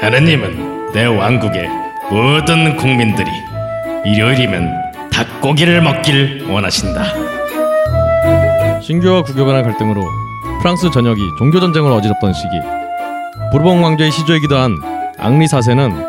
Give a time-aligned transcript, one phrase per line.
[0.00, 1.68] 하느님은 내 왕국의
[2.10, 3.30] 모든 국민들이
[4.04, 7.37] 일요일이면 닭고기를 먹길 원하신다.
[8.88, 10.02] 신교와 국교 간의 갈등으로
[10.62, 12.48] 프랑스 전역이 종교 전쟁을 어지럽던 시기
[13.52, 14.78] 보르봉 왕조의 시조이기도 한
[15.18, 16.08] 앙리 4세는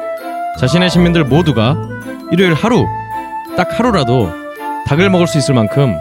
[0.57, 1.75] 자신의 신민들 모두가
[2.31, 2.85] 일요일 하루
[3.57, 4.31] 딱 하루라도
[4.87, 5.93] 닭을 먹을 수 있을 만큼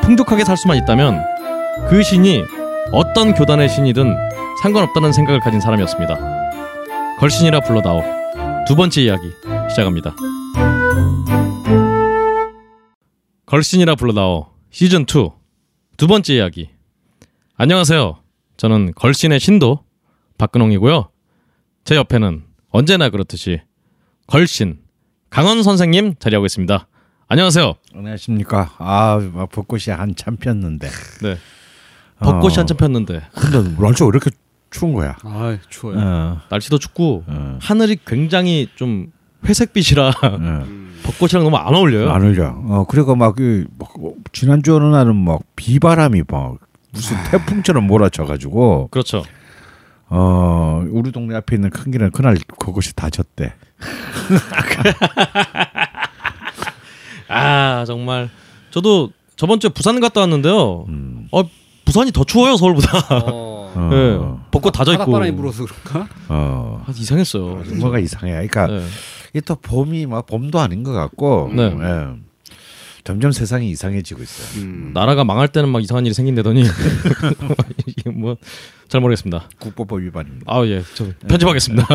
[0.00, 1.22] 풍족하게 살 수만 있다면
[1.90, 2.44] 그 신이
[2.92, 4.16] 어떤 교단의 신이든
[4.62, 6.18] 상관없다는 생각을 가진 사람이었습니다.
[7.18, 8.02] 걸신이라 불러다오
[8.66, 9.30] 두 번째 이야기
[9.68, 10.16] 시작합니다.
[13.44, 15.41] 걸신이라 불러다오 시즌 2
[15.96, 16.70] 두 번째 이야기.
[17.56, 18.18] 안녕하세요.
[18.56, 19.84] 저는 걸신의 신도
[20.38, 21.08] 박근홍이고요.
[21.84, 23.60] 제 옆에는 언제나 그렇듯이
[24.26, 24.80] 걸신
[25.30, 26.86] 강원 선생님 자리하고 있습니다.
[27.28, 27.74] 안녕하세요.
[27.94, 28.74] 안녕하십니까.
[28.78, 30.88] 아, 막 벚꽃이 한참 폈는데.
[31.22, 31.36] 네.
[32.18, 32.60] 벚꽃이 어.
[32.60, 34.30] 한참 폈는데 근데 날씨가 왜 이렇게
[34.70, 35.16] 추운 거야?
[35.24, 35.98] 아 추워요.
[35.98, 39.12] 어, 날씨도 춥고 어, 하늘이 굉장히 좀
[39.44, 40.12] 회색빛이라 어.
[41.02, 42.10] 벚꽃이랑 너무 안 어울려요.
[42.10, 42.54] 안 흘려.
[42.68, 43.90] 어, 그리고 막, 그, 막
[44.32, 46.58] 지난주 어느 날은 막 비바람이 막
[46.92, 49.24] 무슨 태풍처럼 몰아쳐가지고, 그렇죠.
[50.08, 53.52] 어, 우리 동네 앞에 있는 큰 길은 그날 그것이 다 졌대.
[57.28, 58.28] 아 정말
[58.70, 60.84] 저도 저번 주에 부산 갔다 왔는데요.
[60.88, 61.28] 음.
[61.32, 61.42] 어
[61.84, 62.98] 부산이 더 추워요 서울보다.
[63.22, 64.18] 어, 어, 예,
[64.50, 65.06] 벚꽃 다져 있고.
[65.06, 66.08] 바닷바람이 불어서 그런가?
[66.28, 66.84] 어.
[66.86, 67.62] 아, 이상했어요.
[67.80, 68.32] 뭐가 이상해.
[68.32, 68.82] 그러니까 네.
[69.32, 71.62] 이게 또 봄이 막 봄도 아닌 것 같고, 네.
[71.64, 72.06] 예.
[73.04, 74.62] 점점 세상이 이상해지고 있어요.
[74.62, 74.92] 음.
[74.94, 76.62] 나라가 망할 때는 막 이상한 일이 생긴다더니
[77.86, 78.36] 이게 뭐
[78.92, 79.48] 잘 모르겠습니다.
[79.58, 80.44] 국보법 위반입니다.
[80.46, 81.86] 아 예, 저 편집하겠습니다.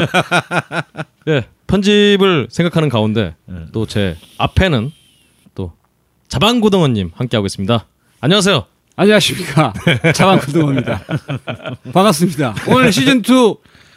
[1.28, 3.68] 예, 편집을 생각하는 가운데 네.
[3.72, 4.92] 또제 앞에는
[5.54, 5.74] 또
[6.28, 7.86] 자방고등어님 함께 하고 있습니다.
[8.20, 8.66] 안녕하세요.
[8.96, 9.74] 안녕하십니까
[10.16, 11.04] 자방구동입니다.
[11.94, 12.56] 반갑습니다.
[12.68, 13.22] 오늘 시즌 2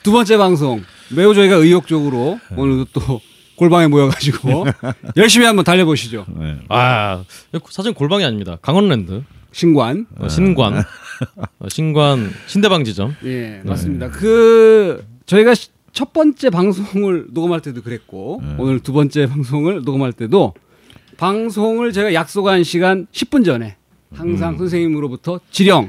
[0.03, 0.85] 두 번째 방송
[1.17, 3.21] 매우 저희가 의욕적으로 오늘도 또
[3.61, 4.65] 골방에 모여가지고
[5.19, 6.25] 열심히 한번 달려보시죠.
[6.35, 6.57] 네.
[6.71, 7.23] 아
[7.69, 8.57] 사실 골방이 아닙니다.
[8.63, 9.23] 강원랜드
[9.53, 10.07] 신관.
[10.17, 10.79] 어, 신관
[11.59, 13.15] 어, 신관 신대방 지점.
[13.25, 14.09] 예, 맞습니다.
[14.09, 20.55] 그 저희가 시- 첫 번째 방송을 녹음할 때도 그랬고 오늘 두 번째 방송을 녹음할 때도
[21.19, 23.77] 방송을 제가 약속한 시간 10분 전에
[24.15, 25.89] 항상 선생님으로부터 지령.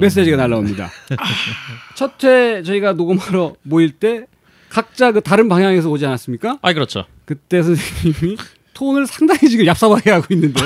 [0.00, 0.90] 메시지가 날라옵니다.
[1.96, 4.26] 첫 회 저희가 녹음하러 모일 때
[4.70, 6.58] 각자 그 다른 방향에서 오지 않았습니까?
[6.62, 7.04] 아 그렇죠.
[7.26, 8.36] 그때 선생님이
[8.72, 10.62] 톤을 상당히 지금 얍삽하게 하고 있는데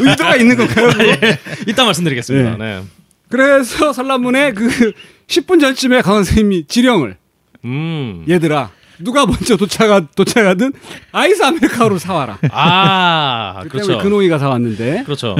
[0.00, 0.88] 의도가 있는 건가요?
[0.88, 1.36] 그거?
[1.68, 2.54] 이따 말씀드리겠습니다.
[2.54, 2.56] 예.
[2.56, 2.82] 네.
[3.28, 4.92] 그래서 설람문에 그
[5.28, 7.16] 10분 전쯤에 강 선생님이 지령을
[7.64, 8.24] 음.
[8.28, 10.72] 얘들아 누가 먼저 도착하, 도착하든
[11.12, 12.38] 아이스 아메리카노를 사와라.
[12.50, 13.94] 아 그렇죠.
[13.94, 15.36] 우리 근홍이가 사왔는데 그렇죠.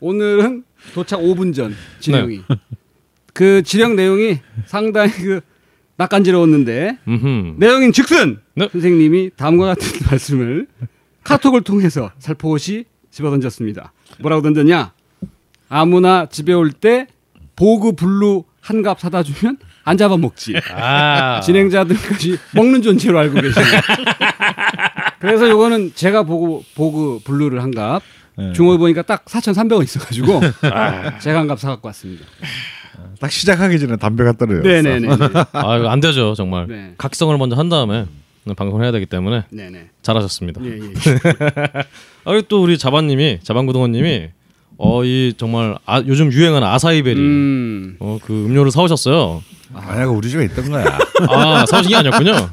[0.00, 0.64] 오늘은
[0.94, 2.42] 도착 5분 전 지령이
[3.32, 5.40] 그 지령 내용이 상당히 그
[6.02, 7.54] 낯간지러웠는데 음흠.
[7.58, 8.68] 내용인 즉슨 네.
[8.72, 10.66] 선생님이 다음과 같은 말씀을
[11.24, 13.92] 카톡을 통해서 살포시 집어던졌습니다.
[14.20, 14.92] 뭐라고 던졌냐?
[15.68, 17.06] 아무나 집에 올 때
[17.56, 20.54] 보그 블루 한 갑 사다 주면 안 잡아먹지.
[20.72, 23.80] 아 진행자들까지 먹는 존재로 알고 계시네요.
[25.20, 28.02] 그래서 요거는 제가 보고 보그 블루를 한 갑.
[28.38, 28.52] 네.
[28.54, 30.40] 중국에 보니까 딱 4,300원 있어가지고
[31.20, 32.24] 제가 한 갑 사갖고 왔습니다.
[33.22, 34.66] 딱 시작하기 전에 담배가 떨어졌어.
[34.68, 35.08] 네네네.
[35.52, 36.66] 아 이거 안 되죠 정말.
[36.66, 36.94] 네.
[36.98, 38.04] 각성을 먼저 한 다음에
[38.56, 39.90] 방송을 해야 되기 때문에 네네.
[40.02, 40.60] 잘하셨습니다.
[40.64, 40.78] 예, 예.
[42.26, 44.28] 아, 또 우리 자반님이 자반구동원님이
[44.78, 47.96] 어 이 정말 아, 요즘 유행하는 아사이베리 음.
[48.00, 49.40] 어그 음료를 사오셨어요.
[49.72, 50.98] 만약 우리 집에 있던 거야.
[51.28, 52.32] 아 사오신 게 아니었군요.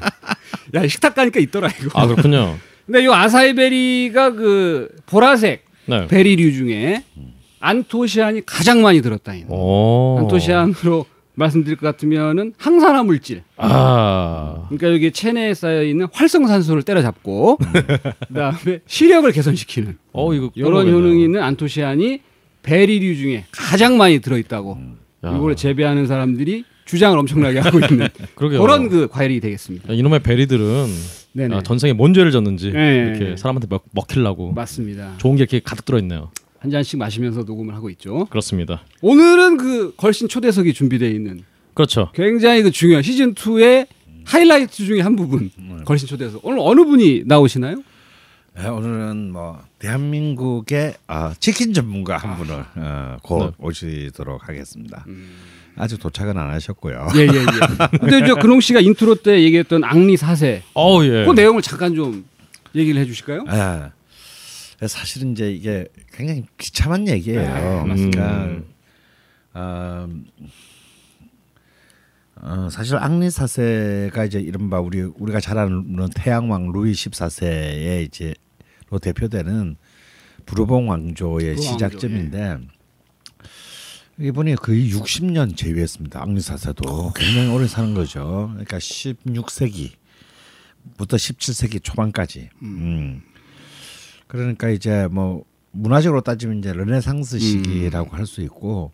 [0.74, 1.98] 야 식탁 가니까 있더라 이거.
[1.98, 2.56] 아 그렇군요.
[2.86, 6.06] 근데 요 아사이베리가 그 보라색 네.
[6.06, 7.02] 베리류 중에
[7.60, 9.44] 안토시안이 가장 많이 들었다는.
[9.48, 10.16] 오.
[10.18, 13.42] 안토시안으로 말씀드릴 것 같으면은 항산화 물질.
[13.56, 17.58] 아 그러니까 여기 체내에 쌓여 있는 활성산소를 때려잡고
[18.28, 20.90] 그다음에 시력을 개선시키는 어 이거 이런.
[20.90, 22.20] 효능이 있는 안토시안이
[22.62, 24.78] 베리류 중에 가장 많이 들어있다고
[25.24, 28.08] 야, 이걸 재배하는 사람들이 주장을 엄청나게 하고 있는.
[28.34, 29.88] 그런 그 과일이 되겠습니다.
[29.90, 30.86] 야, 이놈의 베리들은
[31.32, 31.56] 네네.
[31.56, 33.14] 야, 전생에 뭔 죄를 졌는지 네.
[33.16, 35.14] 이렇게 사람한테 먹, 먹히려고 맞습니다.
[35.18, 36.30] 좋은 게 이렇게 가득 들어 있네요.
[36.60, 38.26] 한 잔씩 마시면서 녹음을 하고 있죠.
[38.26, 38.82] 그렇습니다.
[39.00, 41.42] 오늘은 그 걸신 초대석이 준비되어 있는
[41.72, 42.10] 그렇죠.
[42.14, 43.86] 굉장히 그 중요한 시즌 2의
[44.26, 45.50] 하이라이트 중에 한 부분
[45.86, 46.44] 걸신 초대석.
[46.44, 47.82] 오늘 어느 분이 나오시나요?
[48.56, 53.50] 네, 오늘은 뭐 대한민국의 아, 치킨 전문가 한 분을 어, 곧 네.
[53.58, 55.06] 오시도록 하겠습니다.
[55.76, 57.08] 아직 도착은 안 하셨고요.
[57.14, 57.98] 예, 예, 예.
[57.98, 61.24] 근데 저 근홍 씨가 인트로 때 얘기했던 앙리 사세 어우 예.
[61.24, 62.26] 그 내용을 잠깐 좀
[62.74, 63.44] 얘기를 해 주실까요?
[63.48, 63.92] 예.
[64.88, 67.82] 사실은 이제 이게 굉장히 비참한 얘기예요.
[67.84, 68.60] 그러니까
[69.52, 70.08] 어,
[72.36, 78.34] 어, 사실 앙리 사세가 이제 이른바 우리 우리가 잘 아는 태양왕 루이 14세의 이제
[78.88, 79.76] 로 대표되는
[80.46, 82.58] 부르봉 왕조의 부르봉 시작점인데
[84.18, 86.20] 이분이 거의 60년 재위했습니다.
[86.20, 88.48] 앙리 사세도 굉장히 오래 사는 거죠.
[88.50, 89.94] 그러니까 16세기부터
[90.98, 92.50] 17세기 초반까지.
[92.62, 93.22] 음.
[94.30, 98.92] 그러니까 이제 뭐 문화적으로 따지면 이제 르네상스 시기라고 할수 있고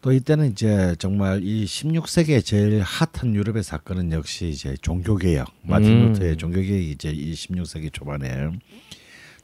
[0.00, 5.90] 또 이때는 이제 정말 이 16세기에 제일 핫한 유럽의 사건은 역시 이제 종교 개혁 마틴
[5.90, 6.12] 음.
[6.12, 8.50] 루터의 종교 개혁이 이제 이 16세기 초반에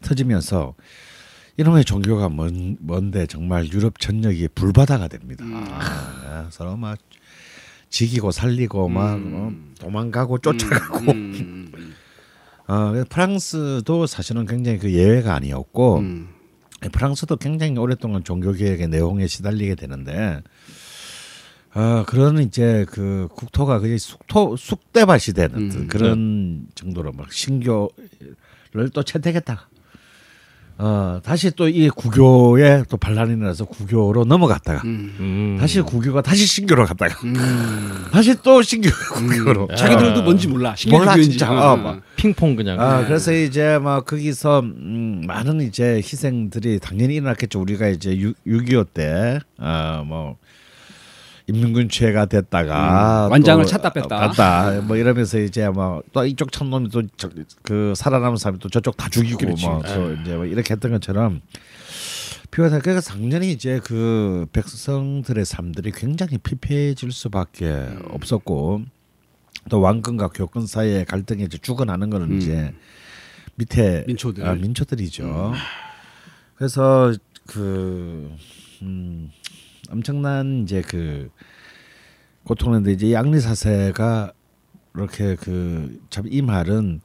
[0.01, 0.75] 터지면서
[1.59, 5.45] 이놈의 종교가 뭔, 뭔데 정말 유럽 전역이 불바다가 됩니다.
[5.47, 6.99] 아, 서로 막
[7.91, 11.13] 지기고 살리고 막 어, 도망가고 쫓아가고.
[11.13, 11.66] 음, 음,
[12.69, 16.29] 어, 프랑스도 사실은 굉장히 그 예외가 아니었고 음.
[16.93, 20.43] 프랑스도 굉장히 오랫동안 종교 개혁의 내홍에 시달리게 되는데
[21.75, 27.91] 어, 그런 이제 그 국토가 그냥 숙토 쑥대밭이 되는 음, 그런 정도로 막 신교를
[28.95, 29.69] 또 채택했다.
[30.79, 35.15] 어, 다시 또 이 구교에 또 반란이 나서 구교로 넘어갔다가 음.
[35.21, 35.57] 음.
[35.59, 37.35] 다시 구교가 다시 신교로 갔다가 음.
[38.13, 40.57] 다시 또 신교 구교로 자기들도 뭔지 몰라.
[40.57, 41.31] 몰라, 신경교인지.
[41.31, 41.51] 진짜.
[41.53, 42.03] 어, 어, 막.
[42.17, 42.81] 핑퐁 그냥.
[42.81, 47.61] 아, 그래서 이제 막 거기서 음, 많은 이제 희생들이 당연히 일어났겠죠.
[47.61, 50.37] 우리가 이제 6.25 때, 아, 뭐,
[51.49, 54.31] 인민군체가 됐다가 음, 완장을 또 찾다 뺐다.
[54.31, 54.81] 뺐다.
[54.83, 59.67] 뭐 이러면서 이제 뭐또 이쪽 참놈이 또그 살아남은 사람이 또 저쪽 다 죽이고 그렇지.
[59.67, 61.41] 뭐또 이제 뭐 이렇게 했던 것처럼
[62.51, 68.03] 비교해서 그래서 작년에 이제 그 백성들의 삶들이 굉장히 피폐해질 수밖에 음.
[68.11, 68.83] 없었고
[69.69, 72.39] 또 왕권과 교권 사이의 갈등이 이제 죽어나는 거는 음.
[72.39, 72.73] 이제
[73.57, 74.47] 밑에 민초들.
[74.47, 75.53] 아, 민초들이죠.
[76.57, 77.13] 그래서
[77.47, 78.31] 그
[78.83, 79.31] 음,
[79.91, 81.31] 엄청난 이제 그
[82.45, 84.33] 고통인데 이제 앙리 사세가
[84.95, 87.01] 이렇게 그 참 이 말은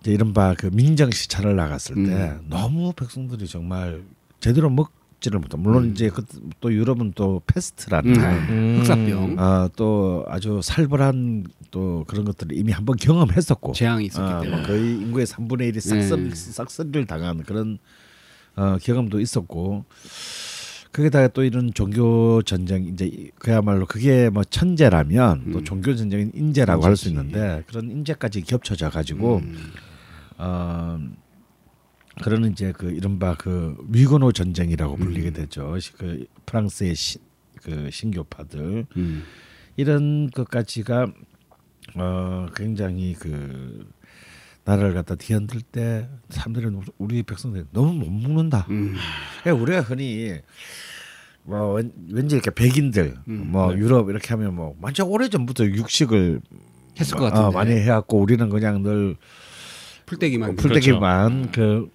[0.00, 4.02] 이제 이른바 그 민정 시찰을 나갔을 때 너무 백성들이 정말
[4.40, 5.56] 제대로 먹지를 못하.
[5.56, 6.24] 물론 이제 그
[6.60, 8.16] 또 유럽은 또 페스트라는
[8.50, 8.78] 음.
[8.80, 14.56] 흑사병 아, 또 아주 살벌한 또 그런 것들을 이미 한번 경험했었고 재앙이 있었기 아, 때문에.
[14.58, 16.34] 뭐 거의 인구의 3분의 1이 싹쓸 네.
[16.34, 17.78] 싹쓸이를 당한 그런
[18.56, 19.84] 어, 경험도 있었고
[20.92, 26.84] 거기다가 또 이런 종교 전쟁 이제 이- 그야말로 그게 뭐 천재라면 또 종교 전쟁은 인재라고
[26.84, 29.40] 할 수 있는데 그런 인재까지 겹쳐져 가지고
[30.38, 30.98] 어
[32.22, 35.78] 그런 이제 그 이른바 그 위건호 전쟁이라고 불리게 되죠.
[35.78, 37.18] 시- 그 프랑스의 시,
[37.62, 38.86] 그 신교파들.
[38.96, 39.22] 음.
[39.76, 41.06] 이런 것까지가
[41.96, 43.88] 어 굉장히 그
[44.64, 48.66] 나라를 갖다 뒤흔들 때 사람들은 우리 백성들이 너무 못 먹는다.
[48.70, 48.94] 음.
[49.42, 50.34] 그러니까 우리가 흔히
[51.44, 53.48] 뭐 왠- 왠지 이렇게 백인들 음.
[53.50, 56.40] 뭐 유럽 이렇게 하면 뭐 완전 오래 전부터 육식을
[57.00, 57.54] 했을 것 어, 같은데.
[57.56, 59.16] 많이 해갖고 우리는 그냥 늘
[60.06, 60.56] 풀떼기만.
[60.56, 61.90] 풀떼기만 그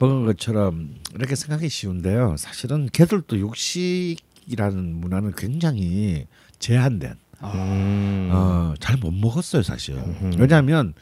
[0.00, 2.34] 먹은 것처럼 이렇게 생각이 쉬운데요.
[2.36, 6.26] 사실은 걔들도 육식이라는 문화는 굉장히
[6.58, 7.14] 제한된
[7.44, 8.30] 음.
[8.32, 9.96] 어, 잘 못 먹었어요 사실.
[10.38, 10.94] 왜냐하면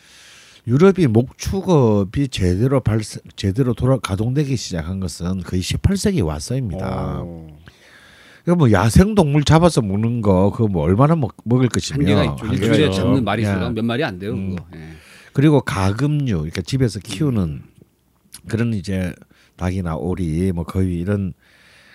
[0.67, 7.21] 유럽이 목축업이 제대로 발생 제대로 돌아 가동되기 시작한 것은 거의 18세기 와서입니다.
[7.23, 7.59] 어.
[8.45, 12.91] 그러니까 뭐 야생 동물 잡아서 먹는 거 그거 뭐 얼마나 먹, 먹을 것이며 일주일에.
[12.91, 13.71] 잡는 마리 수가 예.
[13.71, 14.33] 몇 마리 안 돼요.
[14.33, 14.57] 음.
[14.57, 14.67] 그거.
[14.77, 14.89] 예.
[15.33, 17.63] 그리고 가금류 그러니까 집에서 키우는
[18.49, 19.15] 그런 이제
[19.57, 21.33] 닭이나 오리 뭐 거의 이런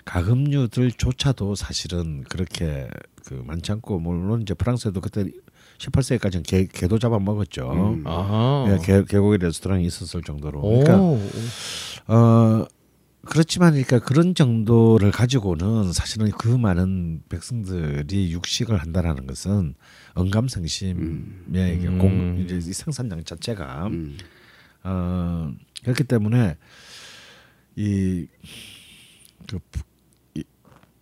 [0.06, 2.88] 가금류들조차도 사실은 그렇게
[3.26, 5.26] 그 많지 않고 물론 이제 프랑스에도 그때
[5.78, 7.72] 18세기까지는 개, 개도 잡아 먹었죠.
[7.72, 8.08] 음.
[8.08, 8.66] 아하.
[8.70, 10.60] 예, 개, 개고기 레스토랑이 있었을 정도로.
[10.62, 10.84] 오.
[10.84, 12.66] 그러니까 어
[13.26, 19.76] 그렇지만 그러니까 그런 정도를 가지고는 사실은 그 많은 백성들이 육식을 한다라는 것은
[20.14, 22.00] 언감생심의 이게 음.
[22.00, 24.18] 공 이제 이 생산량 자체가 음.
[24.84, 25.52] 어
[25.84, 26.58] 그렇기 때문에
[27.76, 28.28] 이
[29.48, 29.60] 그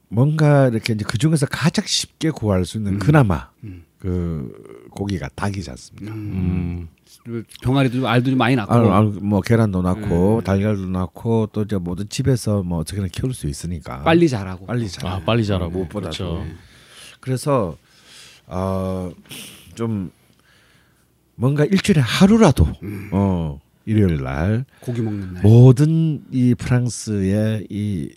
[0.07, 3.49] 뭔가 이렇게 이제 그 중에서 가장 쉽게 구할 수 있는 그나마
[4.05, 6.13] 그 고기가 닭이지 않습니까?
[6.13, 6.87] 음.
[7.63, 8.71] 병아리도 알도 좀 많이 낳고.
[8.71, 13.47] 아, 아, 뭐 계란도 낳고 달걀도 낳고 또 이제 모든 집에서 뭐 어떻게나 키울 수
[13.47, 14.67] 있으니까 빨리 자라고.
[14.67, 15.09] 빨리 자.
[15.09, 15.71] 아 빨리 자라고.
[15.71, 16.15] 무엇보다도.
[16.15, 16.45] 그렇죠.
[17.19, 17.77] 그래서
[18.45, 20.11] 어좀
[21.33, 22.67] 뭔가 일주일에 하루라도
[23.11, 25.41] 어 일요일 날 고기 먹는 날.
[25.41, 28.13] 모든 이 프랑스의 이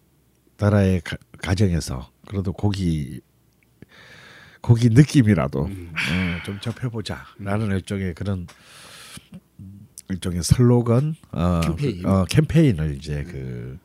[0.58, 3.20] 나라의 가, 가정에서 그래도 고기
[4.60, 5.92] 고기 느낌이라도 음.
[5.94, 8.46] 어, 좀 접해보자라는 일종의 그런
[10.10, 12.06] 일종의 슬로건 어, 캠페인.
[12.06, 13.78] 어, 캠페인을 이제 그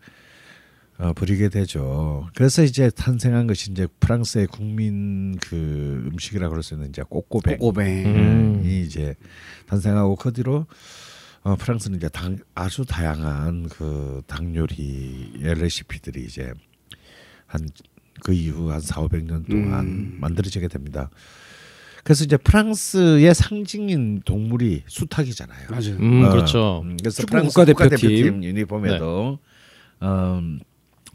[1.00, 2.30] 어, 부리게 되죠.
[2.36, 7.58] 그래서 이제 탄생한 것이 이제 프랑스의 국민 그 음식이라고 그럴 수 있는 이제 꼬꼬뱅.
[7.58, 8.06] 꼬꼬뱅.
[8.06, 8.62] 음.
[8.64, 9.16] 이 이제
[9.68, 10.66] 탄생하고 그 뒤로
[11.42, 16.54] 어, 프랑스는 이제 당, 아주 다양한 그 당 요리의 레시피들이 이제
[17.48, 17.68] 한
[18.24, 20.18] 그 이후 한 4, 500년 동안 음.
[20.20, 21.10] 만들어지게 됩니다.
[22.04, 25.70] 그래서 이제 프랑스의 상징인 동물이 수탉이잖아요.
[25.70, 25.96] 맞아요.
[26.00, 26.82] 음 어, 그렇죠.
[26.84, 28.10] 음, 그래서 프랑스 국가대표팀.
[28.10, 29.40] 국가대표팀 유니폼에도
[30.02, 30.60] 음,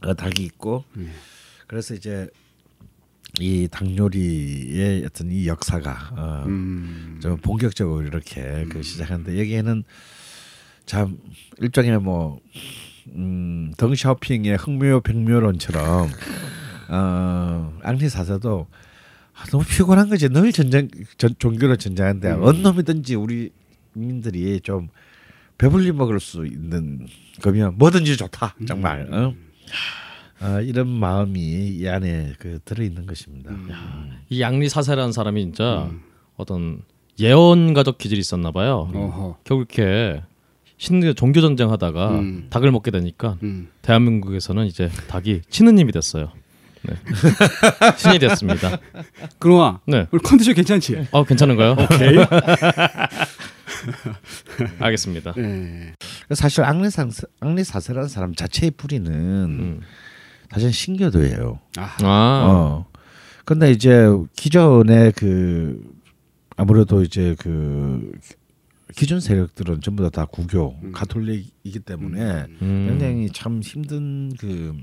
[0.03, 1.09] 어, 닭이 있고 네.
[1.67, 2.29] 그래서 이제
[3.39, 7.19] 이 닭요리의 어떤 이 역사가 어, 음.
[7.23, 9.85] 좀 본격적으로 이렇게 그 시작하는데 여기에는
[10.87, 11.19] 참
[11.59, 12.41] 일종의 뭐
[13.09, 16.09] 음, 덩샤오핑의 흑묘 백묘론처럼
[16.89, 18.67] 어, 앙리 사사도
[19.35, 22.43] 아, 너무 피곤한 거지 늘 전쟁 전, 종교로 전쟁하는데 음.
[22.43, 23.51] 어느 놈이든지 우리
[23.93, 24.89] 국민들이 좀
[25.59, 27.07] 배불리 먹을 수 있는
[27.43, 29.35] 거면 뭐든지 좋다 정말 어?
[30.41, 33.51] 어, 이런 마음이 이 안에 그 들어 있는 것입니다.
[33.51, 34.19] 음.
[34.29, 35.91] 이 양리 사세라는 사람이 진짜
[36.37, 36.83] 어떤
[37.19, 38.89] 예언가적 기질이 있었나 봐요.
[38.95, 39.39] 어허.
[39.43, 40.23] 결국 이렇게
[40.77, 42.47] 신 종교 전쟁 하다가 음.
[42.51, 43.69] 닭을 먹게 되니까 음.
[43.83, 46.31] 대한민국에서는 이제 닭이 신우님이 됐어요.
[46.83, 46.95] 네.
[47.97, 48.79] 신이 됐습니다.
[49.39, 49.81] 그놈아.
[49.87, 50.07] 네.
[50.11, 51.09] 우리 컨디션 괜찮지?
[51.11, 51.73] 어 괜찮은가요?
[51.73, 52.17] 오케이.
[54.79, 55.33] 알겠습니다.
[55.37, 55.95] 네.
[56.35, 59.81] 사실 앙리상 앙리사세라는 사람 자체의 뿌리는 음.
[60.51, 61.61] 사실 신교도예요.
[61.77, 61.97] 아.
[62.03, 62.87] 아, 어.
[63.45, 64.07] 근데 이제
[64.37, 65.81] 기존의 그
[66.57, 68.13] 아무래도 이제 그
[68.97, 72.87] 기존 세력들은 전부 다 다 구교 가톨릭이기 때문에 음.
[72.89, 74.75] 굉장히 참 힘든 그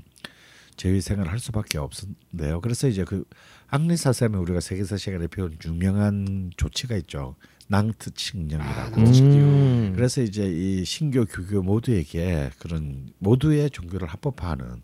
[0.76, 2.60] 제위 생활을 할 수밖에 없는데요.
[2.60, 3.24] 그래서 이제 그
[3.68, 7.36] 앙리사세면 우리가 세계사 시간에 배운 유명한 조치가 있죠.
[7.68, 9.00] 낭트 칙령이라고.
[9.46, 9.92] 음.
[9.94, 14.82] 그래서 이제 이 신교 교교 모두에게 그런 모두의 종교를 합법화하는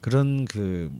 [0.00, 0.90] 그런 그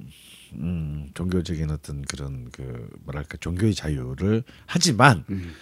[0.55, 5.53] 음, 종교적인 어떤 그런 그 뭐랄까 종교의 자유를 하지만 음.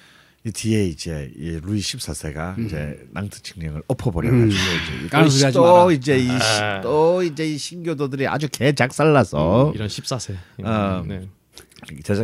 [0.45, 4.51] 이 뒤에 이제 이 루이 14세가 이제 낭트 칙령을 엎어버려 음.
[5.09, 5.93] 가지고 이제 또 마라.
[5.93, 6.81] 이제 이 아.
[6.81, 10.35] 또 이제 이 신교도들이 아주 개작살나서 이런 14세.
[10.65, 11.05] 어.
[11.07, 11.29] 네.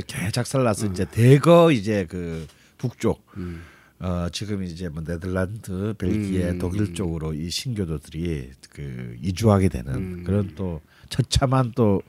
[0.07, 2.47] 개작살나서 이제 대거 이제 그
[2.77, 3.63] 북쪽 음.
[4.01, 6.59] 어 지금 이제 뭐 네덜란드, 벨기에, 음.
[6.59, 10.25] 독일 쪽으로 이 신교도들이 그 이주하게 되는 음.
[10.25, 12.03] 그런 또 처참한 또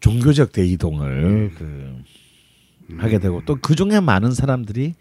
[0.00, 1.96] 종교적 대이동을 그
[2.98, 4.94] 하게 되고 또 그 중에 많은 사람들이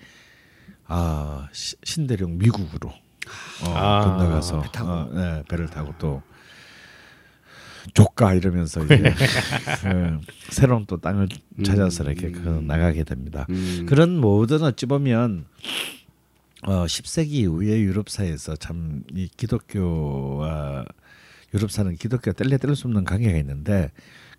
[0.87, 4.89] 아 시- 신대륙 미국으로 어, 아, 건너가서 배 타고.
[4.91, 6.21] 어, 네, 배를 타고 또
[7.93, 8.97] 조카 이러면서 이제
[9.81, 11.29] 그 새로운 또 땅을
[11.63, 13.45] 찾아서 이렇게 그 나가게 됩니다.
[13.49, 13.85] 음.
[13.87, 15.45] 그런 모든 어찌 보면
[16.63, 20.83] 어 10세기 이후의 유럽사에서 참 이 기독교와
[21.53, 23.91] 유럽사는 기독교가 뗄래 뗄 수 없는 관계가 있는데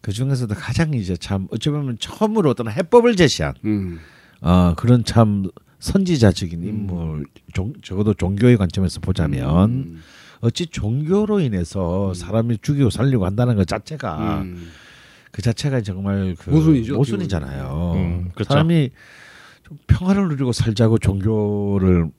[0.02, 3.99] 그 중에서도 가장 이제 참 어찌 보면 처음으로 어떤 해법을 제시한 음.
[4.43, 5.49] 어 그런 참
[5.79, 10.03] 선지자적인 인물 종, 적어도 종교의 관점에서 보자면 음.
[10.41, 14.69] 어찌 종교로 인해서 사람이 죽이고 살리고 한다는 것 자체가 음.
[15.31, 17.93] 그 자체가 정말 그 모순이죠, 모순이잖아요.
[17.97, 18.49] 음, 그렇죠.
[18.49, 18.91] 사람이
[19.63, 22.11] 좀 평화를 누리고 살자고 종교를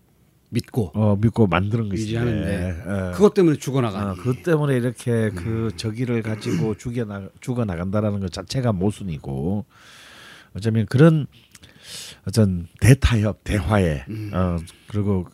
[0.52, 4.12] 믿고 어, 믿고 만드는 것인데 유지하는데 어, 그것 때문에 죽어나가.
[4.12, 9.66] 어, 그것 때문에 이렇게 그 저기를 가지고 죽여 나 죽어 나간다라는 것 자체가 모순이고
[10.56, 11.28] 어쩌면 그런
[12.28, 14.32] 어떤 대타협 대화에 음.
[14.34, 15.28] 어 그리고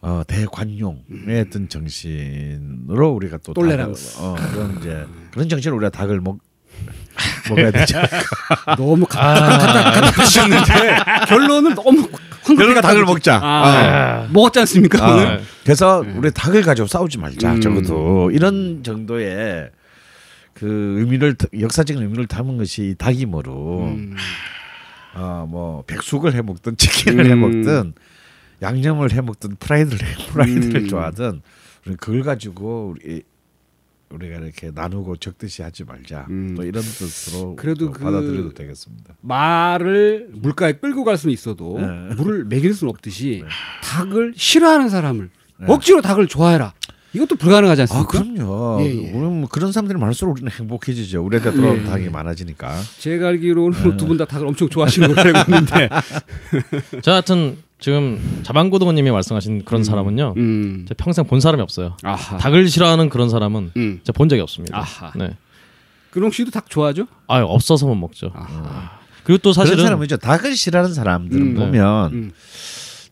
[0.00, 4.16] 어 대관용의 어떤 정신으로 우리가 또 똘레랑스.
[4.16, 6.38] 닭을, 어 그런 이제 그런 정신으로 우리가 닭을 먹
[7.48, 8.00] 먹어야 되죠.
[8.76, 10.96] 너무 가셨는데
[11.28, 12.08] 결론은 너무
[12.44, 13.40] 그러니까 닭을 먹자.
[13.42, 15.42] 아, 먹었지 않습니까 아, 오늘?
[15.62, 17.54] 그래서 우리 닭을 가지고 싸우지 말자.
[17.54, 17.60] 음.
[17.60, 19.70] 적어도 이런 정도의
[20.54, 24.16] 그 의미를 역사적인 의미를 담은 것이 이 닭이모로 음.
[25.14, 27.30] 어뭐 백숙을 해 먹든 치킨을 음.
[27.30, 27.92] 해 먹든
[28.62, 30.88] 양념을 해 먹든 프라이드를 해 프라이드를 음.
[30.88, 31.42] 좋아하든
[31.86, 33.22] 우리 그걸 가지고 우리
[34.10, 36.26] 우리가 이렇게 나누고 적대시 하지 말자.
[36.28, 36.54] 음.
[36.54, 39.14] 또 이런 뜻으로 그래도 또 그- 받아들여도 되겠습니다.
[39.22, 42.14] 말을 물가에 끌고 갈 수는 있어도 네.
[42.16, 43.42] 물을 먹일 수는 없듯이
[43.82, 45.66] 닭을 싫어하는 사람을 네.
[45.66, 46.74] 억지로 닭을 좋아해라.
[47.14, 48.08] 이것도 불가능하지 아 않습니까?
[48.08, 48.78] 그럼요.
[48.82, 49.10] 예, 예.
[49.12, 51.22] 뭐 그런 사람들이 많을수록 우리는 행복해지죠.
[51.22, 51.86] 우리한테 돌아오는 예.
[51.86, 52.74] 닭이 많아지니까.
[52.98, 55.88] 제가 알기로는 두 분 다 닭을 엄청 좋아하시는 걸로 알고 있는데
[57.02, 60.34] 저 하여튼 지금 자방고등어님이 말씀하신 그런 사람은요.
[60.36, 60.84] 음.
[60.88, 61.96] 제가 평생 본 사람이 없어요.
[62.02, 62.38] 아하.
[62.38, 64.00] 닭을 싫어하는 그런 사람은 음.
[64.04, 64.78] 제가 본 적이 없습니다.
[64.78, 65.12] 아하.
[65.16, 65.36] 네.
[66.10, 67.06] 근홍 씨도 닭 좋아하죠?
[67.26, 68.30] 아 없어서 못 먹죠.
[68.34, 69.00] 아하.
[69.24, 70.16] 그리고 또 그런 사실은 사람은 있죠.
[70.16, 71.60] 닭을 싫어하는 사람들은 음, 네.
[71.60, 72.32] 보면 음.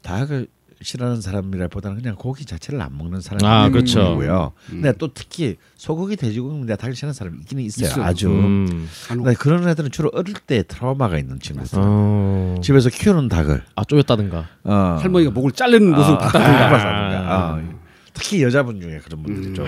[0.03, 0.47] 닭을
[0.83, 4.01] 싫어하는 사람이라보다는 그냥 고기 자체를 안 먹는 사람이 아, 그렇죠.
[4.01, 4.53] 거고요.
[4.67, 7.87] 근데 또 특히 소고기, 돼지고기 내가 닭을 싫어하는 사람이 있기는 있어요.
[7.87, 8.05] 있어요.
[8.05, 8.29] 아주.
[8.29, 8.89] 음.
[9.09, 11.79] 근데 그런 애들은 주로 어릴 때 트라우마가 있는 친구들.
[11.83, 12.57] 어...
[12.63, 14.49] 집에서 키우는 닭을 아 쪼였다든가.
[14.65, 14.73] 어.
[15.01, 17.35] 할머니가 목을 자르는 모습을 아, 봤다든가.
[17.35, 17.55] 아.
[17.57, 17.81] 어.
[18.15, 19.55] 특히 여자분 중에 그런 분들이 음.
[19.55, 19.67] 좀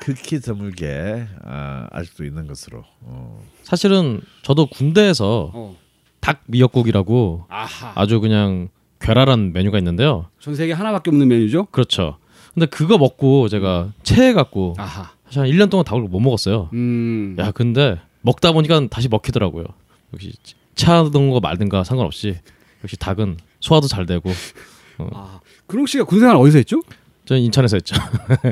[0.00, 2.84] 극히 드물게 아, 아직도 있는 것으로.
[3.00, 3.42] 어.
[3.62, 5.76] 사실은 저도 군대에서 어.
[6.20, 7.92] 닭 미역국이라고 아하.
[7.94, 8.68] 아주 그냥
[9.06, 10.26] 괴랄한 메뉴가 있는데요.
[10.40, 11.66] 전 세계 하나밖에 없는 메뉴죠?
[11.66, 12.18] 그렇죠.
[12.54, 15.10] 근데 그거 먹고 제가 체해갖고 아하.
[15.26, 16.70] 사실 한 1년 동안 닭을 못 먹었어요.
[16.72, 17.36] 음.
[17.38, 19.64] 야 근데 먹다 보니까 다시 먹히더라고요.
[20.12, 20.32] 역시
[20.74, 22.36] 차든 거 말든가 상관없이
[22.82, 24.30] 역시 닭은 소화도 잘 되고
[25.12, 26.82] 아, 근홍 씨가 군 생활 어디서 했죠?
[27.26, 27.96] 저는 인천에서 했죠.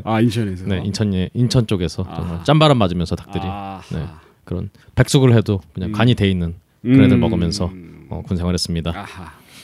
[0.05, 0.67] 아, 인천에서.
[0.67, 2.45] 네 인천 인천 쪽에서 아하.
[2.45, 3.83] 짠바람 맞으면서 닭들이 아하.
[3.93, 4.07] 네.
[4.45, 7.73] 그런 백숙을 해도 그냥 간이 돼 있는 그런 애들 먹으면서
[8.11, 8.93] 어, 군 생활했습니다.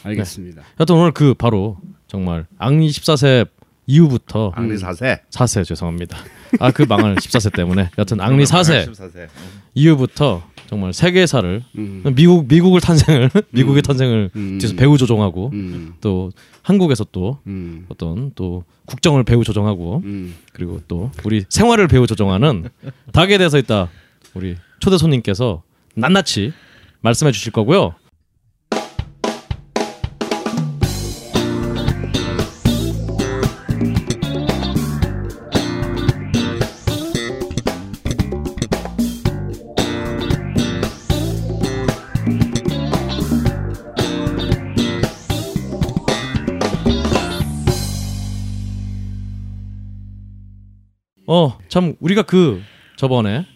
[0.03, 0.11] 아하.
[0.11, 0.63] 알겠습니다.
[0.77, 3.49] 하여튼 오늘 그 바로 정말 앙리 14세
[3.87, 5.21] 이후부터 앙리 사세.
[5.31, 6.17] 4세 죄송합니다.
[6.61, 9.29] 아 그 망할 14세 때문에 여튼 앙리 4세 14세.
[9.75, 12.03] 이후부터 정말 세계사를 음.
[12.15, 14.59] 미국 미국을 탄생을 미국의 탄생을 음.
[14.61, 15.95] 뒤에서 배우 조종하고 음.
[16.01, 16.31] 또
[16.63, 17.87] 한국에서 또 음.
[17.89, 20.35] 어떤 또 국정을 배우 조종하고 음.
[20.53, 22.69] 그리고 또 우리 생활을 배우 조종하는
[23.13, 23.89] 닭에 대해서 있다
[24.35, 25.63] 우리 초대 손님께서
[25.97, 26.53] 낱낱이
[27.01, 27.95] 말씀해 주실 거고요.
[51.33, 52.61] 어 참 우리가 그
[52.97, 53.47] 저번에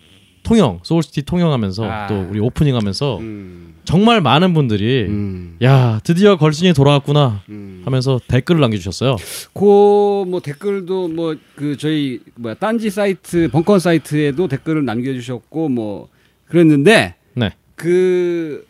[0.45, 2.07] 통영 소울시티 통영하면서 아.
[2.07, 3.75] 또 우리 오프닝하면서 음.
[3.85, 5.57] 정말 많은 분들이 음.
[5.62, 7.83] 야 드디어 걸신이 돌아왔구나 음.
[7.85, 9.16] 하면서 댓글을 남겨주셨어요.
[9.55, 16.09] 그 뭐 댓글도 뭐 그 저희 뭐야 딴지 사이트 벙커 사이트에도 댓글을 남겨주셨고 뭐
[16.46, 17.51] 그랬는데 네.
[17.75, 18.66] 그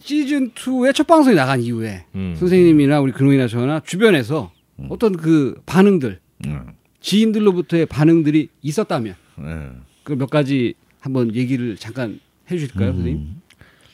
[0.00, 2.34] 시즌 2의 첫 방송이 나간 이후에 음.
[2.38, 4.50] 선생님이나 우리 근홍이나 저나 주변에서
[4.88, 6.66] 어떤 그 반응들 음.
[7.00, 9.70] 지인들로부터의 반응들이 있었다면 네.
[10.04, 13.36] 그몇 가지 한번 얘기를 잠깐 해주실까요, 선생님?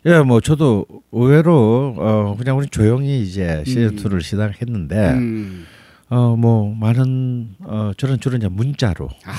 [0.06, 3.96] 예, 뭐 저도 의외로 어 그냥 우리 조용히 이제 시즌 음.
[3.96, 5.66] 2를 시작했는데 음.
[6.10, 9.30] 어뭐 많은 어 저런 주로 이제 문자로 아.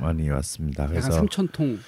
[0.00, 0.88] 어, 많이 왔습니다.
[0.88, 1.78] 그래서 3천 통.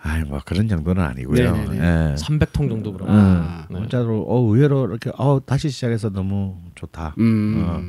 [0.00, 1.52] 아이 뭐 그런 정도는 아니고요.
[1.52, 1.76] 네네네.
[1.78, 2.14] 예.
[2.14, 3.08] 300통 정도 그럼.
[3.10, 3.66] 아.
[3.70, 3.78] 네.
[3.80, 7.14] 문자로 어 의외로 이렇게 어 다시 시작해서 너무 좋다.
[7.18, 7.64] 음.
[7.66, 7.82] 어.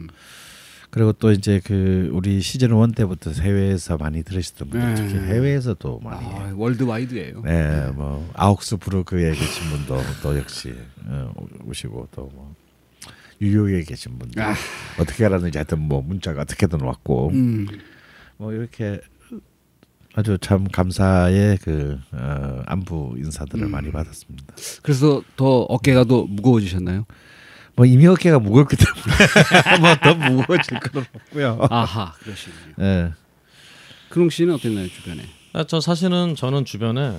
[0.91, 4.95] 그리고 또 이제 그 우리 시즌 1 때부터 해외에서 많이 들으시던 분들 네.
[4.95, 7.41] 특히 해외에서도 많이 아, 월드와이드예요.
[7.43, 10.73] 네, 뭐 아욱스부르크에 계신 분도 또 역시
[11.06, 11.34] 어,
[11.65, 12.56] 오시고 또 뭐
[13.41, 14.54] 뉴욕에 계신 분들 아.
[14.99, 17.67] 어떻게 알았는지 하여튼 뭐 문자가 어떻게든 왔고 음.
[18.38, 18.99] 뭐 이렇게
[20.15, 23.71] 아주 참 감사의 그 어, 안부 인사들을 음.
[23.71, 24.56] 많이 받았습니다.
[24.82, 27.06] 그래서 더 어깨가 더 무거워지셨나요?
[27.80, 31.65] 뭐 이미 어깨가 무겁기 때문에 뭐더 무거워질 건 없고요.
[31.72, 32.74] 아하, 그러시군요.
[32.82, 33.13] 예.
[34.10, 35.22] 근홍 씨는 어땠나요 주변에?
[35.54, 37.18] 아, 저 사실은 저는 주변에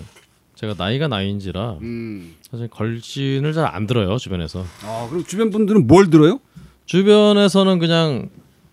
[0.57, 2.35] 제가 나이가 나이인지라 음.
[2.51, 4.67] 사실 걸신을 잘 안 들어요 주변에서.
[4.85, 6.41] 아 그럼 주변 분들은 뭘 들어요?
[6.85, 8.29] 주변에서는 그냥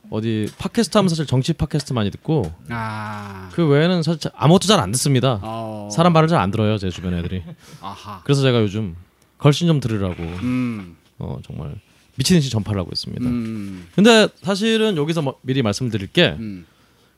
[0.09, 3.47] 어디 팟캐스트 하면 사실 정치 팟캐스트 많이 듣고 아.
[3.53, 5.39] 그 외에는 사실 자- 아무것도 잘 안 듣습니다.
[5.41, 5.87] 어.
[5.89, 7.43] 사람 말을 잘 안 들어요 제 주변 애들이.
[7.79, 8.19] 아하.
[8.25, 8.97] 그래서 제가 요즘
[9.37, 10.96] 걸신 좀 들으라고 음.
[11.19, 11.75] 어, 정말
[12.15, 13.25] 미친 듯이 전파를 하고 있습니다.
[13.25, 13.87] 음.
[13.95, 16.65] 근데 사실은 여기서 뭐 미리 말씀드릴 게 음.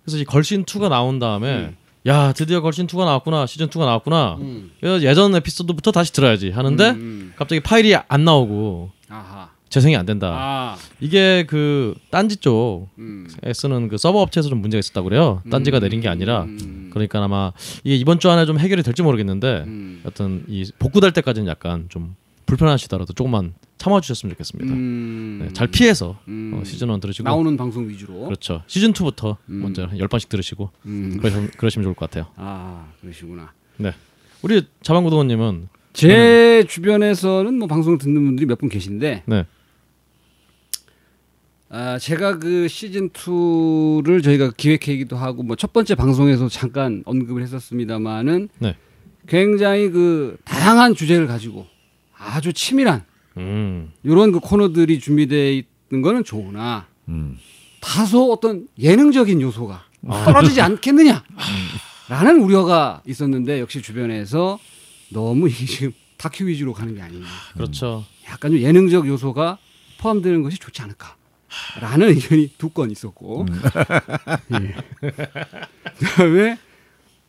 [0.04, 1.74] 그래서 이 걸신 2가 나온 다음에
[2.08, 4.72] 야 드디어 걸신 2가 나왔구나 시즌 2가 나왔구나 음.
[4.84, 7.34] 야, 예전 에피소드부터 다시 들어야지 하는데 음.
[7.36, 9.50] 갑자기 파일이 안 나오고 아하.
[9.70, 10.34] 재생이 안 된다.
[10.36, 10.78] 아.
[11.00, 13.28] 이게 그 딴지 쪽에 음.
[13.54, 15.44] 쓰는 그 서버 업체에서 좀 문제가 있었다고 그래요.
[15.52, 16.90] 딴지가 내린 게 아니라 음.
[16.92, 20.02] 그러니까 아마 이게 이번 주 안에 좀 해결이 될지 모르겠는데 음.
[20.06, 22.16] 여튼 이 복구될 때까지는 약간 좀
[22.50, 24.74] 불편하시더라도 조금만 참아주셨으면 좋겠습니다.
[24.74, 25.40] 음.
[25.44, 26.54] 네, 잘 피해서 음.
[26.56, 28.26] 어, 시즌 1 들으시고 나오는 방송 위주로.
[28.26, 28.64] 그렇죠.
[28.68, 29.62] 시즌 2부터 음.
[29.62, 31.18] 먼저 한 10번씩 들으시고 음.
[31.20, 32.32] 그러시면, 그러시면 좋을 것 같아요.
[32.36, 33.54] 아 그러시구나.
[33.78, 33.94] 네.
[34.42, 39.46] 우리 자방구동원님은 제 주변에서는 뭐 방송 듣는 분들이 몇 분 계신데 네.
[41.72, 48.50] 아, 제가 그 시즌 2를 저희가 기획하기도 하고 뭐 첫 번째 방송에서 잠깐 언급을 했었습니다마는
[48.60, 48.76] 네.
[49.28, 51.68] 굉장히 그 다양한 주제를 가지고
[52.20, 53.04] 아주 치밀한
[53.38, 53.92] 음.
[54.04, 55.52] 이런 그 코너들이 준비되어
[55.92, 57.38] 있는 거는 좋으나 음.
[57.82, 59.86] 다소 어떤 예능적인 요소가
[60.26, 61.24] 떨어지지 않겠느냐
[62.10, 64.60] 라는 우려가 있었는데 역시 주변에서
[65.10, 68.04] 너무 이게 지금 다큐 위주로 가는 게 아니냐 그렇죠.
[68.30, 69.58] 약간 좀 예능적 요소가
[70.00, 71.16] 포함되는 것이 좋지 않을까
[71.80, 73.46] 라는 의견이 두 건 있었고
[74.62, 74.76] 예.
[75.98, 76.58] 그다음에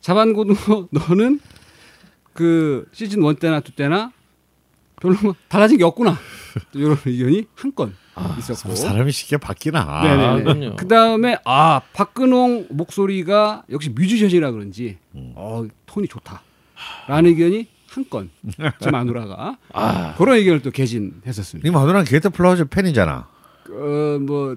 [0.01, 1.39] 자반고등어 너는
[2.33, 4.11] 그 시즌 원 때나 투 때나
[5.01, 6.17] 별로 뭐 달라진 게 없구나
[6.71, 7.93] 또 이런 의견이 한 건
[8.37, 9.79] 있었고 사람이 쉽게 바뀌나.
[9.87, 10.43] 아, 네네네.
[10.43, 10.75] 그럼요.
[10.75, 18.29] 그 다음에 아 박근홍 목소리가 역시 뮤지션이라 그런지 어 톤이 좋다라는 의견이 한 건.
[18.79, 19.57] 제 마누라가
[20.17, 21.67] 그런 의견을 또 개진했었습니다.
[21.67, 23.27] 네 마누라는 게이트 플라워즈 팬이잖아.
[23.73, 24.55] 어 뭐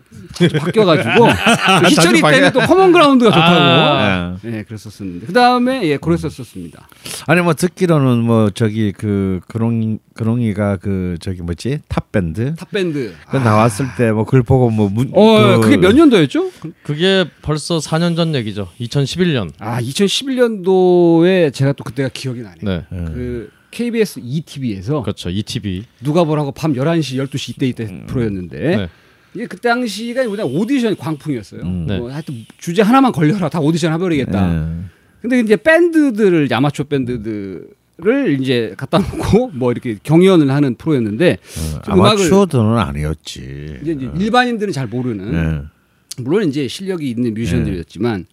[0.60, 1.14] 바뀌어가지고
[1.82, 2.60] 또 희철이 때는 또.
[2.60, 3.54] 커먼 그라운드가 좋다고.
[3.56, 4.36] 아.
[4.42, 6.88] 네 그랬었었는데 그 다음에 예 그랬었었습니다.
[7.26, 13.12] 아니 뭐 듣기로는 뭐 저기 그 근홍 근홍이가 그 저기 뭐지 탑 밴드 탑 밴드.
[13.30, 16.50] 그 나왔을 때 뭐 그걸 보고 뭐 문, 어 그- 그게 몇 년도였죠?
[16.82, 18.68] 그게 벌써 4년 전 얘기죠.
[18.80, 19.50] 2011년.
[19.58, 22.58] 아 2011년도에 제가 또 그때가 기억이 나네요.
[22.62, 22.84] 네.
[22.90, 25.30] 그 KBS 2TV에서 그렇죠.
[25.30, 25.84] 2TV.
[26.00, 28.88] 누가 보라고 밤 11시 12시 이때 이때 프로였는데 네.
[29.34, 31.62] 이게 그때 당시가 뭐냐 오디션 광풍이었어요.
[31.62, 31.86] 음.
[31.86, 31.98] 네.
[31.98, 34.54] 뭐 하여튼 주제 하나만 걸려라 다 오디션 해버리겠다.
[34.54, 34.84] 예.
[35.20, 42.78] 근데 이제 밴드들을 아마추어 밴드들을 이제 갖다 놓고 뭐 이렇게 경연을 하는 프로였는데 어, 아마추어들은
[42.78, 43.78] 아니었지.
[43.82, 46.22] 이제, 이제 일반인들은 잘 모르는 예.
[46.22, 48.26] 물론 이제 실력이 있는 뮤지션들이었지만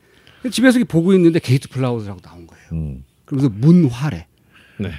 [0.52, 2.64] 집에서 보고 있는데 게이트 플라워즈라고 나온 거예요.
[2.74, 3.04] 음.
[3.26, 4.28] 그러면서 문화래.
[4.78, 4.92] 네.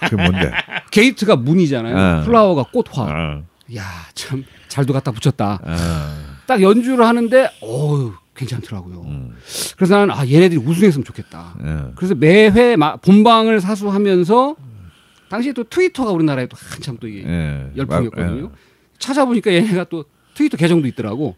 [0.00, 0.50] 그게 뭔데?
[0.90, 2.20] gate가 문이잖아요.
[2.20, 2.26] 네.
[2.26, 3.02] flower가 꽃화.
[3.02, 3.44] 어.
[3.74, 5.60] 야 참 잘도 갖다 붙였다.
[5.62, 6.34] 어.
[6.48, 9.02] 딱 연주를 하는데 어우 괜찮더라고요.
[9.02, 9.36] 음.
[9.76, 11.54] 그래서 나는 아 얘네들이 우승했으면 좋겠다.
[11.64, 11.92] 예.
[11.94, 14.56] 그래서 매회 마- 본방을 사수하면서
[15.30, 17.70] 당시에 또 트위터가 우리나라에 또 한참 또 이게 예.
[17.76, 18.42] 열풍이었거든요.
[18.42, 18.52] 막,
[18.98, 21.36] 찾아보니까 얘네가 또 트위터 계정도 있더라고.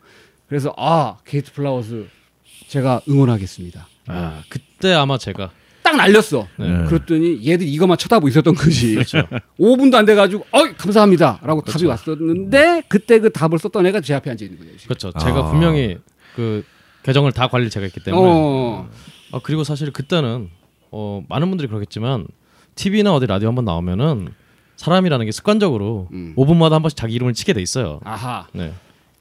[0.48, 2.06] 그래서 아 게이트 플라워스
[2.68, 3.86] 제가 응원하겠습니다.
[4.06, 5.50] 아, 그때 아마 제가
[5.86, 6.48] 딱 날렸어.
[6.56, 6.84] 네.
[6.88, 8.94] 그랬더니 얘들 이것만 쳐다보고 있었던 거지.
[8.94, 9.18] 그렇죠.
[9.56, 14.44] 5분도 안 돼가지고 어이 감사합니다라고 답이 왔었는데 그때 그 답을 썼던 애가 제 앞에 앉아
[14.44, 14.76] 있는 거예요.
[14.76, 14.88] 지금.
[14.88, 15.12] 그렇죠.
[15.16, 15.50] 제가 아.
[15.50, 15.98] 분명히
[16.34, 16.64] 그
[17.04, 18.90] 계정을 다 관리 제가 했기 때문에 어.
[19.30, 20.50] 아 그리고 사실 그때는
[20.90, 22.26] 어 많은 분들이 그러겠지만
[22.74, 24.30] TV나 어디 라디오 한번 나오면은
[24.74, 26.34] 사람이라는 게 습관적으로 음.
[26.36, 28.00] 5분마다 한 번씩 자기 이름을 치게 돼 있어요.
[28.02, 28.48] 아하.
[28.52, 28.72] 네.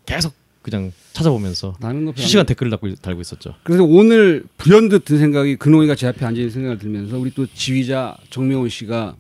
[0.08, 0.34] 계속
[0.66, 3.54] 그냥 찾아보면서 별로 실시간 댓글을 달고, 달고 있었죠.
[3.64, 8.18] 그래서 오늘 불현듯 든 생각이 근홍이가 제 앞에 앉아 있는 생각을 들면서 우리 또 지휘자
[8.32, 9.16] 정명훈 씨가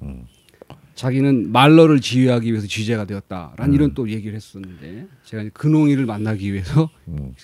[0.95, 6.89] 자기는 말러를 지휘하기 위해서 지휘자가 되었다라는 이런 또 얘기를 했었는데 제가 근홍이를 만나기 위해서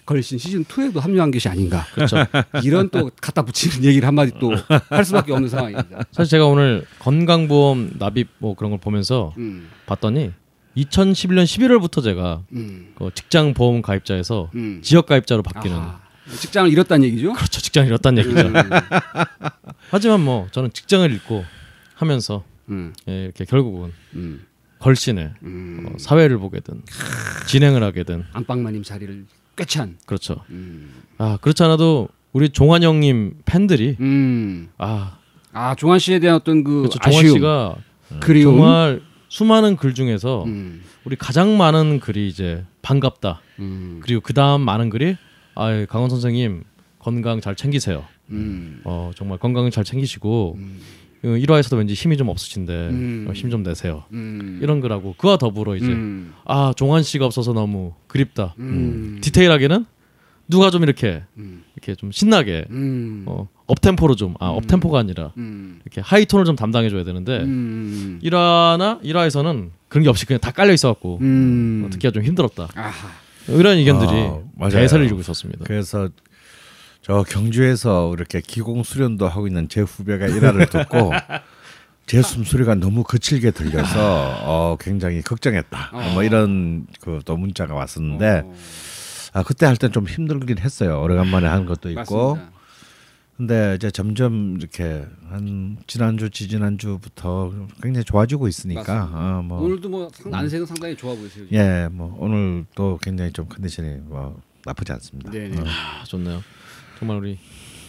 [0.06, 1.86] 걸신 시즌 2에도 합류한 것이 아닌가.
[1.94, 2.16] 그렇죠.
[2.64, 4.52] 이런 또 갖다 붙이는 얘기를 한마디 또
[4.90, 6.06] 할 수밖에 없는 상황입니다.
[6.12, 10.32] 사실 제가 오늘 건강보험 납입 뭐 그런 걸 보면서 음, 봤더니
[10.78, 14.80] 2011년 11월부터 제가 음, 그 직장 보험 가입자에서 음.
[14.82, 16.00] 지역 가입자로 바뀌는 아하.
[16.40, 17.34] 직장을 잃었다는 얘기죠.
[17.34, 18.48] 그렇죠 직장을 잃었다는 얘기죠.
[18.48, 18.54] 음,
[19.90, 21.44] 하지만 뭐 저는 직장을 잃고
[21.96, 24.46] 하면서 음, 예, 이렇게 결국은 음,
[24.80, 25.86] 걸신에 음.
[25.88, 26.84] 어, 사회를 보게든
[27.48, 29.26] 진행을 하게든 안방마님 자리를
[29.58, 29.98] 꿰찬.
[30.06, 30.38] 그렇죠.
[30.52, 34.70] 음, 아 그렇지 않아도 우리 종환 형님 팬들이 음.
[34.78, 37.00] 아아 종환 씨에 대한 어떤 그 그렇죠.
[37.00, 37.76] 종환 아쉬움, 씨가
[38.22, 38.56] 그리움.
[38.58, 43.40] 정말 수많은 글 중에서 음, 우리 가장 많은 글이 이제 반갑다.
[43.60, 45.16] 음, 그리고 그 다음 많은 글이
[45.56, 46.66] 아 강원 선생님
[47.00, 48.04] 건강 잘 챙기세요.
[48.32, 50.80] 음, 어 정말 건강 잘 챙기시고 음,
[51.24, 53.26] 어, 1화에서도 왠지 힘이 좀 없으신데 음.
[53.30, 54.04] 어, 힘좀 내세요.
[54.12, 58.56] 음, 이런 글하고 그와 더불어 이제 음, 아 종환 씨가 없어서 너무 그립다.
[58.60, 59.86] 음, 디테일하게는
[60.52, 66.02] 누가 좀 이렇게 음, 이렇게 좀 신나게 음, 어 업템포로 좀아 업템포가 아니라 음, 이렇게
[66.02, 70.90] 하이톤을 좀 담당해 줘야 되는데 음, 1화나 1화에서는 그런 게 없이 그냥 다 깔려 있어
[70.90, 71.88] 갖고 음.
[71.92, 72.68] 듣기가 좀 힘들었다.
[72.76, 73.10] 아하.
[73.48, 74.12] 이런 의견들이
[74.60, 74.70] 아.
[74.70, 75.64] 대세를 이루고 있었습니다.
[75.66, 76.10] 그래서
[77.02, 81.12] 저 경주에서 이렇게 기공 수련도 하고 있는 제 후배가 일화를 듣고
[82.06, 85.90] 제 숨소리가 너무 거칠게 들려서 어, 굉장히 걱정했다.
[85.94, 86.12] 어.
[86.14, 88.54] 뭐 이런 그 또 문자가 왔었는데 어,
[89.34, 91.02] 아, 그때 할 땐 좀 힘들긴 했어요.
[91.02, 92.36] 오래간만에 하는 것도 있고.
[92.36, 92.52] 맞습니다.
[93.38, 99.10] 근데 이제 점점 이렇게 한 지난주 지지난주부터 굉장히 좋아지고 있으니까.
[99.12, 101.46] 어, 뭐 오늘도 뭐 상- 안세는 상당히 좋아 보이세요.
[101.48, 101.58] 지금.
[101.58, 105.32] 예, 뭐 오늘 또 굉장히 좀 컨디션이 뭐 나쁘지 않습니다.
[105.32, 105.58] 네네.
[105.66, 106.44] 아, 좋네요.
[107.00, 107.40] 정말 우리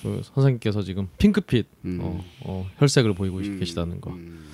[0.03, 1.99] 그 선생님께서 지금 핑크빛 음.
[2.01, 4.11] 어, 어, 혈색을 보이고 음, 계시다는 거.
[4.13, 4.47] 음,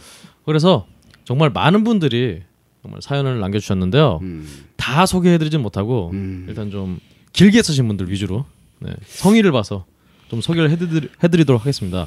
[0.45, 0.87] 그래서
[1.25, 2.43] 정말 많은 분들이
[2.83, 4.21] 정말 사연을 남겨주셨는데요.
[4.23, 6.47] 음, 다 소개해드리진 못하고 음.
[6.49, 6.99] 일단 좀
[7.33, 8.45] 길게 쓰신 분들 위주로
[8.81, 9.85] 네, 성의를 봐서
[10.29, 12.07] 좀 소개를 해드리, 해드리도록 하겠습니다.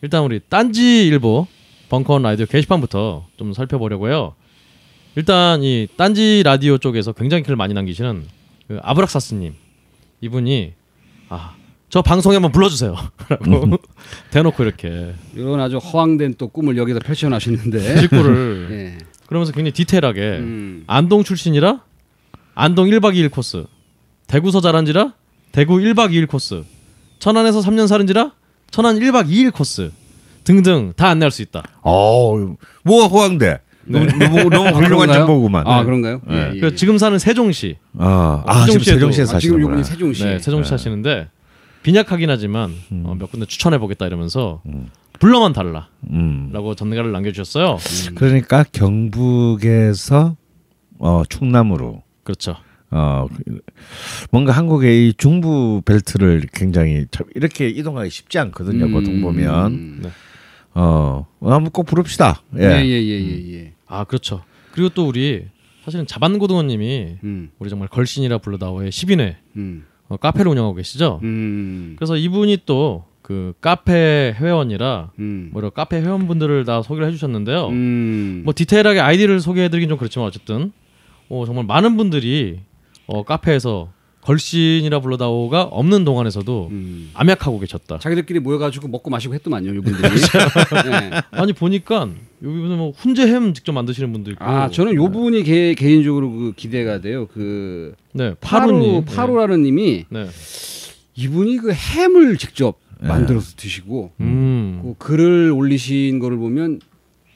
[0.00, 1.46] 일단 우리 딴지일보
[1.88, 4.34] 벙커원 라디오 게시판부터 좀 살펴보려고요.
[5.14, 8.24] 일단 이 딴지 라디오 쪽에서 굉장히 글을 많이 남기시는
[8.68, 9.54] 그 아브락사스님
[10.22, 10.72] 이분이
[11.28, 13.76] 아 저 방송에 한번 불러주세요라고
[14.32, 18.98] 대놓고 이렇게 이런 아주 허황된 또 꿈을 여기서 펼쳐놨는데 직구를 예.
[19.32, 20.84] 그러면서 굉장히 디테일하게 음.
[20.86, 21.80] 안동 출신이라
[22.54, 23.64] 안동 1박 2일 코스
[24.26, 25.14] 대구서 자란지라
[25.52, 26.64] 대구 1박 2일 코스
[27.18, 28.32] 천안에서 3년 살은지라
[28.70, 29.90] 천안 1박 2일 코스
[30.44, 31.62] 등등 다 안내할 수 있다.
[31.82, 32.34] 어,
[32.82, 33.60] 뭐가 호황돼?
[33.84, 35.12] 너무, 너무, 너무 훌륭한 그런가요?
[35.26, 35.66] 정보구만.
[35.66, 36.20] 아 그런가요?
[36.28, 36.36] 네.
[36.36, 39.82] 예, 예, 그 지금 사는 세종시, 아, 아 지금 세종시에도- 세종시에 아, 지금 사시는구나.
[39.82, 40.24] 세종시.
[40.24, 41.28] 네, 세종시 사시는데
[41.84, 43.02] 빈약하긴 하지만 음.
[43.06, 44.60] 어, 몇 군데 추천해 보겠다 이러면서
[45.22, 46.74] 불러만 달라라고 음.
[46.76, 47.78] 전가를 남겨주셨어요.
[48.16, 50.36] 그러니까 경북에서
[50.98, 52.56] 어, 충남으로 그렇죠.
[52.90, 53.28] 어
[54.32, 58.86] 뭔가 한국의 이 중부 벨트를 굉장히 참 이렇게 이동하기 쉽지 않거든요.
[58.86, 58.92] 음.
[58.92, 60.10] 보통 보면 네.
[60.74, 62.42] 어 한번 꼭 부릅시다.
[62.58, 62.82] 예.
[62.82, 63.54] 예예예 예.
[63.54, 64.42] 예, 아 그렇죠.
[64.72, 65.44] 그리고 또 우리
[65.84, 67.50] 사실은 자반고등어님이 음.
[67.60, 69.86] 우리 정말 걸신이라 불러다오의 10인회 음.
[70.08, 71.20] 어, 카페를 운영하고 계시죠.
[71.22, 71.94] 음.
[71.96, 75.50] 그래서 이분이 또 그 카페 회원이라 음.
[75.52, 77.68] 뭐 이런 카페 회원분들을 다 소개를 해주셨는데요.
[77.68, 78.42] 음.
[78.44, 80.72] 뭐 디테일하게 아이디를 소개해드리긴 좀 그렇지만 어쨌든
[81.28, 82.60] 어, 정말 많은 분들이
[83.06, 83.90] 어, 카페에서
[84.22, 87.10] 걸신이라 불러다오가 없는 동안에서도 음.
[87.14, 87.98] 암약하고 계셨다.
[87.98, 90.02] 자기들끼리 모여가지고 먹고 마시고 했더만요, 이분들이.
[90.90, 91.10] 네.
[91.32, 92.08] 아니 보니까
[92.42, 94.44] 여기는 뭐 훈제햄 직접 만드시는 분도 있고.
[94.44, 97.26] 아 저는 요 분이 개, 개인적으로 그 기대가 돼요.
[97.26, 99.04] 그 네 파루.
[99.06, 100.26] 파루라는 님이 네.
[101.14, 102.81] 이분이 그 햄을 직접 네.
[103.08, 104.80] 만들어서 드시고 음.
[104.82, 106.80] 그 글을 올리신 거를 보면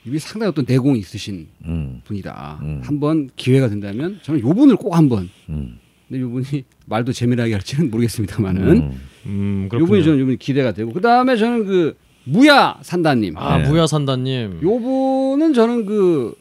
[0.05, 2.01] 이분이 상당히 어떤 내공이 있으신 음.
[2.05, 2.61] 분이다.
[2.63, 2.81] 음.
[2.85, 5.29] 한번 기회가 된다면 저는 요 분을 꼭 한번.
[5.49, 5.79] 음.
[6.09, 9.01] 근데 요 분이 말도 재미나게 할지는 모르겠습니다만은 음.
[9.27, 9.87] 음 요.
[9.87, 13.37] 분이 저는 요 분이 기대가 되고 그 다음에 저는 그 무야 산다님.
[13.37, 13.69] 아 네.
[13.69, 14.61] 무야 산다님.
[14.63, 16.35] 요 분은 저는 그,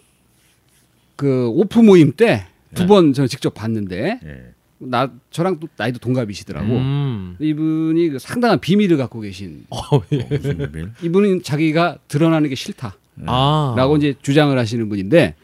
[1.15, 2.43] 그 오프 모임 때두
[2.75, 2.85] 네.
[2.87, 4.54] 번 저는 직접 봤는데 예.
[4.87, 6.67] 나 저랑 또 나이도 동갑이시더라고.
[6.75, 7.35] 음.
[7.39, 9.77] 이분이 그 상당한 비밀을 갖고 계신 어,
[10.11, 10.23] 예.
[10.29, 10.89] 무슨 비밀?
[11.03, 12.95] 이분은 자기가 드러나는 게 싫다라고
[13.27, 13.93] 아.
[13.97, 15.35] 이제 주장을 하시는 분인데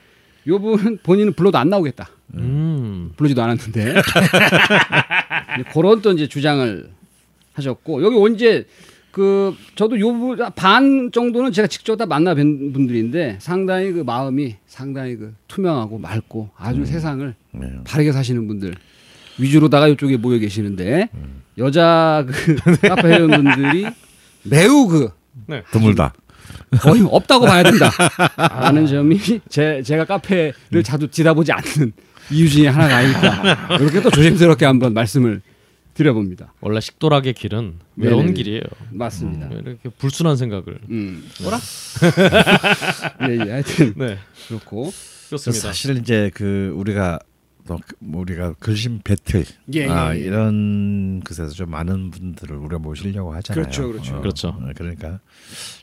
[0.47, 2.09] 요 분은 본인은 불러도 안 나오겠다.
[2.35, 3.11] 음.
[3.17, 3.95] 부르지도 않았는데
[5.73, 6.89] 그런 또 이제 주장을
[7.53, 8.65] 하셨고 여기 언제
[9.11, 15.17] 그 저도 요 반 정도는 제가 직접 다 만나 뵌 분들인데 상당히 그 마음이 상당히
[15.17, 17.73] 그 투명하고 맑고 아주 세상을 네.
[17.83, 18.73] 바르게 사시는 분들
[19.37, 21.09] 위주로다가 이쪽에 모여 계시는데
[21.57, 22.55] 여자 그
[22.87, 23.87] 카페 회원분들이
[24.43, 25.09] 매우 그
[25.47, 25.63] 네.
[25.71, 26.13] 드물다.
[26.81, 27.89] 거의 없다고 봐야 된다
[28.37, 31.91] 라는 점이 제 제가 카페를 자주 지다보지 않는
[32.31, 35.41] 이유 중에 하나가 아닐까 이렇게 또 조심스럽게 한번 말씀을
[35.93, 36.53] 드려봅니다.
[36.61, 38.33] 원래 식도락의 길은 외로운 네네네.
[38.33, 38.61] 길이에요.
[38.91, 39.47] 맞습니다.
[39.47, 40.79] 이렇게 불순한 생각을.
[40.89, 41.59] 음, 뭐라?
[43.29, 44.17] 예, 예, 하여튼 네.
[44.47, 44.91] 그렇고
[45.27, 45.67] 그렇습니다.
[45.67, 47.19] 사실 이제 그 우리가
[47.71, 50.23] 또 우리가 글심 배틀 예, 아, 예, 예.
[50.23, 53.63] 이런 것에서 좀 많은 분들을 우리가 모시려고 하잖아요.
[53.63, 54.15] 그렇죠, 그렇죠.
[54.15, 54.47] 어, 그렇죠.
[54.49, 55.19] 어, 그러니까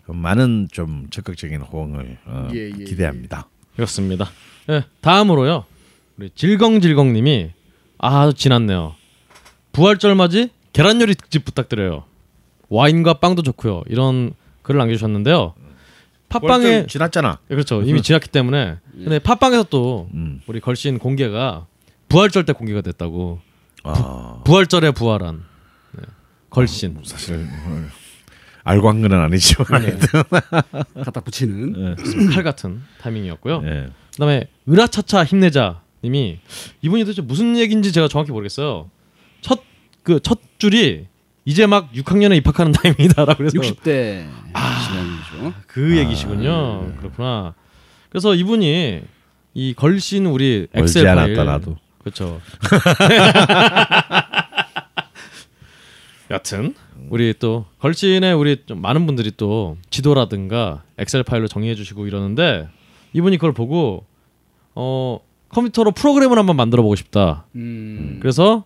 [0.07, 3.49] 좀 많은 좀 적극적인 호응을 어, 예, 예, 기대합니다.
[3.75, 4.29] 그렇습니다.
[4.67, 5.65] 네, 다음으로요.
[6.19, 7.53] 우리 질겅질겅님이
[7.99, 8.95] 아 지났네요.
[9.73, 12.05] 부활절 맞이 계란 요리 특집 부탁드려요.
[12.69, 13.85] 와인과 빵도 좋고요.
[13.87, 15.55] 이런 글을 남겨주셨는데요.
[16.29, 17.39] 팟빵에 지났잖아.
[17.51, 20.43] 예, 그렇죠 이미 지났기 때문에 근데 팟빵에서 또 음.
[20.47, 21.67] 우리 걸신 공개가
[22.09, 23.41] 부활절 때 공개가 됐다고
[23.85, 25.43] 아, 부활절에 부활한
[25.93, 26.03] 네,
[26.51, 27.85] 걸신 사실 어,
[28.65, 29.67] 알고 한 건 아니지만
[31.05, 32.31] 갖다 붙이는 예.
[32.35, 33.63] 칼 같은 타이밍이었고요.
[33.65, 33.87] 예.
[34.13, 36.39] 그다음에 으라차차 힘내자 님이
[36.83, 38.91] 이분이 도대체 무슨 얘기인지 제가 정확히 모르겠어요.
[39.41, 39.63] 첫
[40.03, 41.07] 그 첫 줄이
[41.45, 44.27] 이제 막 6학년에 입학하는 타임이다라고 해서 60대
[44.87, 45.55] 지난이죠.
[45.67, 46.95] 그 얘기시군요.
[46.99, 47.55] 그렇구나.
[48.09, 49.03] 그래서 이분이
[49.55, 51.35] 이 걸신 우리 엑셀 파일.
[52.11, 52.41] 그렇죠.
[56.31, 56.75] 여튼
[57.09, 62.69] 우리 또 걸신에 우리 좀 많은 분들이 또 지도라든가 엑셀 파일로 정리해 주시고 이러는데
[63.15, 64.05] 이분이 그걸 보고
[64.75, 67.47] 어 컴퓨터로 프로그램을 한번 만들어 보고 싶다.
[67.57, 68.65] 음, 그래서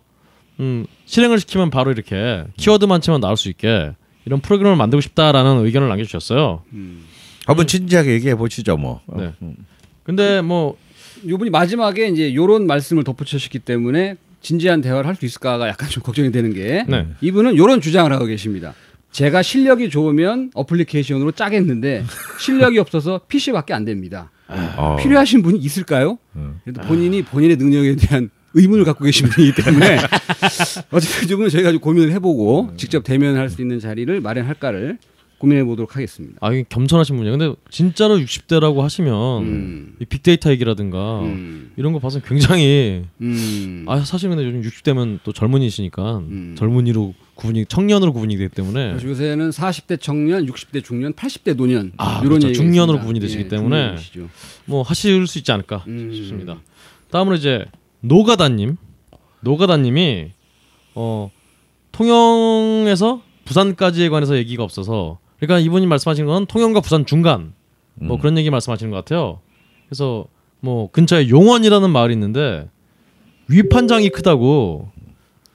[0.59, 3.93] 음, 실행을 시키면 바로 이렇게 키워드만 치면 나올 수 있게
[4.25, 6.63] 이런 프로그램을 만들고 싶다라는 의견을 남겨주셨어요.
[6.73, 7.05] 음.
[7.45, 9.01] 한번 진지하게 얘기해 보시죠, 뭐.
[9.07, 9.33] 어, 네.
[10.03, 10.77] 근데 뭐
[11.27, 16.31] 요분이 마지막에 이제 요런 말씀을 덧붙이셨기 때문에 진지한 대화를 할 수 있을까가 약간 좀 걱정이
[16.31, 17.07] 되는 게 네.
[17.21, 18.73] 이분은 요런 주장을 하고 계십니다.
[19.11, 22.03] 제가 실력이 좋으면 어플리케이션으로 짜겠는데
[22.39, 24.31] 실력이 없어서 PC밖에 안 됩니다.
[24.47, 24.97] 어.
[24.99, 26.17] 필요하신 분이 있을까요?
[26.35, 26.59] 음.
[26.87, 29.97] 본인이 본인의 능력에 대한 의문을 갖고 계신 분이기 때문에
[30.91, 34.97] 어쨌든 이 부분은 저희가 좀 고민을 해보고 직접 대면할 수 있는 자리를 마련할까를
[35.43, 36.37] 고민해 보도록 하겠습니다.
[36.39, 37.37] 아 이게 겸손하신 분이에요.
[37.37, 39.95] 근데 진짜로 60대라고 하시면 음.
[39.99, 41.73] 이 빅데이터 얘기라든가 음.
[41.75, 43.83] 이런 거 봐서 굉장히 음.
[43.89, 46.55] 아 사실 근데 요즘 60대면 또 젊은이시니까 음.
[46.57, 52.39] 젊은이로 구분이 청년으로 구분이 되기 때문에 요새는 40대 청년, 60대 중년, 80대 노년 아, 이런
[52.39, 52.53] 그렇죠.
[52.53, 53.01] 중년으로 있습니다.
[53.01, 53.95] 구분이 되시기 예, 때문에.
[54.63, 56.09] 뭐 하실 수 있지 않을까 음.
[56.13, 56.61] 싶습니다.
[57.09, 57.65] 다음으로 이제
[57.99, 58.77] 노가다님,
[59.41, 60.31] 노가다님이
[60.95, 61.29] 어
[61.91, 67.53] 통영에서 부산까지에 관해서 얘기가 없어서 그러니까 이분이 말씀하시는 건 통영과 부산 중간
[67.95, 69.39] 뭐 그런 얘기 말씀하시는 것 같아요.
[69.87, 70.25] 그래서
[70.61, 72.69] 뭐 근처에 용원이라는 마을이 있는데
[73.49, 74.89] 위판장이 크다고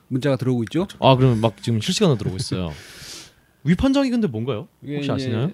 [0.08, 0.86] 문자가 들어오고 있죠.
[1.00, 2.72] 아 그러면 막 지금 실시간으로 들어오고 있어요.
[3.64, 4.68] 위판장이 근데 뭔가요?
[4.82, 5.50] 이게 혹시 이제 아시나요?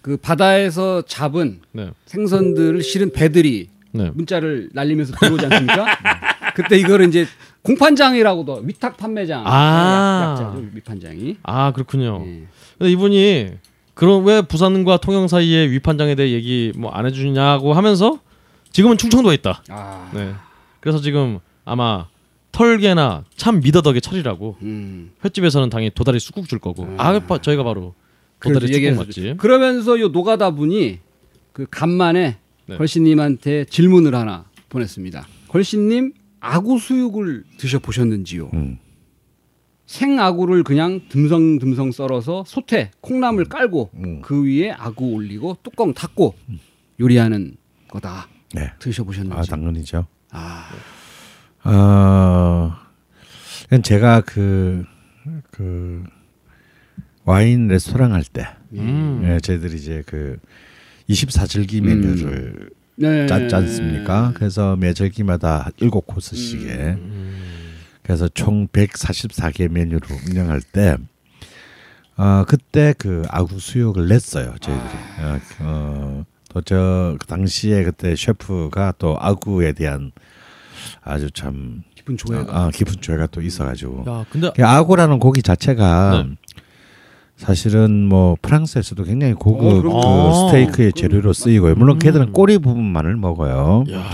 [0.00, 4.10] 그 바다에서 잡은 네, 생선들을 실은 배들이 네.
[4.14, 5.86] 문자를 날리면서 들어오지 않습니까?
[6.54, 7.26] 그때 이거를 이제
[7.62, 10.36] 공판장이라고도 위탁 판매장 아.
[10.36, 11.38] 약, 약자죠 위판장이.
[11.42, 12.22] 아 그렇군요.
[12.26, 12.46] 예.
[12.78, 13.50] 근데 이분이
[13.94, 18.18] 그런 왜 부산과 통영 사이에 위판장에 대해 얘기 뭐 안 해주냐고 하면서
[18.72, 19.62] 지금은 충청도에 있다.
[19.68, 20.32] 아, 네.
[20.80, 22.06] 그래서 지금 아마
[22.52, 25.10] 털개나 참 미더덕의 철이라고 음.
[25.24, 27.94] 횟집에서는 당연히 도다리 쑥국 줄 거고 아, 바- 저희가 바로
[28.40, 29.34] 도다리 그래서 쑥국 맞지?
[29.38, 30.98] 그러면서 요 노가다 분이
[31.52, 32.76] 그 간만에 네.
[32.76, 35.26] 걸신님한테 질문을 하나 보냈습니다.
[35.48, 38.50] 걸신님 아구 수육을 드셔 보셨는지요?
[38.54, 38.78] 음.
[39.86, 44.20] 생아구를 그냥 듬성듬성 썰어서 소태 콩나물 깔고 음.
[44.22, 46.34] 그 위에 아구 올리고 뚜껑 닫고
[47.00, 47.56] 요리하는
[47.88, 48.28] 거다.
[48.54, 48.70] 네.
[48.78, 49.36] 드셔보셨는지?
[49.36, 50.06] 아 당연히죠.
[50.30, 50.68] 아,
[51.64, 52.72] 어,
[53.82, 54.84] 제가 그,
[55.50, 56.04] 그,
[57.24, 59.22] 와인 레스토랑 할 때, 음.
[59.24, 60.38] 예, 저희들이 이제 그
[61.08, 63.26] 24절기 메뉴를 네.
[63.26, 64.32] 짰지 않습니까?
[64.34, 67.73] 그래서 매 절기마다 일곱 코스씩에, 음.
[68.04, 70.96] 그래서 총 144개 메뉴를 운영할 때,
[72.16, 74.94] 어, 그때 그 아구 수육을 냈어요, 저희들이.
[75.20, 80.12] 어, 어, 또저 그 당시에 그때 셰프가 또 아구에 대한
[81.02, 82.56] 아주 참 기분 조회가.
[82.56, 86.36] 아, 깊은 조예가 또 있어가지고 야 근데 그 아구라는 고기 자체가 네.
[87.36, 90.48] 사실은 뭐 프랑스에서도 굉장히 고급 어, 그.
[90.48, 91.74] 스테이크의 재료로 쓰이고요.
[91.74, 91.98] 물론 음.
[91.98, 93.84] 걔들은 꼬리 부분만을 먹어요.
[93.92, 94.04] 야,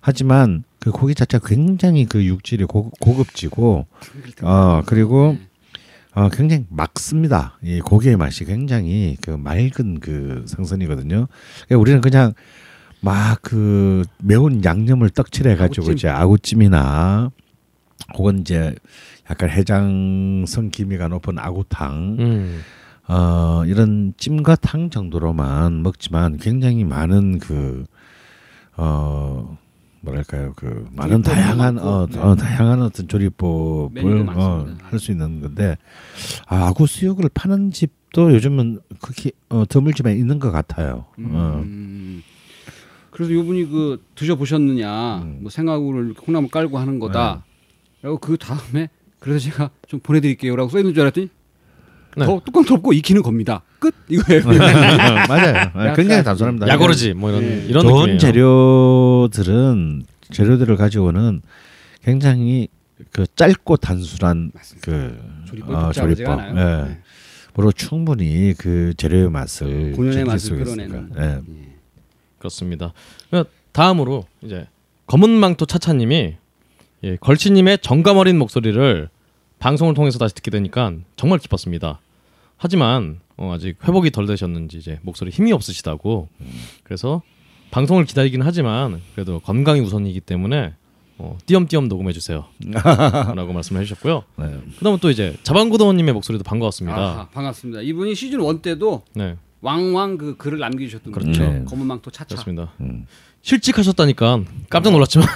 [0.00, 3.86] 하지만 그 고기 자체가 굉장히 그 육질이 고, 고급지고
[4.42, 5.36] 어 그리고
[6.14, 7.58] 어 굉장히 막습니다.
[7.62, 11.26] 이 고기의 맛이 굉장히 그 맑은 그 생선이거든요.
[11.66, 12.34] 그러니까 우리는 그냥
[13.00, 15.94] 막 그 매운 양념을 떡칠해 가지고 아구찜.
[15.94, 17.30] 이제 아구찜이나
[18.16, 18.74] 혹은 이제
[19.30, 22.60] 약간 해장성 기미가 높은 아구탕 음.
[23.08, 27.84] 어 이런 찜과 탕 정도로만 먹지만 굉장히 많은 그
[28.76, 29.56] 어
[30.04, 32.18] 뭐랄까요 그 많은 다양한 어, 네.
[32.18, 34.66] 어 다양한 어떤 조리법을 어.
[34.82, 35.76] 할 수 있는 건데
[36.46, 41.06] 아, 아구 수육을 파는 집도 요즘은 그렇게 어, 드물지만 있는 것 같아요.
[41.18, 41.62] 어.
[41.64, 42.22] 음.
[43.10, 45.38] 그래서 요분이 그 드셔 보셨느냐, 음.
[45.42, 47.44] 뭐 생아구를 콩나물 깔고 하는 거다.
[48.02, 48.88] 라고 그 다음에
[49.20, 51.28] 그래서 제가 좀 보내드릴게요라고 써 있는 줄 알았더니
[52.16, 52.26] 네.
[52.26, 53.62] 더 뚜껑 덮고 익히는 겁니다.
[53.84, 54.42] 끝 이거예요.
[55.28, 55.70] 맞아요.
[55.74, 56.68] 어, 굉장히 단순합니다.
[56.68, 57.66] 야고르지 뭐 이런 네.
[57.68, 58.18] 이런 좋은 느낌이에요.
[58.18, 61.42] 재료들은 재료들을 가지고는
[62.02, 62.68] 굉장히
[63.12, 66.40] 그 짧고 단순한 그 조리법이 어, 조리법.
[66.40, 66.52] 예.
[66.52, 66.98] 네.
[67.56, 70.64] 으로 충분히 그 재료의 맛을 본연의 즐길 맛을.
[70.64, 71.10] 끌어내는.
[71.18, 71.40] 예.
[72.38, 72.92] 그렇습니다.
[73.30, 74.66] 그 다음으로 이제
[75.06, 76.34] 검은 망토 차차님이
[77.04, 79.08] 예, 걸치님의 정감 어린 목소리를
[79.60, 82.00] 방송을 통해서 다시 듣게 되니까 정말 기뻤습니다.
[82.56, 86.28] 하지만 어, 아직 회복이 덜 되셨는지 이제 목소리 힘이 없으시다고
[86.82, 87.22] 그래서
[87.70, 90.74] 방송을 기다리긴 하지만 그래도 건강이 우선이기 때문에
[91.18, 92.44] 어, 띄엄띄엄 녹음해 주세요
[93.34, 94.24] 라고 말씀을 해주셨고요.
[94.36, 94.60] 네.
[94.78, 96.96] 그다음에 또 이제 자방고등어님의 목소리도 반가웠습니다.
[96.96, 97.82] 아하, 반갑습니다.
[97.82, 101.42] 이분이 시즌 1 때도 네, 왕왕 그 글을 남겨주셨던 그렇죠.
[101.42, 101.64] 네.
[101.64, 102.34] 검은 망토 차차.
[102.34, 102.72] 그렇습니다.
[102.80, 103.06] 음.
[103.42, 105.26] 실직하셨다니까 깜짝 놀랐지만.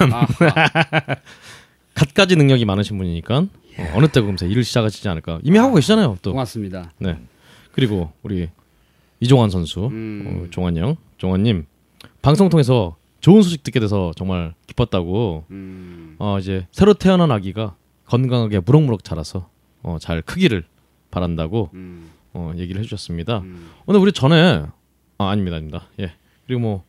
[1.94, 6.30] 갖가지 능력이 많으신 분이니까 어, 어느 때 금세 일을 시작하시지 않을까 이미 하고 계시잖아요 또
[6.30, 6.92] 고맙습니다.
[6.98, 7.18] 네
[7.78, 8.48] 그리고 우리
[9.20, 10.24] 이종환 선수 음.
[10.26, 11.64] 어, 종환 형 종환님
[12.22, 16.16] 방송 통해서 좋은 소식 듣게 돼서 정말 기뻤다고 음.
[16.18, 17.76] 어 이제 새로 태어난 아기가
[18.06, 19.48] 건강하게 무럭무럭 자라서
[19.84, 20.64] 어, 잘 크기를
[21.12, 22.10] 바란다고 음.
[22.32, 23.38] 어, 얘기를 해주셨습니다.
[23.38, 23.70] 음.
[23.86, 24.64] 근데 우리 전에
[25.18, 26.14] 아 아닙니다 아닙니다 예
[26.48, 26.84] 그리고 뭐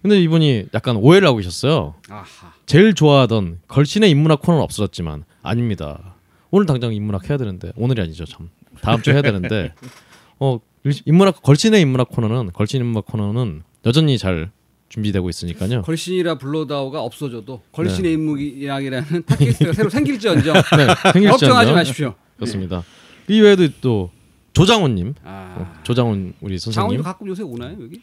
[0.00, 1.94] 근데 이분이 약간 오해를 하고 계셨어요.
[2.08, 2.52] 아하.
[2.66, 6.14] 제일 좋아하던 걸신의 인문학 코너는 없어졌지만 아닙니다.
[6.52, 8.48] 오늘 당장 인문학 해야 되는데 오늘이 아니죠 참
[8.80, 9.74] 다음 주에 해야 되는데
[10.40, 10.58] 어
[11.04, 14.50] 인문학 걸신의 인문학 코너는 걸신 인문학 코너는 여전히 잘
[14.88, 15.82] 준비되고 있으니까요.
[15.82, 21.30] 걸신이라 불러다오가 없어져도 걸신의 인문이야기라는 팟캐스트가 새로 생길지언정 네, 생길지언정.
[21.30, 22.14] 걱정하지 마십시오.
[22.36, 22.82] 그렇습니다.
[23.28, 24.10] 이 외에도 또
[24.52, 25.74] 조장훈님, 아.
[25.84, 27.02] 조장훈 우리 선생님.
[27.02, 28.00] 가끔 요새 오나요 여기?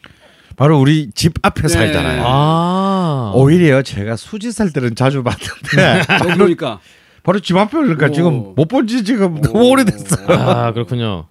[0.56, 1.68] 바로 우리 집 앞에 네.
[1.68, 2.22] 살잖아요.
[2.26, 6.80] 아, 오히려 제가 수지 살 때는 자주 봤는데 여기 오니까
[7.22, 8.12] 바로 집 앞에 오니까 오.
[8.12, 10.16] 지금 못 본 지 지금 너무 오래됐어.
[10.28, 11.26] 아 그렇군요.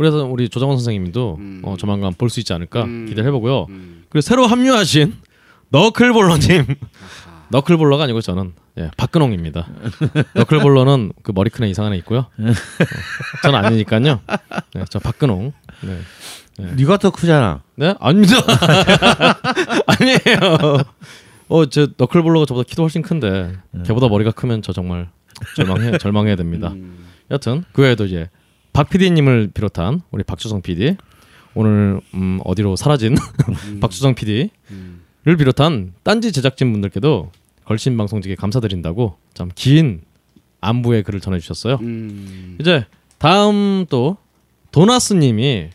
[0.00, 1.60] 그래서 우리 조장훈 선생님도 음.
[1.62, 3.04] 어, 조만간 볼 수 있지 않을까 음.
[3.06, 3.66] 기대를 해보고요.
[3.68, 4.04] 음.
[4.08, 5.14] 그리고 새로 합류하신
[5.68, 6.64] 너클볼러님,
[7.50, 9.68] 너클볼러가 아니고 저는 예, 박근홍입니다.
[10.36, 12.20] 너클볼러는 그 머리 큰 애 이상한 애 있고요.
[12.20, 12.52] 어,
[13.42, 14.20] 저는 아니니까요.
[14.74, 15.52] 네, 저 박근홍.
[15.82, 16.72] 네.
[16.76, 17.60] 네가 더 크잖아.
[17.76, 17.94] 네?
[18.00, 18.36] 아닙니다.
[19.86, 20.82] 아니에요.
[21.48, 23.52] 어, 제 너클볼러가 저보다 키도 훨씬 큰데
[23.84, 25.10] 걔보다 머리가 크면 저 정말
[25.56, 26.68] 절망해 절망해야 됩니다.
[26.72, 27.06] 음.
[27.30, 28.30] 여튼 그 외에도 이제
[28.72, 30.96] 박 PD님을 비롯한 우리 박주성 PD
[31.54, 33.16] 오늘 음, 어디로 사라진
[33.80, 35.02] 박주성 PD를 음.
[35.24, 37.32] 비롯한 딴지 제작진 분들께도
[37.64, 40.02] 걸신 방송직에 감사드린다고 참 긴
[40.60, 41.78] 안부의 글을 전해주셨어요.
[41.80, 42.56] 음.
[42.60, 42.84] 이제
[43.18, 44.16] 다음 또
[44.72, 45.70] 도나스님이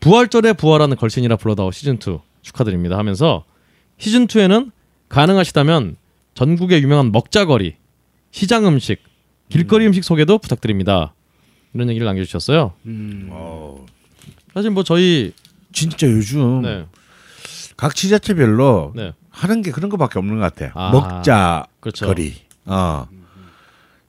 [0.00, 3.44] 부활절에 부활하는 걸신이라 불러다오 시즌 2 축하드립니다 하면서
[3.98, 4.70] 시즌 2에는
[5.08, 5.96] 가능하시다면
[6.34, 7.76] 전국의 유명한 먹자거리,
[8.30, 9.02] 시장 음식,
[9.48, 11.14] 길거리 음식 소개도 부탁드립니다.
[11.74, 12.72] 이런 얘기를 남겨주셨어요.
[12.86, 13.30] 음.
[14.54, 15.32] 사실 뭐 저희
[15.72, 16.86] 진짜 요즘 네,
[17.76, 20.72] 각 지자체별로 네, 하는 게 그런 거밖에 없는 것 같아.
[20.74, 22.06] 아, 먹자 그렇죠.
[22.06, 22.34] 거리.
[22.66, 23.06] 어.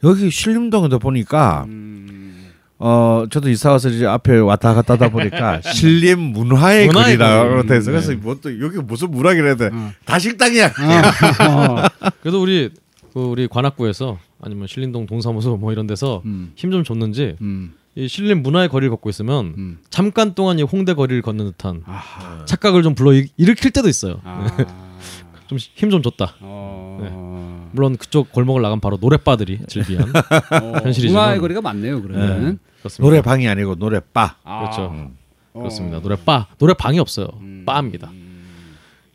[0.03, 2.49] 여기 신림동에도 보니까 음.
[2.77, 7.67] 어 저도 이사 와서 이제 앞에 왔다 갔다 하다 보니까 신림 문화의 문화의 거리라고 거리.
[7.67, 8.01] 돼서 네.
[8.01, 9.93] 그래서 뭐또 여기 무슨 문화기라 해도 어.
[10.03, 10.65] 다 식당이야.
[10.67, 12.09] 어.
[12.21, 12.69] 그래도 우리
[13.13, 16.51] 그 우리 관악구에서 아니면 신림동 동사무소 뭐 이런 데서 음.
[16.55, 17.73] 힘좀 줬는지 음.
[17.95, 19.79] 이 신림 문화의 거리를 걷고 있으면 음.
[19.91, 22.43] 잠깐 동안 이 홍대 거리를 걷는 듯한 아하.
[22.45, 24.19] 착각을 좀 불러 일으킬 때도 있어요.
[24.23, 24.47] 아.
[25.47, 26.35] 좀 힘 좀 줬다.
[26.39, 27.69] 어.
[27.73, 30.79] 물론 그쪽 골목을 나간 바로 노랫바들이 즐비한 어.
[30.83, 31.13] 현실이지만.
[31.23, 32.01] 문화의 거리가 많네요.
[32.01, 32.59] 그러면.
[32.79, 33.03] 그렇습니다.
[33.09, 34.37] 노래방이 아니고 노래바.
[34.43, 34.59] 아.
[34.61, 34.91] 그렇죠.
[34.91, 35.15] 음.
[35.53, 35.99] 그렇습니다.
[35.99, 37.27] 노래바 노래방이 없어요.
[37.41, 37.63] 음.
[37.65, 38.11] 바입니다.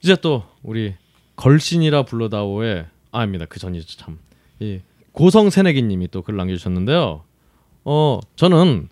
[0.02, 0.94] 이제 또 우리
[1.34, 3.46] 걸신이라 불러다오의 아닙니다.
[3.48, 4.18] 그 전이죠 참.
[4.60, 4.80] 이
[5.12, 7.22] 고성 새내기님이 또 글 남겨주셨는데요.
[7.84, 8.88] 어 저는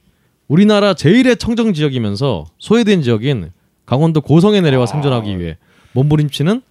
[0.48, 3.50] 우리나라 제일의 청정 지역이면서 소외된 지역인
[3.84, 5.58] 강원도 고성에 내려와 생존하기 위해
[5.92, 6.62] 몸부림치는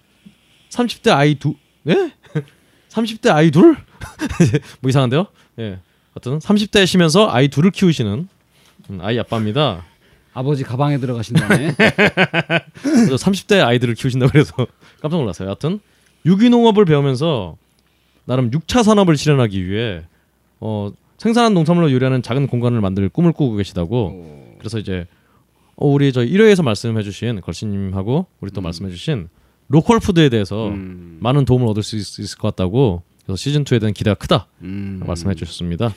[0.69, 1.55] 30대 아이 두
[1.87, 2.11] 예?
[2.89, 3.75] 30대 아이 둘?
[4.81, 5.27] 뭐 이상한데요?
[5.59, 5.79] 예.
[6.15, 8.27] 어떤 30대에 쉬면서 아이 둘을 키우시는
[8.89, 9.83] 음, 아이 아빠입니다.
[10.33, 11.75] 아버지 가방에 들어가신다네.
[12.81, 14.53] 그래서 30대 아이들을 키우신다고 그래서
[15.01, 15.47] 깜짝 놀랐어요.
[15.49, 15.79] 하여튼
[16.25, 17.57] 유기농업을 배우면서
[18.25, 20.03] 나름 6차 산업을 실현하기 위해
[20.59, 24.55] 어, 생산한 농산물로 요리하는 작은 공간을 만들 꿈을 꾸고 계시다고.
[24.57, 25.05] 그래서 이제
[25.75, 29.29] 어, 우리 저 1회에서 말씀해주신 걸신님하고 우리 또 말씀해주신
[29.67, 31.17] 로컬 푸드에 대해서 음.
[31.21, 33.03] 많은 도움을 얻을 수 있, 을것 같다고.
[33.25, 35.01] 그래서 시즌 2에 대한 기대가 크다 음.
[35.05, 35.93] 말씀해주셨습니다.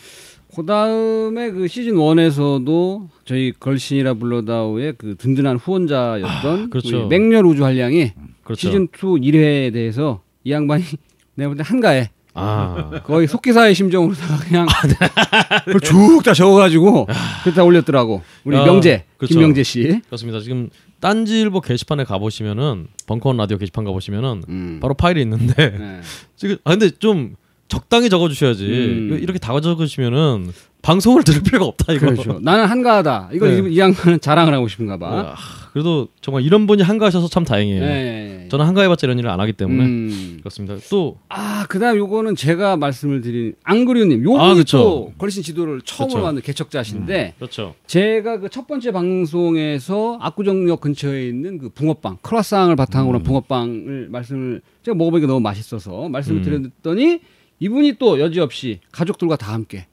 [0.54, 7.06] 그 다음에 그 시즌 1에서도 저희 걸신이라 불러다오의 그 든든한 후원자였던 아, 그렇죠.
[7.08, 8.12] 맹렬 우주 한량이
[8.48, 8.60] 그렇죠.
[8.68, 8.96] 시즌 2
[9.30, 10.82] 1회에 대해서 이 양반이
[11.36, 15.08] 내가 볼 때 한가해 아 거의 속기사의 심정으로다가 그냥 네.
[15.66, 17.06] 그걸 쭉 다 적어가지고
[17.44, 19.34] 그다 올렸더라고 우리 야, 명재 그렇죠.
[19.34, 20.00] 김명재 씨.
[20.06, 20.40] 그렇습니다.
[20.40, 20.68] 지금
[21.00, 24.78] 딴지일보 게시판에 가보시면은 벙커원 라디오 게시판 가보시면은 음.
[24.80, 26.00] 바로 파일이 있는데 네.
[26.36, 27.34] 지금 아 근데 좀
[27.68, 29.18] 적당히 적어주셔야지 음.
[29.20, 32.06] 이렇게 다 적으시면은 방송을 들을 필요가 없다 이거.
[32.06, 32.38] 그렇죠.
[32.40, 33.30] 나는 한가하다.
[33.32, 33.68] 이거 네.
[33.68, 35.34] 이 양반은 자랑을 하고 싶은가 봐.
[35.34, 35.34] 아,
[35.78, 37.80] 그래도 정말 이런 분이 한가하셔서 참 다행이에요.
[37.80, 38.48] 네.
[38.50, 40.36] 저는 한가해봤자 이런 일을 안 하기 때문에 음.
[40.40, 40.74] 그렇습니다.
[40.90, 44.24] 또 아, 그다음 요거는 제가 말씀을 드린 앙그리오님.
[44.24, 44.64] 요분이 아.
[44.72, 46.22] 또 걸신 지도를 처음으로.
[46.22, 47.74] 만든 개척자신데 그렇죠.
[47.86, 54.62] 제가 그 첫 번째 방송에서 압구정역 근처에 있는 그 붕어빵, 크로아상을 바탕으로 한 붕어빵을 말씀을
[54.82, 56.42] 제가 먹어보니까 너무 맛있어서 말씀을 음.
[56.82, 57.20] 드렸더니
[57.60, 59.86] 이분이 또 여지없이 가족들과 다 함께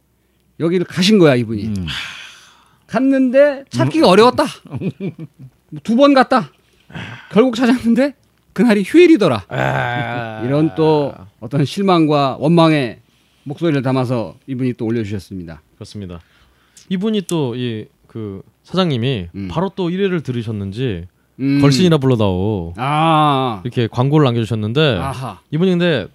[0.60, 1.74] 여기를 가신 거야 이분이.
[2.88, 4.46] 갔는데 찾기가 어려웠다.
[5.84, 6.52] 두 번 갔다.
[7.32, 8.14] 결국 찾았는데
[8.54, 9.46] 그날이 휴일이더라.
[10.46, 13.00] 이런 또 어떤 실망과 원망의
[13.44, 15.62] 목소리를 담아서 이분이 또 올려주셨습니다.
[15.76, 16.20] 그렇습니다.
[16.90, 19.48] 이분이 또 이 그 사장님이 음.
[19.52, 21.06] 바로 또 1회를 들으셨는지
[21.42, 21.60] 음.
[21.60, 25.40] 걸신이나 불러다오 아, 이렇게 광고를 남겨주셨는데 아하.
[25.52, 26.08] 이분이 근데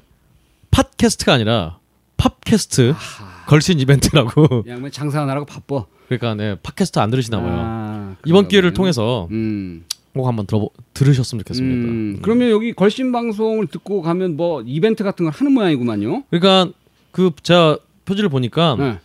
[0.71, 1.79] 팟캐스트가 아니라
[2.17, 3.45] 팝캐스트 아하.
[3.47, 5.85] 걸신 이벤트라고 양반 장사하느라고 바빠.
[6.11, 7.57] 그러니까 네 팟캐스트 안 들으시나 봐요.
[7.57, 8.75] 아, 이번 기회를.
[8.75, 9.85] 통해서 음.
[10.13, 11.89] 꼭 한번 들어 들으셨으면 좋겠습니다.
[11.89, 12.19] 음, 음.
[12.21, 16.25] 그러면 여기 걸신 방송을 듣고 가면 뭐 이벤트 같은 걸 하는 모양이구만요.
[16.31, 16.73] 그러니까
[17.13, 18.99] 그 제가 표지를 보니까 네.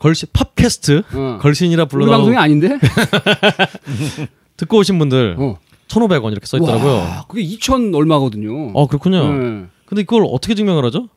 [0.00, 1.38] 걸신 팝캐스트 어.
[1.40, 2.78] 걸신이라 불러다오 방송이 아닌데?
[4.58, 5.58] 듣고 오신 분들 어.
[5.88, 6.92] 1,500원 이렇게 써 있더라고요.
[6.92, 8.72] 와, 그게 2천 얼마거든요.
[8.74, 9.32] 어 그렇군요.
[9.32, 9.66] 네.
[9.86, 11.08] 근데 이걸 어떻게 증명을 하죠?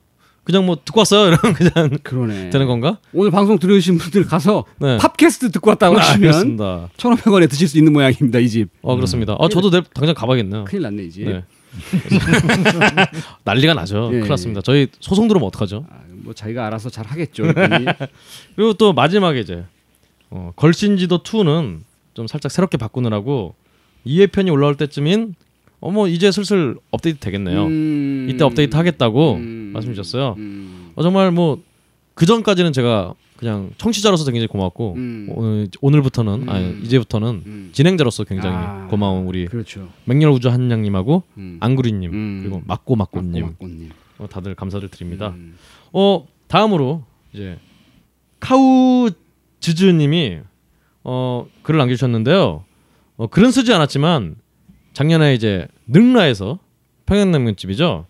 [0.43, 2.49] 그냥 뭐 듣고 왔어요 이러면 그냥 그러네.
[2.49, 2.99] 되는 건가?
[3.13, 4.97] 오늘 방송 들으신 분들 가서 네.
[4.97, 6.89] 팟캐스트 듣고 왔다고 하시면 알겠습니다.
[6.97, 8.39] 1,500원에 드실 수 있는 모양입니다.
[8.39, 8.69] 이 집.
[8.81, 9.33] 어 그렇습니다.
[9.33, 10.65] 어 저도 내일 당장 가봐야겠네요.
[10.65, 11.25] 큰일 났네 이 집.
[11.25, 11.43] 네.
[13.45, 14.09] 난리가 나죠.
[14.13, 14.61] 예, 큰일 났습니다.
[14.61, 15.85] 저희 소송 들어오면 어떡하죠?
[15.89, 17.43] 아, 뭐 자기가 알아서 잘 하겠죠.
[18.55, 19.63] 그리고 또 마지막에 이제
[20.29, 21.79] 어, 걸신지도 2는
[22.13, 23.55] 좀 살짝 새롭게 바꾸느라고
[24.05, 25.35] 2회 편이 올라올 때쯤인
[25.83, 27.65] 어머 이제 슬슬 업데이트 되겠네요.
[27.65, 30.35] 음, 이때 업데이트 하겠다고 음, 말씀 주셨어요.
[30.37, 31.59] 음, 어, 정말 뭐
[32.15, 35.27] 그 전까지는 제가 그냥 청취자로서 굉장히 고맙고 음.
[35.35, 36.49] 오늘 오늘부터는 음.
[36.49, 37.69] 아니 이제부터는 음.
[37.73, 39.89] 진행자로서 굉장히 아, 고마운 우리 그렇죠.
[40.05, 41.57] 맹렬 우주 한양님하고 음.
[41.59, 42.39] 앙구리님 음.
[42.43, 43.53] 그리고 막고 막고님.
[44.19, 45.29] 어, 다들 감사를 드립니다.
[45.29, 45.57] 음.
[45.91, 47.03] 어 다음으로
[47.33, 47.57] 이제
[48.39, 49.09] 카우
[49.59, 50.39] 즈즈님이
[51.03, 52.63] 어 글을 남겨주셨는데요.
[53.17, 54.35] 어, 글은 쓰지 않았지만
[54.93, 56.59] 작년에 이제 능라에서
[57.05, 58.05] 평양냉면집이죠.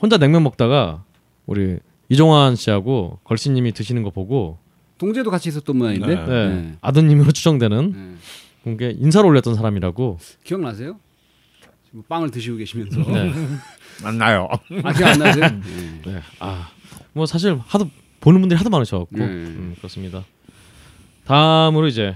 [0.00, 1.04] 혼자 냉면 먹다가
[1.46, 1.78] 우리
[2.08, 4.58] 이종환 씨하고 걸씨님이 드시는 거 보고
[4.98, 6.06] 동재도 같이 있었던 모양인데.
[6.06, 6.24] 네.
[6.24, 6.72] 네, 네.
[6.80, 8.14] 아드님으로 추정되는 네.
[8.62, 10.18] 분께 인사를 올렸던 사람이라고.
[10.44, 10.98] 기억나세요?
[11.86, 13.00] 지금 빵을 드시고 계시면서.
[13.10, 13.32] 네.
[14.02, 14.48] 만나요.
[14.82, 15.46] 아 기억 안 나세요?
[16.04, 16.12] 네.
[16.12, 16.20] 네.
[16.38, 17.88] 아뭐 사실 하도
[18.20, 19.24] 보는 분들이 하도 많으셔갖고 네.
[19.24, 20.24] 음, 그렇습니다.
[21.26, 22.14] 다음으로 이제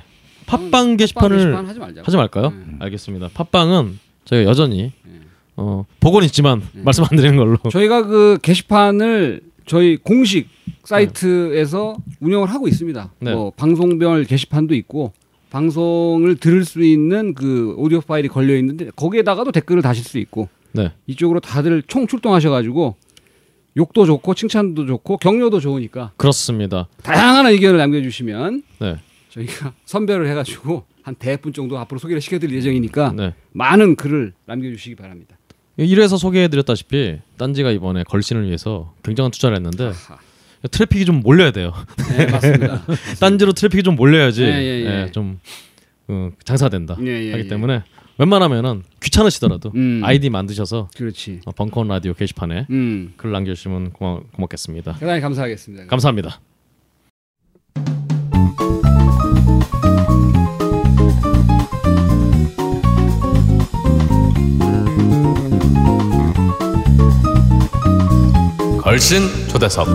[0.49, 2.03] 팟빵 팟빵 게시판을 게시판 하지 말자.
[2.05, 2.51] 하지 말까요?
[2.51, 2.57] 네.
[2.81, 3.29] 알겠습니다.
[3.35, 5.21] 팟빵은 저희가 여전히 네.
[5.57, 6.83] 어, 보고는 있지만 네.
[6.83, 7.59] 말씀 안 드리는 걸로.
[7.71, 10.49] 저희가 그 게시판을 저희 공식
[10.85, 13.13] 사이트에서 운영을 하고 있습니다.
[13.21, 13.33] 네.
[13.33, 15.13] 뭐 방송별 게시판도 있고
[15.51, 20.93] 방송을 들을 수 있는 그 오디오 파일이 걸려 있는데 거기에다가도 댓글을 다실 수 있고 네.
[21.07, 22.97] 이쪽으로 다들 총 출동하셔가지고
[23.77, 26.89] 욕도 좋고 칭찬도 좋고 격려도 좋으니까 그렇습니다.
[27.03, 28.97] 다양한 의견을 남겨주시면 네.
[29.39, 33.35] 저희가 선별을 해가지고 한 대분 정도 앞으로 소개를 시켜드릴 예정이니까 네.
[33.53, 35.37] 많은 글을 남겨주시기 바랍니다.
[35.77, 40.19] 이래서 소개해드렸다시피 딴지가 이번에 걸신을 위해서 굉장한 투자를 했는데 아하.
[40.71, 41.73] 트래픽이 좀 몰려야 돼요.
[42.17, 42.85] 네 맞습니다.
[43.21, 45.05] 딴지로 트래픽이 좀 몰려야지 예, 예, 예.
[45.05, 45.39] 예, 좀
[46.09, 47.49] 어, 장사된다 예, 예, 하기 예.
[47.49, 47.85] 때문에
[48.19, 50.01] 웬만하면은 귀찮으시더라도 음.
[50.03, 51.43] 아이디 만드셔서 그렇지.
[51.45, 53.13] 어, 벙커원 라디오 게시판에 음.
[53.17, 54.95] 글 남겨주시면 고마, 고맙겠습니다.
[54.95, 55.87] 대단히 감사하겠습니다.
[55.87, 56.41] 감사합니다.
[68.89, 69.21] 걸신
[69.51, 69.87] 초대석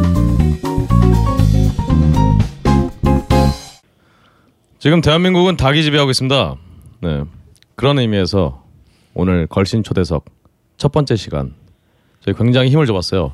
[4.78, 6.56] 지금 대한민국은 닭이 지배하고 있습니다.
[7.02, 7.24] 네.
[7.74, 8.64] 그런 의미에서
[9.16, 10.26] 오늘 걸신 초대석
[10.78, 11.56] 첫 번째 시간
[12.20, 13.34] 저희 굉장히 힘을 줘봤어요.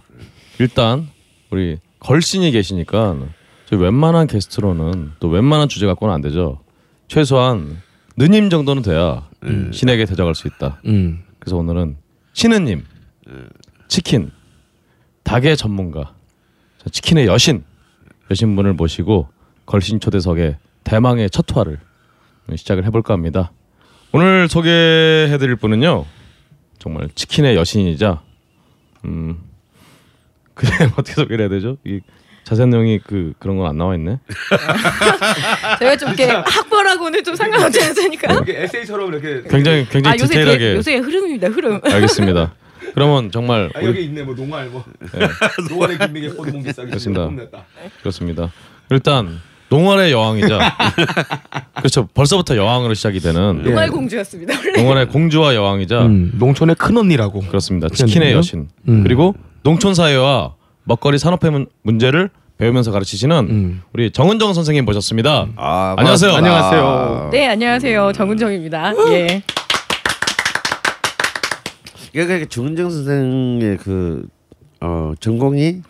[0.60, 1.10] 일단
[1.50, 3.18] 우리 걸신이 계시니까
[3.66, 6.62] 저희 웬만한 게스트로는 또 웬만한 주제 갖고는 안 되죠.
[7.10, 7.82] 최소한
[8.16, 9.28] 느님 정도는 돼야
[9.74, 10.80] 신에게 대적할 수 있다.
[10.86, 11.26] 음.
[11.38, 11.98] 그래서 오늘은
[12.32, 12.86] 신우님,
[13.90, 14.32] 치킨,
[15.30, 16.16] 닭의 전문가,
[16.80, 17.64] 자, 치킨의 여신,
[18.32, 19.28] 여신분을 모시고
[19.68, 21.78] 걸신 초대석의 대망의 첫 화를
[22.56, 23.52] 시작을 해볼까 합니다.
[24.12, 26.06] 오늘 소개해드릴 분은요,
[26.80, 28.22] 정말 치킨의 여신이자,
[29.06, 29.38] 음,
[30.56, 31.78] 그래 어떻게 소개를 해야 되죠?
[31.86, 32.00] 이
[32.44, 34.18] 자세한 내용이 그 그런 건 안 나와 있네.
[35.78, 38.34] 제가 좀 이렇게 학벌하고는 좀 상관없지 않으니까.
[38.34, 40.58] 이렇게 에세이처럼 이렇게 굉장히 아 굉장히 요새 디테일하게.
[40.58, 41.80] 대- 요새 흐름입니다 흐름.
[41.84, 42.56] 알겠습니다.
[43.00, 44.84] 그러면 정말 아, 우리 여기 있네 뭐 농알 뭐
[45.70, 47.30] 농알의 김미게 호두몽기 싸기 그렇습니다.
[47.30, 47.64] 냈다
[48.02, 48.52] 그렇습니다.
[48.90, 49.40] 일단
[49.70, 50.60] 농원의 여왕이자
[51.78, 52.08] 그렇죠.
[52.14, 54.82] 벌써부터 여왕으로 시작이 되는 노말 공주였습니다 원래.
[54.82, 57.88] 농원의 공주와 여왕이자 음, 농촌의 큰 언니라고 그렇습니다.
[57.88, 58.34] 치킨의.
[58.34, 59.04] 여신 음.
[59.04, 59.34] 그리고
[59.64, 63.82] 농촌 사회와 먹거리 산업의 문- 문제를 배우면서 가르치시는 음.
[63.94, 65.48] 우리 정은정 선생님 모셨습니다.
[65.56, 66.34] 아, 안녕하세요.
[66.34, 67.30] 안녕하세요.
[67.32, 68.94] 네 안녕하세요 정은정입니다.
[69.14, 69.42] 예.
[72.14, 74.28] 그러니까 정은정 선생의 그
[74.82, 75.82] 어, 전공이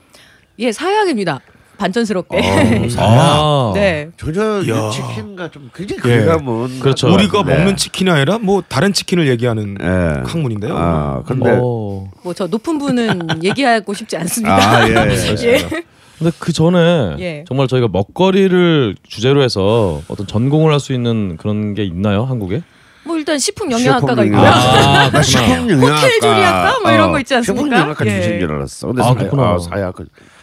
[0.59, 1.39] 예 사회학입니다.
[1.77, 2.37] 반전스럽게.
[2.37, 2.41] 어,
[2.97, 4.09] 아, 네.
[4.17, 4.89] 전혀 이야.
[4.89, 6.25] 치킨과 좀 굉장히 예.
[6.25, 7.07] 거리감은 그렇죠.
[7.13, 7.55] 우리가 네.
[7.55, 10.29] 먹는 치킨이 아니라 뭐 다른 치킨을 얘기하는 예.
[10.29, 10.75] 학문인데요.
[10.77, 12.11] 아, 근데 어.
[12.23, 14.55] 뭐저 높은 분은 얘기하고 싶지 않습니다.
[14.57, 14.93] 아, 예,
[15.39, 15.53] 예.
[15.53, 15.57] 예.
[16.17, 17.45] 근데 그 전에 예.
[17.47, 22.61] 정말 저희가 먹거리를 주제로 해서 어떤 전공을 할 수 있는 그런 게 있나요 한국에?
[23.09, 24.39] 뭐 일단 식품 영양학과가 있고요.
[24.45, 27.63] 아, 나 식품 영양학과 호텔 조리학과 뭐 이런 거 있지 않습니까?
[27.63, 28.21] 식품 영양학과 예.
[28.21, 28.87] 주신 줄 알았어.
[28.87, 29.43] 근데 아, 사회, 그렇구나.
[29.43, 29.95] 아, 사회학.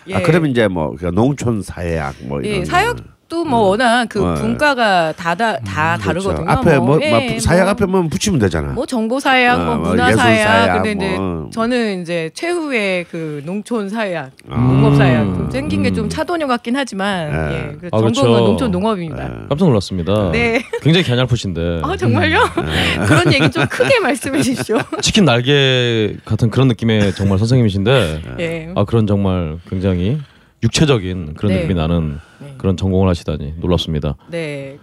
[0.09, 0.15] 예.
[0.17, 2.61] 아, 그러면 이제 뭐 그러니까 농촌 사회학 뭐 이런.
[2.61, 2.97] 예, 사회학
[3.29, 4.35] 또뭐 워낙 그 어.
[4.35, 6.45] 분과가 다다 다 다르거든요.
[6.45, 6.51] 그렇죠.
[6.51, 8.73] 앞에 뭐, 예, 막 사약 뭐 앞에만 붙이면 되잖아.
[8.73, 11.51] 뭐 정보 사약, 어, 뭐뭐 문화 사약, 근데 이제 뭐.
[11.53, 14.61] 저는 이제 최후의 그 농촌 사약, 아.
[14.61, 15.95] 농업 사약 좀 생긴 게 음.
[15.95, 17.57] 좀 차도녀 같긴 하지만 네.
[17.57, 18.47] 예, 그 아, 전공은 그렇죠.
[18.47, 19.47] 농촌 농업입니다.
[19.49, 20.31] 깜짝 놀랐습니다.
[20.31, 20.63] 네.
[20.83, 22.39] 굉장히 갸냘프신데 아 정말요?
[23.07, 24.79] 그런 얘기 좀 크게 말씀해 주십시오.
[25.03, 28.69] 치킨 날개 같은 그런 느낌의 정말 선생님이신데 예.
[28.77, 30.19] 아 그런 정말 굉장히
[30.67, 31.63] 육체적인 그런 네.
[31.63, 32.55] 느낌이 나는 네.
[32.59, 34.17] 그런 전공을 하시다니 놀랍습니다.
[34.29, 34.79] 네.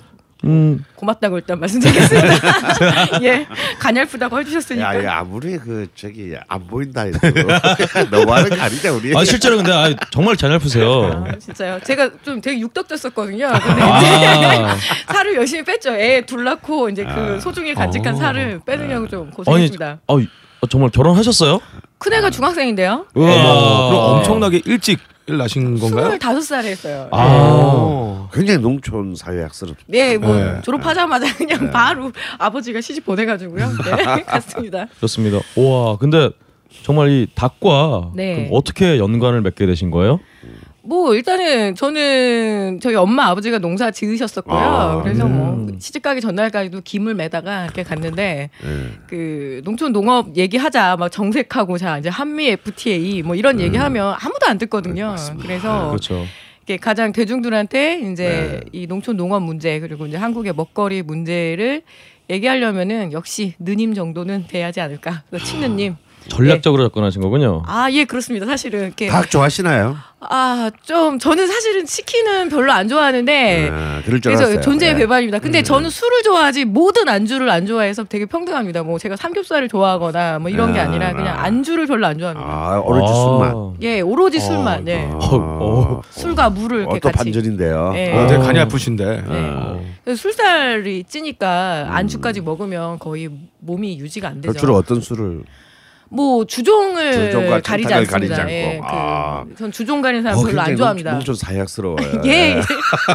[0.46, 3.22] 음 고맙다고 일단 말씀드리겠습니다.
[3.24, 3.48] 예,
[3.80, 4.96] 가냘프다고 해주셨으니까.
[5.00, 7.18] 야, 야 아무리 그 저기 안 보인다 해도
[8.12, 9.16] 너무하는 거 아니냐 우리.
[9.16, 11.26] 아 실제로 근데 아, 정말 갸냘프세요.
[11.30, 11.80] 아, 진짜요.
[11.86, 13.48] 제가 좀 되게 육덕졌었거든요.
[13.48, 14.76] 아,
[15.14, 15.92] 살을 열심히 뺐죠.
[15.96, 18.18] 애 둘 낳고 이제 그 소중히 간직한 어.
[18.18, 20.00] 살을 빼느냐고 좀 아니 고생했습니다.
[20.08, 21.62] 어, 어, 정말 결혼하셨어요?
[22.00, 23.06] 큰애가 중학생인데요.
[23.16, 23.28] 우와.
[23.90, 26.18] 그럼 엄청나게 일찍 나신 건가요?
[26.18, 27.08] 25살에 했어요.
[27.12, 27.18] 아.
[27.26, 28.30] 어.
[28.34, 29.78] 굉장히 농촌 사회학스럽.
[29.88, 30.62] 네, 뭐 네.
[30.64, 33.70] 졸업하자마자 그냥 바로 아버지가 시집 보내가지고요.
[33.70, 34.88] 네, 갔습니다.
[35.00, 35.40] 좋습니다.
[35.56, 36.30] 우와 근데
[36.84, 38.36] 정말 이 닭과 네.
[38.36, 40.20] 그럼 어떻게 연관을 맺게 되신 거예요?
[40.86, 44.58] 뭐 일단은 저는 저희 엄마 아버지가 농사 지으셨었고요.
[44.58, 45.38] 아, 그래서 음.
[45.38, 48.70] 뭐 시집 가기 전날까지도 김을 매다가 이렇게 갔는데 예.
[49.08, 54.58] 그 농촌 농업 얘기하자 막 정색하고 자 이제 한미 FTA 뭐 이런 얘기하면 아무도 안
[54.58, 55.16] 듣거든요.
[55.42, 56.26] 그래서 그렇죠.
[56.64, 58.70] 이게 가장 대중들한테 이제 네.
[58.74, 61.84] 이 농촌 농업 문제 그리고 이제 한국의 먹거리 문제를
[62.30, 65.24] 얘기하려면은 역시 느님 정도는 돼야지 않을까.
[65.30, 65.96] 그래서 친느님.
[66.30, 67.64] 전략적으로 접근하신 거군요.
[67.66, 68.46] 아 예 그렇습니다.
[68.46, 69.96] 사실은 이렇게 닭 좋아하시나요?
[70.20, 74.62] 아 좀 저는 사실은 치킨은 별로 안 좋아하는데 아, 그럴 줄 그래서 알았어요.
[74.62, 74.98] 존재의 예.
[74.98, 75.40] 배반입니다.
[75.40, 78.84] 근데 저는 술을 좋아하지 모든 안주를 안 좋아해서 되게 평등합니다.
[78.84, 81.44] 뭐 제가 삼겹살을 좋아하거나 뭐 이런 게 아, 아니라 그냥 아.
[81.44, 82.50] 안주를 별로 안 좋아합니다.
[82.50, 83.14] 아, 오렌지 아.
[83.16, 83.74] 술만.
[83.82, 84.88] 예, 오로지 술만.
[84.88, 85.10] 예.
[85.12, 85.18] 아.
[85.22, 87.18] 어, 술과 물을 이렇게 어, 또 같이.
[87.32, 87.92] 반전인데요.
[87.96, 88.14] 예.
[88.14, 89.06] 어, 되게 간이 아프신데.
[89.06, 89.24] 네.
[89.28, 89.84] 어.
[90.06, 94.58] 그래서 술살이 찌니까 안주까지 먹으면 거의 몸이 유지가 안 되죠.
[94.58, 95.44] 주로 어떤 술을?
[96.14, 98.12] 뭐 주종을 주종과 가리지 않습니다.
[98.12, 98.52] 가리지 않고.
[98.52, 99.44] 예, 그, 아.
[99.58, 101.10] 전 주종 가리는 사람 어, 별로 안 굉장히 좋아합니다.
[101.12, 102.22] 농- 농촌 사약스러워요.
[102.26, 102.62] 예,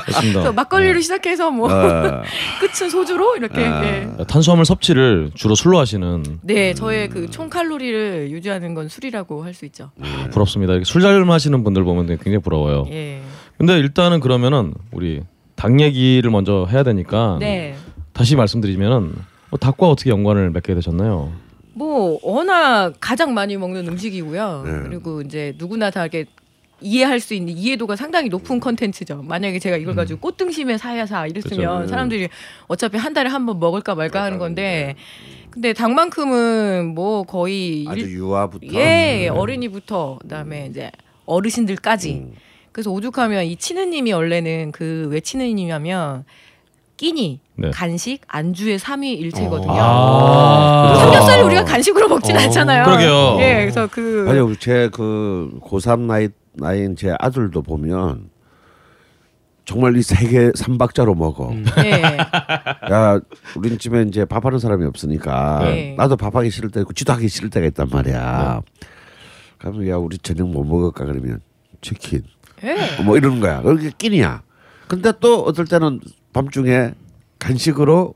[0.06, 0.40] 좋습니다.
[0.40, 2.22] 그래서 막걸리를 시작해서 뭐 어.
[2.60, 3.64] 끝은 소주로 이렇게.
[3.64, 3.84] 아.
[3.84, 4.08] 예.
[4.26, 9.64] 탄수화물 섭취를 주로 술로 하시는 네, 저의 그 총 칼로리를 유지하는 건 술이라고 할 수
[9.66, 9.90] 있죠.
[10.00, 10.72] 아, 부럽습니다.
[10.84, 12.86] 술 잘 마시는 분들 보면 굉장히 부러워요.
[12.90, 13.20] 예.
[13.58, 15.20] 근데 일단은 그러면은 우리
[15.56, 17.74] 닭 얘기를 먼저 해야 되니까 네.
[18.12, 19.12] 다시 말씀드리면은
[19.50, 21.32] 어, 닭과 어떻게 연관을 맺게 되셨나요?
[21.78, 24.62] 뭐 워낙 가장 많이 먹는 음식이고요.
[24.66, 24.72] 네.
[24.88, 26.24] 그리고 이제 누구나 다 이렇게
[26.80, 29.22] 이해할 수 있는 이해도가 상당히 높은 컨텐츠죠.
[29.22, 31.88] 만약에 제가 이걸 가지고 꽃등심에 사야사 이랬으면 그죠.
[31.90, 32.28] 사람들이
[32.66, 34.94] 어차피 한 달에 한 번 먹을까 말까 하는 건데
[35.50, 38.66] 근데 닭만큼은 뭐 거의 아주 일- 유아부터.
[38.74, 40.90] 예 어린이부터 그다음에 이제
[41.26, 42.32] 어르신들까지 음.
[42.72, 46.24] 그래서 오죽하면 이 치느님이 원래는 그 왜 치느님이냐면
[46.98, 47.70] 끼니 네.
[47.70, 49.72] 간식 안주의 삼위일체거든요.
[49.72, 52.84] 아, 삼겹살을 우리가 간식으로 먹진 어, 않잖아요.
[52.84, 53.36] 그러게요.
[53.40, 58.28] 예, 그래서 그 아니요, 제그 고3 나이 나이인 제 아들도 보면
[59.64, 61.52] 정말 이 세계 삼박자로 먹어.
[61.84, 62.02] 예,
[62.92, 63.20] 야,
[63.56, 65.94] 우린 집에 이제 밥하는 사람이 없으니까 네.
[65.96, 68.60] 나도 밥하기 싫을 때 있고 지도 하기 싫을 때가 있단 말이야.
[69.58, 71.40] 그러면 야 우리 저녁 뭐 먹을까 그러면
[71.80, 72.22] 치킨
[72.64, 73.02] 예.
[73.04, 73.62] 뭐 이러는 거야.
[73.62, 74.42] 그게 끼니야.
[74.88, 76.00] 근데 또 어떨 때는
[76.32, 76.92] 밤중에
[77.38, 78.14] 간식으로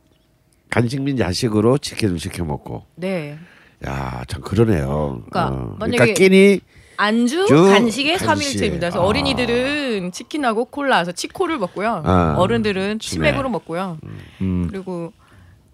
[0.71, 2.85] 간식민 야식으로 치킨을 시켜 먹고.
[2.97, 3.39] 네.
[3.87, 5.23] 야 참 그러네요.
[5.31, 5.77] 그러니까 어.
[5.79, 6.61] 만약에 그러니까 끼니
[6.97, 8.27] 안주, 주, 간식의 간식.
[8.45, 8.91] 삼일체입니다.
[8.91, 9.07] 그래서 아.
[9.07, 12.03] 어린이들은 치킨하고 콜라서 치코를 먹고요.
[12.05, 12.35] 아.
[12.39, 13.31] 어른들은 치맥.
[13.33, 13.99] 치맥으로 먹고요.
[14.41, 15.13] 음, 그리고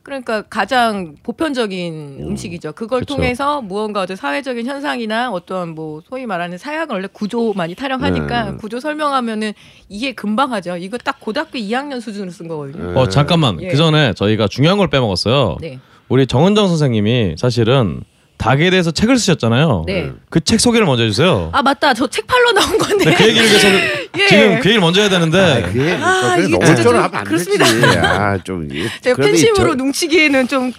[0.08, 2.36] 그러니까 가장 보편적인 음.
[2.36, 3.14] 식이죠 그걸 그쵸.
[3.14, 8.56] 통해서 무언가 어떤 사회적인 현상이나 어떤 뭐 소위 말하는 사약은 원래 구조 많이 타령하니까 네.
[8.56, 9.52] 구조 설명하면은
[9.90, 10.78] 이해 금방 하죠.
[10.78, 12.98] 이거 딱 고등학교 2학년 수준으로 쓴 거거든요.
[12.98, 13.68] 어 잠깐만 예.
[13.68, 15.58] 그 전에 저희가 중요한 걸 빼먹었어요.
[15.60, 15.78] 네.
[16.08, 18.02] 우리 정은정 선생님이 사실은
[18.38, 19.82] 닭에 대해서 책을 쓰셨잖아요.
[19.86, 20.12] 네.
[20.30, 21.50] 그 책 소개를 먼저 해주세요.
[21.52, 21.92] 아 맞다.
[21.92, 23.04] 저 책 팔러 나온 건데.
[23.06, 23.68] 네, 그 얘기를 계속
[24.18, 24.26] 예.
[24.28, 27.64] 지금 그 얘기를 먼저 해야 되는데 아, 그게 아, 그게 이게 너무 하면 안 그렇습니다.
[27.64, 27.98] 되지.
[27.98, 28.68] 아, 좀
[29.02, 30.72] 제가 팬심으로 저- 눈치기에는 좀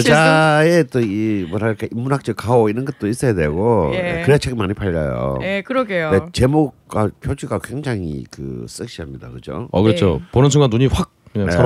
[0.00, 0.08] 실수.
[0.08, 4.22] 저자의 또 이 뭐랄까 인문학적 가오 이런 것도 있어야 되고 예.
[4.24, 5.38] 그래야 책이 많이 팔려요.
[5.42, 6.10] 예, 그러게요.
[6.10, 9.68] 근데 제목과 표지가 굉장히 그 섹시합니다, 그죠?
[9.70, 10.20] 어 그렇죠.
[10.22, 10.26] 네.
[10.32, 11.56] 보는 순간 눈이 확 그냥 네.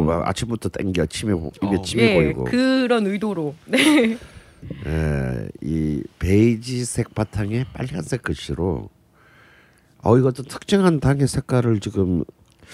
[0.00, 1.32] 막 아침부터 땡겨 침이
[1.62, 1.82] 입에 어.
[1.82, 2.44] 침이 예, 보이고.
[2.44, 3.54] 그런 의도로.
[3.66, 4.16] 네.
[4.86, 8.88] 예, 이 베이지색 바탕에 빨간색 글씨로
[10.02, 12.24] 어 이것도 특정한 당의 색깔을 지금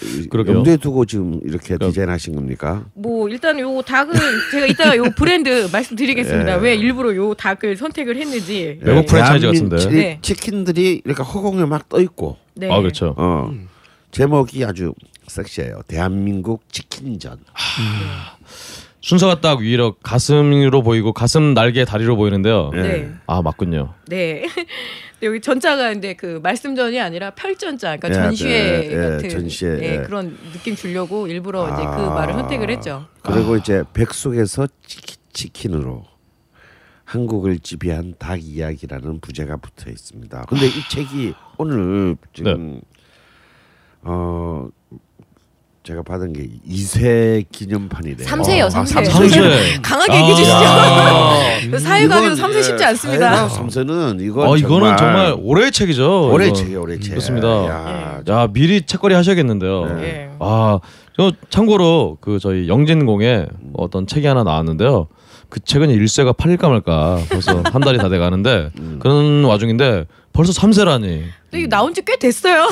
[0.03, 0.57] 이- 그러게요.
[0.59, 2.87] 염두에 두고 지금 이렇게 그러니까- 디자인하신 겁니까?
[2.95, 4.15] 뭐 일단 요 닭은
[4.51, 6.57] 제가 이따가 요 브랜드 말씀드리겠습니다.
[6.59, 6.61] 예.
[6.61, 8.79] 왜 일부러 요 닭을 선택을 했는지.
[8.83, 9.77] 외국 프랜차이즈 대한민- 같은데.
[9.79, 10.19] 치- 네.
[10.23, 12.71] 치킨들이 이렇게 허공에 막 떠 있고, 네.
[12.73, 13.15] 아 그렇죠.
[13.19, 13.53] 어
[14.13, 14.95] 제목이 아주
[15.27, 15.83] 섹시해요.
[15.87, 17.39] 대한민국 치킨전.
[19.11, 22.71] 순서가 딱 위로 가슴으로 보이고 가슴 날개 다리로 보이는데요.
[22.75, 22.81] 예.
[22.81, 23.13] 네.
[23.27, 23.95] 아 맞군요.
[24.07, 24.47] 네.
[25.21, 29.93] 여기 전자가 근데 그 말씀전이 아니라 펼전자, 그러니까 예, 전시회 예, 예, 같은 전시회, 예,
[29.97, 30.03] 예.
[30.03, 32.15] 그런 느낌 주려고 일부러 이제 그 아.
[32.15, 33.07] 말을 선택을 했죠.
[33.23, 36.05] 그리고 이제 백숙에서 치킨, 치킨 으로
[37.05, 40.45] 한국을 지배한 닭 이야기라는 부제가 붙어 있습니다.
[40.49, 42.81] 근데 이 책이 오늘 지금
[44.03, 44.69] 어
[45.83, 48.27] 제가 받은 게 2세 기념판이래요.
[48.27, 49.03] 삼세요, 아, 삼세.
[49.05, 49.11] 삼세.
[49.31, 49.79] 삼세.
[49.83, 50.57] 강하게 얘기해 주시죠.
[50.57, 51.35] 아,
[51.81, 53.27] 사회과학에서 이건, 삼세 쉽지 예, 않습니다.
[53.29, 56.31] 사회과학 삼세는 이건 어, 이거는 정말 올해의 책이죠.
[56.31, 56.55] 올해 이건.
[56.55, 57.11] 책이 올해 책.
[57.11, 57.49] 그렇습니다.
[57.67, 59.85] 야, 야 미리 책거리 하셔야겠는데요.
[59.87, 60.03] 네.
[60.05, 60.31] 예.
[60.39, 60.81] 아,
[61.17, 65.09] 저 참고로 그 저희 영진공에 어떤 책이 하나 나왔는데요.
[65.51, 68.71] 그 책은 일세가 팔릴까 말까 벌써 한 달이 다 돼가는데
[69.01, 71.25] 그런 와중인데 벌써 3세라니.
[71.53, 72.69] 이게 나온 지 꽤 됐어요.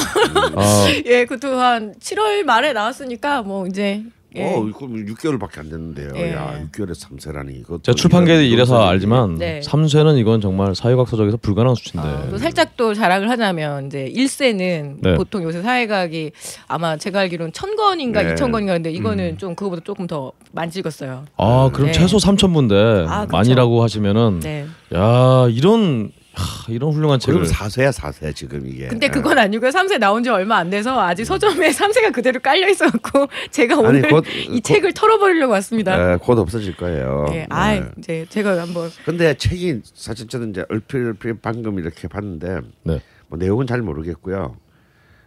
[0.57, 4.03] 아, 예, 그것도 한 7월 말에 나왔으니까 뭐 이제
[4.37, 4.45] 예.
[4.45, 6.13] 어, 그럼 6개월밖에 안 됐는데요.
[6.17, 6.33] 예.
[6.35, 7.79] 야, 6개월에 삼세라니 이거.
[7.83, 9.61] 제가 출판계에 일해서 알지만 네.
[9.61, 12.09] 3세는 이건 정말 사회과학 서적에서 불가능한 수치인데.
[12.09, 15.15] 아, 또 살짝 또 자랑을 하자면 이제 1세는 네.
[15.15, 16.33] 보통 요새 사회과학이
[16.67, 18.33] 아마 제가 알기로는 천 권인가 네.
[18.33, 21.25] 이천 권인가 근데 이거는 좀 그거보다 조금 더 많이 찍었어요.
[21.39, 21.93] 아, 그럼 네.
[21.93, 23.37] 최소 3천부인데 아, 그쵸.
[23.37, 24.67] 만이라고 하시면은 네.
[24.95, 28.87] 야 이런 하, 이런 훌륭한 지금 책을 4세야 4세 지금 이게.
[28.89, 29.71] 근데 그건 아니고요.
[29.71, 34.03] 3세 나온 지 얼마 안 돼서 아직 서점에 3세가 그대로 깔려 있어 갖고 제가 오늘
[34.09, 36.13] 곧- 이 곧- 책을 털어버리려고 왔습니다.
[36.13, 37.27] 예, 곧 없어질 거예요.
[37.33, 37.47] 예.
[37.51, 37.85] 아, 예.
[37.99, 43.01] 이제 제가 한번 근데 책이 사실 저는 이제 얼핏 얼핏 방금 이렇게 봤는데 네.
[43.27, 44.57] 뭐 내용은 잘 모르겠고요.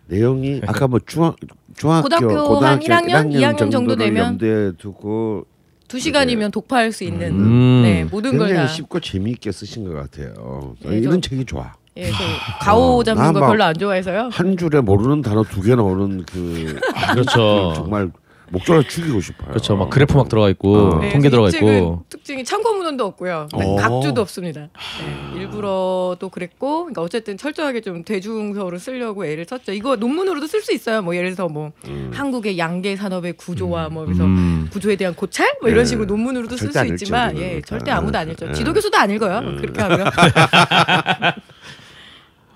[0.08, 1.36] 내용이 아까 뭐 중학
[1.76, 2.10] 중학교
[2.48, 5.46] 고등학교 한 1학년, 2학년 정도 되면 염두에 두고
[5.92, 7.82] 두 시간이면 독파할 수 있는 음.
[7.84, 8.74] 네, 모든 걸 굉장히 다.
[8.74, 10.74] 쉽고 재미있게 쓰신 것 같아요.
[10.90, 11.74] 예, 이런 저- 책이 좋아.
[11.98, 12.18] 예, 저
[12.62, 14.30] 가오 잡는 난거 막- 별로 안 좋아해서요.
[14.32, 16.80] 한 줄에 모르는 단어 두 개 나오는 그
[17.12, 17.74] 그렇죠.
[17.76, 18.10] 정말
[18.52, 19.50] 목조를 죽이고 싶어요.
[19.50, 19.76] 그렇죠.
[19.76, 21.00] 막 그래프 막 들어가 있고 어.
[21.00, 22.04] 네, 통계 들어가 있고.
[22.10, 23.48] 특징이 참고 문헌도 없고요.
[23.54, 23.76] 어.
[23.78, 24.62] 각주도 없습니다.
[24.62, 29.72] 네, 일부러 또 그랬고, 그러니까 어쨌든 철저하게 좀 대중서로 쓰려고 애를 썼죠.
[29.74, 31.02] 이거 논문으로도 쓸 수 있어요.
[31.02, 31.72] 뭐 예를 들어서 뭐
[32.12, 34.70] 한국의 양계 산업의 구조와 뭐 그래서 음.
[34.72, 35.90] 구조에 대한 고찰 뭐 이런 네.
[35.90, 37.50] 식으로 논문으로도 쓸 절대 수안 읽죠, 있지만 그거는.
[37.56, 38.48] 예, 절대 아, 아무도 안 읽죠.
[38.48, 38.54] 네.
[38.54, 39.42] 지도 교수도 안 읽어요.
[39.60, 40.06] 그렇게 하고요.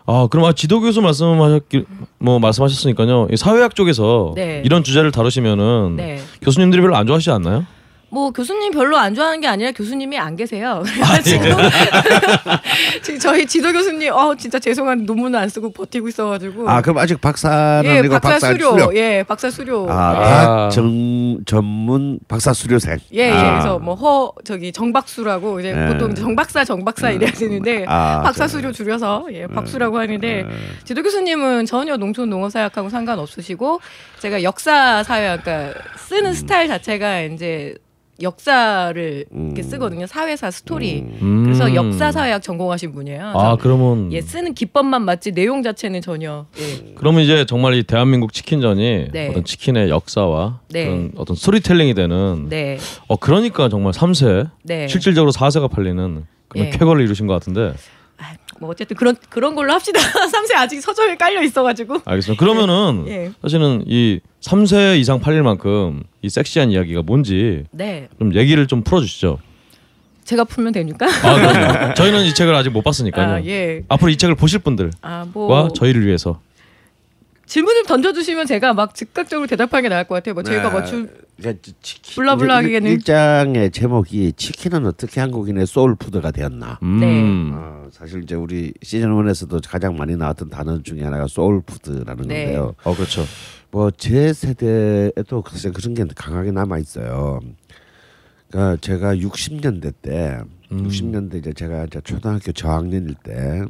[0.08, 1.86] 아 그럼 아 지도 교수 말씀하셨기
[2.20, 3.28] 뭐 말씀하셨으니까요.
[3.32, 4.62] 이 사회학 쪽에서 네.
[4.64, 6.20] 이런 주제를 다루시면은 네.
[6.41, 7.66] 교수님들이 별로 안 좋아하시지 않나요?
[8.16, 10.82] 뭐 교수님 별로 안 좋아하는 게 아니라 교수님이 안 계세요.
[11.03, 11.22] 아, 예.
[11.22, 11.51] 지금
[13.03, 17.20] 지금 저희 지도 교수님 어 진짜 죄송한 논문을 안 쓰고 버티고 있어가지고 아 그럼 아직
[17.20, 18.95] 박사는 예 이거 박사 박사 수료, 수료.
[18.95, 22.99] 예 박사 수료 아, 전, 전문 박사 수료생.
[23.13, 23.32] 예, 예.
[23.32, 23.51] 아.
[23.51, 25.91] 그래서 뭐 허 저기 정박수라고 이제 예.
[25.91, 28.47] 보통 정박사 정박사 이래야 되는데 아, 박사 네.
[28.47, 30.45] 수료 줄여서 예, 박수라고 하는데
[30.86, 33.82] 지도 교수님은 전혀 농촌 농어사역하고 상관없으시고
[34.20, 37.76] 제가 역사 사회학 그러니까 쓰는 스타일 자체가 이제
[38.22, 40.07] 역사를 이렇게 쓰거든요.
[40.07, 41.05] 사회사 스토리.
[41.22, 41.43] 음.
[41.43, 43.34] 그래서 역사 사회학 전공하신 분이에요.
[43.36, 46.93] 아 그러면 예, 쓰는 기법만 맞지 내용 자체는 전혀 예.
[46.95, 49.30] 그러면 이제 정말 이 대한민국 치킨전이 네.
[49.30, 50.86] 어떤 치킨의 역사와 네.
[50.86, 52.78] 그런 어떤 스토리텔링이 되는 네.
[53.07, 54.88] 어 그러니까 정말 3쇄 네.
[54.88, 56.70] 실질적으로 4쇄가 팔리는 그런 예.
[56.70, 57.74] 쾌거를 이루신 것 같은데 아,
[58.60, 59.99] 뭐 어쨌든 그런 그런 걸로 합시다.
[60.32, 61.99] 3세 아직 서점에 깔려 있어 가지고.
[62.06, 62.39] 알겠습니다.
[62.39, 63.32] 그러면은 예.
[63.41, 68.08] 사실은 이 3세 이상 팔릴 만큼 이 섹시한 이야기가 뭔지 네.
[68.20, 69.39] 좀 얘기를 좀 풀어주시죠.
[70.24, 71.06] 제가 풀면 됩니까?
[71.06, 71.93] 아.
[71.93, 73.28] 저희는 이 책을 아직 못 봤으니까요.
[73.36, 73.84] 아, 예.
[73.89, 76.39] 앞으로 이 책을 보실 분들과 아, 뭐 저희를 위해서
[77.45, 80.34] 질문을 던져 주시면 제가 막 즉각적으로 대답하는 게 나을 것 같아요.
[80.34, 82.88] 뭐 저희가 뭐 줄, 그러니까 치킨, 블라블라 이제 하기에는.
[82.89, 86.80] 일- 일장의 제목이 치킨은 어떻게 한국인의 소울푸드가 되었나.
[86.82, 86.99] 음.
[87.84, 87.85] 네.
[87.96, 92.46] 어, 사실 이제 우리 시즌 1에서도 가장 많이 나왔던 단어 중에 하나가 소울푸드라는 네.
[92.46, 92.76] 건데요.
[92.84, 93.24] 어 그렇죠.
[93.72, 97.39] 뭐 제 세대에도 글쎄 그런 게 강하게 남아 있어요.
[98.50, 100.39] 그러니까 제가 60년대 때,
[100.72, 100.88] 음.
[100.88, 103.64] 60년대 이제 제가 이제 초등학교 저학년일 때,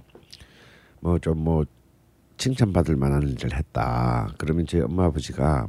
[0.99, 1.65] 뭐 좀뭐
[2.37, 4.33] 칭찬받을 만한 일을 했다.
[4.37, 5.67] 그러면 제 엄마 아버지가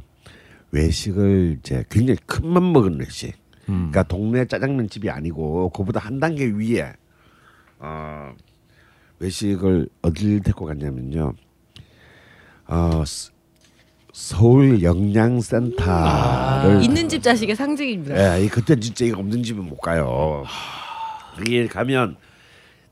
[0.71, 3.33] 외식을 이제 굉장히 큰 맘 먹은 외식.
[3.69, 3.89] 음.
[3.91, 6.93] 그러니까 동네 짜장면 집이 아니고 그보다 한 단계 위에
[7.79, 8.33] 어,
[9.19, 11.33] 외식을 어딜 데리고 갔냐면요.
[12.67, 13.31] 어, 스-
[14.13, 18.39] 서울 영양센터를 아, 있는 집 자식의 상징입니다.
[18.39, 20.43] 예, 이 그때 진짜 이거 없는 집은 못 가요.
[21.39, 22.17] 여기 가면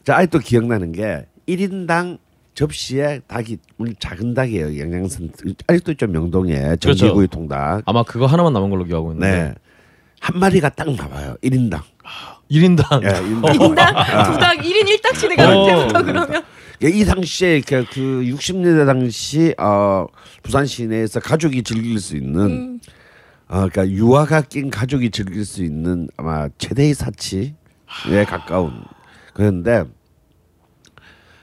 [0.03, 2.19] 자 아직도 기억나는 게 1인당
[2.53, 4.77] 접시에 닭이 우리 작은 닭이에요.
[4.79, 5.33] 영양센터
[5.67, 6.93] 아직도 있죠 명동에 그렇죠.
[6.93, 7.81] 전기구이 통닭.
[7.85, 9.55] 아마 그거 하나만 남은 걸로 기억하고 있는데 네.
[10.19, 11.35] 한 마리가 딱 나와요.
[11.43, 11.81] 1인당.
[12.51, 13.61] 1인당 예, 1인당.
[13.61, 15.61] 인당 두당 1인 1닭 시대가 어.
[15.63, 16.43] 언제부터 그러면
[16.81, 20.05] 이 당시에 그, 그 60년대 당시 어,
[20.43, 22.79] 부산 시내에서 가족이 즐길 수 있는 음.
[23.47, 27.53] 어, 그러니까 유아가 낀 가족이 즐길 수 있는 아마 최대의 사치에
[28.27, 28.83] 가까운
[29.33, 29.83] 그런데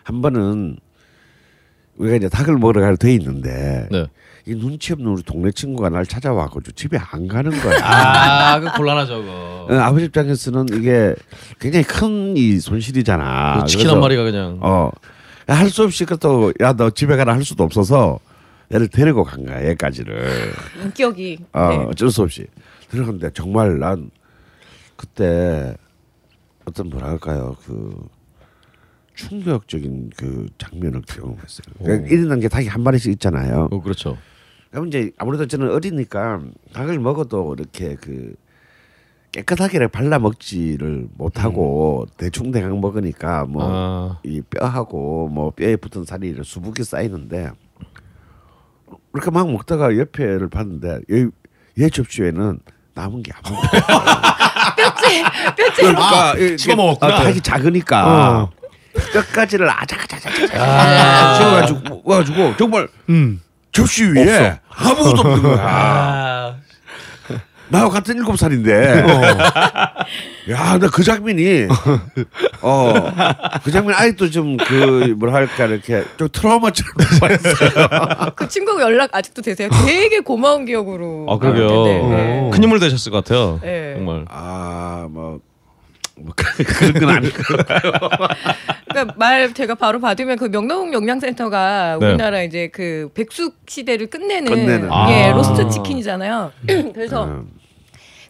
[0.04, 0.76] 한 번은
[1.96, 4.06] 우리가 이제 닭을 먹으러 갈 돼 있는데 네.
[4.46, 7.78] 이 눈치 없는 우리 동네 친구가 날 찾아와가지고 집에 안 가는 거야.
[7.82, 9.14] 아, 그 곤란하죠.
[9.22, 11.14] 어, 아버지 입장에서는 이게
[11.60, 13.60] 굉장히 큰 이 손실이잖아.
[13.60, 14.90] 그 치킨 그래서 한 마리가 그냥 어.
[15.46, 18.18] 할 수 없이 그또 야너 집에 가라 할 수도 없어서
[18.72, 20.52] 얘를 데리고 간 거야 얘까지를.
[20.82, 21.38] 인격이.
[21.52, 21.76] 어, 네.
[21.90, 22.46] 어쩔 수 없이
[22.90, 24.10] 들어갔는데 정말 난
[24.96, 25.76] 그때
[26.64, 27.94] 어떤 뭐랄까요 그
[29.14, 31.66] 충격적인 그 장면을 경험했어요.
[31.82, 33.68] 그러니까 일어난 게 닭이 한 마리씩 있잖아요.
[33.70, 34.16] 어, 그렇죠.
[34.72, 36.40] 그럼 이제 아무래도 저는 어리니까
[36.72, 38.34] 닭을 먹어도 이렇게 그
[39.32, 44.18] 깨끗하게 발라 먹지를 못하고 대충 대강 먹으니까 뭐 아.
[44.24, 47.50] 이 뼈하고 뭐 뼈에 붙은 살이 이렇게 수북이 쌓이는데
[49.14, 51.26] 이렇게 막 먹다가 옆에를 봤는데 얘,
[51.78, 52.58] 얘 접시에는
[52.94, 53.68] 남은 게 아무것도
[54.76, 55.22] 뼈째
[55.56, 55.82] 뼈째.
[55.82, 57.14] 그러니까 이게- 씹어 먹었구나.
[57.14, 58.50] 아, 닭이 작으니까
[59.14, 60.32] 뼈까지를 아작아작아작
[61.36, 62.88] 씹어가지고 와가지고 정말
[63.72, 66.56] 접시 위에 아무것도 없는 거야.
[67.68, 69.02] 나와 같은 일곱 살인데,
[70.50, 71.68] 야, 나 그 장면이,
[72.60, 72.92] 어,
[73.64, 76.92] 그 장면 아직도 좀 그 뭐랄까 이렇게 좀 트라우마처럼.
[78.36, 79.70] 그 친구가 연락 아직도 되세요?
[79.86, 81.26] 되게 고마운 기억으로.
[81.30, 81.84] 아, 그러게요.
[81.84, 82.50] 네, 네.
[82.52, 83.58] 큰 인물 되셨을 것 같아요.
[83.62, 83.94] 네.
[83.96, 84.26] 정말.
[84.28, 85.40] 아, 뭐,
[86.22, 87.36] 뭐 그런 건 아니고.
[88.88, 92.06] 그러니까 말 제가 바로 받으면 그 명동 영양센터가 네.
[92.06, 94.88] 우리나라 이제 그 백숙 시대를 끝내는, 끝내는.
[95.10, 95.32] 예 아.
[95.32, 96.52] 로스트 치킨이잖아요.
[96.94, 97.61] 그래서 음.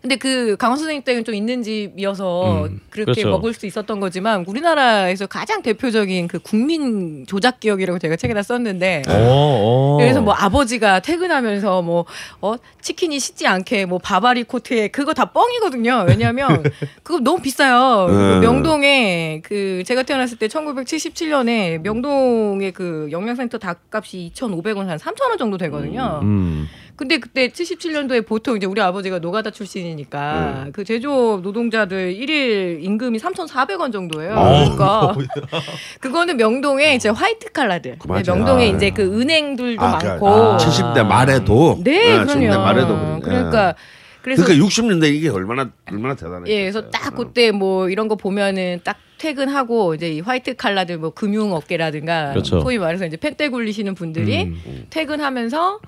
[0.02, 3.30] 근데 그 강원 선생님 때는 좀 있는 집이어서 그렇게 그렇죠.
[3.30, 9.12] 먹을 수 있었던 거지만 우리나라에서 가장 대표적인 그 국민 조작 기억이라고 제가 책에다 썼는데 어,
[9.12, 9.96] 어.
[9.98, 12.02] 그래서 뭐 아버지가 퇴근하면서 뭐
[12.40, 16.06] 어 치킨이 식지 않게 뭐 바바리 코트에 그거 다 뻥이거든요.
[16.08, 16.62] 왜냐하면
[17.02, 18.06] 그거 너무 비싸요.
[18.08, 18.40] 그 네.
[18.40, 26.20] 명동에 그 제가 태어났을 때 1977년에 명동에 그 영양센터 닭값이 2,500원 한 3,000원 정도 되거든요.
[26.22, 26.68] 음.
[26.96, 33.92] 근데 그때 77년도에 보통 이제 우리 아버지가 노가다 출신이니까 그 제조업 노동자들 일일 임금이 3,400원
[33.92, 34.34] 정도예요.
[34.34, 35.14] 그러니까
[36.00, 37.96] 그거는 명동에 이제 화이트 칼라들.
[37.98, 38.08] 그.
[38.12, 40.28] 네, 명동에 아, 이제 그 은행들도 아, 그, 많고.
[40.28, 41.80] 아, 70대 말에도.
[41.82, 42.62] 네, 70대 그럼요.
[42.62, 43.36] 말에도 그래.
[43.36, 43.74] 그러니까
[44.22, 46.44] 그래서 그러니까 60년대 이게 얼마나 얼마나 대단해.
[46.46, 51.10] 예, 그래서 딱 그때 뭐 이런 거 보면은 딱 퇴근하고 이제 이 화이트 칼라들 뭐
[51.10, 52.60] 금융 업계라든가 그렇죠.
[52.60, 54.86] 소위 말해서 이제 펜대 굴리시는 분들이 음.
[54.90, 55.80] 퇴근하면서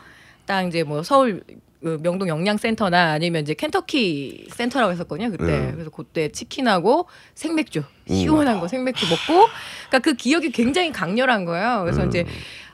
[0.47, 1.43] 딱 이제 뭐 서울
[1.85, 5.45] 그 명동 영양센터나 아니면 이제 켄터키 센터라고 했었거든요 그때.
[5.45, 5.73] 네.
[5.73, 9.49] 그래서 그때 치킨하고 생맥주 시원한 거 생맥주 먹고
[9.89, 11.83] 그러니까 그 기억이 굉장히 강렬한 거예요.
[11.85, 12.25] 그래서 이제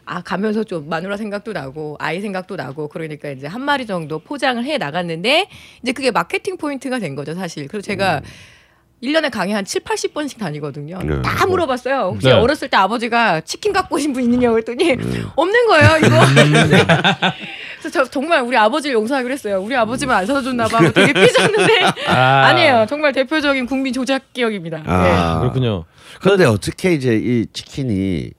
[0.04, 4.64] 아 가면서 좀 마누라 생각도 나고 아이 생각도 나고 그러니까 이제 한 마리 정도 포장을
[4.64, 5.48] 해 나갔는데
[5.82, 7.66] 이제 그게 마케팅 포인트가 된 거죠 사실.
[7.66, 8.22] 그래서 제가 일
[9.02, 10.98] 1년에 강의 한 7, 80번씩 다니거든요.
[11.02, 11.22] 네.
[11.22, 12.10] 다 물어봤어요.
[12.12, 12.34] 혹시 네.
[12.34, 14.92] 어렸을 때 아버지가 치킨 갖고 오신 분 있느냐고 했더니
[15.36, 16.16] 없는 거예요, 이거.
[17.80, 19.62] 그래서 저 정말 우리 아버지를 용서하기로 했어요.
[19.62, 20.80] 우리 아버지만 안 사다 줬나 봐.
[20.92, 21.78] 되게 삐졌는데
[22.08, 22.52] 아.
[22.56, 24.78] 니에요 정말 대표적인 국민 조작 기억입니다.
[24.78, 24.84] 네.
[24.86, 25.84] 아, 그렇군요.
[26.20, 28.32] 그런데 어떻게 이제 이 치킨이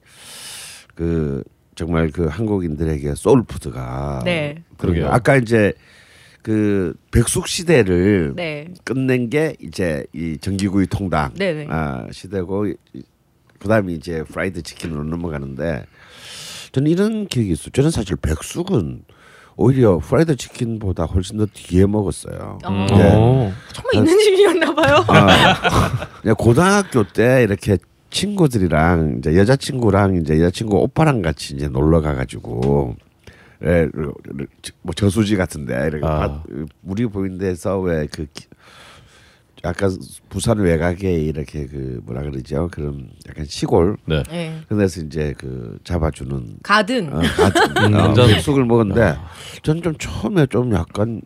[0.93, 1.43] 그
[1.73, 4.61] 정말 그 한국인들에게 소울푸드가 네.
[4.77, 5.07] 그러게요.
[5.09, 5.73] 아까 이제
[6.43, 8.67] 그 백숙 시대를 네.
[8.83, 11.67] 끝낸 게 이제 이 전기구이 통닭 네네.
[11.69, 12.75] 아, 시대고 이-
[13.59, 15.85] 그다음에 이제 프라이드 치킨으로 넘어가는데
[16.71, 17.69] 저는 이런 기억이 있어요.
[17.73, 19.03] 저는 사실 백숙은
[19.55, 22.57] 오히려 프라이드 치킨보다 훨씬 더 뒤에 먹었어요.
[22.65, 22.87] 어.
[22.89, 23.11] 네.
[23.13, 23.53] 어.
[23.73, 25.05] 정말 있는 집이었나 봐요.
[25.09, 27.77] 아, 고등학교 때 이렇게
[28.09, 32.95] 친구들이랑 이제 여자친구랑 이제 여자친구 오빠랑 같이 이제 놀러 가가지고
[33.63, 33.87] 예,
[34.81, 36.43] 뭐 저수지 같은데 이렇게 아.
[36.43, 36.43] 밭,
[36.81, 38.25] 물이 보이는 데서 왜 그
[39.63, 39.91] 약간
[40.27, 44.23] 부산 외곽에 이렇게 그 뭐라 그러죠 그런 약간 시골 네.
[44.23, 44.59] 네.
[44.67, 47.13] 그래서 이제 그 잡아주는 가든.
[47.13, 49.17] 어, 가- 음, 어, 완전- 백숙을 먹었는데
[49.61, 51.21] 저는 좀 처음에 좀 약간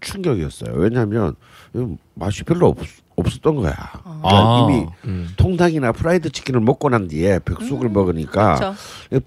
[0.00, 0.74] 충격이었어요.
[0.76, 1.34] 왜냐하면
[1.76, 2.78] 음, 맛이 별로 없,
[3.26, 3.74] 없었던 거야.
[4.02, 4.66] 그러니까 아.
[4.70, 5.28] 이미 음.
[5.36, 8.76] 통닭이나 프라이드 치킨을 먹고 난 뒤에 백숙을 먹으니까 그렇죠.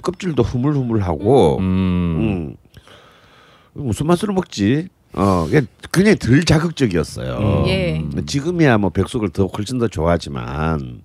[0.02, 1.64] 껍질도 흐물흐물하고 음.
[1.64, 2.56] 음,
[3.74, 4.88] 무슨 맛으로 먹지?
[5.14, 5.48] 어,
[5.92, 7.64] 그냥 덜 자극적이었어요.
[7.68, 7.98] 예.
[8.00, 11.02] 음, 지금이야 뭐 백숙을 더 훨씬 더 좋아하지만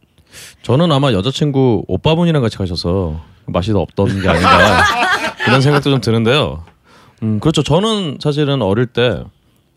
[0.63, 4.83] 저는 아마 여자친구 오빠분이랑 같이 가셔서 맛이 더 없던 게 아닌가
[5.45, 6.65] 그런 생각도 좀 드는데요.
[7.23, 7.63] 음, 그렇죠.
[7.63, 9.23] 저는 사실은 어릴 때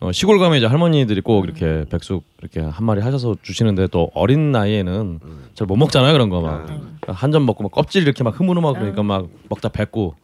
[0.04, 4.51] 어, 시골 가면 이제 할머니들이 꼭 이렇게 백숙 이렇게 한 마리 하셔서 주시는데 또 어린
[4.51, 5.20] 나이에는
[5.56, 6.68] 잘 못 먹잖아요 그런 거 막.
[7.08, 10.16] 한 점 먹고 막 껍질 이렇게 막 흐물흐물 그러니까 막 먹다 뱉고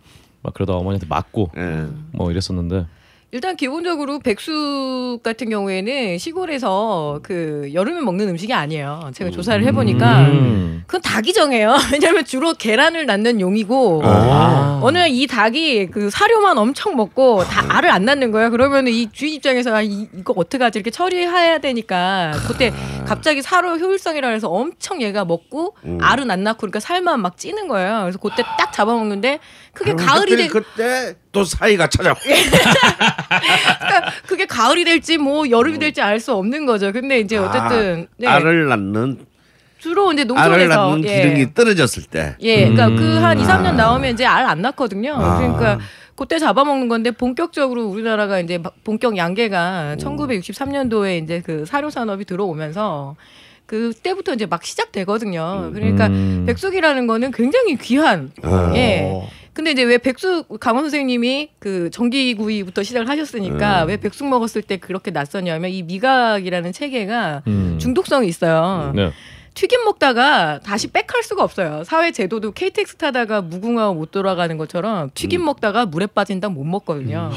[0.42, 1.86] 막 그러다 어머니한테 맞고 예.
[2.12, 2.86] 뭐 이랬었는데
[3.32, 9.12] 일단 기본적으로 백숙 같은 경우에는 시골에서 그 여름에 먹는 음식이 아니에요.
[9.14, 10.84] 제가 조사를 해보니까 음.
[10.88, 11.76] 그건 닭이 정해요.
[11.94, 14.80] 왜냐하면 주로 계란을 낳는 용이고 아.
[14.82, 18.52] 어느 날 이 닭이 그 사료만 엄청 먹고 다 알을 안 낳는 거예요.
[18.52, 22.72] 그러면 이 주인 입장에서 아, 이, 이거 어떡하지 이렇게 처리해야 되니까 그때
[23.06, 28.02] 갑자기 사료 효율성이라 해서 엄청 얘가 먹고 알은 안 낳고 그러니까 살만 막 찌는 거예요.
[28.02, 29.40] 그래서 그때 딱 잡아먹는데
[29.74, 32.14] 그게 가을이 되, 그때 또 사이가 찾아.
[32.24, 36.92] 그러니까 그게 가을이 될지 뭐 여름이 될지 알 수 없는 거죠.
[36.92, 38.28] 근데 이제 어쨌든 네.
[38.28, 39.26] 아, 알을 낳는
[39.78, 41.22] 주로 이제 알을 농촌에서 낳는 예.
[41.22, 42.36] 기능이 떨어졌을 때.
[42.42, 42.96] 예, 그러니까 음.
[42.98, 43.72] 그한 2, 3년 아.
[43.72, 45.14] 나오면 이제 알 안 낳거든요.
[45.16, 45.38] 아.
[45.38, 45.80] 그러니까
[46.16, 49.18] 그때 잡아먹는 건데 본격적으로 우리나라가 이제 막 본격 음.
[49.18, 53.16] 양계가 1963년도에 이제 그 사료 산업이 들어오면서
[53.66, 55.72] 그때부터 이제 막 시작되거든요.
[55.74, 56.44] 그러니까 음.
[56.48, 58.72] 백숙이라는 거는 굉장히 귀한 아.
[58.76, 59.22] 예.
[59.60, 63.88] 근데 이제 왜 백숙 강원 선생님이 그 전기구이부터 시작을 하셨으니까 음.
[63.90, 67.78] 왜 백숙 먹었을 때 그렇게 낯서냐면 이 미각이라는 체계가 음.
[67.78, 68.94] 중독성이 있어요.
[68.96, 69.12] 네.
[69.56, 71.84] 튀김 먹다가 다시 백할 수가 없어요.
[71.84, 77.30] 사회 제도도 KTX 타다가 무궁화 못 돌아가는 것처럼 튀김 먹다가 물에 빠진다 못 먹거든요.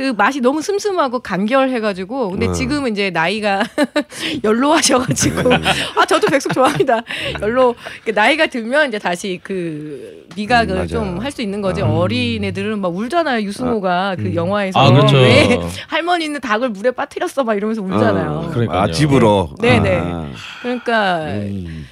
[0.00, 2.54] 그 맛이 너무 슴슴하고 간결해가지고 근데 음.
[2.54, 3.62] 지금은 이제 나이가
[4.42, 5.52] 연로하셔가지고
[5.94, 7.02] 아 저도 백숙 좋아합니다.
[7.42, 10.86] 연로 그 나이가 들면 이제 다시 그 음, 미각을 맞아요.
[10.86, 15.18] 좀할 수 있는 거지 어린 애들은 막 울잖아요 유승호가 그 영화에서 아 그렇죠.
[15.18, 18.30] 왜 할머니는 닭을 물에 빠뜨렸어 막 이러면서 울잖아요.
[18.30, 18.48] 어.
[18.48, 18.80] 그러니까요.
[18.80, 19.50] 아, 집으로.
[19.60, 19.98] 네네.
[20.02, 20.30] 아.
[20.62, 21.86] 그러니까 음.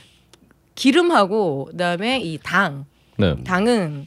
[0.77, 2.87] 기름하고 그다음에 이 당,
[3.19, 3.37] 네.
[3.45, 4.07] 당은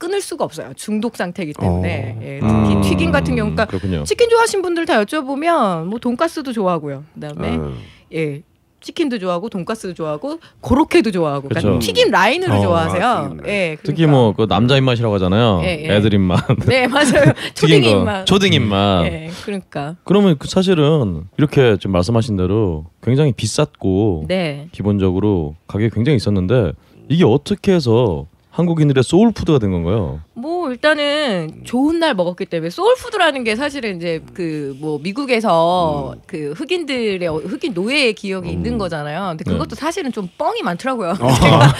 [0.00, 0.72] 끊을 수가 없어요.
[0.76, 2.22] 중독 상태이기 때문에 어.
[2.22, 2.80] 예, 특히 음.
[2.80, 4.02] 튀김 같은 경우, 그러니까 그렇군요.
[4.04, 7.04] 치킨 좋아하시는 분들 다 여쭤보면 뭐 돈가스도 좋아하고요.
[7.14, 7.72] 그다음에 어.
[8.14, 8.42] 예.
[8.82, 11.86] 치킨도 좋아하고 돈가스도 좋아하고 고로케도 좋아하고 그러니까 그쵸.
[11.86, 13.04] 튀김 라인으로 어, 좋아하세요.
[13.04, 13.54] 아, 튀김 라인.
[13.54, 13.76] 예.
[13.82, 14.18] 특히 그러니까.
[14.18, 15.60] 뭐그 남자 입맛이라고 하잖아요.
[15.64, 15.96] 예, 예.
[15.96, 16.42] 애들 입맛.
[16.66, 17.34] 네, 맞아요.
[17.52, 17.84] 초딩.
[17.84, 18.24] 입맛.
[18.24, 19.04] 초딩 입맛.
[19.04, 19.30] 예.
[19.44, 19.96] 그러니까.
[20.04, 24.68] 그러면 그 사실은 이렇게 지금 말씀하신 대로 굉장히 비쌌고 네.
[24.72, 26.72] 기본적으로 가격이 굉장히 있었는데
[27.10, 28.24] 이게 어떻게 해서
[28.60, 30.20] 한국인들의 소울 푸드가 된 건가요?
[30.34, 37.26] 뭐 일단은 좋은 날 먹었기 때문에 소울푸드라는 게 사실은 이제 그 뭐 미국에서 그 흑인들의
[37.28, 39.28] 어- 흑인 노예의 기억이 있는 거잖아요.
[39.30, 39.52] 근데 네.
[39.52, 41.14] 그것도 사실은 좀 뻥이 많더라고요.
[41.42, 41.74] 제가,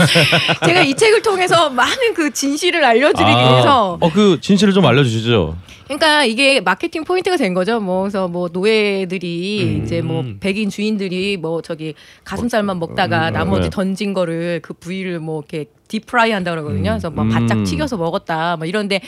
[0.67, 5.57] 제가 이 책을 통해서 많은 그 진실을 알려드리기 위해서 어그 진실을 좀 알려주시죠.
[5.85, 7.81] 그러니까 이게 마케팅 포인트가 된 거죠.
[7.81, 13.71] 뭐 그래서 뭐 노예들이 이제 뭐 백인 주인들이 뭐 저기 가슴살만 먹다가 나머지 네.
[13.71, 16.93] 던진 거를 그 부위를 뭐 이렇게 deep fry 한다 그러거든요.
[16.93, 17.29] 그래서 막 음.
[17.31, 18.57] 바짝 튀겨서 먹었다.
[18.57, 19.01] 뭐 이런데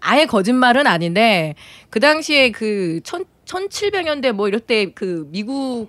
[0.00, 1.54] 아예 거짓말은 아닌데
[1.90, 5.88] 그 당시에 그 천, 1700년대 뭐 이럴 때 그 미국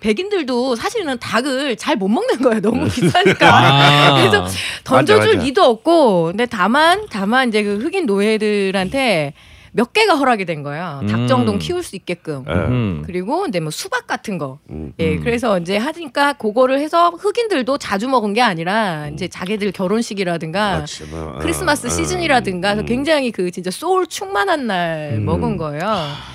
[0.00, 2.60] 백인들도 사실은 닭을 잘 못 먹는 거예요.
[2.60, 3.46] 너무 비싸니까.
[3.48, 4.14] 아.
[4.18, 4.46] 그래서
[4.84, 5.44] 던져줄 맞아, 맞아.
[5.46, 9.32] 리도 없고 근데 다만 다만 이제 그 흑인 노예들한테
[9.76, 11.00] 몇 개가 허락이 된 거예요.
[11.02, 11.08] 음.
[11.08, 12.44] 닭정동 키울 수 있게끔.
[12.48, 12.52] 예.
[12.52, 13.02] 음.
[13.04, 14.60] 그리고 근데 뭐 수박 같은 거.
[14.70, 14.92] 음.
[15.00, 21.04] 예, 그래서 이제 하니까 그거를 해서 흑인들도 자주 먹은 게 아니라 이제 자기들 결혼식이라든가 맞지,
[21.06, 21.90] 뭐, 어, 크리스마스 어.
[21.90, 22.86] 시즌이라든가 음.
[22.86, 25.24] 굉장히 그 진짜 소울 충만한 날 음.
[25.24, 25.80] 먹은 거예요.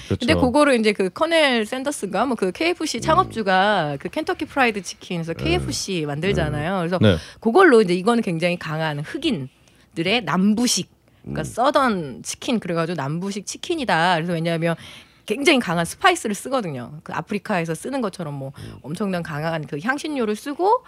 [0.08, 0.20] 그렇죠.
[0.20, 2.52] 근데 그거를 이제 그 커넬 샌더스가 뭐그 음.
[2.54, 6.78] KFC 창업주가 그 켄터키 프라이드 치킨에서 KFC 만들잖아요.
[6.80, 7.16] 그래서 네.
[7.40, 9.48] 그걸로 이제 이거는 굉장히 강한 흑인
[9.96, 10.99] 들의 남부식
[11.34, 14.15] 그러니까 southern chicken 그래가지고 남부식 치킨이다.
[14.15, 14.75] 그래서 왜냐하면
[15.30, 16.91] 굉장히 강한 spice를 쓰거든요.
[17.03, 18.51] 그 아프리카에서 쓰는 것처럼 뭐
[18.82, 20.84] 엄청난 강한 그 향신료를 쓰고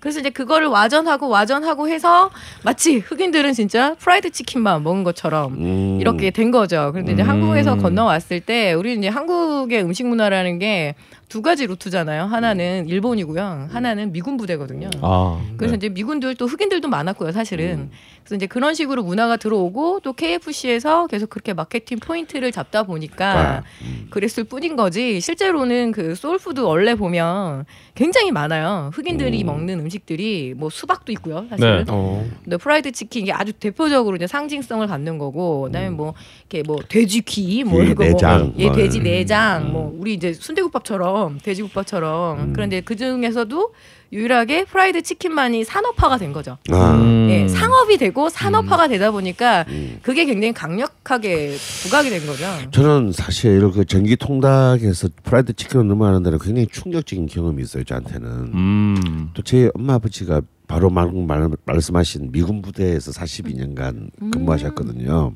[0.00, 2.30] 그래서 이제 그거를 와전하고 와전하고 해서
[2.62, 5.98] 마치 흑인들은 진짜 프라이드 치킨만 먹은 것처럼 음.
[5.98, 6.90] 이렇게 된 거죠.
[6.92, 7.28] 그런데 이제 음.
[7.28, 10.94] 한국에서 건너왔을 때 우리는 이제 한국의 음식 문화라는 게
[11.28, 12.24] 두 가지 루트잖아요.
[12.24, 13.68] 하나는 일본이고요.
[13.70, 14.90] 하나는 미군 부대거든요.
[15.02, 15.76] 아, 그래서 네.
[15.78, 17.90] 이제 미군들 또 흑인들도 많았고요, 사실은.
[18.22, 23.62] 그래서 이제 그런 식으로 문화가 들어오고 또 KFC에서 계속 그렇게 마케팅 포인트를 잡다 보니까
[24.10, 25.20] 그랬을 뿐인 거지.
[25.20, 27.64] 실제로는 그 소울푸드 원래 보면
[27.94, 28.90] 굉장히 많아요.
[28.94, 31.84] 흑인들이 먹는 음식들이 뭐 수박도 있고요, 사실은.
[31.84, 31.84] 네.
[31.88, 32.24] 어.
[32.44, 36.14] 근데 프라이드 치킨 이게 아주 대표적으로 이제 상징성을 갖는 거고 그다음에 뭐
[36.50, 38.76] 이렇게 뭐 돼지 귀, 뭐 귀, 이거 뭐, 예, 뭐.
[38.76, 43.72] 돼지 내장, 뭐 우리 이제 순대국밥처럼 돼지국밥처럼 그런데 그 중에서도
[44.12, 46.58] 유일하게 프라이드 치킨만이 산업화가 된 거죠.
[46.70, 46.94] 아.
[46.94, 47.28] 음.
[47.30, 49.64] 예, 상업이 되고 산업화가 되다 보니까
[50.02, 52.44] 그게 굉장히 강력하게 부각이 된 거죠.
[52.70, 58.28] 저는 사실 그 전기 통닭에서 프라이드 치킨을 넘어가는 데는 굉장히 충격적인 경험이 있어요 저한테는.
[58.28, 59.30] 음.
[59.34, 65.32] 또제 엄마 아버지가 바로 말, 말, 말씀하신 미군 부대에서 42년간 근무하셨거든요.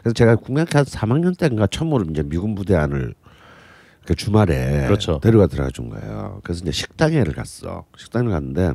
[0.00, 3.14] 그래서 제가 국민학교 한 3학년 때인가 처음으로 이제 미군 부대 안을
[4.06, 5.20] 그 주말에 그렇죠.
[5.20, 6.40] 데려가 들어가 준 거예요.
[6.42, 7.84] 그래서 이제 식당에를 갔어.
[7.96, 8.72] 식당을 갔는데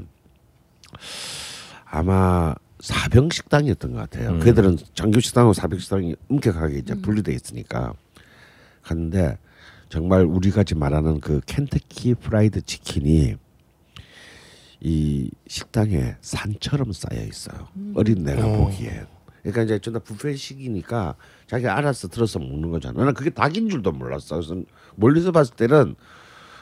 [1.86, 4.32] 아마 사병 식당이었던 것 같아요.
[4.32, 4.40] 음.
[4.40, 7.94] 그들은 장교 식당하고 사병 식당이 엄격하게 이제 분리돼 있으니까
[8.84, 9.38] 갔는데
[9.90, 13.36] 정말 우리가 지금 말하는 그 켄터키 프라이드 치킨이
[14.82, 17.68] 이 식당에 산처럼 쌓여 있어요.
[17.96, 19.08] 어린 내가 보기엔.
[19.46, 21.16] 그러니까 이제 전다 뷔페식이니까
[21.46, 22.98] 자기 알아서 들어서 먹는 거잖아.
[22.98, 24.38] 나는 그게 닭인 줄도 몰랐어.
[24.38, 24.56] 그래서
[24.96, 25.96] 멀리서 봤을 때는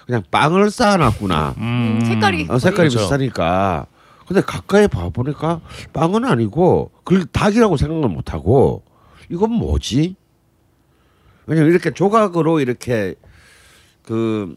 [0.05, 1.55] 그냥 빵을 쌓아놨구나.
[1.59, 2.99] 음, 색깔이 어, 색깔이 그렇죠.
[2.99, 3.87] 비슷하니까.
[4.27, 5.61] 근데 가까이 봐보니까
[5.93, 8.83] 빵은 아니고 그걸 닭이라고 생각을 못하고
[9.29, 10.15] 이건 뭐지?
[11.45, 13.15] 왜냐면 이렇게 조각으로 이렇게
[14.01, 14.55] 그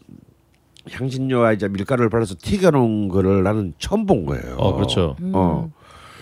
[0.91, 4.55] 향신료와 이제 밀가루를 발라서 튀겨놓은 거를 나는 처음 본 거예요.
[4.57, 5.15] 어 그렇죠.
[5.33, 5.71] 어.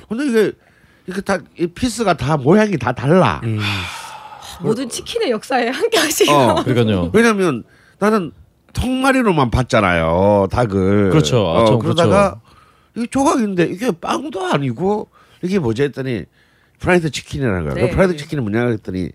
[0.08, 0.52] 근데 이게
[1.08, 3.42] 이게 다 이 piece가 다 모양이 다 달라.
[4.62, 6.64] 모든 치킨의 역사에 함께 하시고 어.
[6.64, 7.12] 그러니까요.
[7.14, 7.64] 왜냐면
[8.00, 8.32] 나는
[8.74, 11.38] 통마리로만 봤잖아요 닭을 그렇죠.
[11.48, 12.40] 아, 어, 참 그러다가
[12.96, 15.10] 이게 조각인데 이게 빵도 아니고
[15.42, 16.24] 이게 뭐지 했더니
[16.80, 17.82] 프라이드 치킨이라는 거야 네.
[17.90, 19.10] 그 프라이드 치킨이 뭐냐 했더니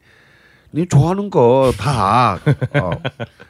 [0.75, 2.39] 니 좋아하는 거 다
[2.81, 2.91] 어.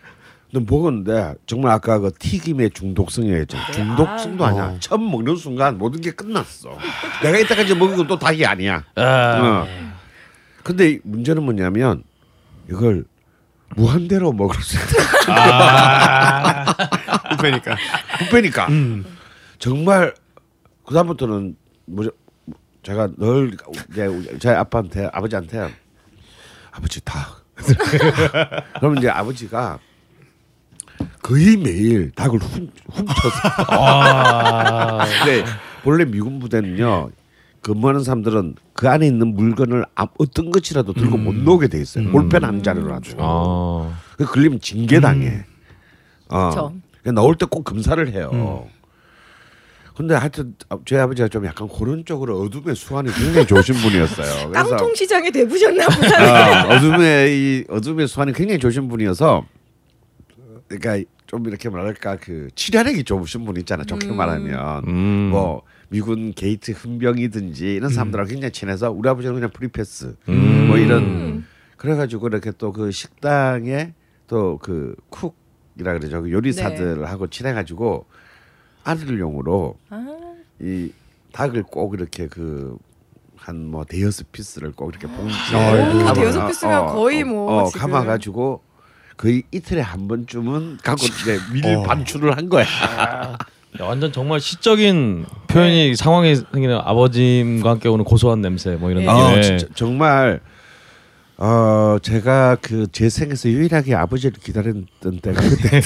[0.53, 3.57] 근데 먹었는데 정말 아까 그 튀김의 중독성이었죠.
[3.72, 4.76] 중독성도 아니야.
[4.80, 6.76] 처음 먹는 순간 모든 게 끝났어.
[7.22, 8.84] 내가 이때까지 먹은 건 또 닭이 아니야.
[8.96, 9.66] 어.
[10.64, 12.03] 근데 이 문제는 뭐냐면
[12.68, 13.05] 이걸
[13.76, 16.74] 무한대로 먹을 수 있다.
[17.36, 17.76] 뷔페니까.
[18.18, 18.68] 뷔페니까.
[19.61, 20.12] 정말
[20.84, 21.55] 그 다음부터는
[21.86, 22.11] 뭐
[22.82, 23.57] 제가 늘
[23.92, 25.72] 이제 제 아빠한테 아버지한테
[26.72, 27.44] 아버지 닭.
[28.80, 29.78] 그러면 이제 아버지가
[31.23, 33.41] 거의 매일 닭을 훔, 훔쳐서.
[35.25, 35.45] 근데
[35.83, 37.11] 본래 미군 부대는요.
[37.62, 42.09] 근무하는 사람들은 그 안에 있는 물건을 아- 어떤 것이라도 들고 못 나오게 돼 있어요.
[42.11, 43.91] 볼펜 한 자루라도.
[44.16, 45.45] 아그 걸리면 징계당해.
[46.31, 46.49] 어.
[46.49, 46.73] 그쵸.
[47.03, 48.66] 그러니까 나올 때 꼭 검사를 해요.
[49.95, 50.55] 근데 하여튼
[50.87, 54.51] 제 아버지가 좀 약간 그런 쪽으로 어둠의 수완이 굉장히 좋으신 분이었어요.
[54.53, 56.64] 깡통 시장에 대부셨나 보다.
[56.64, 59.45] 어, 어둠의 이 어둠의 수완이 굉장히 좋으신 분이어서
[60.71, 63.85] 그러니까 좀 이렇게 말할까 그 친화력이 좋으신 분 있잖아.
[63.85, 65.29] 좋게 말하면 음.
[65.31, 70.68] 뭐 미군 게이트 헌병이든지 이런 사람들하고 굉장히 친해서 우리 아버지는 그냥 free pass 음.
[70.68, 71.45] 뭐 이런
[71.77, 73.95] 그래가지고 이렇게 또 그 식당에
[74.29, 78.07] 또 그 cook이라 그러죠 그 요리사들하고 친해가지고
[78.85, 80.07] 아들용으로 아,
[80.61, 80.93] 이
[81.33, 82.77] 닭을 꼭 이렇게 그
[83.43, 85.99] 한 뭐 대여섯 piece를 꼭 이렇게 봉지에 아이고.
[86.01, 87.81] 감아- 대여섯 piece면 거의 뭐 어, 지금.
[87.81, 88.62] 감아가지고
[89.21, 92.64] 거의 이틀에 한 번쯤은 갖고 이제 밀 반출을 한 거야.
[92.64, 93.37] 야,
[93.81, 99.12] 완전 정말 시적인 표현이 상황이 생기는 아버님과 함께 오는 고소한 냄새 뭐 이런 네.
[99.12, 99.39] 느낌.
[99.39, 100.41] 어, 진짜 정말
[101.37, 105.83] 어 제가 그 제 생에서 유일하게 아버지를 기다렸던 때가 그때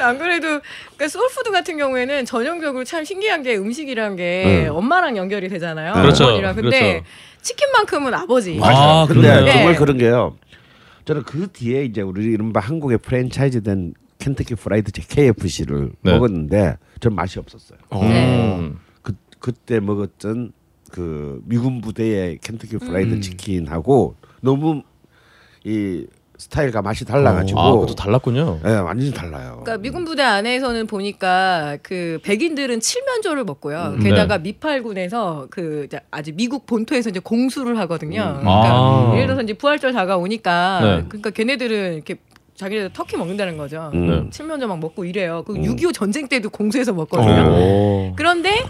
[0.00, 0.60] 안 그래도
[0.96, 4.68] 그러니까 soul food 같은 경우에는 전형적으로 참 신기한 게 음식이란 게 네.
[4.68, 5.92] 엄마랑 연결이 되잖아요.
[5.94, 6.24] 그렇죠.
[6.26, 6.54] 어머니랑.
[6.54, 7.06] 근데 그렇죠.
[7.42, 8.58] 치킨만큼은 아버지.
[8.62, 9.52] 아, 근데 그러네요.
[9.52, 9.78] 정말 네.
[9.78, 10.36] 그런 게요.
[11.06, 16.12] 저는 그 뒤에 이제 우리 이른바 한국의 프랜차이즈된 켄터키 프라이드 KFC를 네.
[16.12, 17.78] 먹었는데 전 맛이 없었어요.
[17.92, 18.58] 네.
[18.58, 18.78] 음.
[19.02, 20.52] 그 그때 먹었던
[20.90, 23.20] 그 미군 부대의 켄터키 프라이드 음.
[23.20, 24.82] 치킨하고 너무
[25.64, 26.06] 이
[26.38, 28.60] 스타일과 맛이 달라가지고 아, 그것도 달랐군요.
[28.64, 29.60] 예, 완전히 달라요.
[29.64, 33.94] 그러니까 미군 부대 안에서는 보니까 그 백인들은 칠면조를 먹고요.
[33.96, 34.02] 음.
[34.02, 38.20] 게다가 미팔군에서 그 이제 아직 미국 본토에서 이제 공수를 하거든요.
[38.38, 38.40] 음.
[38.40, 39.10] 그러니까 아.
[39.14, 41.04] 예를 들어서 이제 부활절 다가오니까 네.
[41.08, 42.16] 그러니까 걔네들은 이렇게
[42.54, 43.90] 자기네들 터키 먹는다는 거죠.
[43.94, 44.06] 음.
[44.06, 44.30] 네.
[44.30, 45.42] 칠면조 막 먹고 이래요.
[45.46, 45.62] 그 음.
[45.62, 47.50] 6.25 전쟁 때도 공수해서 먹거든요.
[47.50, 48.12] 오.
[48.16, 48.62] 그런데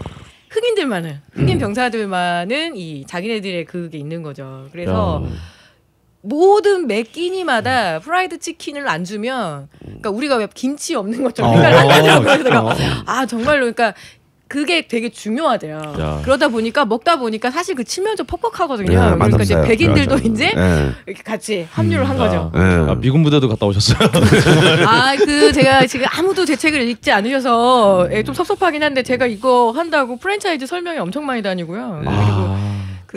[0.49, 1.41] 흑인들만은 음.
[1.41, 4.65] 흑인 병사들만은 이 자기네들의 그게 있는 거죠.
[4.71, 5.29] 그래서 야.
[6.21, 11.55] 모든 매 끼니마다 프라이드 치킨을 안 주면 그러니까 우리가 왜 김치 없는 것처럼 어.
[11.55, 12.21] 생각을 하더라고요.
[12.21, 13.93] 그래서 내가 아 정말로 그러니까
[14.47, 15.95] 그게 되게 중요하대요.
[15.99, 16.21] 야.
[16.23, 18.87] 그러다 보니까 먹다 보니까 사실 그 칠면조 퍽퍽하거든요.
[18.87, 19.61] 네, 그러니까 이제.
[19.61, 20.27] 백인들도 맞아.
[20.27, 20.91] 이제 예.
[21.05, 22.51] 이렇게 같이 합류를 한 거죠.
[22.55, 22.59] 예.
[22.59, 23.97] 아, 미군 부대도 갔다 오셨어요.
[24.87, 30.17] 아, 그 제가 지금 아무도 대책을 읽지 않으셔서 예, 좀 섭섭하긴 한데 제가 이거 한다고
[30.17, 32.03] 프랜차이즈 설명이 엄청 많이 다니고요.
[32.05, 32.57] 그리고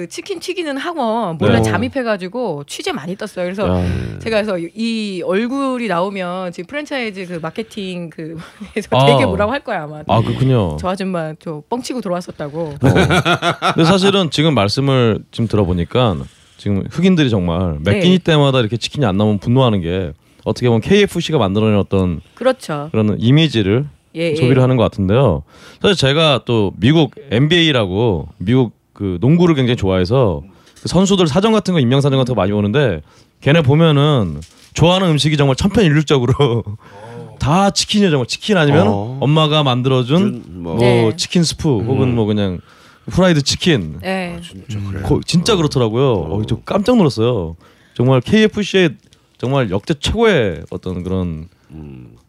[0.00, 1.62] 그 치킨 튀기는 학원 몰래 네.
[1.62, 3.44] 잠입해가지고 취재 많이 떴어요.
[3.44, 3.84] 그래서 야.
[4.20, 8.38] 제가 그래서 이 얼굴이 나오면 지금 프랜차이즈 그 마케팅 그
[8.74, 9.04] 에서 아.
[9.04, 10.02] 되게 뭐라고 할 거야 아마.
[10.08, 10.78] 아 그렇군요.
[10.80, 12.76] 저 아줌마 저 뻥치고 들어왔었다고.
[12.80, 16.16] 근데 사실은 지금 말씀을 지금 들어보니까
[16.56, 18.00] 지금 흑인들이 정말 매 네.
[18.00, 20.14] 끼니 때마다 이렇게 치킨이 안 나오면 분노하는 게
[20.44, 22.88] 어떻게 보면 KFC가 만들어낸 어떤 그렇죠.
[22.90, 23.86] 그런 이미지를
[24.16, 24.34] 예, 예.
[24.34, 25.42] 소비를 하는 것 같은데요.
[25.82, 30.42] 사실 제가 또 미국 NBA라고 미국 그 농구를 굉장히 좋아해서
[30.82, 33.00] 그 선수들 사전 같은 거 임명 사전 같은 거 많이 보는데
[33.40, 34.42] 걔네 보면은
[34.74, 36.62] 좋아하는 음식이 정말 천편일률적으로
[37.40, 39.16] 다 치킨이야 정말 치킨 아니면 어.
[39.22, 41.16] 엄마가 만들어준 준, 뭐뭐 네.
[41.16, 42.60] 치킨 스프 혹은 뭐 그냥
[43.06, 44.38] 프라이드 치킨 네.
[44.42, 45.00] 진짜 그래.
[45.02, 46.12] 거- 진짜 그렇더라고요.
[46.12, 47.56] 어, 저 깜짝 놀랐어요.
[47.94, 48.96] 정말 KFC의
[49.38, 51.48] 정말 역대 최고의 어떤 그런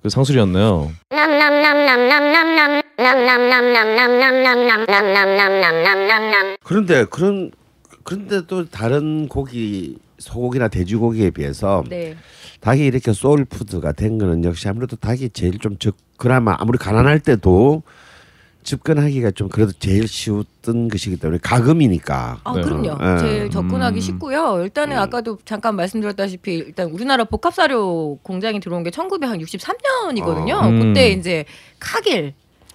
[0.02, 0.92] 그 상술이었네요.
[6.64, 7.52] 그런데 그런
[8.04, 12.16] 그런데 또 다른 고기 소고기나 돼지고기에 비해서 네.
[12.62, 17.20] 닭이 이렇게 soul food가 된 거는 역시 아무래도 닭이 제일 좀 적, 그나마 아무리 가난할
[17.20, 17.84] 때도
[18.64, 22.42] 접근하기가 좀 그래도 제일 쉬웠던 것이기 때문에 가금이니까.
[22.44, 22.62] 아 네.
[22.62, 22.98] 그럼요.
[23.02, 23.20] 예.
[23.20, 24.02] 제일 접근하기 음.
[24.02, 24.62] 쉽고요.
[24.64, 30.52] 일단은 아까도 잠깐 말씀드렸다시피 일단 우리나라 복합사료 공장이 들어온 게 1963년이거든요.
[30.54, 30.68] 어.
[30.68, 30.80] 음.
[30.80, 31.46] 그때 이제
[31.80, 32.34] 카길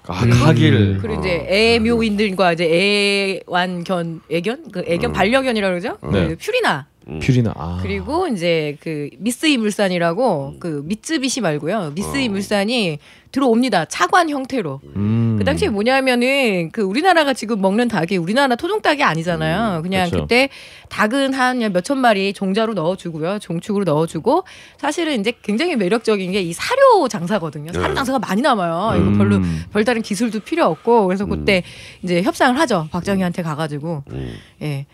[0.08, 0.98] 아, 카길.
[1.00, 5.98] 그리고 이제 애묘인들과 이제 애완견 애견 그 애견 반려견이라 그러죠.
[6.12, 6.28] 네.
[6.28, 6.86] 그 퓨리나
[7.20, 7.52] 퓨리나.
[7.56, 7.78] 아.
[7.82, 11.92] 그리고 이제 그 미쓰이 물산이라고 그 미쯔비시 말고요.
[11.94, 12.98] 미쓰이 물산이
[13.32, 13.84] 들어옵니다.
[13.84, 14.80] 차관 형태로.
[14.96, 15.36] 음.
[15.38, 19.82] 그 당시에 뭐냐면은 그 우리나라가 지금 먹는 닭이 우리나라 토종 닭이 아니잖아요.
[19.82, 20.24] 그냥 그렇죠.
[20.24, 20.48] 그때
[20.88, 24.44] 닭은 한 몇천 마리 종자로 넣어주고요, 종축으로 넣어주고
[24.78, 27.72] 사실은 이제 굉장히 매력적인 게 이 사료 장사거든요.
[27.72, 29.00] 사료 장사가 많이 남아요.
[29.00, 29.64] 이거 별로 음.
[29.72, 31.62] 별다른 기술도 필요 없고 그래서 그때
[32.02, 32.88] 이제 협상을 하죠.
[32.90, 34.34] 박정희한테 가가지고 음.
[34.62, 34.86] 예,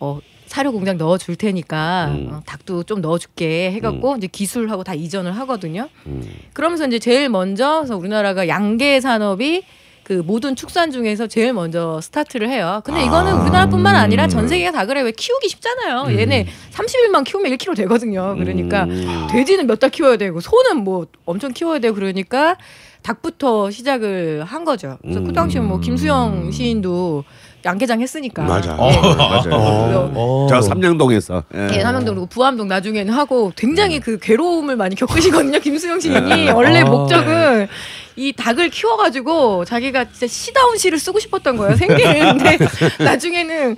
[0.00, 0.18] 어
[0.52, 2.28] 사료 공장 넣어 줄 테니까 음.
[2.30, 5.88] 어, 닭도 좀 넣어 줄게 해 갖고 이제 기술하고 다 이전을 하거든요.
[6.04, 6.22] 음.
[6.52, 9.62] 그러면서 이제 제일 먼저 그래서 우리나라가 양계 산업이
[10.04, 12.82] 그 모든 축산 중에서 제일 먼저 스타트를 해요.
[12.84, 13.40] 근데 이거는 아.
[13.40, 16.18] 우리나라뿐만 아니라 전 세계가 다 그래 왜 키우기 쉽잖아요.
[16.18, 18.34] 얘네 30일만 키우면 1kg 되거든요.
[18.38, 19.28] 그러니까 음.
[19.30, 22.58] 돼지는 몇 달 키워야 되고 소는 뭐 엄청 키워야 되고 그러니까
[23.00, 24.98] 닭부터 시작을 한 거죠.
[25.00, 27.24] 그래서 그 당시에 뭐 김수영 시인도
[27.64, 28.42] 양계장 했으니까.
[28.42, 28.72] 맞아.
[28.72, 28.76] 예.
[28.76, 29.42] 맞아요.
[29.42, 30.46] 그래서 어.
[30.48, 31.44] 저 삼양동에서.
[31.54, 31.68] 예.
[31.72, 35.58] 예, 남양동 그리고 부암동 나중에는 하고 굉장히 그 괴로움을 많이 겪으시거든요.
[35.60, 37.68] 김수영 시인이 원래 목적은
[38.16, 41.76] 이 닭을 키워가지고 자기가 진짜 시다운 시를 쓰고 싶었던 거예요.
[41.76, 42.58] 근데
[42.98, 43.76] 나중에는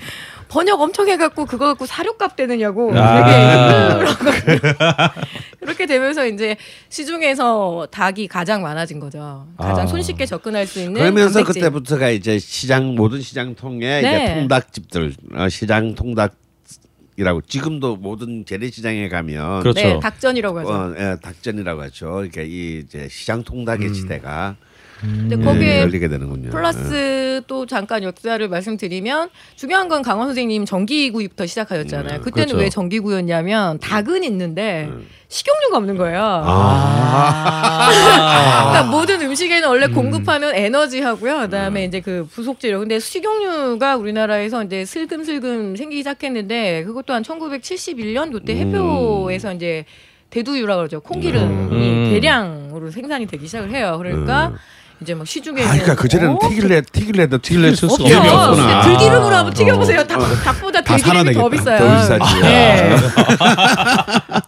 [0.48, 3.24] 번역 엄청 해갖고 그거 갖고 사료값 되느냐고 아.
[3.24, 5.20] 되게 힘들어가지고
[5.64, 6.56] 그렇게 되면서 이제
[6.90, 9.46] 시중에서 닭이 가장 많아진 거죠.
[9.56, 9.86] 가장 아.
[9.86, 11.62] 손쉽게 접근할 수 있는 그러면서 단백질.
[11.62, 14.34] 그때부터가 이제 시장 모든 시장 통에 이제 네.
[14.34, 16.34] 통닭집들 어, 시장 통닭
[17.16, 19.80] 이라고 지금도 모든 재래시장에 가면 그렇죠.
[19.80, 20.68] 네, 닭전이라고 하죠.
[20.68, 22.06] 어, 예, 닭전이라고 하죠.
[22.10, 23.94] 그러니까 이 이제 시장 통닭의 음.
[23.94, 24.56] 시대가
[25.04, 26.50] 근데 예, 거기에 열리게 되는군요.
[26.50, 32.20] 플러스 또 잠깐 역사를 말씀드리면 중요한 건 강원 선생님 정기구이부터 시작하셨잖아요.
[32.20, 32.56] 그때는 그렇죠.
[32.56, 34.90] 왜 정기구였냐면 닭은 있는데
[35.28, 36.42] 식용유가 없는 거예요.
[36.46, 37.90] 아.
[38.70, 41.40] 그러니까 모든 음식에는 원래 공급하는 에너지하고요.
[41.40, 42.78] 그다음에 이제 그 부속재료.
[42.78, 49.84] 근데 식용유가 우리나라에서 이제 슬금슬금 생기기 시작했는데 그것도 한 1971년 그때 해표에서 이제
[50.30, 51.00] 대두유라 그러죠.
[51.00, 52.10] 콩기름이 음.
[52.10, 53.96] 대량으로 생산이 되기 시작을 해요.
[53.98, 54.52] 그러니까
[55.00, 56.38] 이제 막 시중에 아, 그러니까 그 전에는 어?
[56.48, 58.16] 튀길래 튀길래 도 튀길래 쓸 수가 없죠.
[58.16, 60.04] 없구나 근데 들기름으로 한번 튀겨보세요.
[60.06, 61.48] 닭, 닭보다 다 들기름이 더.
[61.48, 61.78] 비싸요.
[61.78, 62.40] 더 비싸지.
[62.42, 62.96] 네.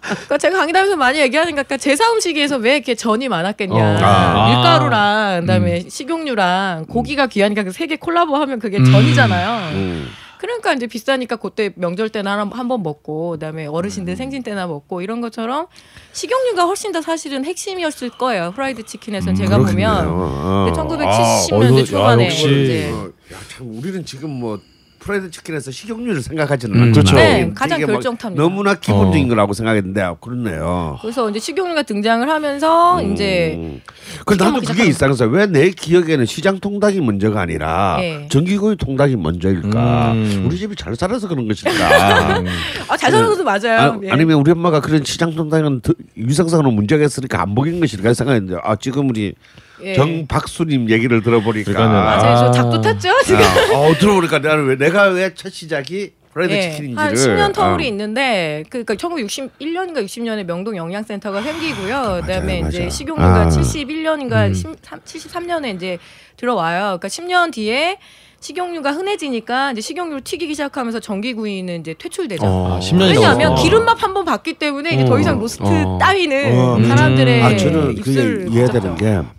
[0.06, 3.74] 그러니까 제가 강의다면서 많이 얘기하는 게 아까 제사 음식에서 왜 이렇게 전이 많았겠냐.
[3.74, 3.98] 어.
[4.02, 4.48] 아.
[4.48, 9.72] 밀가루랑 그다음에 식용유랑 고기가 귀하니까 그 세 개 콜라보하면 그게 전이잖아요.
[9.74, 10.08] 음.
[10.46, 14.16] 그러니까 이제 비싸니까 그때 명절 때나 한 번 먹고 그다음에 어르신들 음.
[14.16, 15.66] 생신 때나 먹고 이런 것처럼
[16.12, 18.52] 식용유가 훨씬 더 사실은 핵심이었을 거예요.
[18.54, 20.66] 프라이드 치킨에서는 제가 보면 어.
[20.72, 22.44] 1970년대 어, 이거- 초반에 야, 역시.
[22.44, 24.60] 이제 어, 야, 참 우리는 지금 뭐
[25.06, 27.16] 프라이드 치킨에서 식용유를 생각하지는 음, 않지만 그렇죠.
[27.16, 28.42] 네, 가장 막 결정타입니다.
[28.42, 29.28] 너무나 기본적인 어.
[29.28, 30.98] 거라고 생각했는데 아, 그렇네요.
[31.00, 33.80] 그래서 이제 식용유가 등장을 하면서 이제 음.
[34.24, 38.26] 그 나도 먹기 그게 시작하는 이상해서 왜 내 기억에는 시장 통닭이 먼저가 아니라 네.
[38.28, 40.12] 전기구이 통닭이 먼저일까?
[40.12, 40.44] 음.
[40.46, 41.70] 우리 집이 잘 살아서 그런 것일까?
[42.88, 43.78] 아, 잘 살아도 맞아요.
[43.92, 44.10] 아, 예.
[44.10, 48.74] 아니면 우리 엄마가 그런 시장 통닭은 더- 위생상으로 문제가 있으니까 안 먹인 것일까 생각했는데 아
[48.74, 49.34] 지금 우리
[49.82, 49.94] 예.
[49.94, 52.02] 정박수님 얘기를 들어보니까 그러니까요.
[52.04, 52.36] 맞아요.
[52.36, 52.50] 저 아.
[52.50, 53.08] 닭도 탔죠.
[53.24, 53.40] 지금.
[53.42, 57.84] 아, 어, 들어보니까 내가 왜 내가 왜 첫 시작이 프라이드 예, 치킨인지를 한 10년 터울이
[57.84, 57.88] 어.
[57.88, 62.20] 있는데 그러니까 1961년인가 60년에 명동 영양센터가 생기고요.
[62.22, 62.90] 그다음에 맞아요, 이제.
[62.90, 63.48] 식용유가 아.
[63.48, 64.74] 71년인가 음.
[65.04, 65.98] 73년에 이제
[66.36, 66.98] 들어와요.
[66.98, 67.98] 그러니까 10년 뒤에
[68.38, 72.46] 식용유가 흔해지니까 이제 식용유를 튀기기 시작하면서 전기구이는 이제 퇴출되죠.
[72.46, 73.62] 아, 10년이 왜냐하면 넘었어.
[73.62, 75.98] 기름맛 한 번 봤기 때문에 이제 더 이상 로스트 어.
[75.98, 76.78] 따위는 어.
[76.86, 79.35] 사람들의 아 저는 입술 그게 이해되는 걷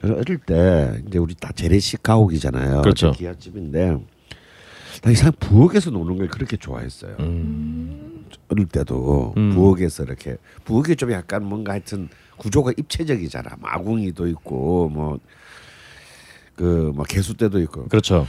[0.00, 2.82] 저는 어릴 때 이제 우리 다 재래식 가옥이잖아요.
[2.82, 3.12] 그렇죠.
[3.12, 3.98] 기아집인데
[5.02, 7.16] 나 이상 부엌에서 노는 걸 그렇게 좋아했어요.
[7.20, 8.24] 음.
[8.48, 9.54] 어릴 때도 음.
[9.54, 13.56] 부엌에서 이렇게 부엌이 좀 약간 뭔가 하여튼 구조가 입체적이잖아.
[13.60, 14.88] 뭐 아궁이도 있고
[16.58, 17.86] 뭐그뭐 개수대도 있고.
[17.88, 18.26] 그렇죠.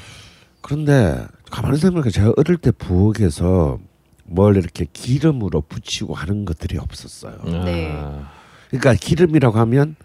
[0.62, 3.80] 그런데 가만히 생각해보니까 제가 어릴 때 부엌에서
[4.26, 7.40] 뭘 이렇게 기름으로 붙이고 하는 것들이 없었어요.
[7.44, 7.92] 네.
[7.94, 8.32] 아,
[8.70, 9.96] 그러니까 기름이라고 하면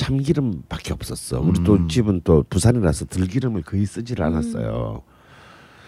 [0.00, 1.40] 참기름밖에 없었어.
[1.40, 1.64] 우리 음.
[1.64, 5.02] 또 집은 또 부산이라서 들기름을 거의 쓰질 않았어요.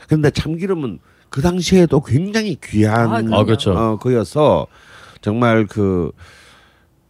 [0.07, 0.99] 그런데 참기름은
[1.31, 3.39] 그 당시에도 굉장히 귀한 아.
[3.39, 3.73] 아, 그렇죠.
[3.73, 4.67] 어, 거여서
[5.23, 6.13] 정말 그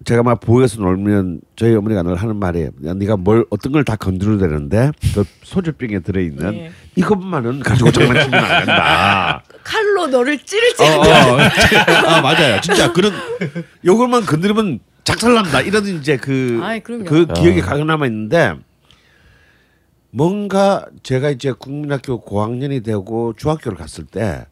[0.04, 3.96] 제가 막 부엌에서 놀면 저희 어머니가 늘 하는 말이 야, 네가 뭘 어떤 걸 다
[3.96, 6.70] 건드려도 되는데 그 소주병에 들어있는 네.
[6.96, 9.42] 이것만은 가지고 장난치면 안 된다.
[9.64, 11.38] 칼로 너를 찌를지 어, 어.
[12.06, 12.60] 아, 맞아요.
[12.60, 13.12] 진짜 그런
[13.84, 15.60] 요것만 건드리면 작살난다.
[15.62, 17.04] 이런 이제 그, 그럼요.
[17.04, 17.32] 그 아.
[17.34, 18.54] 기억이 가끔 남아 있는데
[20.10, 24.46] 뭔가 제가 이제 국민학교 고학년이 되고 중학교를 갔을 때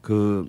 [0.00, 0.46] 그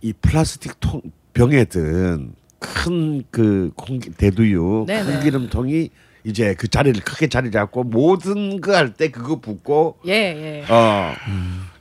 [0.00, 1.02] 이 플라스틱 통
[1.34, 5.12] 병에 든 큰 그 공기 대두유 네네.
[5.12, 5.90] 공기름통이
[6.24, 10.64] 이제 그 자리를 크게 자리 잡고 모든 거 할 때 그거 붓고 예, 예.
[10.72, 11.12] 어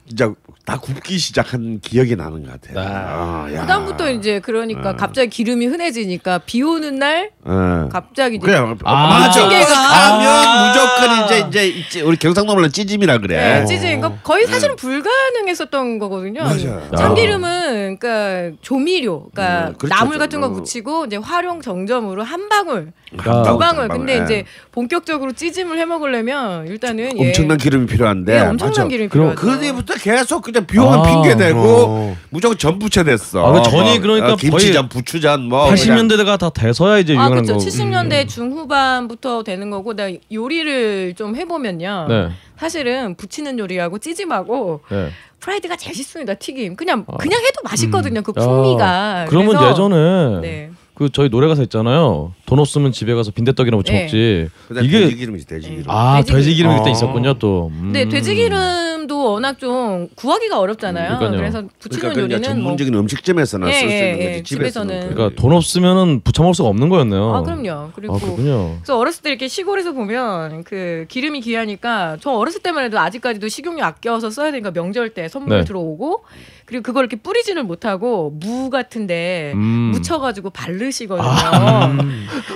[0.08, 0.34] 진짜
[0.66, 2.80] 다 굽기 시작한 기억이 나는 것 같아요.
[2.80, 3.62] 아, 야.
[3.62, 7.88] 그다음부터 이제 그러니까 갑자기 기름이 흔해지니까 비 오는 날 어.
[7.92, 9.08] 갑자기 이제 그냥 아.
[9.20, 9.42] 맞아.
[9.48, 12.02] 찌개가- 가면 무조건 이제 이제.
[12.02, 13.60] 우리 경상도 말로 찌짐이라 그래.
[13.60, 16.44] 네, 찌진 거 거의 사실은 불가능했었던 거거든요.
[16.44, 16.90] 맞아요.
[16.98, 19.96] 참기름은 그러니까 조미료, 그러니까 음, 그렇죠.
[19.96, 20.50] 나물 같은 거 어.
[20.50, 24.24] 묻히고 이제 활용 정점으로 한 방울, 그러니까 방울, 근데 예.
[24.24, 27.28] 이제 본격적으로 찌짐을 해 먹으려면 일단은 예.
[27.28, 28.34] 엄청난 기름이 필요한데.
[28.36, 28.88] 예, 엄청난 맞아.
[28.88, 29.42] 기름이 그럼 필요하죠.
[29.58, 32.18] 그 뒤부터 계속 그냥 비 오면 아, 핑계 대고 어.
[32.30, 33.46] 무조건 전 부채 됐어.
[33.48, 37.54] 아, 그 전이 그러니까 김치전, 부추전 뭐 80년대가 다 돼서야 이제 아, 유행한 그렇죠.
[37.54, 37.64] 거고.
[37.64, 37.68] 음.
[37.70, 42.06] 70년대 중후반부터 되는 거고, 내가 요리를 좀 해 보면요.
[42.10, 42.30] 네.
[42.58, 45.10] 사실은 부치는 요리하고 찌짐하고 네.
[45.40, 46.34] 프라이드가 제일 쉽습니다.
[46.34, 46.76] 튀김.
[46.76, 48.22] 그냥 그냥 해도 맛있거든요.
[48.24, 49.26] 그 야, 풍미가.
[49.30, 50.72] 그러면 그래서- 예전에 네.
[50.98, 52.34] 그 저희 노래 가사 있잖아요.
[52.48, 54.02] 돈 없으면 집에 가서 빈대떡이나 무쳐 네.
[54.02, 54.50] 먹지.
[54.84, 55.84] 이게 이게 기름이지 돼지 기름.
[55.90, 56.78] 아 돼지 돼지 기름이 기름.
[56.80, 56.92] 그때 아.
[56.92, 57.68] 있었군요 또.
[57.72, 57.94] 음.
[57.94, 58.58] 근데 돼지기름
[59.06, 61.12] 도 워낙 좀 구하기가 어렵잖아요.
[61.14, 61.40] 음, 그러니까요.
[61.40, 64.28] 그래서 부치는 그러니까 그냥 요리는 뭐 전문적인 음식점에서나 예, 쓸수 예, 있는 예.
[64.32, 64.88] 거지 집에서는.
[64.90, 65.14] 집에서는.
[65.16, 67.36] 그러니까 돈 없으면은 부쳐 먹을 수가 없는 거였네요.
[67.36, 67.92] 아 그럼요.
[67.96, 68.78] 그리고 아 그렇군요.
[68.78, 73.84] 그래서 어렸을 때 이렇게 시골에서 보면 그 기름이 귀하니까 저 어렸을 때만 해도 아직까지도 식용유
[73.84, 75.64] 아껴서 써야 되니까 명절 때 선물 네.
[75.66, 76.24] 들어오고
[76.66, 79.92] 그리고 그걸 이렇게 뿌리지는 못하고 무 같은데 음.
[79.94, 81.28] 묻혀가지고 바르시거든요.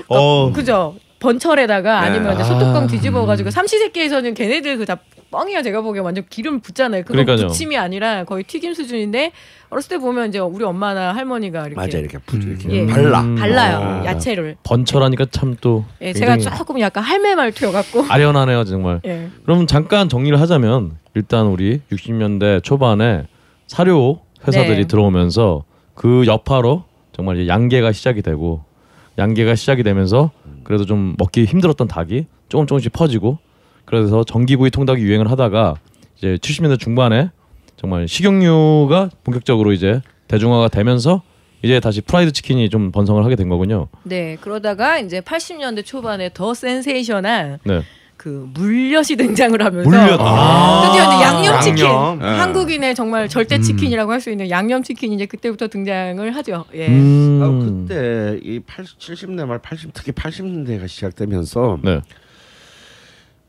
[0.09, 0.51] 어.
[0.53, 0.95] 그죠?
[1.21, 2.45] 번철에다가 아니면 이제 아.
[2.45, 4.97] 소뚜껑 뒤집어가지고 삼시세끼에서는 걔네들 그 다
[5.31, 7.03] 뻥이야 제가 보기엔 완전 기름 붓잖아요.
[7.03, 7.47] 그건 그러니까요.
[7.47, 9.31] 부침이 아니라 거의 튀김 수준인데
[9.69, 12.85] 어렸을 때 보면 이제 우리 엄마나 할머니가 이렇게, 맞아 이렇게 부 이렇게 예.
[12.85, 13.21] 발라.
[13.21, 13.35] 음.
[13.35, 14.05] 발라요 어.
[14.05, 14.57] 야채를.
[14.63, 18.07] 번철하니까 참 또 예, 제가 조금 약간 할매 말투여갖고.
[18.11, 18.99] 아련하네요 정말.
[19.05, 19.29] 예.
[19.45, 23.23] 그럼 잠깐 정리를 하자면 일단 우리 60년대 초반에
[23.67, 24.87] 사료 회사들이 네.
[24.87, 25.63] 들어오면서
[25.95, 26.83] 그 여파로
[27.13, 28.65] 정말 이제 양계가 시작이 되고
[29.17, 30.31] 양계가 시작이 되면서
[30.71, 33.39] 그래도 좀 먹기 힘들었던 닭이 조금 조금씩 퍼지고
[33.83, 35.75] 그래서 전기구이 통닭이 유행을 하다가
[36.17, 37.29] 이제 70년대 중반에
[37.75, 39.99] 정말 식용유가 본격적으로 이제
[40.29, 41.23] 대중화가 되면서
[41.61, 43.89] 이제 다시 프라이드 치킨이 좀 번성을 하게 된 거군요.
[44.03, 47.81] 네, 그러다가 이제 80년대 초반에 더 센세이션한 네.
[48.21, 50.05] 그 물엿이 등장을 하면서 물엿.
[50.11, 52.19] 드디어 이제 양념치킨 양념.
[52.21, 52.25] 예.
[52.37, 56.65] 한국인의 정말 절대 치킨이라고 할 수 있는 양념치킨이 이제 그때부터 등장을 하죠.
[56.75, 56.87] 예.
[56.87, 57.39] 음.
[57.41, 62.01] 아, 그때 이 80, 70대 말 80, 특히 80년대가 시작되면서 네.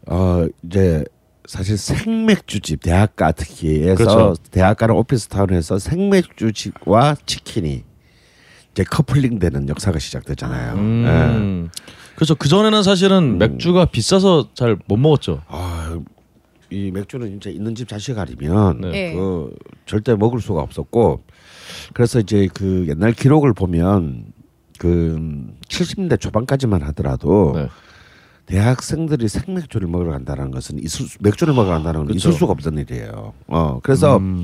[0.07, 1.05] 어 이제
[1.47, 4.35] 사실 생맥주집 대학가 특히에서 그렇죠.
[4.53, 7.85] 대학가는 오피스타운에서 생맥주집과 치킨이
[8.73, 10.75] 이제 커플링되는 역사가 시작되잖아요.
[10.75, 11.69] 음.
[12.15, 15.43] 그래서 그 전에는 사실은 맥주가 비싸서 잘 못 먹었죠.
[15.49, 15.99] 아,
[16.71, 19.11] 이 맥주는 진짜 있는 집 자식 아니면 네.
[19.11, 19.15] 예.
[19.15, 19.55] 그
[19.87, 21.23] 절대 먹을 수가 없었고
[21.93, 24.25] 그래서 이제 그 옛날 기록을 보면
[24.79, 25.19] 그
[25.69, 27.69] 70년대 초반까지만 하더라도 네.
[28.47, 32.17] 대학생들이 생맥주를 먹으러 간다는 것은 있을 수, 맥주를 먹으러 간다는 건 그쵸.
[32.31, 33.35] 있을 수가 없던 일이에요.
[33.49, 34.43] 어 그래서 음.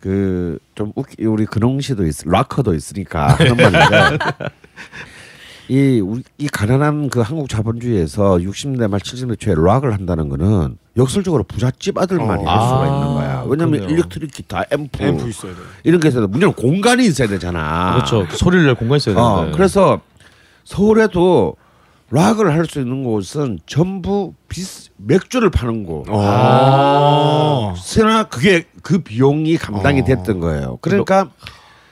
[0.00, 4.18] 그 좀 웃기 우리 근홍 씨도 있, 락커도 있으니까 하는 말인데
[5.68, 11.42] 이 우리 이 가난한 그 한국 자본주의에서 60년대 말 70년대 초에 락을 한다는 거는 역설적으로
[11.42, 12.48] 부잣집 아들만이 어.
[12.48, 13.44] 할 수가 아, 있는 거야.
[13.48, 13.90] 왜냐면 그러네요.
[13.90, 15.58] 일렉트릭 기타, 앰프, 앰프 있어야 돼.
[15.82, 16.26] 이런 게 있어야 돼.
[16.28, 17.94] 문제는 공간이 있어야 되잖아.
[17.94, 18.26] 그렇죠.
[18.36, 19.50] 소리를 낼 공간이 있어야 되는데.
[19.50, 20.00] 어, 그래서
[20.64, 21.56] 서울에도
[22.10, 26.04] 락을 할 수 있는 곳은 전부 비스, 맥주를 파는 곳.
[26.08, 27.74] 아.
[27.76, 30.04] 쓰나 그게 그 비용이 감당이 어.
[30.04, 30.78] 됐던 거예요.
[30.82, 31.30] 그러니까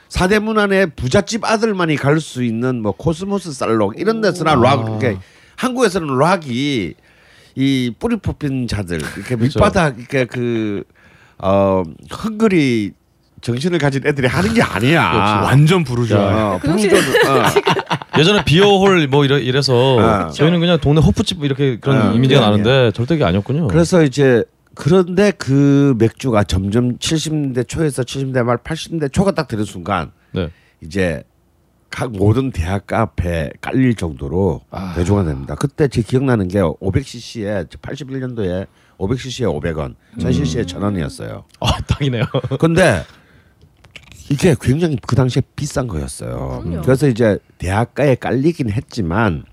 [0.09, 5.21] 사대문 안에 부잣집 아들만이 갈 수 있는 뭐 코스모스 살롱 이런 데서나 락 그러니까
[5.57, 6.93] 한국에서는 락이
[7.57, 9.59] 이 뿌리 뽑힌 자들 이렇게 그렇죠.
[9.59, 11.83] 밑바닥 이렇게 그어
[12.23, 12.93] 헝그리
[13.41, 15.41] 정신을 가진 애들이 하는 게 아니야.
[15.43, 16.55] 완전 부르주아.
[16.55, 17.45] 어, 씨 부르주아는, 어.
[18.19, 20.29] 예전에 비어홀 뭐 이래, 이래서 아.
[20.29, 23.67] 저희는 그냥 동네 호프집 이렇게 그런 아, 이미지가 그게 나는데 절대 그게 아니었군요.
[23.67, 24.43] 그래서 이제
[24.73, 30.49] 그런데 그 맥주가 점점 70대 초에서 70대 말 80대 초가 딱 되는 순간 네.
[30.81, 31.23] 이제
[31.89, 34.93] 각 모든 대학 앞에 깔릴 정도로 아.
[34.95, 35.55] 대중화 됩니다.
[35.55, 38.67] 그때 제 기억나는 게 500cc에 81년도에
[38.97, 41.43] 500cc에 500원, 1000cc에 1000원이었어요.
[41.61, 42.25] 아 딱이네요.
[42.59, 43.03] 근데
[44.29, 46.61] 이게 굉장히 그 당시에 비싼 거였어요.
[46.63, 46.81] 그럼요.
[46.81, 49.43] 그래서 이제 대학가에 깔리긴 했지만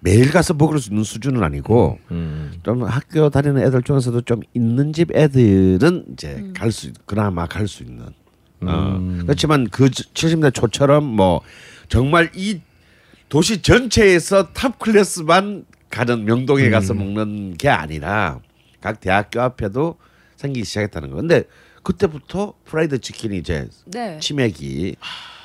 [0.00, 2.52] 매일 가서 먹을 수 있는 수준은 아니고 음.
[2.62, 8.06] 좀 학교 다니는 애들 중에서도 좀 있는 집 애들은 이제 갈수 그나마 갈 수 있는.
[8.62, 8.96] 어.
[8.98, 9.22] 음.
[9.26, 11.42] 그렇지만 그 70대 초처럼 뭐
[11.88, 12.60] 정말 이
[13.28, 18.40] 도시 전체에서 top class만 가는 명동에 가서 먹는 게 아니라
[18.80, 19.96] 각 대학교 앞에도
[20.36, 21.16] 생기기 시작했다는 거.
[21.16, 21.44] 근데
[21.82, 24.18] 그때부터 프라이드 치킨이 이제 네.
[24.20, 24.96] 치맥이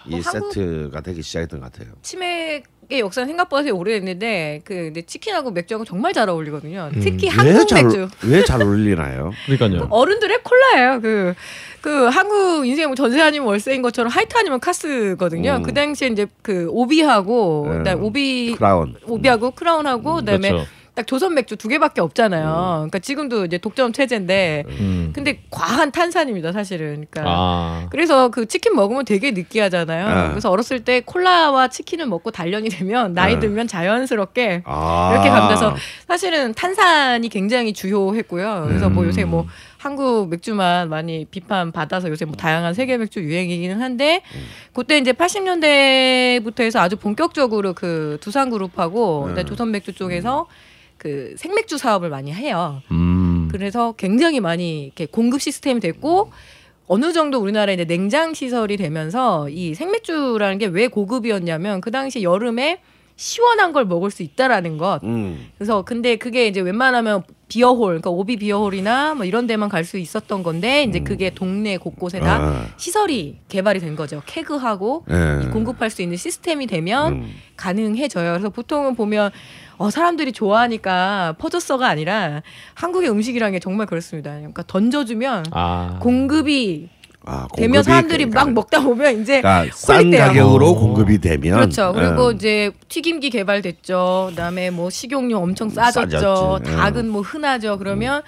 [0.08, 1.94] 이 뭐 세트가 되기 시작했던 것 같아요.
[2.04, 6.92] 치맥의 역사는 생각보다 되게 오래됐는데 그 근데 치킨하고 맥주하고 정말 잘 어울리거든요.
[6.94, 7.00] 음.
[7.02, 8.08] 특히 한국 맥주.
[8.24, 9.32] 왜 잘 어울리나요?
[9.48, 9.88] 그러니까요.
[9.90, 11.02] 어른들의 콜라예요.
[11.02, 11.34] 그,
[11.82, 15.56] 그 한국 인생 뭐 전세 아니면 월세인 것처럼 하이트 아니면 카스거든요.
[15.58, 15.64] 음.
[15.64, 17.78] 그 당시에 이제 그 오비하고 네.
[17.80, 18.96] 그다음에 오비 크라운.
[19.08, 20.68] 오비하고 크라운하고 그다음에 그렇죠.
[20.96, 22.76] 딱 조선 맥주 두 개밖에 없잖아요.
[22.78, 25.12] 그러니까 지금도 이제 독점 체제인데 음.
[25.14, 27.06] 근데 과한 탄산입니다, 사실은.
[27.12, 27.88] 그러니까 아.
[27.92, 30.08] 그래서 그 치킨 먹으면 되게 느끼하잖아요.
[30.08, 30.30] 아.
[30.30, 33.40] 그래서 어렸을 때 콜라와 치킨을 먹고 단련이 되면 나이 아.
[33.40, 35.12] 들면 자연스럽게 아.
[35.14, 35.76] 이렇게 감돼서
[36.08, 38.64] 사실은 탄산이 굉장히 주요했고요.
[38.68, 39.10] 그래서 뭐 음.
[39.10, 39.46] 요새 뭐
[39.78, 44.22] 한국 맥주만 많이 비판 받아서 요새 뭐 다양한 세계 맥주 유행이기는 한데
[44.74, 49.30] 그때 이제 80년대부터 해서 아주 본격적으로 그 두산 그룹하고 네.
[49.30, 50.48] 그다음에 조선 맥주 쪽에서
[51.06, 52.82] 그 생맥주 사업을 많이 해요.
[52.90, 53.48] 음.
[53.52, 56.32] 그래서 굉장히 많이 이렇게 공급 시스템이 됐고
[56.88, 62.80] 어느 정도 우리나라에 이제 냉장 시설이 되면서 이 생맥주라는 게 왜 고급이었냐면 그 당시 여름에
[63.18, 65.00] 시원한 걸 먹을 수 있다라는 것.
[65.04, 65.48] 음.
[65.58, 70.42] 그래서 근데 그게 이제 웬만하면 비어홀, 그러니까 오비 비어홀이나 뭐 이런 데만 갈 수 있었던
[70.42, 72.66] 건데 이제 그게 동네 곳곳에 다 아.
[72.78, 74.24] 시설이 개발이 된 거죠.
[74.26, 75.48] 케그하고 예.
[75.52, 77.32] 공급할 수 있는 시스템이 되면 음.
[77.56, 78.32] 가능해져요.
[78.32, 79.32] 그래서 보통은 보면
[79.78, 82.42] 어, 사람들이 좋아하니까 퍼졌어가 아니라
[82.76, 84.32] 한국의 음식이라는 게 정말 그렇습니다.
[84.36, 86.00] 그러니까 던져주면 아.
[86.02, 86.90] 공급이
[87.28, 90.12] 아, 되면 사람들이 그러니까 막 먹다 보면 이제 그러니까 싼.
[90.12, 90.76] 가격으로 어.
[90.76, 91.92] 공급이 되면 그렇죠.
[91.94, 92.36] 그리고 예.
[92.36, 94.28] 이제 튀김기 개발됐죠.
[94.30, 96.10] 그다음에 뭐 식용유 엄청 싸졌죠.
[96.20, 96.72] 싸졌지.
[96.72, 96.76] 예.
[96.76, 97.80] 닭은 뭐 흔하죠.
[97.80, 98.22] 그러면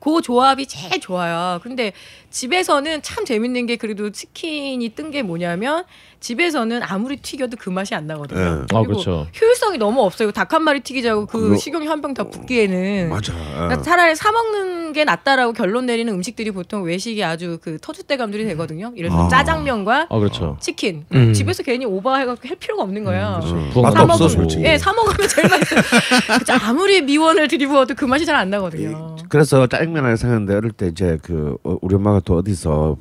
[0.00, 1.60] 그 조합이 제일 좋아요.
[1.62, 1.92] 근데
[2.28, 5.84] 집에서는 참 재밌는 게 그래도 치킨이 뜬 게 뭐냐면
[6.22, 8.40] 집에서는 아무리 튀겨도 그 맛이 안 나거든요.
[8.40, 8.44] 예.
[8.46, 9.26] 아 그리고 그렇죠.
[9.38, 10.30] 효율성이 너무 없어요.
[10.32, 13.08] 닭 한 마리 튀기자고 그 식용유 한 병 다 붓기에는.
[13.10, 13.32] 맞아.
[13.32, 18.92] 그러니까 차라리 사 먹는 게 낫다라고 결론 내리는 음식들이 보통 외식이 아주 그 터줏대감들이 되거든요.
[18.96, 19.28] 예를 들어 아.
[19.28, 20.56] 짜장면과 아 그렇죠.
[20.60, 21.32] 치킨 음.
[21.32, 23.40] 집에서 괜히 오버해갖고 할 필요가 없는 거예요.
[23.44, 24.64] 음, 맛도 사 먹으면 솔직히.
[24.64, 25.76] 예, 사 먹으면 제일 맛있어.
[25.76, 25.82] 요
[26.62, 29.16] 아무리 미원을 들이부어도 그 맛이 잘 안 나거든요.
[29.28, 32.96] 그래서 짜장면을 생각하는데 어릴 때 이제 그 어, 우리 엄마가 또 어디서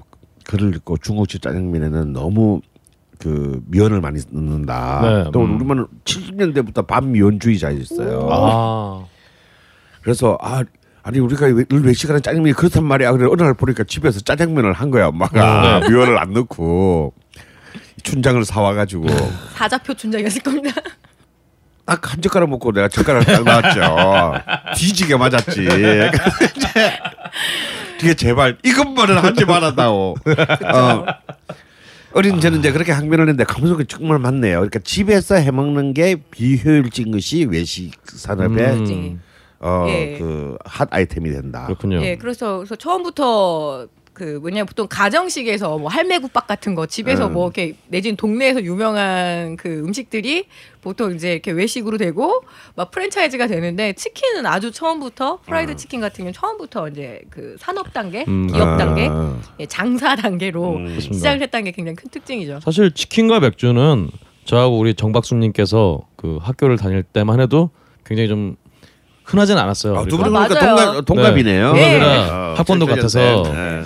[0.45, 2.61] 글을 읽고 중국집 짜장면에는 너무
[3.21, 5.01] 그 미원을 많이 넣는다.
[5.03, 5.55] 네, 또 음.
[5.55, 8.27] 우리 엄마는 70년대부터 반미원주의자였어요.
[8.31, 9.05] 아.
[10.01, 10.63] 그래서 아
[11.03, 13.11] 아니 우리가 왜- 늘 외식하는 짜장면이 그렇단 말이야.
[13.11, 15.89] 그래 어느 날 보니까 집에서 짜장면을 한 거야 엄마가 네.
[15.89, 17.13] 미원을 안 넣고
[18.03, 19.05] 춘장을 사와가지고
[19.55, 20.71] 사자표 춘장이었을 겁니다.
[21.85, 24.33] 딱 한 젓가락 먹고 내가 젓가락 딱 나왔죠.
[24.77, 25.65] 뒤지게 맞았지.
[27.99, 30.15] 그게 제발 이것만은 하지 말았다고.
[30.73, 31.05] 어.
[32.13, 34.57] 어린 저는 이제 그렇게 항변을 했는데 감성이 정말 많네요.
[34.57, 39.21] 그러니까 집에서 해 먹는 게 비효율적인 것이 외식 산업의 음.
[39.59, 40.17] 어, 예.
[40.17, 41.65] 그핫 아이템이 된다.
[41.65, 42.01] 그렇군요.
[42.01, 47.33] 예, 그래서, 그래서 처음부터 그 뭐냐 보통 가정식에서 뭐 할매국밥 같은 거 집에서 음.
[47.33, 50.47] 뭐 이렇게 내진 동네에서 유명한 그 음식들이
[50.81, 52.43] 보통 이제 이렇게 외식으로 되고
[52.75, 58.25] 막 프랜차이즈가 되는데 치킨은 아주 처음부터 프라이드 치킨 같은 경우는 처음부터 이제 그 산업 단계,
[58.27, 58.47] 음.
[58.47, 59.39] 기업 단계, 아.
[59.59, 60.99] 예, 장사 단계로 음.
[60.99, 62.59] 시작을 했다는 게 굉장히 큰 특징이죠.
[62.61, 64.09] 사실 치킨과 맥주는
[64.45, 67.69] 저하고 우리 정박수님께서 그 학교를 다닐 때만 해도
[68.05, 68.55] 굉장히 좀
[69.31, 69.97] 흔하진 않았어요.
[69.97, 70.25] 아, 두 그러니까.
[70.25, 71.01] 분은 아, 그러니까 맞아요.
[71.01, 71.73] 동갑, 동갑이네요.
[71.73, 71.99] 네.
[71.99, 73.19] 동갑이라 학번도 같아서.
[73.45, 73.81] 네.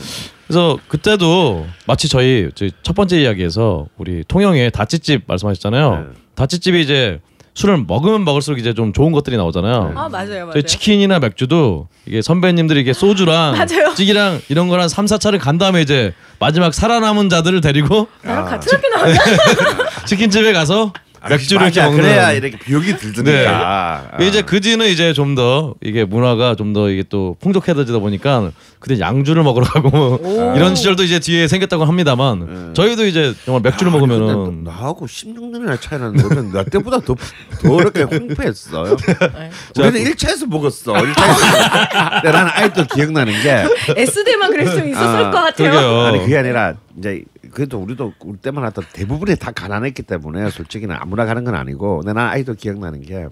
[0.48, 5.92] 그래서 그때도 마치 저희 저희 첫 번째 이야기에서 우리 통영의 다찌집 말씀하셨잖아요.
[5.96, 6.20] 네.
[6.36, 7.20] 다찌집이 이제
[7.54, 9.94] 술을 먹으면 먹을수록 이제 좀 좋은 것들이 나오잖아요.
[9.96, 10.52] 아 맞아요, 맞아요.
[10.54, 13.94] 저희 치킨이나 맥주도 이게 선배님들이 이게 소주랑 맞아요.
[13.96, 18.90] 찌개랑 이런 거랑 3, 4차를 간 다음에 이제 마지막 살아남은 자들을 데리고 나랑 같은 학교
[18.90, 19.16] 나왔나?
[20.06, 20.92] 치킨집에 가서
[21.30, 24.11] 맥주를 이렇게 맞아, 먹는 그래야 이렇게 비용이 들드니까.
[24.19, 24.27] 네.
[24.27, 29.43] 이제 그지는 이제 좀 더 이게 문화가 좀 더 이게 또 풍족해지다 보니까 그때 양주를
[29.43, 34.18] 먹으러 가고 뭐 이런 시절도 이제 뒤에 생겼다고 합니다만 저희도 이제 정말 맥주를 아, 근데
[34.18, 38.95] 먹으면은 나하고 16년이나 차이 나는데 나 때보다 더, 더 이렇게 홍패했어요.
[38.95, 39.49] 네.
[39.88, 40.93] 우리는 1차에서 먹었어.
[40.93, 42.22] 1차에서.
[42.22, 43.65] 근데 나는 아직도 기억나는 게
[43.97, 45.72] S대만 그럴 수 있었을 아, 것 같아요.
[45.72, 45.99] 그러게요.
[46.02, 47.23] 아니 그게 아니라 이제
[47.56, 52.11] 그래도 우리도 우리 때만 하던 대부분이 다 가난했기 때문에 솔직히는 아무나 가는 건 아니고 근데
[52.11, 53.30] 나는 아직도 기억나는 게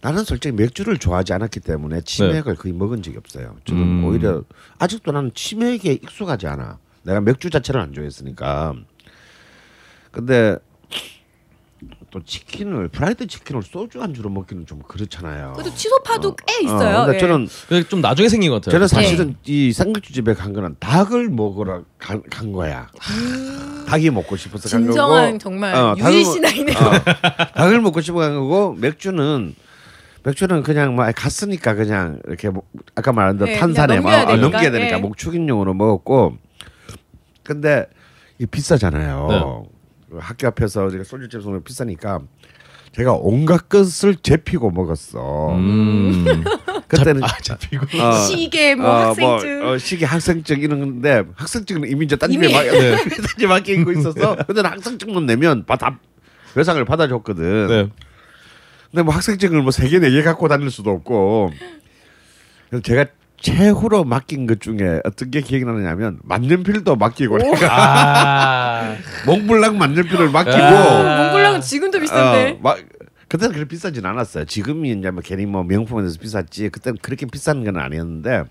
[0.00, 3.56] 나는 솔직히 맥주를 좋아하지 않았기 때문에 치맥을 거의 먹은 적이 없어요.
[3.64, 4.04] 저는 음.
[4.04, 4.42] 오히려
[4.80, 6.78] 아직도 나는 치맥에 익숙하지 않아.
[7.04, 8.74] 내가 맥주 자체를 안 좋아했으니까.
[10.10, 10.56] 근데
[12.14, 15.54] 또 치킨을 프라이드 치킨을 소주 안주로 먹기는 좀 그렇잖아요.
[15.56, 16.98] 그래도 취소파도 꽤 있어요.
[16.98, 17.20] 어, 근데 예.
[17.20, 18.70] 저는 그게 좀 나중에 생긴 것 같아요.
[18.70, 22.88] 저는 사실은 이 쌍극주 집에 간 거는 닭을 먹으러 간, 간 거야.
[23.88, 24.92] 닭이 먹고 싶어서 간 거고.
[24.92, 26.76] 진정한 정말 어, 유일 닭을- 신앙이네요.
[26.78, 29.52] 어, 닭을 먹고 싶어 간 거고 맥주는
[30.22, 32.62] 맥주는 그냥 뭐 갔으니까 그냥 이렇게 뭐
[32.94, 34.36] 아까 말한 대로 네, 탄산에 넘겨야 어, 되니까.
[34.40, 35.00] 넘겨야 되니까 예.
[35.00, 36.36] 목축인용으로 먹었고
[37.42, 37.86] 근데
[38.38, 39.66] 이 비싸잖아요.
[40.14, 40.20] 네.
[40.20, 42.20] 그 학교 앞에서 제가 소주집에서 먹으면 비싸니까
[42.92, 45.54] 제가 온갖 것을 제피고 먹었어.
[45.56, 46.44] 음.
[46.86, 47.86] 그때는 아, 잡히고.
[48.00, 49.58] 어, 시계 뭐 어, 학생증.
[49.62, 52.30] 뭐, 어, 시기 학생증 이런 건데 학생증은 이미 이제 딴.
[52.30, 54.36] 집에 막 딴 집에 맡겨 있고 있었어.
[54.46, 55.98] 근데 는 학생증만 내면 바- 다
[56.54, 57.66] 외상을 받아줬거든.
[57.66, 57.88] 네.
[58.92, 61.50] 근데 뭐 학생증을 뭐 세 개 네 개 갖고 다닐 수도 없고.
[62.70, 63.06] 그래서 제가
[63.44, 67.38] 최후로 맡긴 것 중에 어떤 게 기억이 나느냐면 만년필도 맡기고
[67.68, 68.96] 아.
[69.26, 71.24] 몽블랑 만년필을 맡기고 아.
[71.26, 72.52] 몽블랑은 지금도 비싼데.
[72.52, 72.78] 어, 막
[73.28, 74.46] 그때는 그렇게 비싸진 않았어요.
[74.46, 76.70] 지금이 이제 뭐 괜히 뭐 명품에 대해서 비쌌지.
[76.70, 78.44] 그때는 그렇게 비싼 건 아니었는데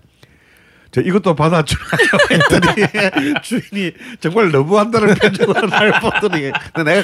[0.92, 1.98] 저 이것도 받아주나요?
[2.30, 6.52] 했더니 주인이 정말 너무한다는 표정을 날 보더니
[6.84, 7.02] 내가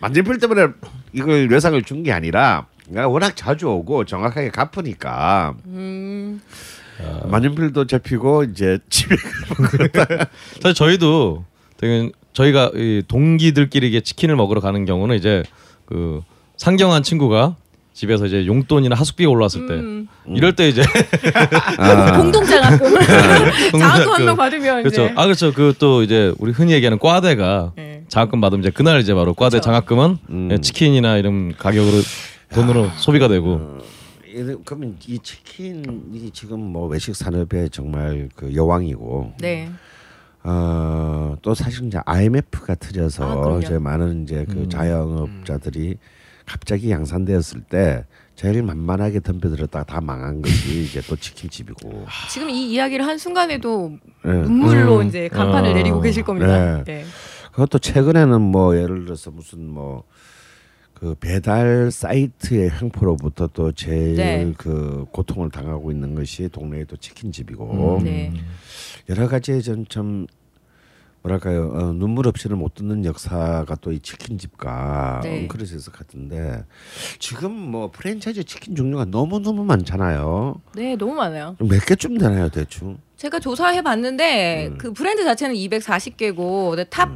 [0.00, 0.66] 만년필 때문에
[1.14, 6.42] 이걸 외상을 준 게 아니라 내가 워낙 자주 오고 정확하게 갚으니까 음,
[7.28, 9.16] 만년필도 잡히고 이제 집에
[10.62, 11.44] 사실 저희도
[11.76, 15.42] 되게 저희가 이 동기들끼리 이게 치킨을 먹으러 가는 경우는 이제
[15.86, 16.20] 그
[16.56, 17.56] 상경한 친구가
[17.92, 20.08] 집에서 이제 용돈이나 하숙비가 올라왔을 때 음.
[20.28, 20.82] 이럴 때 이제
[22.16, 22.94] 공동 장학금.
[23.78, 24.24] 장학금 한.
[24.24, 25.04] 명 받으면 그렇죠.
[25.06, 25.12] 이제.
[25.16, 25.52] 아 그렇죠.
[25.52, 28.02] 그 또 이제 우리 흔히 얘기하는 과대가 네.
[28.08, 29.66] 장학금 받으면 이제 그날 이제 바로 과대 그쵸.
[29.66, 30.48] 장학금은 음.
[30.52, 32.02] 예, 치킨이나 이런 가격으로
[32.52, 33.93] 돈으로 소비가 되고 이래-
[34.64, 39.70] 그러면 이 치킨이 지금 뭐 외식 산업의 정말 그 여왕이고 네.
[40.42, 43.58] 어, 또 사실 이제 IMF가 터져서 아.
[43.58, 45.96] 이제 많은 이제 그 자영업자들이
[46.44, 48.04] 갑자기 양산되었을 때
[48.34, 52.06] 제일 만만하게 덤벼들었다가 다 망한 것이 이제 또 치킨집이고.
[52.30, 53.96] 지금 이 이야기를 한 순간에도
[54.26, 54.28] 예.
[54.28, 55.08] 눈물로 음.
[55.08, 55.74] 이제 간판을 어.
[55.74, 56.82] 내리고 계실 겁니다.
[56.82, 56.84] 네.
[56.84, 57.04] 네.
[57.52, 60.02] 그것도 최근에는 뭐 예를 들어서 무슨 뭐
[60.94, 64.52] 그 배달 사이트의 횡포로부터 또 제일 네.
[64.56, 68.32] 그 고통을 당하고 있는 것이 동네의 또 치킨집이고 네.
[69.08, 70.26] 여러 가지 좀좀
[71.22, 75.48] 뭐랄까요 어, 눈물 없이는 못 듣는 역사가 또 이 치킨집과 네.
[75.48, 76.64] 것 같은데
[77.18, 80.60] 지금 뭐 프랜차이즈 치킨 종류가 너무 너무 많잖아요.
[80.74, 81.56] 네, 너무 많아요.
[81.58, 82.98] 몇 개쯤 되나요 대충?
[83.16, 84.78] 제가 조사해 봤는데 음.
[84.78, 87.10] 그 브랜드 자체는 240개고 근데 top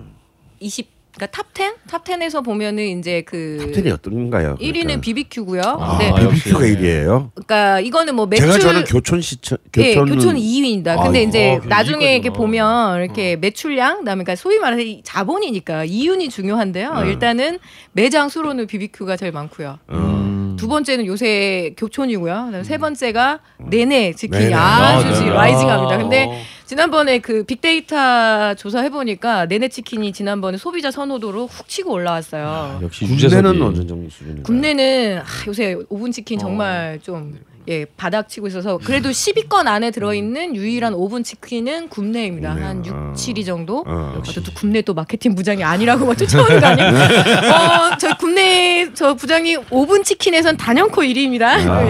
[0.60, 1.74] 20, 그러니까 top 10?
[1.88, 4.56] top 10에서 보면은 이제 그 top ten이 어떤 건가요?
[4.60, 5.62] 1위는 BBQ고요.
[5.62, 6.12] 아, 네.
[6.14, 7.30] BBQ가 1위예요.
[7.34, 11.02] 그러니까 이거는 뭐 매출 제가 저는 교촌 시청 예, 교촌은 교촌 2위입니다.
[11.02, 12.14] 근데 아이고, 이제 아, 그 나중에.
[12.14, 16.90] 이렇게 보면 이렇게 매출량, 그다음에 그러니까 소위 말해서 이 자본이니까 이윤이 중요한데요.
[16.90, 17.06] 음.
[17.06, 17.58] 일단은
[17.92, 19.78] 매장 수로는 BBQ가 제일 많고요.
[19.90, 20.56] 음.
[20.58, 22.34] 두 번째는 요새 교촌이고요.
[22.46, 24.54] 그다음에 세 번째가 내내 내내.
[24.54, 25.34] 아주 아, 지금 네네.
[25.34, 25.94] 라이징합니다.
[25.94, 25.98] 아.
[25.98, 32.80] 근데 지난번에 그 빅데이터 조사해 보니까 내내 치킨이 지난번에 소비자 선호도로 훅 치고 올라왔어요.
[32.82, 34.42] 역시 유재석이 국내는 어느 정도 수준인가요?
[34.42, 37.38] 국내는 아, 요새 오븐 치킨 정말 좀
[37.68, 42.54] 예, 바닥치고 있어서 그래도 10위권 안에 들어 있는 유일한 오븐 치킨은 굽네입니다.
[42.54, 42.64] 굽네.
[42.66, 43.12] 한 6, 어.
[43.14, 43.84] 7위 정도.
[43.86, 44.14] 어.
[44.16, 46.88] 어, 또 굽네 또 마케팅 부장이 아니라고 막 쫓아오는 거 아니에요?
[46.88, 51.42] 어, 저 굽네 저 부장이 오븐 치킨에선 단연코 1위입니다.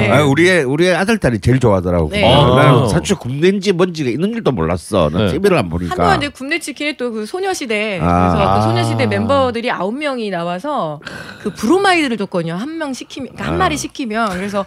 [0.03, 0.11] 예.
[0.11, 2.11] 아, 우리의 우리의 아들 딸이 제일 좋아하더라고.
[2.11, 2.25] 네.
[2.25, 2.65] 어, 아.
[2.65, 5.11] 나는 사실 굽네인지 뭔지가 있는 줄도 몰랐어.
[5.11, 5.33] 나 네.
[5.33, 5.91] TV를 안 보니까.
[5.93, 8.33] 한동안 이제 굽네 치킨에 또 그 소녀시대 아.
[8.35, 9.07] 그래서 그 소녀시대 아.
[9.07, 11.01] 멤버들이 아홉 명이 나와서
[11.41, 12.55] 그 브로마이드를 줬거든요.
[12.55, 13.59] 한 명 시키면 그러니까 한 아.
[13.65, 14.65] 마리 시키면 그래서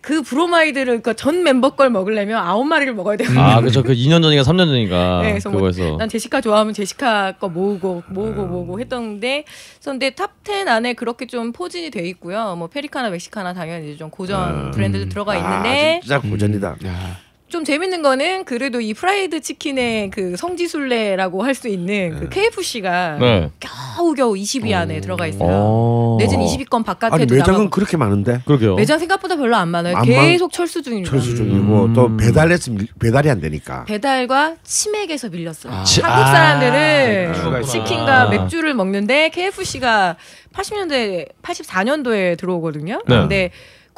[0.00, 3.28] 그 브로마이드를 그전 멤버 걸 먹으려면 아홉 마리를 먹어야 돼요.
[3.36, 3.82] 아 그렇죠.
[3.82, 8.02] 그 2년 전인가 3년 전인가 네, 그래서 뭐 그거에서 난 제시카 좋아하면 제시카 거 모으고
[8.08, 8.14] 음.
[8.14, 9.44] 모으고 모으고 했던데
[9.74, 12.56] 그래서 근데 top 10 안에 그렇게 좀 포진이 돼 있고요.
[12.56, 14.70] 뭐 페리카나 멕시카나 당연히 이제 좀 고전 음.
[14.70, 16.76] 브랜드도 들어가 아, 있는데 진짜 고전이다.
[17.50, 23.50] 좀 재밌는 거는 그래도 이 프라이드 치킨의 그 성지순례라고 할 수 있는 그 KFC가 네.
[23.58, 25.48] 겨우겨우 20위 안에 들어가 있어요.
[25.50, 26.16] 어.
[26.20, 28.76] 내지는 20위권 아니 바깥에도 매장은 나가고 그렇게 많은데 그러게요.
[28.76, 29.96] 매장 생각보다 별로 안 많아요.
[29.96, 31.10] 안 계속 철수 중입니다.
[31.10, 31.92] 철수 중이고 음.
[31.92, 33.84] 또 배달해서 밀- 배달이 안 되니까.
[33.84, 35.82] 배달과 치맥에서 밀렸어요.
[35.84, 38.28] 치- 한국 사람들은 맥주가 치킨과 아.
[38.30, 40.16] 맥주를 먹는데 KFC가
[40.54, 43.02] 80년대 84년도에 들어오거든요.
[43.08, 43.16] 네.
[43.16, 43.50] 근데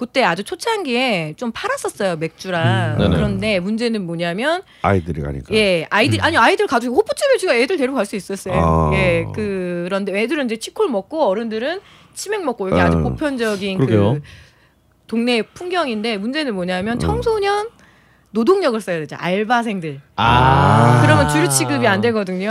[0.02, 2.96] 그때 아주 초창기에 좀 팔았었어요 맥주랑.
[3.00, 3.10] 음.
[3.12, 5.54] 그런데 문제는 뭐냐면 아이들이 가니까.
[5.54, 8.54] 예 아이들 아니 아이들 가지고 호프집에 제가 애들 데리고 갈 수 있었어요.
[8.56, 8.90] 아.
[8.94, 11.80] 예 그런데 애들은 이제 치콜 먹고 어른들은
[12.14, 13.02] 치맥 먹고 이게 아주 어.
[13.02, 14.14] 보편적인 그러게요.
[14.14, 14.20] 그
[15.06, 17.68] 동네 풍경인데 문제는 뭐냐면 청소년
[18.32, 20.00] 노동력을 써야 되죠 알바생들.
[20.16, 21.00] 아.
[21.04, 22.50] 그러면 주류 취급이 안 되거든요.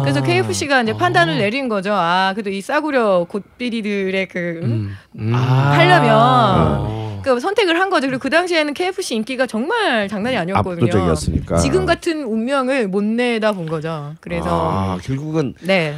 [0.00, 0.02] 아.
[0.02, 1.92] 그래서 KFC가 이제 판단을 내린 거죠.
[1.94, 4.96] 아, 그래도 이 싸구려 곶비리들의 그 음?
[5.18, 5.32] 음.
[5.34, 5.72] 아.
[5.72, 8.06] 하려면 그 선택을 한 거죠.
[8.06, 10.86] 그리고 그 당시에는 KFC 인기가 정말 장난이 아니었거든요.
[10.86, 11.56] 압도적이었으니까.
[11.58, 14.14] 지금 같은 운명을 못 내다 본 거죠.
[14.20, 15.94] 그래서 아, 결국은 네.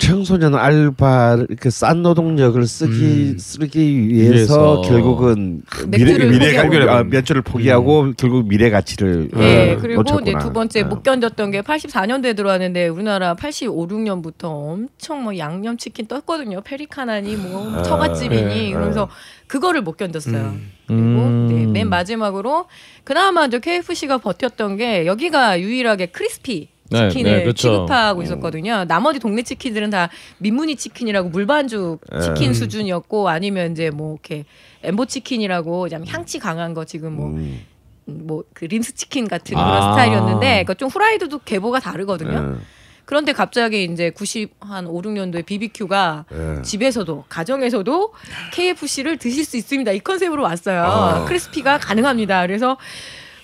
[0.00, 4.80] 청소년 알바 이렇게 싼 노동력을 쓰기 쓰기 위해서, 위해서.
[4.82, 6.68] 결국은 맥주를 미래 포기하고.
[6.70, 10.30] 미래 아, 면주를 포기하고 결국 미래 가치를 예, 어, 그리고 놓쳤구나.
[10.30, 10.84] 이제 두 번째 어.
[10.86, 16.62] 못 견뎠던 게 84년도에 들어왔는데 우리나라 85, 6년부터 엄청 뭐 양념 치킨 떴거든요.
[16.62, 19.08] 페리카나니 뭐 아, 처갓집이니 예, 그러면서
[19.46, 20.56] 그거를 못 견뎠어요.
[20.86, 21.48] 그리고 음.
[21.50, 22.66] 네, 맨 마지막으로
[23.04, 27.68] 그나마 저 KFC가 버텼던 게 여기가 유일하게 크리스피 네, 치킨을 네, 그렇죠.
[27.68, 28.84] 취급하고 있었거든요.
[28.84, 30.08] 나머지 동네 치킨들은 다
[30.38, 32.54] 민무늬 치킨이라고 물반죽 치킨 음.
[32.54, 34.44] 수준이었고 아니면 이제 뭐 이렇게
[34.82, 37.64] 엠보 치킨이라고 좀 향치 강한 거 지금 뭐 음.
[38.06, 39.64] 뭐그 림스 치킨 같은 아.
[39.64, 42.56] 그런 스타일이었는데 그러니까 좀 후라이드도 계보가 다르거든요.
[42.56, 42.60] 예,
[43.04, 46.62] 그런데 갑자기 이제 90 한 5, 6년도에 BBQ가 예.
[46.62, 48.14] 집에서도 가정에서도
[48.52, 49.90] KFC를 드실 수 있습니다.
[49.92, 50.82] 이 컨셉으로 왔어요.
[50.82, 51.24] 아.
[51.24, 52.46] 크리스피가 가능합니다.
[52.46, 52.76] 그래서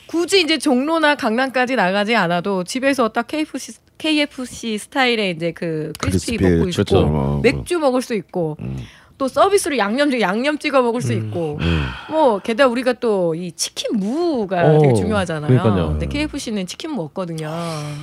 [0.06, 6.68] 굳이 이제 종로나 강남까지 나가지 않아도 집에서 딱 KFC KFC 스타일의 이제 그 크리스피 먹고
[6.68, 6.98] 있고 그렇죠.
[6.98, 8.78] 어, 맥주 먹을 수 있고 음.
[9.18, 11.84] 또 서비스로 양념 양념 찍어 먹을 수 있고 음.
[12.10, 15.48] 뭐 게다가 우리가 또 이 치킨 무가 어, 되게 중요하잖아요.
[15.48, 15.88] 그러니까요.
[15.90, 17.50] 근데 KFC는 치킨 무 없거든요.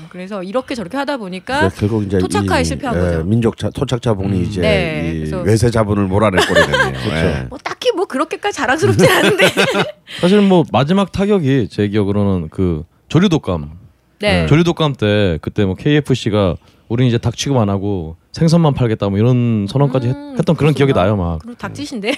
[0.10, 3.24] 그래서 이렇게 저렇게 하다 보니까 결국 이제 토착화에 이, 실패한 예, 거죠.
[3.24, 7.00] 민족 자, 토착 자본이 이제 네, 이 그래서- 외세 자본을 몰아낼 꼴이 됐네요.
[7.16, 7.48] 예.
[7.50, 9.46] 뭐 딱히 뭐 그렇게까지 자랑스럽지 않은데.
[10.20, 13.72] 사실 뭐 마지막 타격이 제 기억으로는 그 조류 독감.
[14.20, 14.46] 네.
[14.48, 16.56] 조류 독감 때 그때 뭐 KFC가
[16.90, 20.56] 우린 이제 닭 취급 안 하고 생선만 팔겠다 뭐 이런 선언까지 했- 음, 했 던
[20.56, 20.92] 그런 기억이.
[20.94, 21.40] 나요 막.
[21.40, 22.10] 그리고 닭짓인데.
[22.12, 22.18] 네.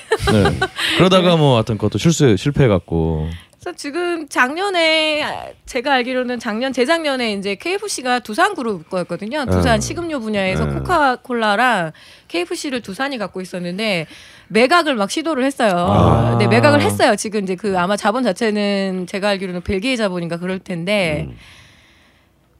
[0.97, 3.27] 그러다가 뭐 하여튼 그것도 실수 실패해 갖고.
[3.59, 9.45] 그래서 지금 작년에 아, 제가 알기로는 작년 재작년에 이제 KFC가 두산 그룹 거였거든요.
[9.45, 9.81] 두산 어.
[9.81, 10.73] 식음료 분야에서 네.
[10.79, 11.91] 코카콜라랑
[12.27, 14.07] KFC를 두산이 갖고 있었는데
[14.47, 15.71] 매각을 막 시도를 했어요.
[15.75, 16.37] 아.
[16.39, 17.15] 네, 매각을 했어요.
[17.15, 21.35] 지금 이제 그 아마 자본 자체는 제가 알기로는 벨기에 자본인가 그럴 텐데 음.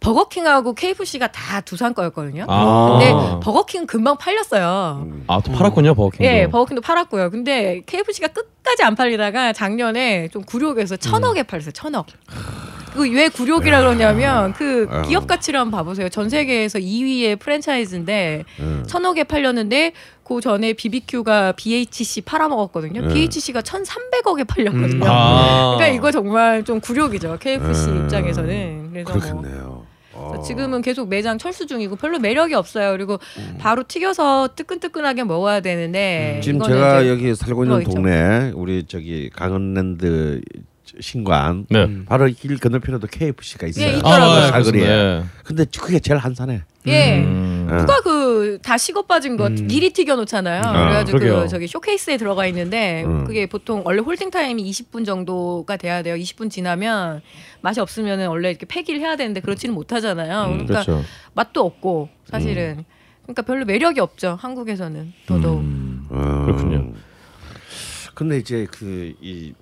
[0.05, 2.45] 버거킹하고 KFC가 다 두산 거였거든요.
[2.47, 2.99] 아.
[2.99, 3.11] 근데
[3.41, 5.03] 버거킹 금방 팔렸어요.
[5.03, 5.23] 음.
[5.27, 6.23] 아또 팔았군요 버거킹도.
[6.23, 7.31] 예, 버거킹도 팔았고요.
[7.31, 11.71] 근데 KFC가 끝까지 안 팔리다가 작년에 좀 굴욕에서 천억에 팔렸어요.
[11.71, 12.05] 천억.
[12.93, 15.01] 그왜 굴욕이라 그러냐면 그 아.
[15.01, 16.07] 기업 가치를 한번 봐보세요.
[16.07, 18.83] 전 세계에서 2위의 프랜차이즈인데 음.
[18.87, 19.91] 천억에 팔렸는데
[20.23, 23.01] 그 전에 BBQ가 BHC 팔아먹었거든요.
[23.01, 23.13] 네.
[23.13, 25.03] BHC가 1,300억에 팔렸거든요.
[25.05, 25.75] 아.
[25.75, 27.37] 그러니까 이거 정말 좀 굴욕이죠.
[27.39, 28.03] KFC 음.
[28.03, 28.89] 입장에서는.
[28.91, 29.74] 그래서 뭐 그렇겠네요.
[30.15, 30.41] 어.
[30.41, 32.91] 지금은 계속 매장 철수 중이고 별로 매력이 없어요.
[32.91, 33.57] 그리고 음.
[33.59, 37.83] 바로 튀겨서 뜨끈뜨끈하게 먹어야 되는데 지금 이거는 제가 여기 살고 있는.
[37.83, 40.41] 동네 우리 저기 강원랜드
[41.01, 42.05] 신관 네.
[42.05, 43.85] 바로 길 건너편에도 KFC가 있어요.
[43.85, 44.25] 예, 있더라고요.
[44.29, 44.85] 아, 네, 사거리에.
[44.85, 45.31] 그렇습니다.
[45.43, 46.61] 근데 그게 제일 한산해.
[46.87, 47.17] 예.
[47.23, 47.67] 음.
[47.71, 47.77] 어.
[47.77, 50.61] 누가 그 다 식어 빠진 거 미리 튀겨 놓잖아요.
[50.61, 51.41] 그래가지고 그러게요.
[51.43, 53.25] 그 저기 쇼케이스에 들어가 있는데 음.
[53.25, 56.15] 그게 보통 원래 holding time이 20분 정도가 돼야 돼요.
[56.15, 57.21] 20분 지나면
[57.61, 60.43] 맛이 없으면은 원래 이렇게 폐기를 해야 되는데 그렇지는 못하잖아요.
[60.51, 61.03] 그러니까 그렇죠.
[61.33, 62.85] 맛도 없고 사실은
[63.23, 64.37] 그러니까 별로 매력이 없죠.
[64.39, 65.63] 한국에서는 더더욱.
[66.09, 66.43] 어.
[66.45, 66.93] 그렇군요.
[68.13, 69.53] 근데 이제 그 이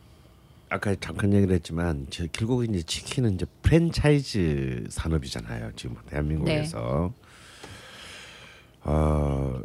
[0.74, 5.72] 아까 잠깐 얘기를 했지만 저 결국 이제 치킨은 이제 프랜차이즈 산업이잖아요.
[5.76, 7.14] 지금 대한민국에서.
[7.14, 8.90] 네.
[8.90, 9.62] 어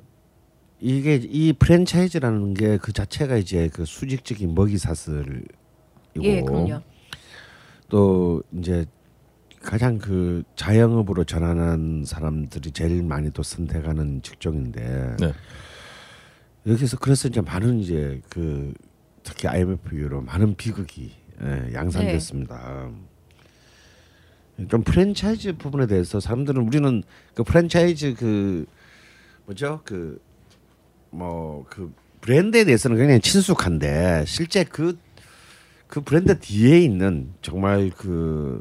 [0.81, 5.43] 이게 이 프랜차이즈라는 게 그 자체가 이제 그 수직적인 먹이 사슬이고
[6.21, 6.83] 예, 그럼요.
[7.89, 8.85] 또 이제
[9.63, 15.33] 가장 그 자영업으로 전환한 사람들이 제일 많이 또 선택하는 직종인데 네.
[16.67, 18.75] 여기서 그래서 이제 많은 이제 그
[19.29, 22.91] 특히 IMF 이후로 많은 비극이 예, 양산됐습니다.
[24.71, 27.03] 좀 프랜차이즈 부분에 대해서 사람들은 우리는
[27.35, 28.65] 그 프랜차이즈 그
[29.47, 30.19] 뭐죠 그
[31.11, 38.61] 뭐 그 브랜드에 대해서는 굉장히 친숙한데 실제 그그 브랜드 뒤에 있는 정말 그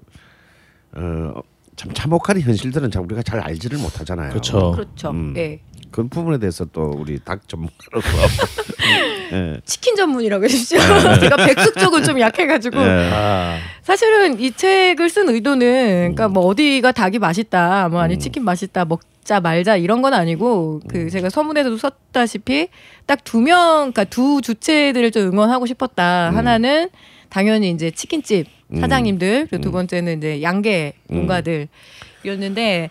[0.93, 1.41] 어,
[1.75, 4.29] 참 참혹한 현실들은 참 우리가 잘 알지를 못하잖아요.
[4.29, 4.71] 그렇죠.
[4.73, 5.09] 그렇죠.
[5.11, 5.33] 음.
[5.37, 5.59] 예.
[5.91, 8.07] 그 부분에 대해서 또 우리 닭 전문가로서
[9.33, 9.59] 예.
[9.65, 10.79] 치킨 전문이라고 해주십시오.
[10.79, 11.19] 네.
[11.19, 13.09] 제가 백숙 쪽은 좀 약해가지고 예.
[13.13, 18.19] 아, 사실은 이 책을 쓴 의도는 그러니까 뭐 어디가 닭이 맛있다, 뭐 아니 음.
[18.19, 22.69] 치킨 맛있다, 먹자 말자 이런 건 아니고 그 제가 서문에서도 썼다시피
[23.05, 26.29] 딱 두 명, 그러니까 두 주체들을 좀 응원하고 싶었다.
[26.29, 26.37] 음.
[26.37, 26.89] 하나는
[27.29, 28.79] 당연히 이제 치킨집 음.
[28.81, 29.71] 사장님들, 그리고 두 음.
[29.73, 32.89] 번째는 이제 양계 농가들이었는데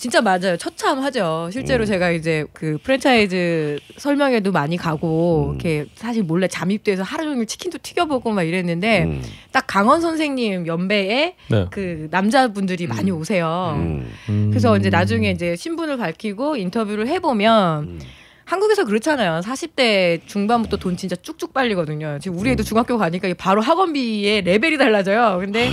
[0.00, 0.56] 진짜 맞아요.
[0.56, 1.50] 처참하죠.
[1.52, 1.86] 실제로 음.
[1.86, 5.54] 제가 이제 그 프랜차이즈 설명회도 많이 가고 음.
[5.56, 9.22] 이렇게 사실 몰래 잠입돼서 하루 종일 치킨도 튀겨보고 막 이랬는데 음.
[9.52, 11.66] 딱 강원 선생님 연배에 네.
[11.70, 13.74] 그 남자분들이 많이 오세요.
[13.76, 14.10] 음.
[14.30, 14.46] 음.
[14.48, 18.00] 그래서 이제 나중에 이제 신분을 밝히고 인터뷰를 해보면 음.
[18.46, 19.42] 한국에서 그렇잖아요.
[19.44, 22.18] 40대 중반부터 돈 진짜 쭉쭉 빨리거든요.
[22.22, 22.52] 지금 우리 음.
[22.54, 25.40] 애도 중학교 가니까 이게 바로 학원비의 레벨이 달라져요.
[25.40, 25.68] 근데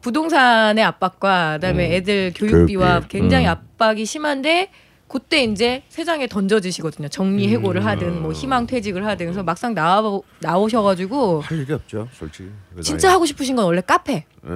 [0.00, 1.92] 부동산의 압박과 그다음에 음.
[1.92, 3.08] 애들 교육비와 교육비.
[3.08, 3.50] 굉장히 음.
[3.50, 4.70] 압박이 심한데
[5.08, 7.08] 그때 이제 세상에 던져지시거든요.
[7.08, 12.50] 정리 해고를 하든 뭐 희망 퇴직을 하든 그래서 막상 나와 나오셔가지고 할 일이 없죠, 솔직히.
[12.76, 13.12] 그 진짜 나이에.
[13.14, 14.12] 하고 싶으신 건 원래 카페.
[14.46, 14.50] 예.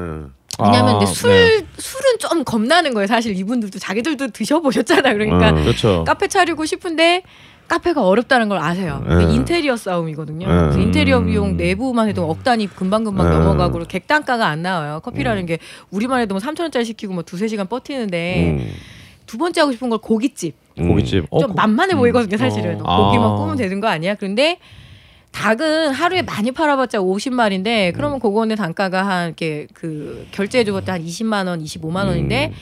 [0.63, 1.67] 왜냐면 아, 근데 술 네.
[1.79, 3.07] 술은 좀 겁나는 거예요.
[3.07, 5.15] 사실 이분들도 자기들도 드셔보셨잖아요.
[5.15, 5.63] 그러니까 음.
[5.65, 6.05] 그렇죠.
[6.05, 7.23] 카페 차리고 싶은데
[7.73, 9.03] 카페가 어렵다는 걸 아세요.
[9.09, 9.33] 네.
[9.33, 10.47] 인테리어 싸움이거든요.
[10.47, 10.55] 네.
[10.55, 11.27] 그래서 인테리어 음.
[11.27, 13.39] 비용 내부만 해도 억 단위 금방금방 네.
[13.39, 14.97] 넘어가고 객단가가 안 나와요.
[14.97, 15.01] 음.
[15.03, 15.59] 커피라는 게
[15.91, 18.73] 우리만 해도 뭐 3천 원짜리 시키고 뭐 두세 시간 버티는데 음.
[19.27, 20.55] 두 번째 하고 싶은 걸 고깃집.
[20.77, 21.25] 고깃집.
[21.31, 22.79] 어, 좀 고- 만만해 보이거든요, 사실은.
[22.85, 23.07] 어.
[23.07, 23.35] 고기만 아.
[23.37, 24.17] 구우면 되는 거 아니야?
[24.17, 24.59] 그런데
[25.31, 31.65] 닭은 하루에 많이 팔아봤자 50마리인데 그러면 그거는 단가가 한 이렇게 그 결제해줘봤자 한 20만 원,
[31.65, 32.53] 25만 원인데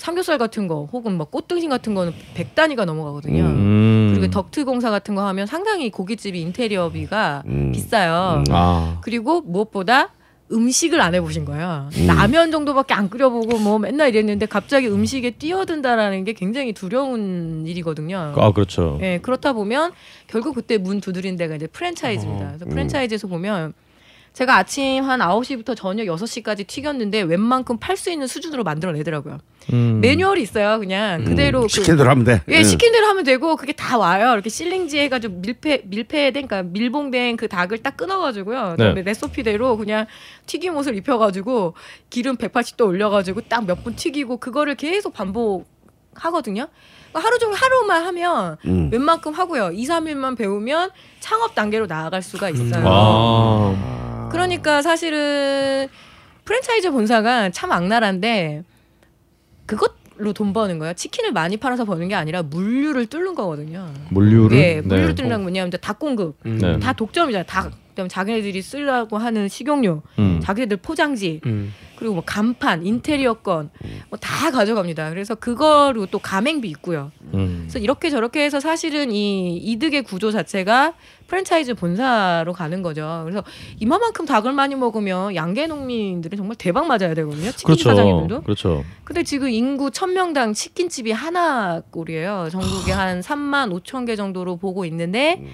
[0.00, 3.44] 삼겹살 같은 거 혹은 뭐 꽃등심 같은 거는 100단위가 넘어가거든요.
[3.44, 4.12] 음.
[4.14, 7.70] 그리고 덕트 공사 같은 거 하면 상당히 고깃집이 인테리어비가 음.
[7.70, 8.38] 비싸요.
[8.38, 8.44] 음.
[8.50, 8.98] 아.
[9.02, 10.08] 그리고 무엇보다
[10.50, 11.90] 음식을 안 해보신 거예요.
[11.98, 12.06] 음.
[12.06, 18.32] 라면 정도밖에 안 끓여보고 뭐 맨날 이랬는데 갑자기 음식에 뛰어든다라는 게 굉장히 두려운 일이거든요.
[18.38, 18.98] 아 그렇죠.
[19.02, 19.92] 예, 그렇다 보면
[20.28, 22.46] 결국 그때 문 두드린 데가 이제 프랜차이즈입니다.
[22.46, 22.70] 그래서 음.
[22.70, 23.74] 프랜차이즈에서 보면
[24.32, 29.38] 제가 아침 한 9시부터 저녁 6시까지 튀겼는데 웬만큼 팔 수 있는 수준으로 만들어 내더라고요.
[29.72, 29.98] 음.
[30.00, 30.78] 매뉴얼이 있어요.
[30.78, 31.62] 그냥 그대로 음.
[31.62, 32.40] 그- 시킨 대로 하면 돼.
[32.48, 32.62] 예, 예.
[32.62, 34.32] 시킨 대로 하면 되고 그게 다 와요.
[34.32, 38.70] 이렇게 실링지 해 가지고 밀폐 밀폐된 그러니까 밀봉된 그 닭을 딱 끊어 가지고요.
[38.70, 38.76] 네.
[38.76, 40.06] 그다음에 레시피대로 그냥
[40.46, 41.74] 튀김옷을 입혀 가지고
[42.08, 45.66] 기름 180도 올려 가지고 딱 몇 분 튀기고 그거를 계속 반복
[46.14, 46.66] 하거든요.
[47.10, 48.88] 그러니까 하루 종일 하루만 하면 음.
[48.92, 49.70] 웬만큼 하고요.
[49.74, 52.84] 2, 3일만 배우면 창업 단계로 나아갈 수가 있어요.
[52.86, 54.09] 아.
[54.30, 55.88] 그러니까 사실은
[56.44, 58.62] 프랜차이즈 본사가 참 악랄한데
[59.66, 60.92] 그것 로 돈 버는 거예요.
[60.92, 63.90] 치킨을 많이 팔아서 버는 게 아니라 물류를 뚫는 거거든요.
[64.10, 64.56] 물류를.
[64.58, 66.36] 예, 물류를 뚫는 건 뭐냐면 닭 공급.
[66.44, 66.78] 네.
[66.78, 67.44] 다 독점이잖아요.
[67.46, 67.72] 닭.
[67.90, 70.40] 그다음에 자기네들이 쓰려고 하는 식용유, 음.
[70.42, 71.72] 자기네들 포장지, 음.
[71.96, 73.70] 그리고 뭐 간판, 인테리어건
[74.08, 75.10] 뭐 다 가져갑니다.
[75.10, 77.12] 그래서 그거로 또 가맹비 있고요.
[77.34, 77.58] 음.
[77.68, 80.94] 그래서 이렇게 저렇게 해서 사실은 이 이득의 구조 자체가
[81.26, 83.20] 프랜차이즈 본사로 가는 거죠.
[83.24, 83.44] 그래서
[83.78, 87.50] 이만큼 닭을 많이 먹으면 양계 농민들은 정말 대박 맞아야 되거든요.
[87.50, 87.90] 치킨 그렇죠.
[87.90, 88.42] 사장님들도.
[88.42, 88.84] 그렇죠.
[89.04, 92.48] 근데 지금 인구 1000명당 치킨집이 하나 꼴이에요.
[92.50, 95.44] 전국에 한 3만 5천 개 정도로 보고 있는데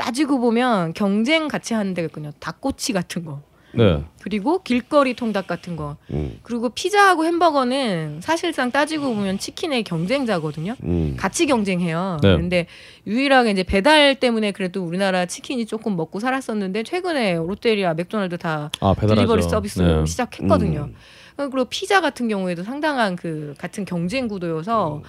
[0.00, 2.32] 따지고 보면 경쟁 같이 하는 데가 있거든요.
[2.40, 3.42] 닭꼬치 같은 거.
[3.74, 4.02] 네.
[4.22, 5.98] 그리고 길거리 통닭 같은 거.
[6.10, 6.38] 음.
[6.42, 10.74] 그리고 피자하고 햄버거는 사실상 따지고 보면 치킨의 경쟁자거든요.
[10.84, 11.16] 음.
[11.18, 12.16] 같이 경쟁해요.
[12.22, 12.34] 네.
[12.34, 12.66] 근데
[13.06, 18.94] 유일하게 이제 배달 때문에 그래도 우리나라 치킨이 조금 먹고 살았었는데 최근에 롯데리아, 맥도날드 다 아.
[18.98, 20.06] delivery 서비스 네.
[20.06, 20.88] 시작했거든요.
[20.88, 20.94] 음.
[21.36, 25.02] 그리고 피자 같은 경우에도 상당한 그 같은 경쟁 구도여서 음.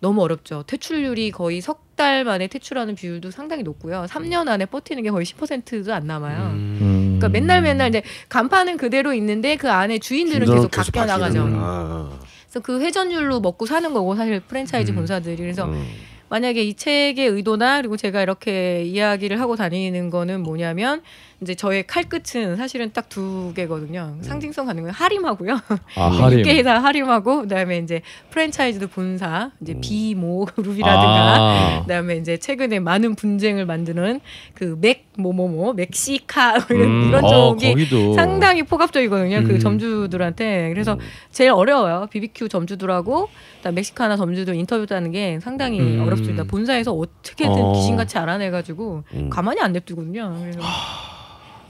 [0.00, 0.64] 너무 어렵죠.
[0.66, 4.06] 퇴출률이 거의 석 달 만에 퇴출하는 비율도 상당히 높고요.
[4.08, 6.52] 3년 안에 버티는 게 거의 10%도 안 남아요.
[6.54, 7.18] 음.
[7.18, 11.46] 그러니까 맨날 맨날 이제 간판은 그대로 있는데 그 안에 주인들은 계속 바뀌어 나가죠.
[11.52, 12.18] 아.
[12.44, 15.86] 그래서 그 회전율로 먹고 사는 거고 사실 프랜차이즈 본사들이 그래서 음.
[16.30, 21.02] 만약에 이 책의 의도나 그리고 제가 이렇게 이야기를 하고 다니는 거는 뭐냐면
[21.42, 24.14] 이제 저의 칼끝은 사실은 딱 두 개거든요.
[24.20, 25.58] 상징성 가는 건 하림하고요.
[25.96, 26.38] 아 하림.
[26.40, 31.80] 육개회사 하림하고 그다음에 이제 프랜차이즈도 본사 이제 비모 그룹이라든가 아.
[31.82, 34.20] 그다음에 이제 최근에 많은 분쟁을 만드는
[34.54, 37.08] 그 맥 뭐뭐뭐 멕시카 이런, 음.
[37.08, 39.42] 이런 어, 쪽이 거기도 상당히 포갑적이거든요.
[39.44, 39.58] 그 음.
[39.58, 40.68] 점주들한테.
[40.72, 40.98] 그래서
[41.32, 42.06] 제일 어려워요.
[42.10, 46.02] BBQ 점주들하고 그다음 멕시카나 점주들 인터뷰하는 게 상당히 음.
[46.06, 46.44] 어렵습니다.
[46.44, 47.72] 본사에서 어떻게든 어.
[47.72, 49.30] 귀신같이 알아내가지고 음.
[49.30, 50.36] 가만히 안 냅두거든요.
[50.40, 50.60] 그래서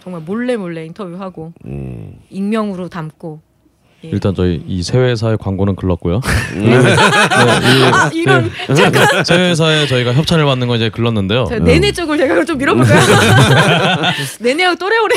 [0.03, 2.15] 정말 몰래 몰래 인터뷰하고 음.
[2.31, 3.41] 익명으로 담고
[4.03, 4.09] 예.
[4.09, 6.21] 일단 저희 이 새 회사의 광고는 글렀고요.
[7.93, 11.45] 아 이런 잠깐 새 회사에 저희가 협찬을 받는 거 이제 글렀는데요.
[11.45, 12.99] 자, 내내 쪽을 제가 좀 밀어볼까요?
[14.41, 15.15] 내내하고 또래오래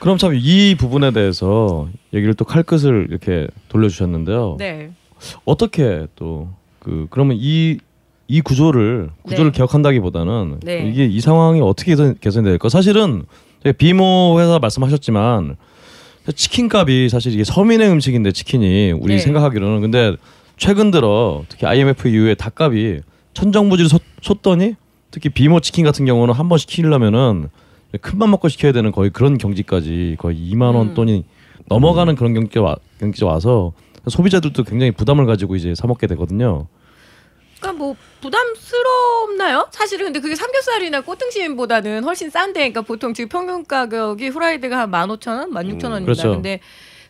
[0.00, 4.56] 그럼 참 이 부분에 대해서 얘기를 또 칼끝을 이렇게 돌려주셨는데요.
[4.58, 4.90] 네.
[5.44, 6.48] 어떻게 또
[6.78, 7.78] 그 그러면 이
[8.32, 9.56] 이 구조를 구조를 네.
[9.58, 10.88] 개혁한다기보다는 네.
[10.88, 12.70] 이게 이 상황이 어떻게 개선, 될까?
[12.70, 13.24] 사실은
[13.76, 15.56] 비모 회사 말씀하셨지만
[16.34, 19.18] 치킨 값이 사실 이게 서민의 음식인데 치킨이 우리 네.
[19.18, 20.16] 생각하기로는 근데
[20.56, 23.02] 최근 들어 특히 IMF 이후에 닭값이
[23.34, 24.76] 천정부지를 솟, 솟더니
[25.10, 27.50] 특히 비모 치킨 같은 경우는 한 번 시키려면은
[28.00, 30.94] 큰맘 먹고 시켜야 되는 거의 그런 경지까지 거의 2만 원 음.
[30.94, 31.24] 돈이
[31.68, 33.72] 넘어가는 그런 경기 와 경기가 와서
[34.08, 36.66] 소비자들도 굉장히 부담을 가지고 이제 사 먹게 되거든요.
[37.62, 39.68] 그러니까 뭐 부담스럽나요?
[39.70, 45.52] 사실은 근데 그게 삼겹살이나 꽃등심보다는 훨씬 싼데, 그러니까 보통 지금 평균 가격이 후라이드가 한 15,000원,
[45.52, 46.04] 16,000원입니다.
[46.04, 46.30] 그렇죠.
[46.34, 46.60] 근데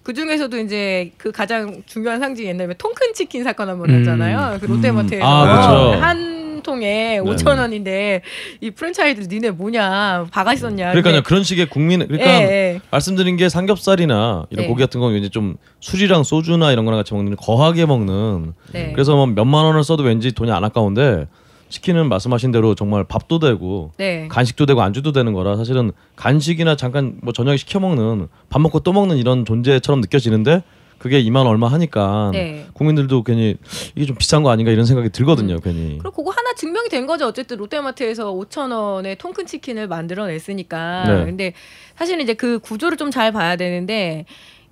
[0.03, 3.99] 그 중에서도 이제 그 가장 중요한 상징이 옛날에 통큰 치킨 사건 한번 음.
[4.03, 4.59] 났잖아요.
[4.61, 6.01] 그 롯데마트에서 아, 그렇죠.
[6.03, 8.23] 한 통에 5천 원인데
[8.61, 10.91] 이 프랜차이즈 니네 뭐냐 바가 있었냐.
[10.91, 12.35] 그러니까요 근데- 그런 식의 국민 그러니까 예,
[12.75, 12.81] 예.
[12.91, 14.69] 말씀드린 게 삼겹살이나 이런 네.
[14.69, 18.93] 고기 같은 경우 이제 좀 술이랑 소주나 이런 거랑 같이 먹는 거하게 먹는 네.
[18.93, 21.27] 그래서 뭐 몇만 원을 써도 왠지 돈이 안 아까운데
[21.69, 24.29] 치킨은 말씀하신 대로 정말 밥도 되고 네.
[24.29, 28.93] 간식도 되고 안주도 되는 거라 사실은 간식이나 잠깐 뭐 저녁에 시켜 먹는 밥 먹고 또
[28.93, 30.63] 먹는 이런 존재처럼 느껴지는데
[31.03, 32.65] 그게 2만 원 얼마 하니까 네.
[32.75, 33.57] 국민들도 괜히
[33.97, 35.61] 이게 좀 비싼 거 아닌가 이런 생각이 들거든요 음.
[35.61, 37.27] 괜히 그리고 그거 하나 증명이 된 거죠.
[37.27, 41.05] 어쨌든 롯데마트에서 5천 원의 통큰 치킨을 만들어냈으니까.
[41.09, 41.25] 네.
[41.25, 41.53] 근데
[41.97, 44.25] 사실은 이제 그 구조를 좀 잘 봐야 되는데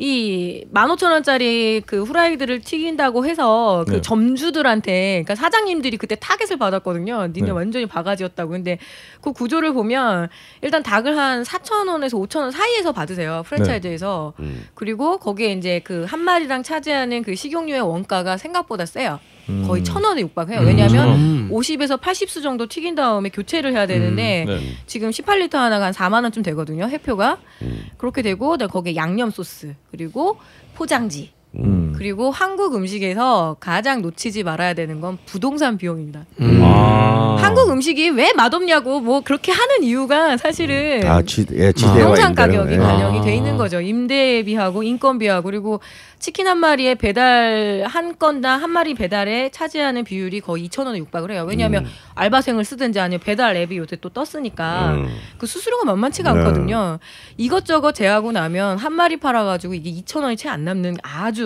[0.03, 4.01] 이 15,000원짜리 그 후라이드를 튀긴다고 해서 그 네.
[4.03, 7.29] 점주들한테 그러니까 사장님들이 그때 타겟을 받았거든요.
[7.29, 7.51] 니네 네.
[7.51, 8.51] 완전히 바가지였다고.
[8.51, 8.79] 근데
[9.21, 10.29] 그 구조를 보면
[10.63, 13.43] 일단 닭을 한 4,000원에서 5,000원 사이에서 받으세요.
[13.47, 14.35] 프랜차이즈에서.
[14.41, 14.67] 음.
[14.75, 19.21] 그리고 거기에 이제 그 한 마리랑 차지하는 그 식용유의 원가가 생각보다 세요.
[19.51, 19.65] 음.
[19.67, 20.61] 거의 천 원에 육박해요.
[20.61, 21.49] 왜냐하면 음.
[21.53, 24.61] 50에서 80수 정도 튀긴 다음에 교체를 해야 되는데 네.
[24.87, 26.87] 지금 18리터 하나가 한 4만 원쯤 되거든요.
[26.89, 27.87] 해표가 음.
[27.99, 30.39] 그렇게 되고 그다음에 거기에 양념 소스 그리고
[30.75, 31.93] 포장지 음.
[31.97, 36.25] 그리고 한국 음식에서 가장 놓치지 말아야 되는 건 부동산 비용입니다.
[36.41, 36.61] 음.
[36.63, 37.37] 아.
[37.41, 42.35] 한국 음식이 왜 맛없냐고 뭐 그렇게 하는 이유가 사실은 다 지, 예, 지대와 부동산.
[42.35, 42.79] 가격이 예.
[42.79, 43.23] 반영이 아.
[43.23, 43.81] 돼 있는 거죠.
[43.81, 45.81] 임대비하고 인건비하고 그리고
[46.21, 51.31] 치킨 한 마리에 배달 한 건당 한 마리 배달에 차지하는 비율이 거의 2천 원에 육박을
[51.33, 51.47] 해요.
[51.49, 51.91] 왜냐하면 음.
[52.15, 55.09] 알바생을 쓰든지 아니면 배달 앱이 요새 또 떴으니까 음.
[55.39, 56.39] 그 수수료가 만만치가 네.
[56.41, 56.99] 않거든요.
[57.39, 61.40] 이것저것 제하고 나면 한 마리 팔아가지고 이게 2천 원이 채 안 남는 아주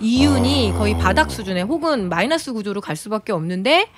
[0.00, 0.78] 이윤이 아.
[0.78, 3.88] 거의 바닥 수준에 혹은 마이너스 구조로 갈 수밖에 없는데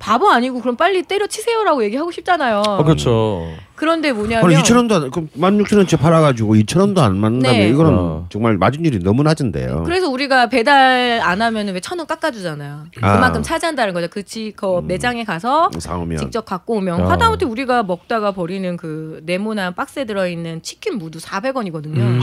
[0.00, 2.62] 바보 아니고 그럼 빨리 때려치세요라고 얘기하고 싶잖아요.
[2.66, 3.46] 아, 그렇죠.
[3.74, 7.68] 그런데 뭐냐면 아니 2천 원도 안, 그럼 16,000원치 팔아가지고 2천 원도 안 맞는다면 네.
[7.68, 8.26] 이거는 어.
[8.30, 9.82] 정말 마진율이 너무 낮은데요.
[9.84, 12.84] 그래서 우리가 배달 안 하면은 왜천원 깎아주잖아요.
[13.00, 13.14] 아.
[13.14, 14.08] 그만큼 차지한다는 거죠.
[14.08, 17.10] 그치, 그 매장에 가서 사오면 직접 갖고 오면 야.
[17.10, 21.98] 하다못해 우리가 먹다가 버리는 그 네모난 박스에 들어있는 치킨 무도 400원이거든요.
[21.98, 22.20] 음.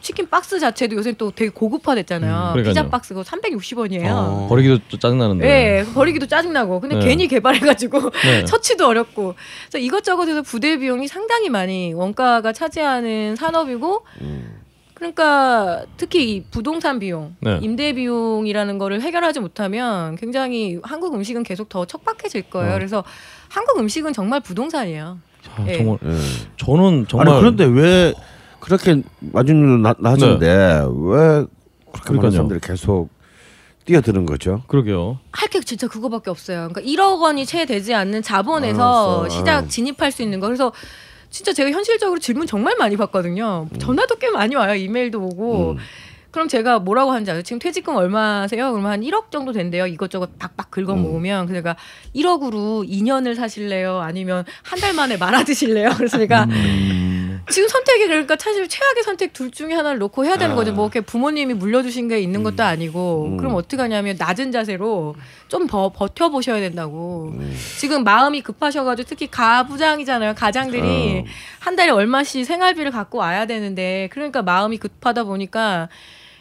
[0.00, 2.54] 치킨 박스 자체도 요새 또 되게 고급화됐잖아요.
[2.56, 2.62] 음.
[2.62, 4.10] 피자 박스가 360원이에요.
[4.10, 4.46] 어.
[4.48, 5.44] 버리기도 또 짜증나는데.
[5.46, 6.80] 네, 버리기도 짜증나고.
[6.80, 7.04] 근데 네.
[7.04, 8.44] 괜히 개발해가지고 네.
[8.46, 9.34] 처치도 어렵고.
[9.68, 14.62] 그래서 이것저것에서 부대 비용이 상당히 많이 원가가 차지하는 산업이고, 음.
[14.94, 17.58] 그러니까 특히 이 부동산 비용, 네.
[17.60, 22.72] 임대 비용이라는 거를 해결하지 못하면 굉장히 한국 음식은 계속 더 척박해질 거예요.
[22.72, 22.74] 어.
[22.74, 23.02] 그래서
[23.48, 25.18] 한국 음식은 정말 부동산이에요.
[25.56, 25.78] 아, 예.
[25.78, 26.10] 정말 예.
[26.56, 28.14] 저는 정말 아니 그런데 왜
[28.62, 29.02] 그렇게
[29.82, 30.46] 낮- 낮은데
[30.86, 31.44] 왜
[31.92, 32.12] 그렇게.
[32.14, 33.08] 많은 사람들이 계속
[33.84, 34.62] 뛰어드는 거죠?
[34.68, 35.18] 그러게요.
[35.32, 36.68] 할 게 진짜 그거밖에 없어요.
[36.72, 39.28] 그러니까 1억 원이 채 되지 않는 자본에서 알았어.
[39.28, 39.66] 시작 아.
[39.66, 40.46] 진입할 수 있는 거.
[40.46, 40.72] 그래서
[41.30, 43.66] 진짜 제가 현실적으로 질문 정말 많이 받거든요.
[43.80, 44.74] 전화도 꽤 많이 와요.
[44.76, 45.72] 이메일도 오고.
[45.72, 45.76] 음.
[46.32, 47.42] 그럼 제가 뭐라고 하는지 아세요?
[47.42, 48.72] 지금 퇴직금 얼마세요?
[48.72, 49.86] 그러면 한 1억 정도 된대요.
[49.86, 51.02] 이것저것 박박 긁어 음.
[51.02, 51.46] 모으면.
[51.46, 51.76] 그래서 제가
[52.16, 54.00] 1억으로 2년을 사실래요?
[54.00, 55.90] 아니면 한 달 만에 말아 드실래요?
[55.96, 57.40] 그래서 제가 음.
[57.50, 60.56] 지금 선택이 그러니까 사실 최악의 선택 둘 중에 하나를 놓고 해야 되는 아.
[60.56, 60.72] 거죠.
[60.72, 63.36] 뭐 이렇게 부모님이 물려주신 게 있는 것도 아니고 음.
[63.36, 65.14] 그럼 어떻게 하냐면 낮은 자세로
[65.48, 67.30] 좀더 버텨 보셔야 된다고.
[67.34, 67.54] 음.
[67.78, 70.34] 지금 마음이 급하셔가지고 특히 가부장이잖아요.
[70.34, 71.24] 가장들이 어.
[71.60, 75.88] 한 달에 얼마씩 생활비를 갖고 와야 되는데 그러니까 마음이 급하다 보니까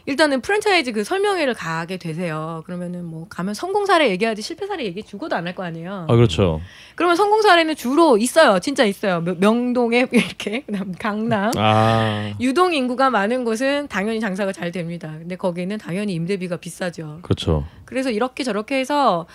[0.05, 2.63] 일단은 프랜차이즈 그 설명회를 가게 되세요.
[2.65, 6.07] 그러면은 뭐 가면 성공 사례 얘기하지 실패 사례 얘기 죽어도 안 할 거 아니에요.
[6.09, 6.59] 아 그렇죠.
[6.95, 8.59] 그러면 성공 사례는 주로 있어요.
[8.59, 9.21] 진짜 있어요.
[9.21, 15.13] 명- 명동에 이렇게 그다음 강남 아 유동 인구가 많은 곳은 당연히 장사가 잘 됩니다.
[15.19, 17.19] 근데 거기는 당연히 임대비가 비싸죠.
[17.21, 17.65] 그렇죠.
[17.85, 19.25] 그래서 이렇게 저렇게 해서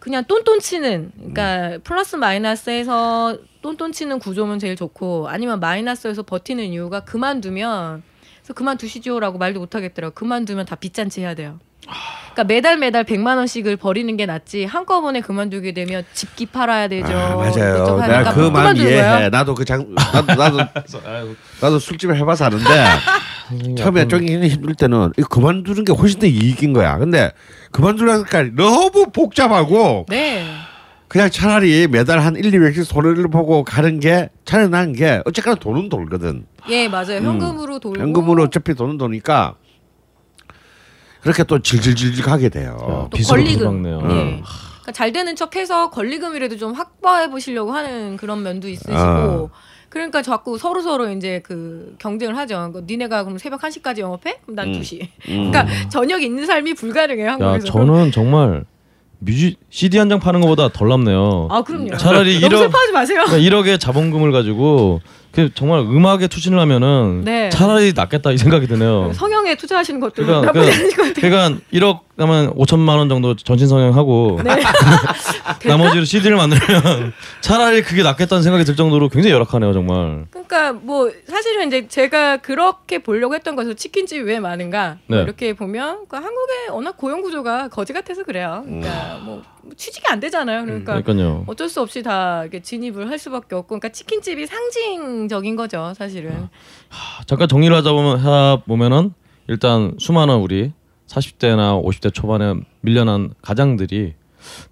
[0.00, 7.00] 그냥 똔똔 치는 그러니까 플러스 마이너스에서 똔똔 치는 구조면 제일 좋고 아니면 마이너스에서 버티는 이유가
[7.00, 8.02] 그만두면
[8.48, 10.14] 그래서 그만두시죠라고 말도 못 하겠더라고.
[10.14, 11.58] 그만두면 다 빚잔치 해야 돼요.
[12.32, 17.06] 그러니까 매달 매달 100만 원씩을 버리는 게 낫지 한꺼번에 그만두게 되면 집기 팔아야 되죠.
[17.08, 17.98] 아, 맞아요.
[18.00, 19.02] 내가 그못 마음 이해해.
[19.02, 19.28] 거예요.
[19.28, 20.58] 나도 그장 나도 나도
[21.60, 26.96] 나도 술집을 해봐서 아는데 처음에 쫑기는 힘들 때는 그만두는 게 훨씬 더 이익인 거야.
[26.98, 27.32] 근데
[27.72, 30.46] 그만두려니까 너무 복잡하고 네.
[31.08, 35.88] 그냥 차라리 매달 한 1, 200씩 손해를 보고 가는 게 차라리 나은 게 어쨌거나 돈은
[35.88, 36.46] 돌거든.
[36.68, 37.20] 예, 맞아요.
[37.22, 39.54] 현금으로 돌고 현금으로 어차피 돈은 도니까
[41.22, 42.76] 그렇게 또 질질질질 가게 돼요.
[42.80, 43.58] 또 빚으로 권리금.
[43.82, 43.96] 들어박네요.
[43.96, 44.24] 예.
[44.82, 48.94] 그러니까 잘 되는 척해서 권리금이라도 좀 확보해 보시려고 하는 그런 면도 있으시고.
[48.94, 49.48] 아.
[49.88, 52.56] 그러니까 자꾸 서로 서로 이제 그 경쟁을 하죠.
[52.56, 54.40] 그러니까 니네가 그럼 새벽 1 시까지 영업해?
[54.42, 54.80] 그럼 난 음.
[54.80, 55.00] 2시.
[55.30, 55.50] 음.
[55.50, 57.66] 그러니까 저녁 있는 삶이 불가능해요, 야 한국에서.
[57.66, 58.64] 저는 정말
[59.20, 61.48] 뮤직 CD 한 장 파는 것보다 덜 남네요.
[61.50, 61.96] 아, 그럼요.
[61.96, 63.24] 차라리 너무 1억 슬퍼하지 마세요.
[63.28, 65.00] 1억의 자본금을 가지고
[65.32, 67.48] 그 정말 음악에 투신을 하면은 네.
[67.50, 69.12] 차라리 낫겠다 이 생각이 드네요.
[69.12, 71.14] 성형에 투자하시는 것도 그러니까 나쁘지 그- 같아요.
[71.30, 74.56] 그러니까 1억 하면 5천만 원 정도 전신 성형하고 네.
[75.68, 80.24] 나머지로 CD를 만들면 차라리 그게 낫겠다는 생각이 들 정도로 굉장히 열악하네요 정말.
[80.30, 85.22] 그러니까 뭐 사실은 이제 제가 그렇게 보려고 했던 것은 치킨집이 왜 많은가 뭐 네.
[85.22, 88.62] 이렇게 보면 그 한국의 워낙 고용 구조가 거지 같아서 그래요.
[88.64, 89.42] 그러니까 뭐
[89.76, 90.64] 취직이 안 되잖아요.
[90.64, 91.44] 그러니까 그러니까요.
[91.46, 96.48] 어쩔 수 없이 다 이렇게 진입을 할 수밖에 없고, 그러니까 치킨집이 상징적인 거죠, 사실은.
[97.26, 99.12] 잠깐 정리를 하자 보면 하 보면은
[99.48, 100.72] 일단 수많은 우리
[101.06, 104.14] 40대나 50대 초반에 밀려난 가장들이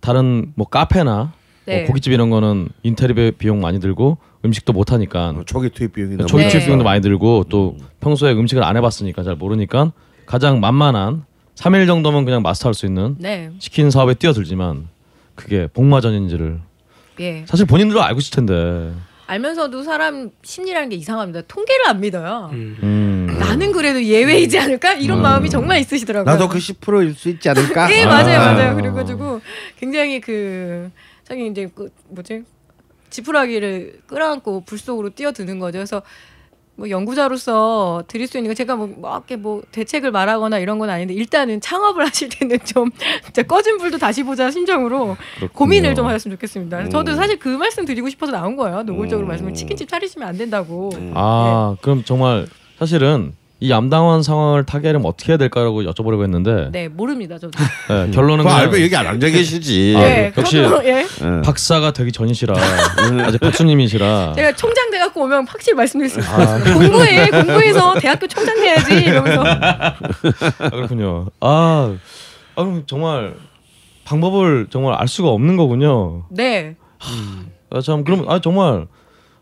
[0.01, 1.33] 다른 뭐 카페나
[1.65, 1.79] 네.
[1.81, 6.17] 뭐 고깃집 이런 거는 인테리어 비용 많이 들고 음식도 못 하니까 어, 초기 투입 비용이
[6.27, 6.49] 초기 네.
[6.49, 9.93] 투입 비용도 많이 들고 또 평소에 음식을 안 해봤으니까 잘 모르니까
[10.27, 11.25] 가장 만만한
[11.57, 14.89] 3일 정도면 그냥 마스터할 수 있는 네, 치킨 사업에 뛰어들지만
[15.35, 16.61] 그게 복마전인지를
[17.21, 17.45] 예.
[17.47, 18.93] 사실 본인들도 알고 있을 텐데
[19.27, 21.43] 알면서도 사람 심리라는 게 이상합니다.
[21.49, 22.51] 통계를 안 믿어요.
[22.53, 23.37] 음.
[23.41, 24.95] 나는 그래도 예외이지 않을까?
[24.95, 26.33] 이런 마음이 정말 있으시더라고요.
[26.33, 27.91] 나도 그 10%일 수 있지 않을까?
[27.93, 28.09] 예, 아.
[28.09, 28.77] 맞아요, 맞아요.
[28.77, 29.41] 그래가지고
[29.81, 30.91] 굉장히 그
[31.25, 32.45] 자기 이제 그 뭐지
[33.11, 35.79] 지푸라기를 끌어안고 불 속으로 뛰어드는 거죠.
[35.79, 36.03] 그래서
[36.79, 40.91] 뭐 연구자로서 드릴 수 있는 거 제가 뭐, 뭐 이렇게 뭐 대책을 말하거나 이런 건
[40.91, 42.91] 아닌데 일단은 창업을 하실 때는 좀
[43.25, 45.49] 진짜 꺼진 불도 다시 보자 심정으로 그렇군요.
[45.55, 46.79] 고민을 좀 하셨으면 좋겠습니다.
[46.81, 46.91] 음.
[46.91, 48.83] 저도 사실 그 말씀 드리고 싶어서 나온 거예요.
[48.83, 49.29] 노골적으로 음.
[49.29, 50.91] 말씀을 치킨집 차리시면 안 된다고.
[51.15, 52.47] 아 그럼 정말
[52.79, 57.59] 사실은 이 암담한 상황을 타개하려면 어떻게 해야 될까라고 여쭤보려고 했는데 네, 모릅니다, 저도.
[57.89, 59.95] 네, 결론은 알고 얘기 안한 적이 계시지.
[59.97, 60.91] 아, 예, 역시- 저도 예.
[60.99, 61.43] 예.
[61.43, 62.55] 박사가 되기 전이시라
[63.25, 66.49] 아직 박사님이시라 제가 총장 돼갖고 오면 확실히 말씀드릴 수 있어요.
[66.49, 66.73] 아.
[66.73, 69.45] 공부해, 공부해서 대학교 총장 돼야지 이러면서.
[69.45, 71.27] 아, 그렇군요.
[71.41, 71.97] 아,
[72.57, 73.35] 아 정말
[74.05, 76.25] 방법을 정말 알 수가 없는 거군요.
[76.31, 76.77] 네,
[77.71, 78.87] 아, 참 그럼 아 정말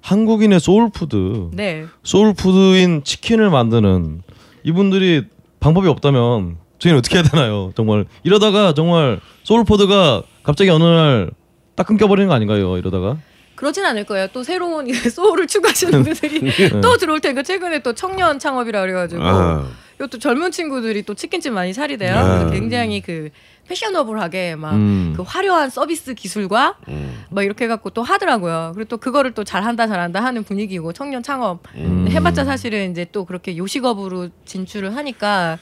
[0.00, 1.86] 한국인의 soul food, 네.
[2.02, 4.22] soul food인 치킨을 만드는
[4.64, 5.24] 이분들이
[5.60, 7.72] 방법이 없다면 저희는 어떻게 해야 되나요?
[7.74, 11.30] 정말 이러다가 정말 soul food가 갑자기 어느 날
[11.76, 12.76] 딱 끊겨버리는 거 아닌가요?
[12.78, 13.16] 이러다가
[13.54, 14.28] 그러진 않을 거예요.
[14.32, 19.68] 또 새로운 소울을 추구하시는 분들이 또 들어올 테니까 최근에 또 청년 창업이라 그래가지고 아.
[19.96, 22.16] 이것도 젊은 친구들이 또 치킨집 많이 차리대요.
[22.16, 22.24] 아.
[22.24, 23.30] 그래서 굉장히 그
[23.68, 25.16] 패셔너블하게 막그 음.
[25.24, 27.24] 화려한 서비스 기술과 음.
[27.30, 28.72] 막 이렇게 해갖고 또 하더라고요.
[28.74, 32.06] 그리고 또 그거를 또 잘한다 잘한다 하는 분위기고 청년 창업 음.
[32.10, 35.58] 해봤자 사실은 이제 또 그렇게 요식업으로 진출을 하니까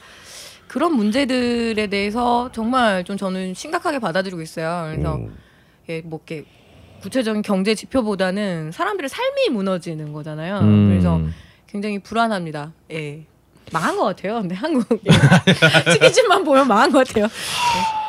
[0.67, 4.89] 그런 문제들에 대해서 정말 좀 저는 심각하게 받아들이고 있어요.
[4.91, 5.37] 그래서 음.
[5.89, 6.45] 예, 뭐 이렇게
[7.03, 10.59] 구체적인 경제 지표보다는 사람들의 삶이 무너지는 거잖아요.
[10.59, 10.89] 음.
[10.89, 11.19] 그래서
[11.67, 12.71] 굉장히 불안합니다.
[12.91, 13.25] 예.
[13.73, 14.39] 망한 것 같아요.
[14.39, 15.11] 근데 한국 예.
[15.91, 17.27] 치킨집만 보면 망한 것 같아요.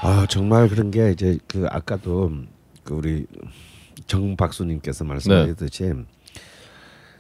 [0.02, 2.30] 아 정말 그런 게 이제 그 아까도
[2.84, 3.26] 그 우리
[4.06, 5.92] 정 박수님께서 말씀하셨듯이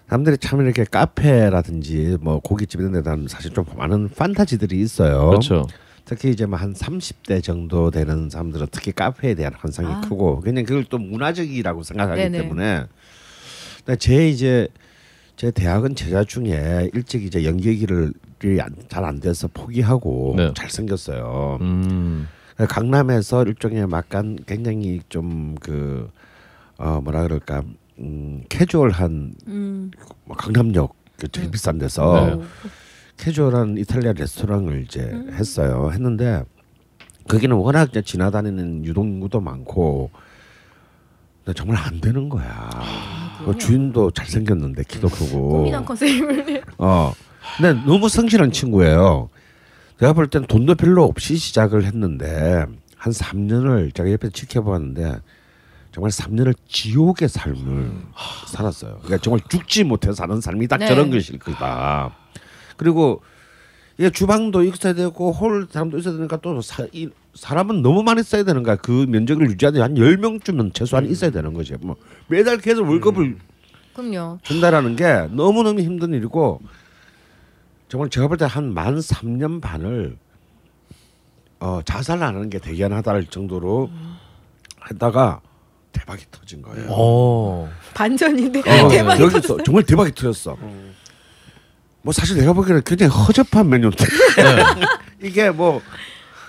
[0.08, 5.30] 사람들이 참 이렇게 카페라든지 뭐 고깃집 이런 데 대한 사실 좀 많은 판타지들이 있어요.
[5.30, 5.66] 그렇죠.
[6.04, 10.00] 특히 이제 뭐 한 30대 정도 되는 사람들은 특히 카페에 대한 환상이 아.
[10.02, 12.38] 크고 그냥 그걸 또 문화적이라고 생각하기 네네.
[12.38, 12.84] 때문에
[13.84, 14.68] 근데 제 이제
[15.36, 18.12] 제 대학은 제자 중에 일찍 이제 연기기를
[18.88, 20.52] 잘안 돼서 포기하고 네.
[20.54, 21.58] 잘 생겼어요.
[21.60, 22.28] 음.
[22.56, 26.10] 강남에서 일종의 약간 굉장히 좀그
[26.76, 27.62] 어 뭐라 그럴까
[27.98, 29.90] 음 캐주얼한 음.
[30.24, 32.42] 뭐 강남역 그 제일 비싼 데서 네.
[33.16, 35.32] 캐주얼한 이탈리아 레스토랑을 이제 음.
[35.32, 35.90] 했어요.
[35.92, 36.44] 했는데
[37.28, 40.10] 거기는 워낙 이제 지나다니는 유동인구도 많고
[41.44, 42.70] 근데 정말 안 되는 거야.
[43.44, 45.48] 그 주인도 잘 생겼는데 키도 크고.
[45.50, 47.12] 꽃미남 컨셉을 어.
[47.56, 49.28] 근데 너무 성실한 친구예요.
[49.98, 52.64] 내가 볼 땐 돈도 별로 없이 시작을 했는데
[52.96, 55.16] 한 3년을 제가 옆에서 지켜봤는데
[55.92, 57.92] 정말 3년을 지옥의 삶을
[58.48, 58.96] 살았어요.
[59.02, 60.86] 그러니까 정말 죽지 못해 사는 삶이 딱 네.
[60.88, 62.16] 저런 것일 거다.
[62.76, 63.22] 그리고
[63.98, 68.42] 이게 주방도 있어야 되고 홀 사람도 있어야 되니까 또 사, 이, 사람은 너무 많이 써야
[68.42, 68.76] 되는 거야.
[68.76, 71.74] 그 면적을 유지하는데 한 10명쯤은 최소한 있어야 되는 거지.
[71.80, 71.94] 뭐
[72.26, 73.36] 매달 계속 월급을
[73.94, 74.38] 그럼요.
[74.42, 76.60] 준다라는 게 너무너무 힘든 일이고
[77.88, 80.16] 정말 제가 볼 때 한만 3년 반을
[81.60, 83.88] 어, 자살 안 하는 게 대견하다를 정도로
[84.90, 85.40] 했다가
[85.92, 86.86] 대박이 터진 거예요.
[86.90, 87.70] 어.
[87.94, 89.62] 반전인데 어, 대박이 여기서 터졌어요.
[89.64, 90.58] 정말 대박이 터졌어.
[92.04, 94.04] 뭐 사실 내가 보기에는 굉장히 허접한 메뉴인데
[95.22, 95.80] 이게 뭐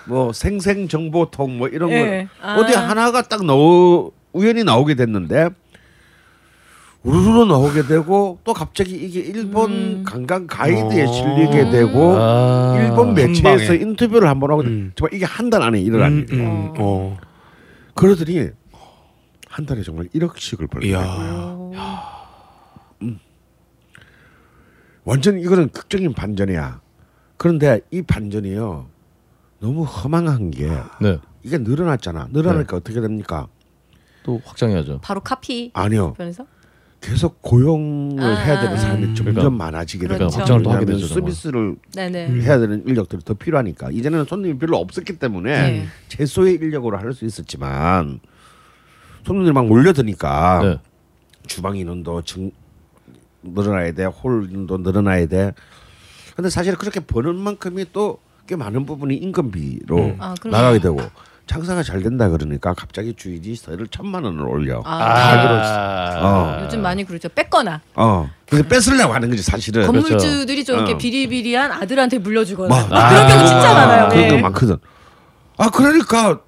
[0.08, 2.28] 뭐 생생 정보통 뭐 이런 거 예.
[2.40, 2.58] 아.
[2.58, 5.50] 어디 하나가 딱 넣어 우연히 나오게 됐는데
[7.02, 10.04] 우르르 나오게 되고 또 갑자기 이게 일본 음.
[10.06, 11.12] 관광 가이드에 어.
[11.12, 12.76] 실리게 되고 아.
[12.80, 13.80] 일본 매체에서 방에.
[13.80, 14.92] 인터뷰를 한번 하고 음.
[14.96, 16.48] 정말 이게 한 달 안에 일어난 음, 일이에요.
[16.50, 17.18] 음, 어.
[17.96, 18.50] 그러더니
[19.50, 21.04] 한 달에 정말 1억씩을 벌는 이야.
[21.04, 21.72] 거예요.
[25.06, 26.82] 완전 이거는 극적인 반전이야.
[27.38, 28.88] 그런데 이 반전이요
[29.60, 30.68] 너무 허망한 게
[31.02, 31.20] 네.
[31.44, 32.30] 이게 늘어났잖아.
[32.32, 33.48] 늘어나니까 어떻게 됩니까?
[34.24, 35.00] 또 확장해야죠.
[35.02, 36.14] 바로 카피 아니요.
[36.14, 36.46] 편에서
[37.02, 38.78] 계속 고용을 아, 해야 되는 아.
[38.78, 39.50] 사람이 점점 그러니까.
[39.52, 40.40] 많아지게 그러니까 되죠.
[40.40, 41.06] 확장을 또 하게 되죠.
[41.06, 42.28] 서비스를 네네.
[42.30, 42.42] 음.
[42.42, 45.86] 해야 되는 인력들이 더 필요하니까 이전에는 손님이 별로 없었기 때문에 네.
[46.08, 48.20] 최소의 인력으로 할 수 있었지만
[49.24, 50.80] 손님들이 막 몰려드니까 네.
[51.46, 52.52] 주방 인원도 증,
[53.54, 55.54] 늘어나야 돼, 홀 인원도 늘어나야 돼.
[56.36, 60.18] 근데 사실 그렇게 버는 만큼이 또 꽤 많은 부분이 인건비로 음.
[60.20, 60.36] 아.
[60.46, 61.00] 나가게 되고
[61.48, 64.84] 장사가 잘 된다 그러니까 갑자기 주인이 세를 천만 원을 올려.
[64.86, 66.64] 아, 어.
[66.64, 67.28] 요즘 많이 그러죠.
[67.30, 68.30] 뺏거나 어.
[68.48, 69.88] 그래서 뺏으려고 하는 거지 사실은.
[69.88, 70.98] 건물주들이 좀 이렇게 어.
[71.00, 74.10] 비리비리한 아들한테 물려주거나 막- 막 그런 경우 진짜 많아요.
[74.10, 74.30] 그런 네.
[74.30, 74.78] 거 많거든.
[75.58, 76.40] 아 그러니까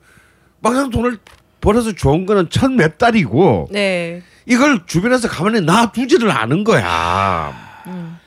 [0.59, 1.17] 막상 돈을
[1.61, 4.21] 벌어서 좋은 거는 천 몇 달이고 네.
[4.47, 7.53] 이걸 주변에서 가만히 놔두지를 않은 거야.
[7.87, 8.17] 음.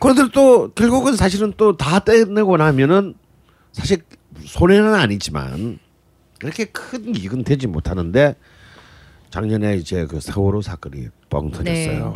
[0.00, 3.14] 그런데 또 결국은 사실은 또 다 떼내고 나면은
[3.72, 3.98] 사실
[4.44, 5.78] 손해는 아니지만
[6.38, 8.34] 그렇게 큰 이익은 되지 못하는데
[9.28, 12.14] 작년에 이제 그 세월호 사건이 뻥 터졌어요.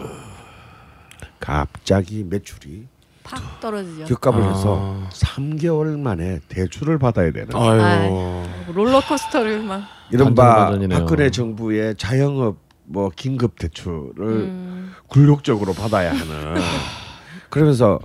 [1.38, 2.86] 갑자기 매출이
[3.22, 4.04] 팍 떨어지죠.
[4.06, 4.48] 격감을 아.
[4.48, 8.44] 해서 3개월 만에 대출을 받아야 되는 아유.
[8.72, 10.70] 롤러코스터를 막 이른바.
[10.90, 14.92] 박근혜 정부의 자영업 뭐 긴급 대출을 음.
[15.08, 16.60] 굴욕적으로 받아야 하는
[17.50, 17.98] 그러면서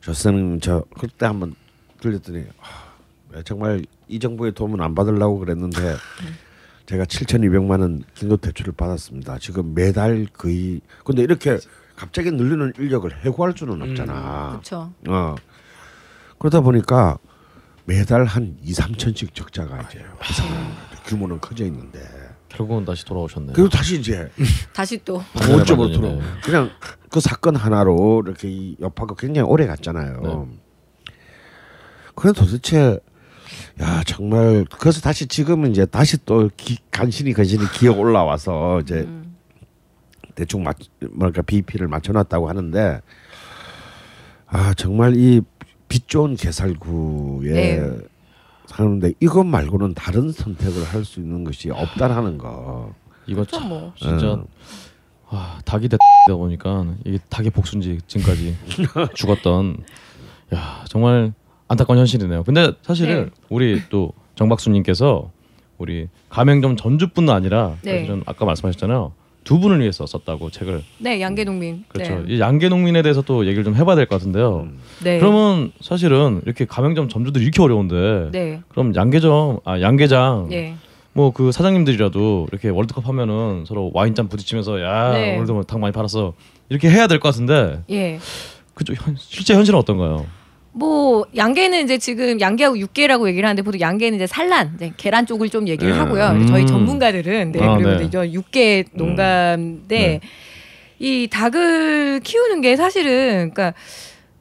[0.00, 1.54] 저 선생님 저 그때 한번
[2.00, 5.96] 들렸더니 아, 정말 이 정부의 도움은 안 받으려고 그랬는데
[6.86, 9.38] 제가 7,200만 원 긴급 대출을 받았습니다.
[9.38, 11.58] 지금 매달 거의 근데 이렇게
[11.96, 14.50] 갑자기 늘리는 인력을 해고할 수는 없잖아.
[14.50, 14.92] 그렇죠.
[15.08, 15.34] 어.
[16.38, 17.18] 그러다 보니까
[17.84, 20.76] 매달 한 2, 3천씩 적자가 이제 발생하는 거예요.
[21.04, 22.00] 규모는 커져 있는데.
[22.52, 23.52] 결국은 다시 돌아오셨네요.
[23.54, 24.30] 그리고 다시 이제
[24.72, 26.18] 다시 또 본적으로 반전이네.
[26.18, 26.20] 들어.
[26.44, 26.70] 그냥
[27.10, 30.20] 그 사건 하나로 이렇게 이 여파가 굉장히 오래 갔잖아요.
[30.22, 30.58] 네.
[32.14, 32.98] 그래 도대체
[33.80, 39.36] 야 정말 그래서 다시 지금은 이제 다시 또 기, 간신히 간신히 기어 올라와서 이제 음.
[40.34, 40.76] 대충 맞
[41.12, 43.00] 뭐랄까 BP를 맞춰놨다고 하는데
[44.46, 45.40] 아 정말 이
[45.92, 47.98] 빛 좋은 개살구에 네.
[48.66, 52.92] 사는데 이것 말고는 다른 선택을 할 수 있는 것이 없다라는 거.
[53.26, 53.92] 이거 그렇죠 참 뭐.
[53.96, 54.44] 진짜 음.
[55.30, 55.98] 와, 닭이 되다
[56.28, 58.56] 보니까 이게 닭의 복수인지 지금까지
[59.14, 59.78] 죽었던
[60.54, 61.32] 야 정말
[61.68, 62.44] 안타까운 현실이네요.
[62.44, 63.30] 근데 사실은 네.
[63.48, 65.30] 우리 또 정박수님께서
[65.78, 68.00] 우리 가맹점 전주뿐 아니라 네.
[68.00, 69.12] 사실은 아까 말씀하셨잖아요.
[69.44, 71.84] 두 분을 위해서 썼다고 책을 네 양계 농민.
[71.88, 72.22] 그렇죠.
[72.26, 72.34] 네.
[72.34, 74.68] 이 양계 농민에 대해서 또 얘기를 좀 해봐야 될 것 같은데요.
[75.02, 75.18] 네.
[75.18, 78.60] 그러면 사실은 이렇게 가맹점 점주들이 이렇게 어려운데 네.
[78.68, 80.76] 그럼 양계점 아 양계장 네.
[81.14, 85.36] 뭐그 사장님들이라도 이렇게 월드컵 하면은 서로 와인잔 부딪히면서 야 네.
[85.36, 86.32] 오늘도 뭐닭 많이 팔았어
[86.68, 88.18] 이렇게 해야 될 것 같은데 예.
[88.74, 90.24] 그쪽 현, 실제 현실은 어떤가요?
[90.72, 95.50] 뭐 양계는 이제 지금 양계하고 육계라고 얘기를 하는데 보통 양계는 이제 산란, 이제 계란 쪽을
[95.50, 95.98] 좀 얘기를 네.
[95.98, 96.36] 하고요.
[96.38, 96.66] 이제 저희 음.
[96.66, 98.04] 전문가들은 네, 아, 그리고 네.
[98.04, 100.20] 이제 육계 농가인데 네.
[100.98, 103.74] 이 닭을 키우는 게 사실은 그러니까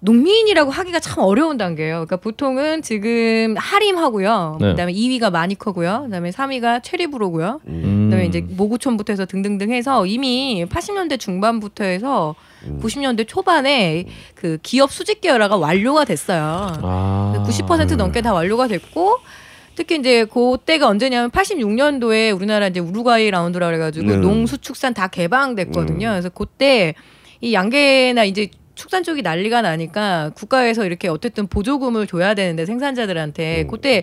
[0.04, 1.94] 농민이라고 하기가 참 어려운 단계예요.
[1.94, 4.58] 그러니까 보통은 지금 하림하고요.
[4.60, 4.72] 네.
[4.72, 6.04] 그다음에 2위가 마니커고요.
[6.06, 7.62] 그다음에 3위가 체리브로고요.
[7.68, 8.08] 음.
[8.10, 12.34] 그다음에 이제 모구촌부터 해서 등등등 해서 이미 80년대 중반부터 해서
[12.66, 12.80] 음.
[12.82, 16.78] 90년대 초반에 그 기업 수직 계열화가 완료가 됐어요.
[16.82, 17.46] 아.
[17.48, 19.20] 90% 넘게 다 완료가 됐고
[19.76, 24.22] 특히 이제 그때가 언제냐면 86년도에 우리나라 이제 우루과이 라운드라 그래가지고 음.
[24.22, 26.10] 농수축산 다 개방됐거든요.
[26.10, 26.96] 그래서 그때
[27.40, 28.50] 이 양계나 이제
[28.82, 34.02] 축산 쪽이 난리가 나니까 국가에서 이렇게 어쨌든 보조금을 줘야 되는데 생산자들한테 그때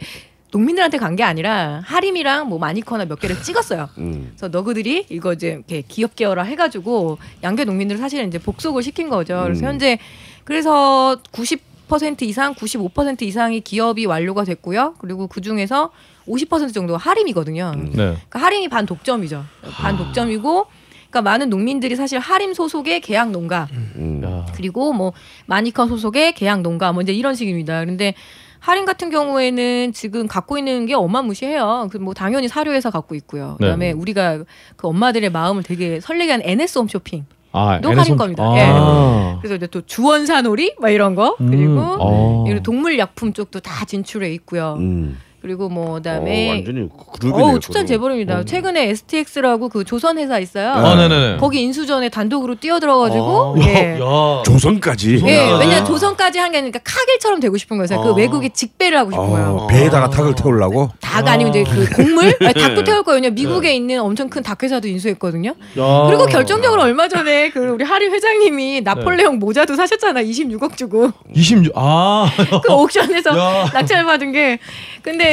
[0.53, 3.89] 농민들한테 간 게 아니라 하림이랑 뭐 마니커나 몇 개를 찍었어요.
[3.99, 4.29] 음.
[4.31, 9.41] 그래서 너그들이 이거 이제 이렇게 기업 계열화 해가지고 양계 농민들을 사실은 이제 복속을 시킨 거죠.
[9.43, 9.67] 그래서 음.
[9.67, 9.99] 현재
[10.45, 14.95] 그래서 90% 이상, 95% 이상이 기업이 완료가 됐고요.
[14.99, 15.91] 그리고 그 중에서
[16.29, 17.73] 50% 정도가 하림이거든요.
[17.75, 17.85] 음.
[17.91, 17.97] 네.
[17.97, 19.45] 그러니까 하림이 반 독점이죠.
[19.73, 20.67] 반 독점이고,
[21.11, 23.67] 그러니까 많은 농민들이 사실 하림 소속의 계약 농가
[23.97, 24.21] 음.
[24.25, 24.47] 야.
[24.55, 25.13] 그리고 뭐
[25.47, 27.81] 마니커 소속의 계약 농가 뭐 이제 이런 식입니다.
[27.81, 28.15] 그런데
[28.61, 31.89] 할인 같은 경우에는 지금 갖고 있는 게 어마무시해요.
[31.91, 33.57] 그 뭐 당연히 사료회사 갖고 있고요.
[33.61, 33.67] 네.
[33.67, 34.39] 그다음에 우리가
[34.77, 37.25] 그 엄마들의 마음을 되게 설레게 한 NS 홈쇼핑.
[37.53, 38.43] 아, 또 할인 홈- 겁니다.
[38.45, 39.39] 아.
[39.41, 41.51] 그래서 이제 또 주원사놀이 막 이런 거 음.
[41.51, 42.45] 그리고 어.
[42.45, 44.77] 그리고 동물 약품 쪽도 다 진출해 있고요.
[44.79, 45.19] 음.
[45.41, 46.89] 그리고 뭐 어, 그다음에 완전히
[47.21, 47.43] 그룹이네.
[47.45, 48.45] 어 축산 재벌입니다.
[48.45, 50.71] 최근에 STX라고 그 조선 회사 있어요.
[50.73, 51.37] 아, 네네네.
[51.39, 53.61] 거기 인수전에 단독으로 뛰어들어가지고 아.
[53.65, 53.99] 예.
[54.01, 54.43] 야.
[54.45, 55.23] 조선까지.
[55.25, 55.59] 예, 아.
[55.59, 58.03] 왜냐 조선까지 한 게 아니라 카길처럼 되고 싶은 거예요.
[58.03, 58.15] 그 아.
[58.15, 59.47] 외국에 직배를 하고 싶은 거예요.
[59.61, 60.89] 어, 배에다가 닭을 태우려고.
[61.01, 63.17] 닭 아니고 이제 그 곡물 아니, 닭도 태울 거예요.
[63.23, 65.51] 왜냐 미국에 있는 엄청 큰 닭 회사도 인수했거든요.
[65.51, 66.07] 야.
[66.09, 70.23] 그리고 결정적으로 얼마 전에 그 우리 하림 회장님이 나폴레옹 모자도 사셨잖아.
[70.23, 71.73] 26억 주고 26.
[71.77, 72.29] 아.
[72.65, 73.71] 그 옥션에서 야.
[73.73, 74.59] 낙찰 받은 게.
[75.03, 75.28] 근데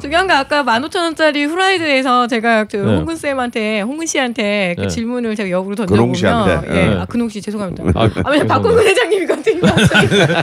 [0.00, 2.84] 중요한 건 아까 15,000원짜리 후라이드에서 제가 저 네.
[2.96, 4.88] 홍근 쌤한테 홍근 씨한테 그 네.
[4.88, 6.68] 질문을 제가 역으로 던져보면 씨한테.
[6.68, 6.96] 예, 네.
[7.00, 7.84] 아 근홍 씨 죄송합니다.
[7.94, 9.60] 아, 아, 왜냐 박근근 회장님이거든요.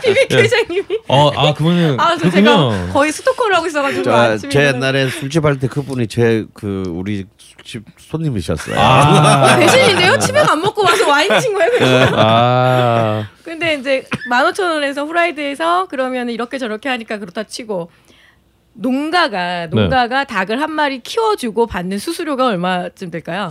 [0.04, 0.86] 비비큐 회장님이.
[1.08, 2.30] 어, 아, 그분은 아, 저.
[2.30, 7.26] 제가 거의 스토커를 하고 있어가지고 저, 제 옛날에 술집 할 때 그분이 제 그 우리
[7.40, 8.76] 술집 손님이셨어요.
[8.80, 9.58] 아.
[9.58, 10.20] 배신인데요?
[10.20, 11.70] 치맥 안 먹고 와서 와인 친 거예요.
[11.72, 12.14] 그냥.
[12.16, 13.28] 아.
[13.44, 17.90] 근데 이제 15,000원에서 후라이드에서 그러면 이렇게 저렇게 하니까 그렇다 치고
[18.78, 23.50] 농가가 농가가 닭을 한 마리 키워주고 받는 수수료가 얼마쯤 될까요?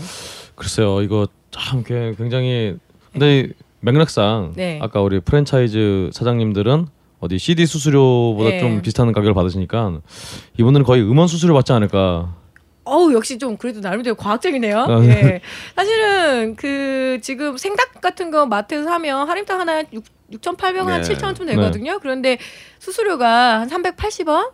[0.54, 2.76] 글쎄요, 이거 참 꽤- 굉장히
[3.12, 3.48] 근데
[3.80, 4.78] 맥락상 네.
[4.82, 6.86] 아까 우리 프랜차이즈 사장님들은
[7.20, 8.60] 어디 CD 수수료보다 네.
[8.60, 10.00] 좀 비슷한 가격을 받으시니까
[10.58, 12.34] 이분들은 거의 음원 수수료 받지 않을까.
[12.84, 14.78] 어우 역시 좀 그래도 나름대로 과학적이네요.
[14.78, 15.40] 아, 예.
[15.74, 21.14] 사실은 그 지금 생닭 같은 거 마트에서 사면 할인닭 하나 6 6,800원, 한 네.
[21.14, 21.98] 7,000원쯤 되거든요.
[22.00, 22.36] 그런데
[22.80, 24.50] 수수료가 한 380원?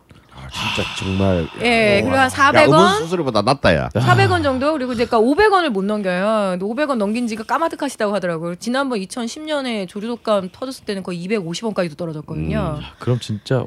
[0.55, 1.47] 아, 진짜 정말.
[1.61, 2.67] 예, 그리고 한 야, 400원?
[2.67, 3.89] 음원 수수료보다 낫다 야.
[3.89, 6.57] 400원 정도 그리고 그러니까 500원을 못 넘겨요.
[6.59, 8.55] 근데 500원 넘긴 지가 까마득하시다고 하더라고요.
[8.55, 12.79] 지난번 2010년에 조류독감 터졌을 때는 거의 250원까지도 떨어졌거든요.
[12.99, 13.65] 그럼 진짜 와,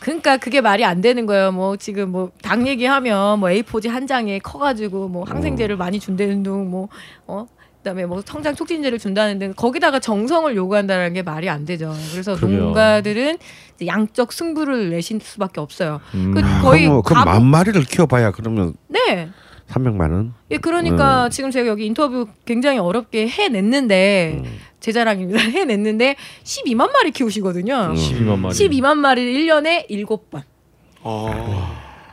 [0.00, 1.52] 그러니까 그게 말이 안 되는 거예요.
[1.52, 6.88] 뭐 지금 뭐 당 얘기하면 뭐 A4지 한 장에 커가지고 뭐 항생제를 많이 준다는 둥뭐
[7.26, 7.46] 어.
[7.82, 11.92] 그다음에 뭐 성장 촉진제를 준다는 등 거기다가 정성을 요구한다는 게 말이 안 되죠.
[12.12, 12.56] 그래서 그럼요.
[12.56, 13.38] 농가들은
[13.74, 16.00] 이제 양적 승부를 내실 수밖에 없어요.
[16.14, 16.32] 음.
[16.32, 19.28] 그 거의 그럼 그럼 감- 만 마리를 키워봐야 그러면 네.
[19.68, 20.34] 300만 원.
[20.50, 20.60] 예, 음.
[20.60, 24.58] 그러니까 지금 제가 여기 인터뷰 굉장히 어렵게 해냈는데 음.
[24.78, 25.40] 제 자랑입니다.
[25.50, 26.14] 해냈는데
[26.44, 27.94] 12만 마리 키우시거든요.
[27.94, 28.54] 12만 마리.
[28.54, 30.42] 12만 마리를 1년에 7번.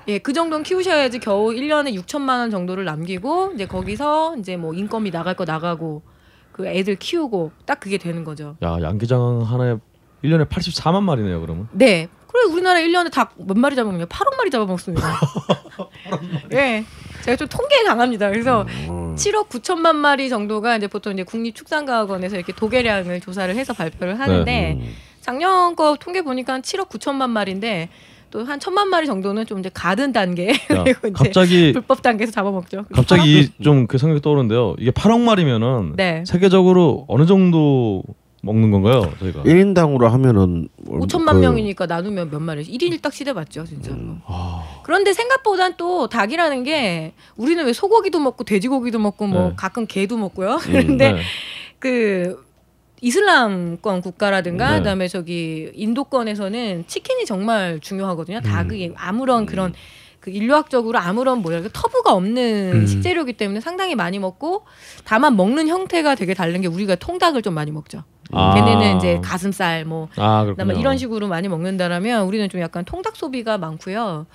[0.10, 5.12] 예, 그 정도는 키우셔야지 겨우 1년에 6천만 원 정도를 남기고 이제 거기서 이제 뭐 인건비
[5.12, 6.02] 나갈 거 나가고
[6.52, 8.58] 그 애들 키우고 딱 그게 되는 거죠.
[8.64, 9.76] 야, 양기장 하나에
[10.24, 11.68] 1년에 84만 마리네요, 그러면.
[11.72, 12.08] 네.
[12.28, 14.06] 그래 우리나라 1년에 닭 몇 마리 잡아먹냐?
[14.06, 15.20] 8억 마리 잡아먹습니다.
[16.54, 16.84] 예.
[17.24, 18.30] 제가 좀 통계에 강합니다.
[18.30, 19.16] 그래서 음.
[19.16, 24.96] 7억 9천만 마리 정도가 이제 보통 이제 국립축산과학원에서 이렇게 도계량을 조사를 해서 발표를 하는데 음.
[25.22, 27.90] 작년 거 통계 보니까 한 7억 9천만 마리인데
[28.32, 32.32] 또 한 천만 마리 정도는 좀 이제 가든 단계 야, 그리고 이제 갑자기 불법 단계에서
[32.32, 32.86] 잡아먹죠.
[32.94, 34.76] 갑자기 좀 그 생각이 떠오르는데요.
[34.80, 36.24] 이게 8억 마리면은 네.
[36.28, 38.04] 세계적으로 어느 정도
[38.42, 39.44] 먹는 건가요, 저희가?
[39.44, 42.64] 1인당으로 하면은 뭐 5천만 그- 명이니까 나누면 몇 마리?
[42.64, 43.98] 1인 1닭 시대 맞죠, 진짜로.
[44.26, 49.54] 아, 그런데 생각보단 또 닭이라는 게 우리는 왜 소고기도 먹고 돼지고기도 먹고 뭐 네.
[49.58, 50.58] 가끔 개도 먹고요.
[50.64, 51.22] 그런데 네.
[51.80, 52.48] 그
[53.02, 54.78] 이슬람권 국가라든가 네.
[54.80, 58.42] 그다음에 저기 인도권에서는 치킨이 정말 중요하거든요.
[58.42, 59.74] 닭이 아무런 그런
[60.20, 62.86] 그 인류학적으로 아무런 뭐야 터부가 없는 음.
[62.88, 64.66] 식재료이기 때문에 상당히 많이 먹고
[65.06, 68.04] 다만 먹는 형태가 되게 다른 게 우리가 통닭을 좀 많이 먹죠.
[68.32, 68.54] 아.
[68.54, 70.76] 걔네는 이제 가슴살 뭐 아, 그다음에.
[70.78, 74.28] 이런 식으로 많이 먹는다라면 우리는 좀 약간 통닭 소비가 많고요.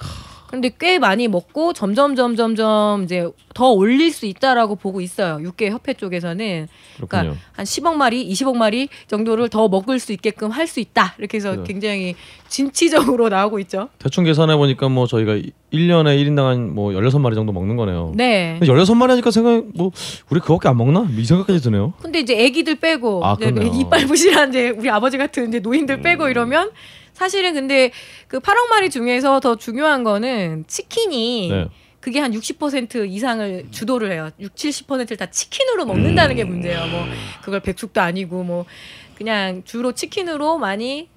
[0.55, 5.41] 그런데 꽤 많이 먹고 점점 점점 점 이제 더 올릴 수 있다라고 보고 있어요.
[5.43, 6.69] 육계 협회 쪽에서는.
[6.97, 11.15] 그러니까 한 10억 마리, 20억 마리 정도를 더 먹을 수 있게끔 할 수 있다.
[11.19, 11.63] 이렇게 해서 네.
[11.67, 12.15] 굉장히
[12.49, 13.89] 진취적으로 나오고 있죠.
[13.99, 15.35] 대충 계산해 보니까 뭐 저희가
[15.73, 18.13] 1년에 1인당 한뭐 16마리 정도 먹는 거네요.
[18.15, 18.59] 네.
[18.63, 19.91] 16마리 하니까 생각 뭐
[20.31, 21.07] 우리 그거밖에 안 먹나?
[21.17, 21.93] 이 생각까지 드네요.
[22.01, 23.73] 근데 이제 애기들 빼고 아, 이제 그러네요.
[23.81, 26.71] 이빨 부실한 이제 우리 아버지 같은 이제 노인들 빼고 이러면
[27.15, 27.91] 사실은 근데
[28.29, 31.69] 그 8억 마리 중에서 더 중요한 거는 치킨이 네.
[32.01, 34.29] 그게 한 60% 이상을 주도를 해요.
[34.39, 36.87] 6, 70%를 다 치킨으로 먹는다는 게 문제예요.
[36.89, 37.07] 뭐
[37.43, 38.67] 그걸 백숙도 아니고 뭐
[39.15, 41.09] 그냥 주로 치킨으로 많이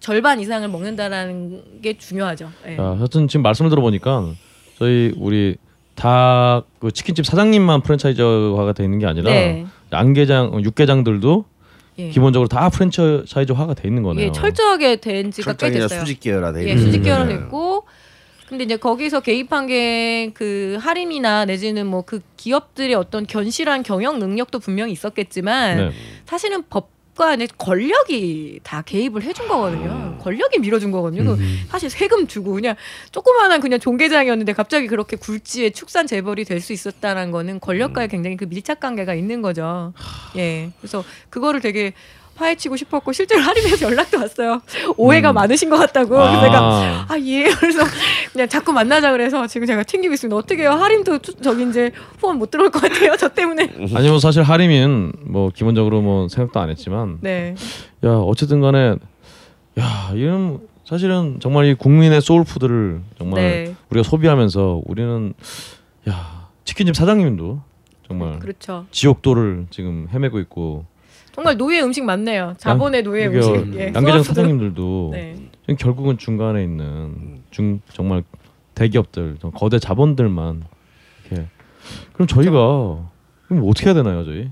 [0.00, 2.50] 절반 이상을 먹는다라는 게 중요하죠.
[2.66, 2.76] 예.
[2.78, 4.34] 야, 하여튼 지금 말씀을 들어보니까
[4.78, 5.56] 저희 우리
[5.94, 9.66] 다그 치킨집 사장님만 프랜차이즈화가 돼 있는 게 아니라 네.
[9.92, 11.44] 양계장, 육계장들도
[11.98, 12.10] 예.
[12.10, 14.26] 기본적으로 다 프랜차이즈화가 돼 있는 거네요.
[14.26, 16.00] 이게 철저하게 된 지가 꽤 됐어요.
[16.00, 17.02] 수직 계열화 돼 예, 있는 수직.
[17.02, 17.84] 계열화 됐고
[18.48, 24.58] 근데 이제 거기서 개입한 게 그 할인이나 내지는 뭐 그 기업들의 어떤 견실한 경영 능력도
[24.58, 25.90] 분명히 있었겠지만 네.
[26.26, 30.18] 사실은 법 과 이제 권력이 다 개입을 해준 거거든요.
[30.20, 31.36] 권력이 밀어준 거거든요.
[31.36, 32.74] 그 사실 세금 주고 그냥
[33.12, 38.46] 조그마한 그냥 종계장이었는데 갑자기 그렇게 굴지의 축산 재벌이 될 수 있었다는 거는 권력과의 굉장히 그
[38.46, 39.92] 밀착 관계가 있는 거죠.
[40.36, 40.70] 예.
[40.80, 41.92] 그래서 그거를 되게
[42.34, 44.60] 파헤치고 싶었고 실제로 하림에서 연락도 왔어요.
[44.96, 46.10] 오해가 많으신 것 같다고.
[46.10, 47.44] 그래서 내가 아, 아 예.
[47.44, 47.84] 그래서
[48.32, 50.36] 그냥 자꾸 만나자 그래서 지금 제가 챙기고 있습니다.
[50.36, 50.72] 어떻게 해요?
[50.72, 53.16] 하림도 투- 저기 이제 후원 못 들어올 것 같아요.
[53.16, 53.70] 저 때문에.
[53.94, 57.54] 아니 뭐 사실 하림인 뭐 기본적으로 뭐 생각도 안 했지만 네.
[58.04, 58.96] 야 어쨌든 간에
[59.78, 63.74] 야 이런 사실은 정말 이 국민의 소울푸드를 정말 네.
[63.90, 65.32] 우리가 소비하면서 우리는
[66.08, 67.62] 야 치킨집 사장님도
[68.06, 68.86] 정말 그렇죠.
[68.90, 70.84] 지옥도를 지금 헤매고 있고
[71.34, 72.54] 정말 노예 음식 맞네요.
[72.58, 73.74] 자본의 노예 음식.
[73.74, 73.92] 예.
[73.94, 74.22] 양계장.
[74.22, 75.36] 사장님들도 네.
[75.78, 78.22] 결국은 중간에 있는 중 정말
[78.74, 80.64] 대기업들 좀 거대 자본들만
[81.30, 81.48] 이렇게
[82.12, 83.10] 그럼 저희가
[83.48, 84.50] 그럼 어떻게 해야 되나요 저희?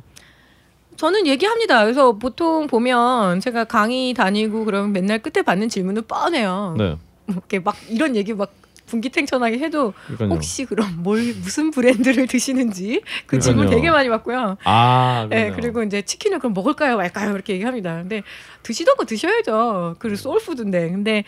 [0.97, 1.83] 저는 얘기합니다.
[1.83, 6.75] 그래서 보통 보면 제가 강의 다니고 그러면 맨날 끝에 받는 질문은 뻔해요.
[6.79, 6.97] 네,
[7.27, 8.53] 뭐 이렇게 막 이런 얘기 막
[8.87, 10.31] 분기탱천하게 해도 그러니까요.
[10.31, 13.81] 혹시 그럼 뭘 무슨 브랜드를 드시는지 그 질문 그러니까요.
[13.81, 14.57] 되게 많이 받고요.
[14.65, 15.57] 아, 네, 그러네요.
[15.57, 17.95] 그리고 이제 치킨을 그럼 먹을까요, 말까요 이렇게 얘기합니다.
[17.97, 18.23] 근데
[18.63, 19.97] 드시던 거 드셔야죠.
[19.99, 20.91] 그리고 소울푸드인데.
[20.91, 21.25] 근데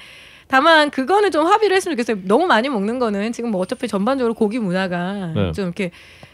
[0.47, 2.22] 다만 그거는 좀 합의를 했으면 좋겠어요.
[2.26, 5.52] 너무 많이 먹는 거는 지금 뭐 어차피 전반적으로 고기 문화가 네.
[5.52, 5.90] 좀 이렇게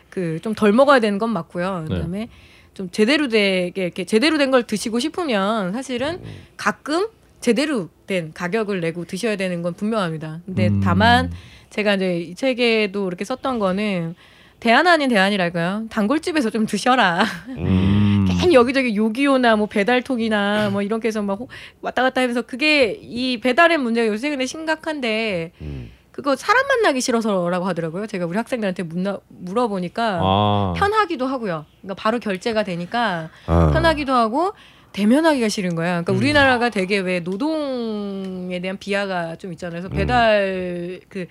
[0.09, 1.85] 그 좀 덜 먹어야 되는 건 맞고요.
[1.89, 1.95] 네.
[1.95, 2.29] 그다음에
[2.75, 6.21] 좀 제대로 되게 이렇게 제대로 된 걸 드시고 싶으면 사실은
[6.57, 7.07] 가끔
[7.41, 10.41] 제대로 된 가격을 내고 드셔야 되는 건 분명합니다.
[10.47, 10.81] 근데 음.
[10.81, 11.33] 다만
[11.71, 14.15] 제가 이제 이 책에도 이렇게 썼던 거는
[14.61, 15.87] 대안 아닌 대안이랄까요?
[15.91, 17.25] 단골집에서 좀 드셔라.
[17.49, 18.27] 음.
[18.41, 21.49] 괜히 여기저기 요기요나 뭐 배달통이나 뭐 이런 게 해서 막 호-
[21.81, 25.91] 왔다 갔다 하면서 그게 이 배달의 문제가 요새 근데 심각한데 음.
[26.13, 28.07] 그거 사람 만나기 싫어서라고 하더라고요.
[28.07, 31.65] 제가 우리 학생들한테 묻나, 물어보니까 아, 편하기도 하고요.
[31.81, 33.71] 그러니까 바로 결제가 되니까 아.
[33.73, 34.53] 편하기도 하고
[34.93, 36.03] 대면하기가 싫은 거야.
[36.03, 39.83] 그러니까 우리나라가 되게 왜 노동에 대한 비하가 좀 있잖아요.
[39.83, 41.27] 그래서 배달 그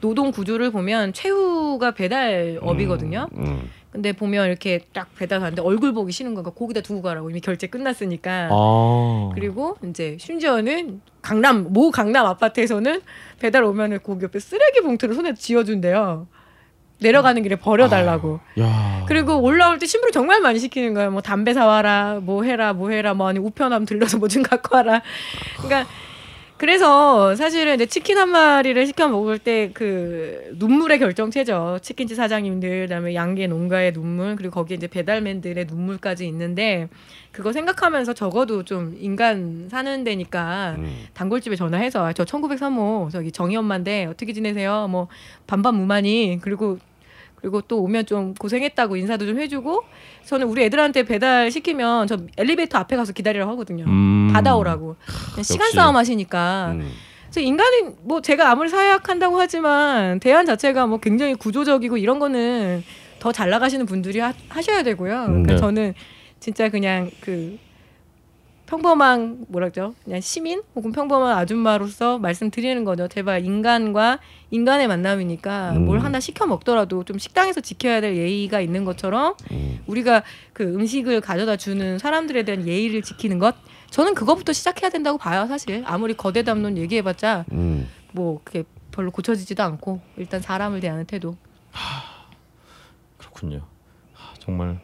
[0.00, 3.28] 노동 구조를 보면 최후가 배달업이거든요.
[3.36, 3.70] 음.
[3.92, 7.66] 근데 보면 이렇게 딱 배달 가는데 얼굴 보기 싫은 거가 거기다 두고 가라고 이미 결제
[7.66, 8.48] 끝났으니까.
[8.50, 13.00] 아, 그리고 이제 심지어는 강남 모 강남 아파트에서는
[13.40, 16.28] 배달 오면은 거기 옆에 쓰레기 봉투를 손에 쥐어준대요.
[17.00, 18.40] 내려가는 길에 버려달라고.
[18.60, 21.10] 야, 그리고 올라올 때 심부름 정말 많이 시키는 거예요.
[21.10, 25.02] 뭐 담배 사와라, 뭐 해라, 뭐 해라, 뭐 아니 우편함 들려서 뭐 좀 갖고 와라.
[25.56, 25.86] 그러니까
[26.56, 31.78] 그래서 사실은 이제 치킨 한 마리를 시켜 먹을 때 그 눈물의 결정체죠.
[31.80, 36.88] 치킨집 사장님들, 그다음에 양계 농가의 눈물, 그리고 거기에 이제 배달맨들의 눈물까지 있는데
[37.32, 41.06] 그거 생각하면서 적어도 좀 인간 사는 데니까 음.
[41.14, 44.86] 단골집에 전화해서 아, 저 1903호 저기 정희 엄마인데 어떻게 지내세요?
[44.90, 45.08] 뭐
[45.46, 46.78] 반반 무만이 그리고
[47.40, 49.82] 그리고 또 오면 좀 고생했다고 인사도 좀 해주고
[50.26, 53.84] 저는 우리 애들한테 배달 시키면 저 엘리베이터 앞에 가서 기다리라고 하거든요.
[53.86, 54.30] 음.
[54.32, 54.96] 받아오라고.
[55.42, 55.70] 시간.
[55.72, 56.72] 싸움 하시니까.
[56.74, 56.90] 음.
[57.24, 62.82] 그래서 인간이 뭐 제가 아무리 사회학한다고 하지만 대안 자체가 뭐 굉장히 구조적이고 이런 거는
[63.20, 65.24] 더 잘 나가시는 분들이 하, 하셔야 되고요.
[65.26, 65.58] 그러니까 네.
[65.58, 65.94] 저는
[66.40, 67.58] 진짜 그냥 그
[68.70, 69.94] 평범한 뭐라죠?
[70.04, 73.08] 그냥 시민 혹은 평범한 아줌마로서 말씀드리는 거죠.
[73.08, 74.20] 제발 인간과
[74.52, 75.86] 인간의 만남이니까 음.
[75.86, 79.80] 뭘 하나 시켜 먹더라도 좀 식당에서 지켜야 될 예의가 있는 것처럼 음.
[79.88, 80.22] 우리가
[80.52, 83.56] 그 음식을 가져다 주는 사람들에 대한 예의를 지키는 것
[83.90, 87.88] 저는 그거부터 시작해야 된다고 봐요 사실 아무리 거대 담론 얘기해봤자 음.
[88.12, 91.36] 뭐 그게 별로 고쳐지지도 않고 일단 사람을 대하는 태도
[93.16, 93.62] 그렇군요.
[94.12, 94.80] 하, 정말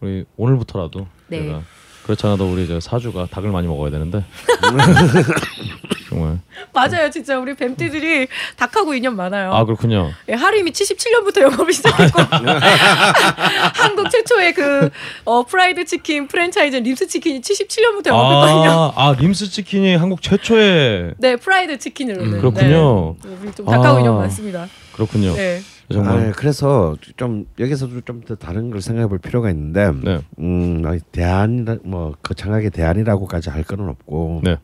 [0.00, 1.44] 우리 오늘부터라도 네.
[1.44, 1.62] 제가
[2.08, 4.24] 그렇지 않아도 우리 저 사주가 닭을 많이 먹어야 되는데
[6.08, 6.38] 정말
[6.72, 10.10] 맞아요 진짜 우리 뱀띠들이 닭하고 인연 많아요 아 그렇군요.
[10.30, 12.22] 예, 하림이 77년부터 영업을 시작했고
[13.76, 14.88] 한국 최초의 그
[15.26, 21.36] 어, 프라이드 치킨 프랜차이즈 림스 치킨이 77년부터 영업했거든요 아, 아 림스 치킨이 한국 최초의 네
[21.36, 23.16] 프라이드 치킨으로는 음, 그렇군요.
[23.22, 23.36] 네.
[23.42, 24.00] 우리 좀 닭하고 아.
[24.00, 25.34] 인연 많습니다 그렇군요.
[25.34, 25.60] 네.
[25.90, 30.20] 정말 아, 그래서 좀 여기서도 좀 더 다른 걸 생각해 볼 필요가 있는데 네.
[30.38, 34.58] 음, 아니, 대안이라 뭐 거창하게 대안이라고까지 할 거는 없고 네.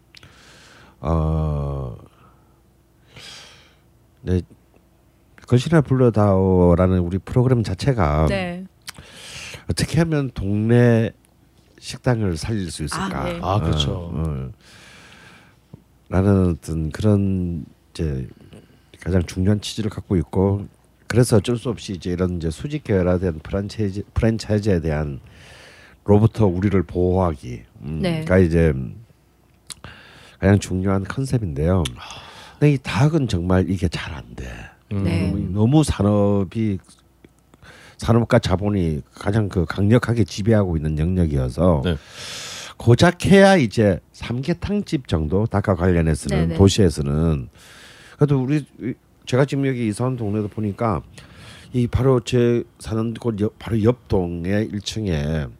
[1.00, 1.96] 어,
[4.22, 4.42] 네,
[5.46, 8.64] 거시나 불러다오라는 우리 프로그램 자체가 네.
[9.70, 11.12] 어떻게 하면 동네
[11.78, 13.22] 식당을 살릴 수 있을까?
[13.22, 13.40] 아, 네.
[13.42, 13.92] 아, 그렇죠.
[13.92, 14.50] 어, 어.
[16.08, 18.28] 라는 어떤 그런 이제
[19.00, 20.66] 가장 중요한 취지를 갖고 있고
[21.14, 25.20] 그래서 어쩔 수 없이 이제 이런 이제 수직 계열화된 프랜차이즈 프랜차이즈에 대한
[26.04, 28.24] 로부터 우리를 보호하기 음, 네.
[28.24, 28.74] 가 이제
[30.40, 31.84] 가장 중요한 컨셉인데요.
[32.58, 34.44] 근데 이 닭은 정말 이게 잘 안 돼.
[34.90, 35.30] 네.
[35.30, 36.78] 너무, 너무 산업이
[37.96, 41.96] 산업과 자본이 가장 그 강력하게 지배하고 있는 영역이어서 네.
[42.76, 46.58] 고작 해야 이제 삼계탕집 정도 닭과 관련해서는 네네.
[46.58, 47.50] 도시에서는
[48.16, 48.66] 그래도 우리
[49.26, 51.02] 제가 지금 여기 이사 온 동네도 보니까
[51.72, 55.50] 이 바로 제 사는 곳 옆, 바로 옆 동에 1층에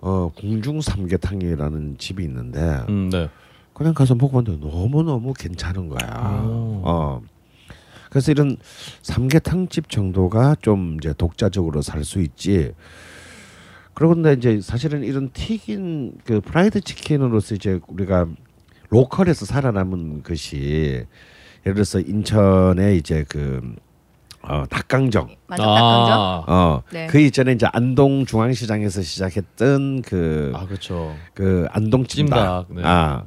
[0.00, 3.28] 어 궁중 삼계탕이라는 집이 있는데 음, 네.
[3.74, 6.42] 그냥 가서 먹어봤는데 너무 너무 괜찮은 거야.
[6.44, 6.82] 오.
[6.84, 7.22] 어.
[8.10, 8.56] 그래서 이런
[9.02, 12.72] 삼계탕 집 정도가 좀 이제 독자적으로 살 수 있지.
[13.92, 18.26] 그런데 이제 사실은 이런 튀긴 그 프라이드 치킨으로서 이제 우리가
[18.90, 21.04] 로컬에서 살아남은 것이
[21.66, 23.74] 예를 들어서 인천에 이제 그
[24.42, 26.12] 어, 닭강정 맞아 닭강정.
[26.20, 27.06] 아, 어, 네.
[27.08, 31.14] 그 이전에 이제 안동 중앙시장에서 시작했던 그 아 그렇죠.
[31.34, 32.68] 그 안동 찜닭.
[32.68, 32.82] 찜닭, 네.
[32.84, 33.24] 아.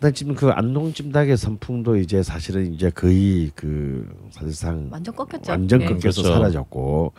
[0.00, 5.50] 근데 지금 그 안동 찜닭의 선풍도 이제 사실은 이제 거의 그 사실상 완전 꺾였죠.
[5.50, 5.86] 완전 예.
[5.86, 6.38] 끊겨서 그렇죠.
[6.38, 7.12] 사라졌고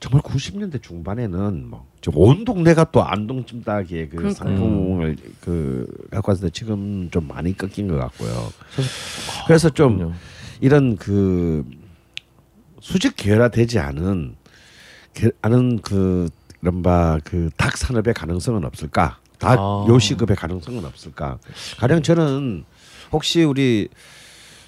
[0.00, 1.70] 정말 90년대 중반에는
[2.12, 4.32] 뭐온 동네가 또 안동 찜닭의 그 그러니까요.
[4.32, 8.52] 상품을 그 갖고 때 지금 좀 많이 꺾인 것 같고요.
[9.46, 10.12] 그래서 좀 그럼요.
[10.60, 11.64] 이런 그
[12.80, 14.34] 수직 계열화되지 않은
[15.14, 16.28] 게- 않은 그
[16.62, 19.18] 이른바 그 닭 산업의 가능성은 없을까?
[19.44, 19.84] 닭 아.
[19.88, 21.38] 요식업의 가능성은 없을까?
[21.78, 22.64] 가령 저는
[23.12, 23.88] 혹시 우리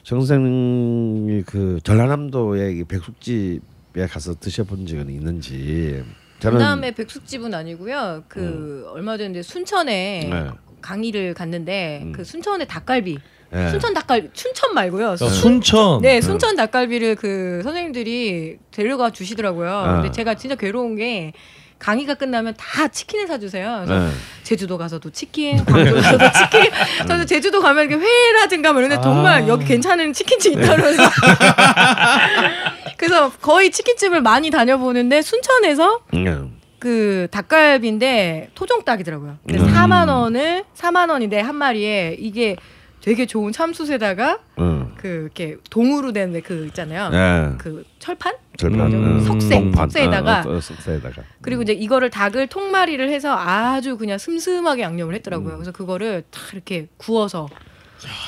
[0.03, 6.05] 정 선생이 그 전라남도의 이 백숙집에 가서 드셔본 적은 있는지
[6.39, 8.25] 저는 그다음에 백숙집은 아니고요.
[8.29, 10.51] 그 얼마 전에 순천에 네.
[10.83, 12.13] 강의를 갔는데 음.
[12.13, 13.19] 그 순천의 닭갈비.
[13.55, 13.69] 예.
[13.71, 15.11] 순천 닭갈비 춘천 말고요.
[15.13, 16.03] 야, 순- 순천.
[16.03, 19.71] 네, 순천 닭갈비를 그 선생님들이 데려가 주시더라고요.
[19.71, 19.95] 아.
[19.95, 21.33] 근데 제가 진짜 괴로운 게
[21.79, 23.83] 강의가 끝나면 다 치킨을 사주세요.
[23.85, 24.11] 그래서 예.
[24.43, 26.71] 제주도 가서도 치킨, 광주 가서도 치킨.
[27.07, 29.49] 저는 제주도 가면 이렇게 회라든가 뭐 이런 데 정말 아.
[29.49, 31.03] 여기 괜찮은 치킨집 있다 그러면서.
[32.97, 36.57] 그래서 거의 치킨집을 많이 다녀보는데 순천에서 음.
[36.79, 39.39] 그 닭갈비인데 토종 닭이더라고요.
[39.47, 39.73] 근데 음.
[39.73, 42.57] 4만 원을 4만 원인데 한 마리에 이게
[43.07, 44.93] 되게 좋은 참숯에다가 음.
[44.97, 47.11] 그 이렇게 동으로 된 그 있잖아요.
[47.13, 47.57] 예.
[47.57, 48.35] 그 철판?
[48.57, 48.93] 절판.
[48.93, 49.21] 음.
[49.21, 49.89] 석쇠, 동판.
[49.89, 50.43] 석쇠에다가.
[50.45, 51.23] 어, 어, 석쇠에다가.
[51.41, 55.55] 그리고 이제 이거를 닭을 통마리를 해서 아주 그냥 슴슴하게 양념을 했더라고요.
[55.55, 57.49] 그래서 그거를 다 이렇게 구워서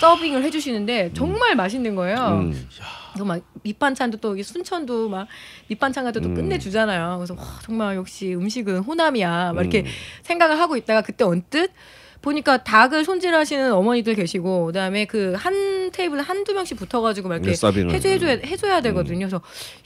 [0.01, 2.39] 서빙을 해주시는데 정말 맛있는 거예요.
[2.41, 2.69] 음.
[3.13, 5.27] 그래서 막 밑반찬도 또 순천도 막
[5.67, 6.35] 밑반찬 같은 또 음.
[6.37, 7.17] 끝내주잖아요.
[7.19, 9.55] 그래서 와, 정말 역시 음식은 호남이야.
[9.55, 9.87] 막 이렇게 음.
[10.23, 11.73] 생각을 하고 있다가 그때 언뜻
[12.23, 17.51] 보니까 닭을 손질하시는 어머니들 계시고 그다음에 그 한 테이블에 한두 명씩 붙어가지고 막 이렇게.
[17.53, 19.21] 해줘 해줘야 해줘야 되거든요.
[19.27, 19.41] 그래서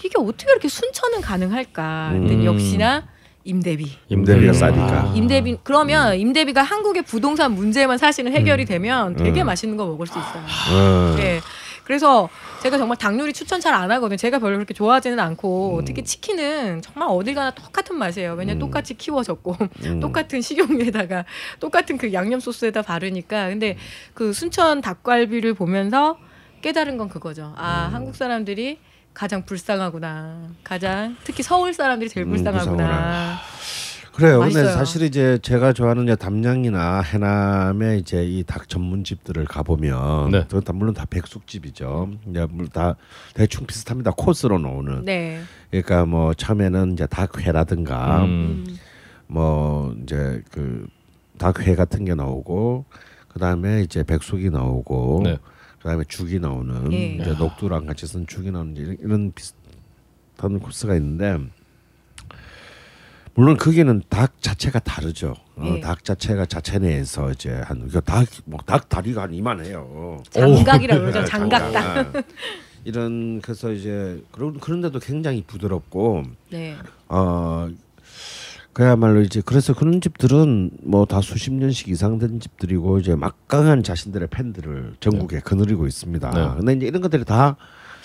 [0.05, 2.11] 이게 어떻게 이렇게 순천은 가능할까?
[2.13, 2.45] 근데 음.
[2.45, 3.07] 역시나
[3.45, 3.91] 임대비.
[4.09, 4.85] 임대비가 싸니까.
[4.87, 5.13] 아.
[5.15, 9.47] 임대비 그러면 임대비가 한국의 부동산 문제만 사실은 해결이 되면 되게 음.
[9.47, 10.43] 맛있는 거 먹을 수 있어요.
[10.73, 11.15] 어.
[11.17, 11.41] 네.
[11.85, 12.29] 그래서
[12.63, 14.17] 제가 정말 닭 요리 추천 잘 안 하거든요.
[14.17, 15.85] 제가 별로 그렇게 좋아하지는 않고 음.
[15.85, 18.35] 특히 치킨은 정말 어딜 가나 똑같은 맛이에요.
[18.35, 20.01] 왜냐면 똑같이 키워졌고 음.
[20.01, 21.25] 똑같은 식용유에다가
[21.59, 23.49] 똑같은 그 양념 소스에다 바르니까.
[23.49, 23.77] 근데
[24.15, 26.19] 그 순천 닭갈비를 보면서
[26.61, 27.55] 깨달은 건 그거죠.
[27.57, 27.95] 아 음.
[27.95, 28.79] 한국 사람들이
[29.15, 30.51] 가장 불쌍하구나.
[30.65, 33.39] 가장 특히 서울 사람들이 제일 음, 불쌍하구나.
[34.15, 34.41] 그래요.
[34.41, 34.73] 근데 맛있어요.
[34.77, 40.47] 사실 이제 제가 좋아하는 이제 담양이나 해남에 이제 이 닭 전문집들을 가보면 네.
[40.51, 42.11] 그다 물론 다 백숙집이죠.
[42.29, 42.97] 이제 다
[43.35, 44.11] 대충 비슷합니다.
[44.17, 45.05] 코스로 나오는.
[45.05, 45.41] 네.
[45.71, 48.65] 그러니까 뭐 처음에는 이제 닭회라든가 음.
[48.69, 48.77] 음.
[49.29, 50.87] 뭐 이제 그
[51.39, 52.85] 닭회 같은 게 나오고
[53.29, 55.39] 그다음에 이제 백숙이 나오고 네.
[55.79, 57.15] 그다음에 죽이 나오는 예.
[57.15, 61.39] 이제 녹두랑 같이 쓴 죽이 나오는 이런, 이런 비슷한 코스가 있는데
[63.35, 65.35] 물론 거기는 닭 자체가 다르죠.
[65.57, 65.81] 어, 예.
[65.81, 70.23] 닭 자체가 자체 내에서 이제 한닭뭐닭 다리가 한 이만해요.
[70.31, 71.21] 장각이라고 그러죠.
[71.21, 71.73] 네, 장각닭.
[71.73, 72.17] 장각.
[72.17, 72.23] 아.
[72.85, 76.77] 이런 그래서 이제 그런 그런데도 굉장히 부드럽고 네.
[77.09, 77.69] 어
[78.73, 84.29] 그야말로 이제 그래서 그런 집들은 뭐 다 수십 년씩 이상 된 집들이고 이제 막강한 자신들의
[84.29, 86.31] 팬들을 전국에 거느리고 있습니다.
[86.31, 86.57] 네.
[86.59, 87.57] 근데 이제 이런 것들이 다,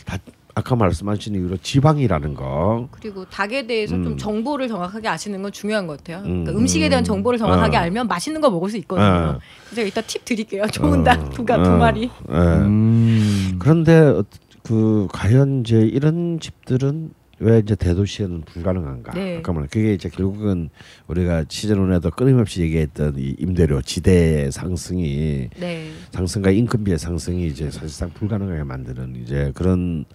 [0.06, 0.18] 다
[0.58, 2.90] 아까 말씀하신 이유로 지방이라는 거.
[2.90, 4.04] 그리고 닭에 대해서 음.
[4.04, 6.18] 좀 정보를 정확하게 아시는 건 중요한 것 같아요.
[6.26, 7.06] 음, 그러니까 음 식에 대한 음.
[7.06, 7.82] 정보를 정확하게 어.
[7.82, 9.06] 알면 맛있는 거 먹을 수 있거든요.
[9.06, 9.40] 어.
[9.76, 10.66] 제가 이따 팁 드릴게요.
[10.74, 12.06] 좋은 어, 닭두가두 어, 마리.
[12.06, 12.34] 예.
[12.34, 13.60] 음.
[13.60, 14.24] 그런데 어,
[14.64, 19.14] 그 과연 이제 이런 집들은 왜 이제 대도시에는 불가능한가?
[19.14, 19.36] 네.
[19.36, 20.70] 잠깐만 그게 이제 결국은
[21.06, 25.92] 우리가 시즌1에도 끊임없이 얘기했던 이 임대료 지대 상승이 네.
[26.12, 30.06] 상승과 인건비의 상승이 이제 사실상 불가능하게 만드는 이제 그런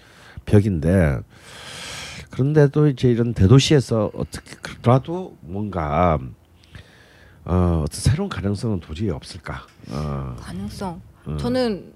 [0.44, 1.20] 벽인데
[2.30, 6.18] 그런데도 이제 이런 대도시에서 어떻게 그라도 뭔가
[7.44, 9.66] 어, 어떤 새로운 가능성은 도저히 없을까?
[9.90, 11.00] 어, 가능성.
[11.38, 11.92] 저는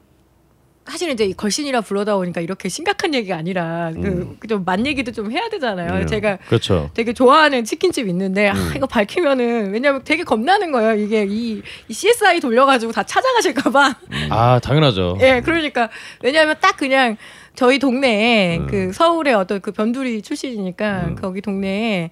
[0.86, 3.90] 사실 이제 이 걸신이라 불러다 보니까 이렇게 심각한 얘기가 아니라
[4.38, 6.02] 그좀만 얘기도 좀 해야 되잖아요.
[6.02, 6.06] 음.
[6.06, 6.90] 제가 그렇죠.
[6.94, 10.94] 되게 좋아하는 치킨집 있는데 아, 이거 밝히면은 왜냐면 되게 겁나는 거예요.
[10.94, 13.96] 이게 이, 이 CSI 돌려가지고 다 찾아가실까봐.
[14.30, 15.18] 아 당연하죠.
[15.22, 15.90] 예, 그러니까
[16.22, 17.16] 왜냐하면 딱 그냥
[17.56, 22.10] 저희 동네에 그 서울의 어떤 그 변두리 출신이니까 거기 동네에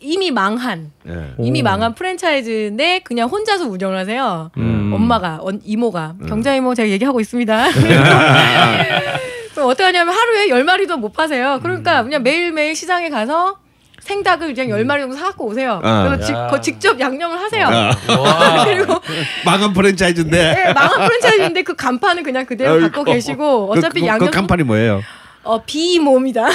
[0.00, 1.34] 이미 망한 예.
[1.38, 1.64] 이미 오.
[1.64, 4.50] 망한 프랜차이즈인데 그냥 혼자서 운영을 하세요.
[4.56, 4.90] 음.
[4.92, 7.66] 엄마가 언, 이모가 경자 이모 제가 얘기하고 있습니다.
[9.54, 11.60] 그럼 어떻게 하냐면 하루에 열 마리도 못 파세요.
[11.62, 13.58] 그러니까 그냥 매일 매일 시장에 가서
[14.02, 15.80] 생닭을 그냥 열 마리 정도 사갖고 오세요.
[15.82, 16.04] 아.
[16.08, 17.66] 그래서 직, 거 직접 양념을 하세요.
[17.66, 18.64] 와.
[18.64, 19.00] 그리고
[19.44, 24.30] 망한 프랜차이즈인데 네, 망한 프랜차이즈인데 그 간판은 그냥 그대로 갖고 계시고 어차피 그, 그, 양념
[24.30, 25.02] 그 간판이 뭐예요?
[25.44, 26.46] 어 비모입니다.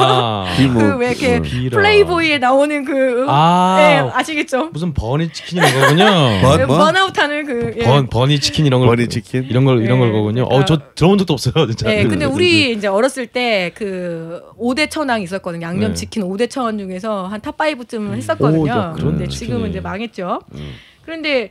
[0.00, 0.52] 아.
[0.56, 0.80] 비모.
[0.80, 1.42] 그왜 이렇게 음.
[1.42, 1.76] 비라.
[1.78, 3.76] 플레이보이에 나오는 그 아.
[3.78, 4.70] 네, 아시겠죠?
[4.72, 6.04] 무슨 버니 치킨 이런 거군요.
[6.42, 6.78] 번- 그 뭐?
[6.78, 7.84] 번아웃하는 그 예.
[7.84, 9.44] 번 버니 치킨 이런 걸 버니 치킨?
[9.44, 10.48] 이런 걸 이런 걸 네, 거군요.
[10.48, 11.86] 그러니까- 어저 들어본 적도 없어요, 진짜.
[11.88, 15.64] 네, 근데 우리 이제 어렸을 때 그 5대 천왕 있었거든요.
[15.66, 15.94] 양념 네.
[15.94, 18.68] 치킨 5대 천왕 중에서 한 탑5쯤 오, 했었거든요.
[18.68, 19.28] 야, 그런 근데.
[19.28, 20.40] 지금은 이제 망했죠.
[20.54, 20.72] 음.
[21.04, 21.50] 그런데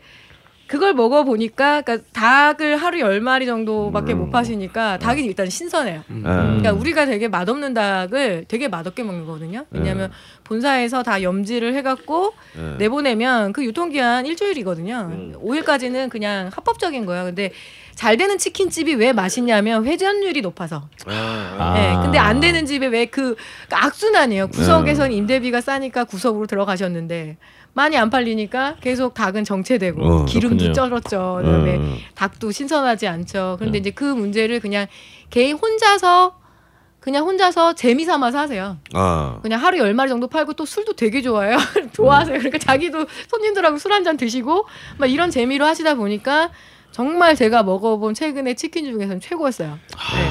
[0.72, 6.04] 그걸 먹어 보니까 그러니까 닭을 하루 열 마리 정도밖에 못 파시니까 닭이 일단 신선해요.
[6.10, 6.22] 음.
[6.24, 9.66] 그러니까 우리가 되게 맛없는 닭을 되게 맛없게 먹는 거거든요.
[9.70, 10.12] 왜냐하면
[10.46, 12.78] 본사에서 다 염지를 해갖고 예.
[12.78, 15.34] 내보내면 그 유통기한 일주일이거든요.
[15.40, 17.26] 오 5일까지는 그냥 합법적인 거예요.
[17.26, 17.52] 근데
[17.94, 20.88] 잘 되는 치킨집이 왜 맛있냐면 회전율이 높아서.
[21.06, 21.74] 아.
[21.76, 23.36] 네, 근데 안 되는 집에 왜 그
[23.70, 24.48] 악순환이에요.
[24.48, 27.36] 구석에선 임대비가 싸니까 구석으로 들어가셨는데
[27.74, 30.74] 많이 안 팔리니까 계속 닭은 정체되고 어, 기름도.
[30.74, 31.40] 쩔었죠.
[31.44, 31.98] 그다음에 음.
[32.16, 33.56] 닭도 신선하지 않죠.
[33.60, 34.88] 그런데 이제 그 문제를 그냥
[35.30, 36.40] 개인 혼자서
[37.00, 38.78] 그냥 혼자서 재미 삼아서 하세요.
[38.94, 39.40] 아.
[39.42, 41.58] 그냥 하루 열 마리 정도 팔고 또 술도 되게 좋아해요.
[41.94, 42.38] 좋아하세요.
[42.40, 44.66] 그러니까 자기도 손님들하고 술 한 잔 드시고
[45.00, 46.52] 막 이런 재미로 하시다 보니까
[46.92, 49.70] 정말 제가 먹어본 최근에 치킨 중에서는 최고였어요.
[49.90, 50.30] 네.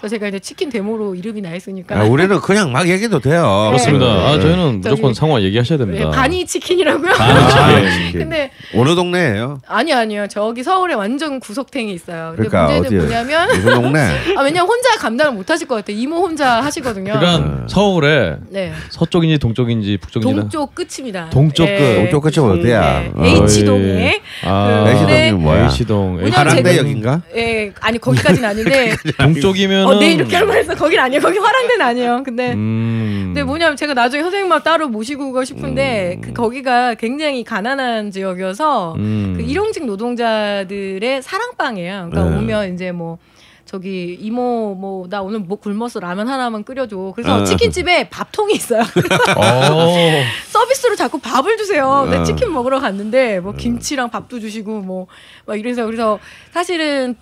[0.00, 3.66] 그래서 제가 이제 치킨 데모로 이름이 나 있으니까 아, 우리는 그냥 막 얘기해도 돼요.
[3.68, 4.06] 그렇습니다.
[4.06, 4.40] 아 네.
[4.40, 6.10] 저희는 저기- 무조건 상황 얘기하셔야 네, 됩니다.
[6.10, 7.12] 바니 치킨이라고요.
[7.12, 8.20] 아, 치킨.
[8.20, 9.60] 근데 어느 동네예요?
[9.66, 10.26] 아니 아니요.
[10.28, 12.32] 저기 서울에 완전 구석탱이 있어요.
[12.34, 12.98] 근데 그러니까 문제는 어디에?
[13.24, 13.98] 뭐냐면 무슨 동네?
[14.36, 15.96] 아 왜냐면 혼자 감당을 못 하실 것 같아요.
[15.98, 17.12] 이모 혼자 하시거든요.
[17.18, 18.72] 그러니까 서울에 네.
[18.88, 21.28] 서쪽인지 동쪽인지 북쪽인지 동쪽 끝입니다.
[21.30, 21.94] 동쪽 끝.
[22.10, 22.80] 동쪽 끝이 어디야?
[23.00, 23.12] 네.
[23.14, 23.24] 어.
[23.44, 25.68] H 동에 아, 그- H동이 뭐야?
[25.70, 26.20] H동.
[26.32, 27.22] 하랑대역인가?
[27.36, 30.74] 예, 아니 거기까지는 아닌데 동쪽이면은 어, 네 이렇게 할 뻔했어.
[30.74, 31.20] 거긴 아니에요.
[31.20, 32.22] 거기 화랑대는 아니에요.
[32.24, 33.22] 근데 음.
[33.26, 39.34] 근데 뭐냐면 제가 나중에 선생님만 따로 모시고 가고 싶은데 그 거기가 굉장히 가난한 지역이어서 음.
[39.36, 42.08] 그 일용직 노동자들의 사랑방이에요.
[42.10, 42.36] 그러니까 네.
[42.38, 43.18] 오면 이제 뭐
[43.66, 47.12] 저기 이모 뭐 나 오늘 뭐 굶어서 라면 하나만 끓여줘.
[47.14, 47.44] 그래서 어.
[47.44, 48.82] 치킨집에 밥통이 있어요.
[49.38, 50.22] 어.
[50.48, 52.00] 서비스로 자꾸 밥을 주세요.
[52.04, 52.22] 근데 어.
[52.24, 55.06] 치킨 먹으러 갔는데 뭐 김치랑 밥도 주시고 뭐
[55.46, 56.18] 막 이래서 그래서
[56.52, 57.14] 사실은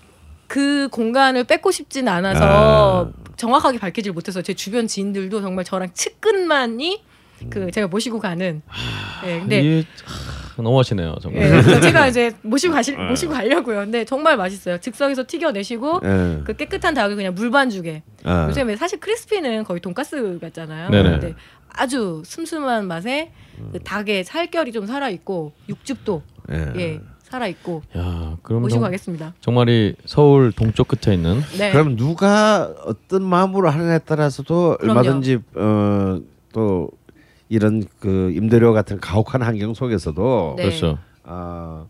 [0.49, 7.05] 그 공간을 뺏고 싶진 않아서 정확하게 밝히질 못해서 제 주변 지인들도 정말 저랑 측근만이
[7.51, 8.63] 그 제가 모시고 가는.
[9.25, 11.45] 예, 근데 이게 하, 너무하시네요 정말.
[11.45, 13.81] 예, 그래서 제가 이제 모시고 가실 모시고 가려고요.
[13.81, 14.79] 근데 정말 맛있어요.
[14.79, 16.41] 즉석에서 튀겨내시고 예.
[16.45, 18.03] 그 깨끗한 닭을 그냥 물반죽에.
[18.25, 18.51] 아.
[18.67, 20.91] 왜 사실 크리스피는 거의 돈가스 같잖아요.
[20.91, 21.11] 네네.
[21.11, 21.35] 근데
[21.69, 23.31] 아주 슴슴한 맛에
[23.73, 26.73] 그 닭의 살결이 좀 살아 있고 육즙도 예.
[26.77, 29.35] 예 살아 있고 야, 그럼 모시고 정, 가겠습니다.
[29.41, 31.71] 정말 이 서울 동쪽 끝에 있는 네.
[31.73, 34.99] 그럼 누가 어떤 마음으로 하느냐에 따라서도 그럼요.
[34.99, 36.21] 얼마든지 어,
[36.53, 36.91] 또
[37.49, 40.63] 이런 그 임대료 같은 가혹한 환경 속에서도 네.
[40.65, 40.99] 그렇죠.
[41.25, 41.85] 아,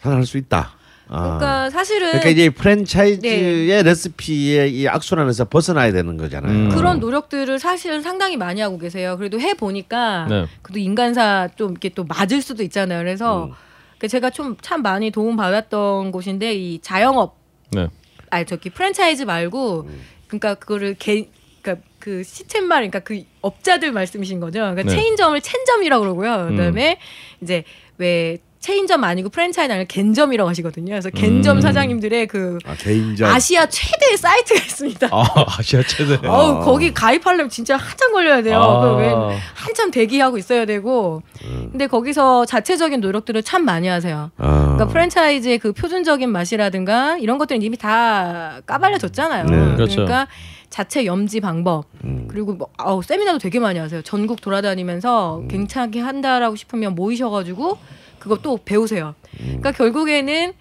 [0.00, 0.72] 살아날 수 있다.
[1.08, 1.22] 아.
[1.22, 6.52] 그러니까 사실은 그러니까 이제 프랜차이즈의 레시피의 이 악순환에서 벗어나야 되는 거잖아요.
[6.52, 6.68] 음.
[6.70, 9.16] 그런 노력들을 사실 상당히 많이 하고 계세요.
[9.16, 10.46] 그래도 해 보니까 네.
[10.62, 12.98] 그래도 인간사 좀 이렇게 또 맞을 수도 있잖아요.
[12.98, 13.52] 그래서 음.
[13.98, 17.36] 그 제가 좀 참 많이 도움 받았던 곳인데 이 자영업
[17.72, 17.88] 네.
[18.30, 20.02] 아니 저기 프랜차이즈 말고 음.
[20.26, 21.28] 그러니까 그거를 개
[21.62, 24.60] 그러니까 그 시쳇말 그러니까 그 업자들 말씀이신 거죠.
[24.60, 24.90] 그러니까 네.
[24.90, 26.48] 체인점을 첸점이라고 그러고요.
[26.50, 26.98] 그다음에
[27.42, 27.64] 이제
[27.98, 30.90] 왜 체인점 아니고 프랜차이즈 아니라 겐점이라고 하시거든요.
[30.90, 31.60] 그래서 겐점 음.
[31.60, 35.08] 사장님들의 그 아, 개인적 아시아 최대의 사이트가 있습니다.
[35.12, 35.24] 아
[35.58, 36.18] 아시아 최대.
[36.26, 38.58] 어우 거기 가입하려면 진짜 한참 걸려야 돼요.
[38.60, 38.96] 아.
[38.96, 39.14] 그왜
[39.54, 41.22] 한참 대기하고 있어야 되고.
[41.70, 44.30] 근데 거기서 자체적인 노력들을 참 많이 하세요.
[44.38, 44.60] 아.
[44.62, 49.44] 그러니까 프랜차이즈의 그 표준적인 맛이라든가 이런 것들은 이미 다 까발려졌잖아요.
[49.44, 49.74] 네.
[49.74, 49.96] 그렇죠.
[49.96, 50.26] 그러니까
[50.70, 52.26] 자체 염지 방법 음.
[52.28, 54.02] 그리고 뭐 아우 세미나도 되게 많이 하세요.
[54.02, 55.48] 전국 돌아다니면서 음.
[55.48, 57.78] 괜찮게 한다라고 싶으면 모이셔가지고
[58.26, 59.14] 그거 또 배우세요.
[59.38, 60.52] 그러니까 결국에는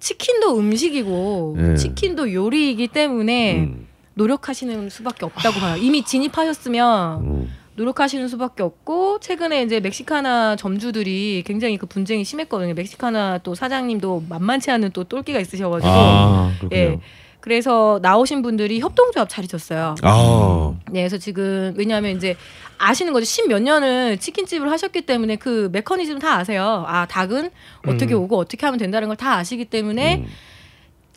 [0.00, 1.76] 치킨도 음식이고 네.
[1.76, 3.86] 치킨도 요리이기 때문에 음.
[4.14, 5.76] 노력하시는 수밖에 없다고 봐요.
[5.76, 7.52] 이미 진입하셨으면 음.
[7.76, 12.74] 노력하시는 수밖에 없고 최근에 이제 멕시카나 점주들이 굉장히 그 분쟁이 심했거든요.
[12.74, 16.52] 멕시카나 또 사장님도 만만치 않은 또 똘끼가 있으셔가지고 아.
[16.72, 16.98] 예.
[17.38, 19.94] 그래서 나오신 분들이 협동조합 차리셨어요.
[20.02, 20.74] 아.
[20.90, 22.36] 네, 그래서 지금 왜냐하면 이제
[22.78, 23.24] 아시는 거죠.
[23.24, 26.84] 십몇 년을 치킨집을 하셨기 때문에 그 메커니즘 다 아세요.
[26.86, 27.50] 아 닭은
[27.86, 30.26] 어떻게 오고 어떻게 하면 된다는 걸 다 아시기 때문에 음.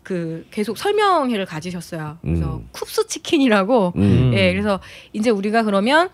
[0.03, 2.17] 그 계속 설명회를 가지셨어요.
[2.21, 2.69] 그래서 음.
[2.71, 3.93] 쿱스 치킨이라고.
[3.97, 4.31] 음.
[4.33, 4.79] 예, 그래서
[5.13, 6.09] 이제 우리가 그러면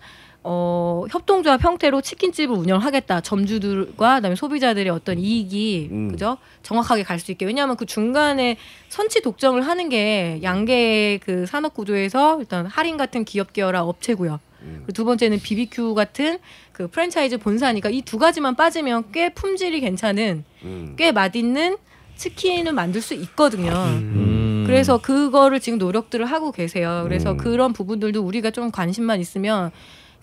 [0.46, 3.20] 어, 협동조합 형태로 치킨집을 운영하겠다.
[3.22, 6.08] 점주들과 그다음에 소비자들의 어떤 이익이 음.
[6.10, 6.36] 그죠?
[6.62, 7.46] 정확하게 갈 수 있게.
[7.46, 8.56] 왜냐하면 그 중간에
[8.88, 14.40] 선취 독점을 하는 게 양계 그 산업 구조에서 일단 할인 같은 기업 계열화 업체고요.
[14.78, 16.38] 그리고 두 번째는 BBQ 같은
[16.72, 20.94] 그 프랜차이즈 본사니까 이 두 가지만 빠지면 꽤 품질이 괜찮은 음.
[20.96, 21.76] 꽤 맛있는
[22.16, 23.70] 치킨을 만들 수 있거든요.
[23.72, 24.64] 음.
[24.66, 27.02] 그래서 그거를 지금 노력들을 하고 계세요.
[27.04, 27.36] 그래서 음.
[27.36, 29.70] 그런 부분들도 우리가 좀 관심만 있으면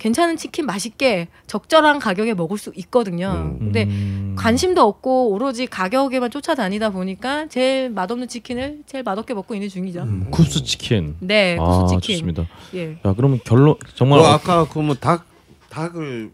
[0.02, 3.30] 괜찮은 치킨 맛있게 적절한 가격에 먹을 수 있거든요.
[3.53, 3.60] 음.
[3.60, 4.36] 근데 음.
[4.36, 10.02] 관심도 없고 오로지 가격에만 쫓아다니다 보니까 제일 맛없는 치킨을 제일 맛없게 먹고 있는 중이죠.
[10.02, 11.15] 음, 쿱스 치킨.
[11.19, 12.15] 네, 아 구수 치킨.
[12.15, 12.48] 좋습니다.
[12.73, 12.98] 예.
[13.06, 15.23] 야 그러면 결론 정말 그 어, 아까 그 뭐 닭
[15.69, 16.32] 닭을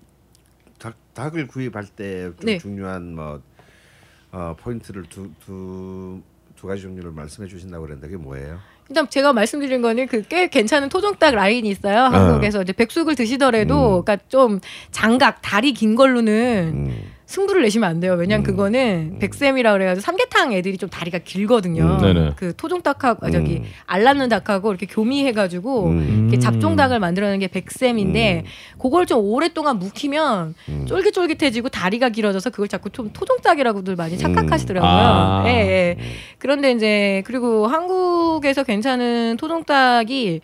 [0.80, 2.58] 닭 닭을 구입할 때좀 네.
[2.60, 3.42] 중요한 뭐
[4.32, 6.22] 어, 포인트를 두 두
[6.56, 8.58] 두 가지 종류를 말씀해 주신다고 그랬는데 그게 뭐예요?
[8.90, 12.00] 일단 제가 말씀드린 거는 그 꽤 괜찮은 토종닭 라인이 있어요.
[12.04, 14.60] 한국에서 이제 백숙을 드시더라도 그러니까 좀
[14.92, 17.04] 장각 다리 긴 걸로는 음.
[17.28, 18.14] 승부를 내시면 안 돼요.
[18.14, 22.00] 왜냐면 그거는 백샘이라 그래가지고 삼계탕 애들이 좀 다리가 길거든요.
[22.02, 22.32] 음.
[22.38, 23.64] 그 토종 닭하고 아, 저기 음.
[23.86, 26.28] 알 낳는 닭하고 이렇게 교미해가지고 음.
[26.30, 28.46] 이렇게 잡종 닭을 만들어내는 게 백샘인데
[28.80, 30.86] 그걸 좀 오랫동안 묵히면 음.
[30.88, 34.90] 쫄깃쫄깃해지고 다리가 길어져서 그걸 자꾸 좀 토종 닭이라고들 많이 착각하시더라고요.
[34.90, 35.44] 아.
[35.48, 35.98] 예, 예.
[36.38, 40.40] 그런데 이제 그리고 한국에서 괜찮은 토종 닭이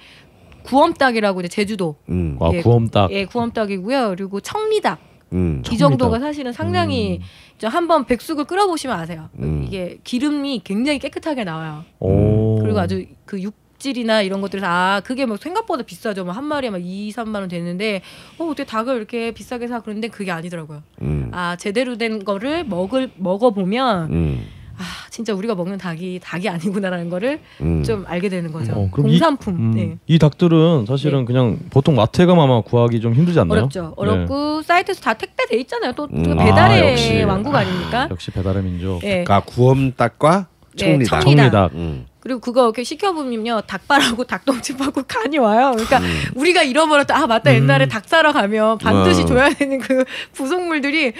[0.63, 2.35] 구엄닭이라고 이제 제주도 음.
[2.39, 2.61] 와 예.
[2.61, 3.11] 구엄닭.
[3.11, 4.09] 예 구엄닭이고요.
[4.17, 5.63] 그리고 청리닭 음.
[5.71, 7.25] 이 정도가 사실은 상당히 음.
[7.57, 9.29] 저 한번 백숙을 끓여보시면 아세요.
[9.39, 9.63] 음.
[9.67, 11.83] 이게 기름이 굉장히 깨끗하게 나와요.
[11.99, 12.59] 오.
[12.61, 16.23] 그리고 아주 그 육질이나 이런 것들에서 아 그게 뭐 생각보다 비싸죠.
[16.23, 18.01] 뭐 한 마리에 막 2, 3만 원 되는데
[18.37, 20.83] 어 어떻게 닭을 이렇게 비싸게 사 그런데 그게 아니더라고요.
[21.01, 21.29] 음.
[21.31, 24.45] 아 제대로 된 거를 먹을 먹어 보면 음.
[24.77, 27.83] 아 진짜 우리가 먹는 닭이 닭이 아니구나라는 거를 음.
[27.83, 28.71] 좀 알게 되는 거죠.
[28.73, 29.55] 어, 그럼 이- 공산품.
[29.55, 29.97] 음, 네.
[30.07, 33.59] 이 닭들은 사실은 그냥 보통 마트에 가면 아마 구하기 좀 힘들지 않나요?
[33.59, 33.93] 어렵죠.
[33.95, 35.93] 어렵고 사이트에서 다 택배돼 있잖아요.
[35.93, 36.23] 또 음.
[36.23, 37.23] 그 아, 배달의 역시.
[37.23, 38.07] 왕국 아닙니까?
[38.09, 39.03] 역시 배달의 민족.
[39.03, 39.23] 예.
[39.23, 41.21] 그러니까 구엄닭과 네, 청리닭.
[41.21, 41.51] 청리닭.
[41.51, 41.71] 청리닭.
[41.75, 42.05] 음.
[42.19, 45.71] 그리고 그거 이렇게 시켜보면요 닭발하고 닭똥집하고 간이 와요.
[45.73, 46.21] 그러니까 음.
[46.35, 47.15] 우리가 잃어버렸다.
[47.17, 49.25] 아 맞다 옛날에 닭 사러 가면 반드시 어.
[49.25, 51.13] 줘야 되는 그 부속물들이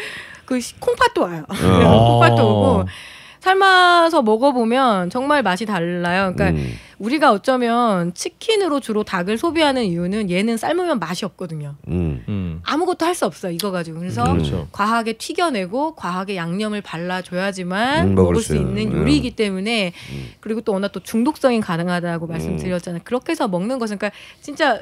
[0.45, 1.43] 그 시- 콩팥도 와요.
[1.49, 1.53] 어.
[2.19, 2.85] 콩팥도 오고
[3.43, 6.31] 삶아서 먹어보면 정말 맛이 달라요.
[6.33, 6.73] 그러니까 음.
[6.97, 11.75] 우리가 어쩌면 치킨으로 주로 닭을 소비하는 이유는 얘는 삶으면 맛이 없거든요.
[11.89, 12.23] 음.
[12.29, 12.61] 음.
[12.63, 14.37] 아무것도 할 수 없어 이거 가지고 그래서 음.
[14.37, 14.67] 그렇죠.
[14.71, 18.91] 과하게 튀겨내고 과하게 양념을 발라줘야지만 음, 먹을 먹을 수 수 있는.
[18.91, 19.91] 요리이기 때문에
[20.39, 22.31] 그리고 또 워낙 또 중독성이 가능하다고 음.
[22.31, 23.01] 말씀드렸잖아요.
[23.03, 24.81] 그렇게 해서 먹는 것은 그러니까 진짜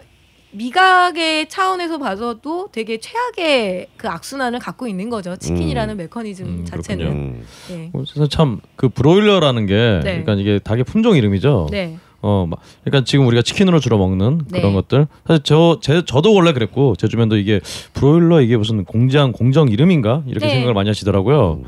[0.51, 5.35] 미각의 차원에서 봐서도 되게 최악의 그 악순환을 갖고 있는 거죠.
[5.37, 7.05] 치킨이라는 메커니즘 음, 자체는.
[7.07, 7.43] 음.
[7.69, 7.91] 네.
[7.93, 10.23] 그래서 참 그 브로일러라는 게 네.
[10.23, 11.67] 그러니까 이게 닭의 품종 이름이죠.
[11.71, 11.97] 네.
[12.23, 14.59] 어, 막 그러니까 지금 우리가 치킨으로 주로 먹는 네.
[14.59, 15.07] 그런 것들.
[15.27, 17.61] 사실 저 제, 저도 원래 그랬고 제 주변도 이게
[17.93, 20.51] 브로일러 이게 무슨 공장 공정 이름인가 이렇게 네.
[20.53, 21.61] 생각을 많이 하시더라고요.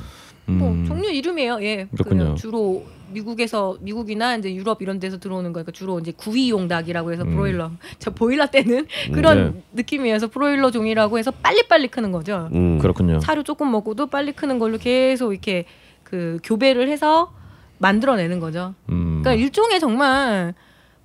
[0.50, 0.58] 음.
[0.58, 1.60] 뭐 종류 이름이에요.
[1.64, 1.88] 예.
[1.92, 2.34] 그렇군요.
[2.36, 2.84] 그 주로
[3.14, 7.32] 미국에서 미국이나 이제 유럽 이런 데서 들어오는 거니까 주로 이제 구이용 닭이라고 해서 음.
[7.32, 7.72] 브로일러.
[8.00, 12.50] 저 보일러 때는 그런 느낌이어서 브로일러 종이라고 해서 빨리빨리 크는 거죠.
[12.54, 12.80] 음.
[12.80, 13.20] 그렇군요.
[13.20, 15.66] 사료 조금 먹고도 빨리 크는 걸로 계속 이렇게
[16.04, 17.34] 그 교배를 해서
[17.78, 18.74] 만들어내는 거죠.
[18.90, 19.22] 음.
[19.22, 20.54] 그러니까 일종의 정말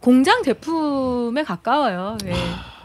[0.00, 2.18] 공장 제품에 가까워요.
[2.24, 2.32] 예.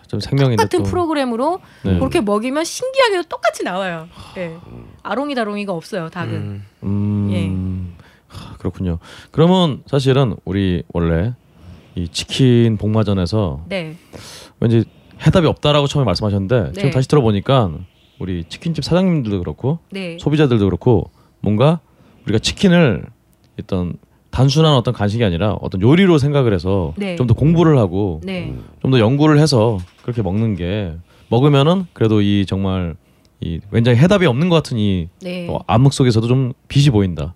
[0.08, 0.90] 좀 생명인데 똑같은 또.
[0.90, 1.98] 프로그램으로 네.
[1.98, 4.08] 그렇게 먹이면 신기하게도 똑같이 나와요.
[4.38, 4.56] 예.
[5.02, 6.10] 아롱이 다롱이가 없어요.
[6.10, 6.62] 닭은.
[6.84, 7.30] 음.
[7.32, 7.83] 예.
[8.34, 9.00] 하, 그렇군요.
[9.32, 11.34] 그러면 사실은 우리 원래
[11.96, 13.96] 이 치킨 복마전에서 네.
[14.60, 14.86] 왠지
[15.26, 16.92] 해답이 없다라고 처음에 말씀하셨는데 지금 네.
[16.92, 17.72] 다시 들어보니까
[18.20, 20.18] 우리 치킨집 사장님들도 그렇고 네.
[20.20, 21.80] 소비자들도 그렇고 뭔가
[22.24, 23.06] 우리가 치킨을
[23.60, 23.94] 어떤
[24.32, 27.16] 단순한 어떤 간식이 아니라 어떤 요리로 생각을 해서 네.
[27.16, 28.56] 좀더 공부를 하고 네.
[28.82, 30.94] 좀더 연구를 해서 그렇게 먹는 게
[31.30, 32.96] 먹으면은 그래도 이 정말
[33.42, 35.48] 이 굉장히 해답이 없는 것 같은 이 네.
[35.50, 37.36] 어, 암흑 속에서도 좀 빛이 보인다.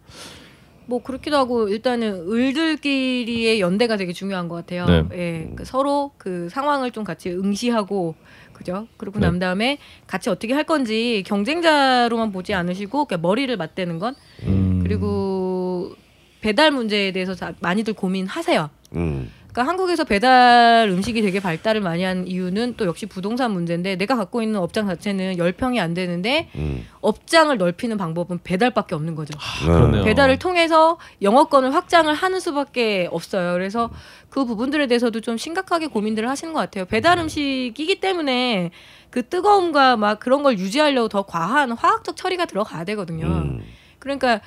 [0.88, 4.86] 뭐 그렇기도 하고 일단은 을들끼리의 연대가 되게 중요한 것 같아요.
[4.86, 5.06] 네.
[5.14, 8.16] 예, 그 서로 그 상황을 좀 같이 응시하고
[8.54, 8.88] 그죠?
[8.98, 9.28] 그리고 네.
[9.28, 14.80] 난 다음에 같이 어떻게 할 건지 경쟁자로만 보지 않으시고 그냥 머리를 맞대는 건 음.
[14.82, 15.94] 그리고
[16.42, 18.70] 배달 문제에 대해서 다 많이들 고민하세요.
[18.96, 19.30] 음.
[19.58, 24.44] 그러니까 한국에서 배달 음식이 되게 발달을 많이 한 이유는 또 역시 부동산 문제인데 내가 갖고
[24.44, 26.86] 있는 업장 자체는 10평이 안 되는데 음.
[27.02, 29.36] 업장을 넓히는 방법은 배달밖에 없는 거죠.
[29.66, 30.04] 그렇네요.
[30.04, 33.54] 배달을 통해서 영어권을 확장을 하는 수밖에 없어요.
[33.54, 33.90] 그래서
[34.30, 36.86] 그 부분들에 대해서도 좀 심각하게 고민들을 하시는 것 같아요.
[36.86, 38.70] 배달 음식이기 때문에
[39.10, 43.26] 그 뜨거움과 막 그런 걸 유지하려고 더 과한 화학적 처리가 들어가야 되거든요.
[43.26, 43.64] 음.
[43.98, 44.40] 그러니까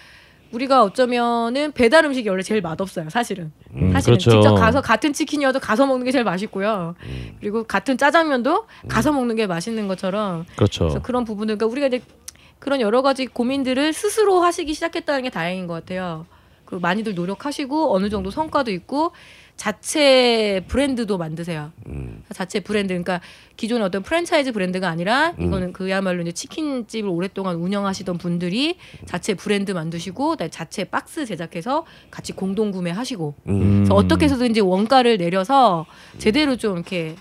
[0.52, 3.08] 우리가 어쩌면은 배달 음식이 원래 제일 맛없어요.
[3.08, 3.52] 사실은.
[3.74, 4.30] 음, 사실은 그렇죠.
[4.30, 6.94] 직접 가서 같은 치킨이어도 가서 먹는 게 제일 맛있고요.
[7.04, 7.36] 음.
[7.40, 10.84] 그리고 같은 짜장면도 가서 먹는 게 맛있는 것처럼 그렇죠.
[10.84, 12.02] 그래서 그런 부분들 그러니까 우리가 이제
[12.58, 16.26] 그런 여러 가지 고민들을 스스로 하시기 시작했다는 게 다행인 것 같아요.
[16.64, 19.12] 그 많이들 노력하시고 어느 정도 성과도 있고
[19.60, 21.70] 자체 브랜드도 만드세요.
[21.86, 22.24] 음.
[22.32, 23.20] 자체 브랜드 그러니까
[23.58, 30.30] 기존의 어떤 프랜차이즈 브랜드가 아니라 이거는 그야말로 이제 치킨집을 오랫동안 운영하시던 분들이 자체 브랜드 만드시고
[30.30, 33.74] 그다음에 자체 박스 제작해서 같이 공동 구매하시고 음.
[33.80, 35.84] 그래서 어떻게 해서든지 원가를 내려서
[36.16, 37.16] 제대로 좀 이렇게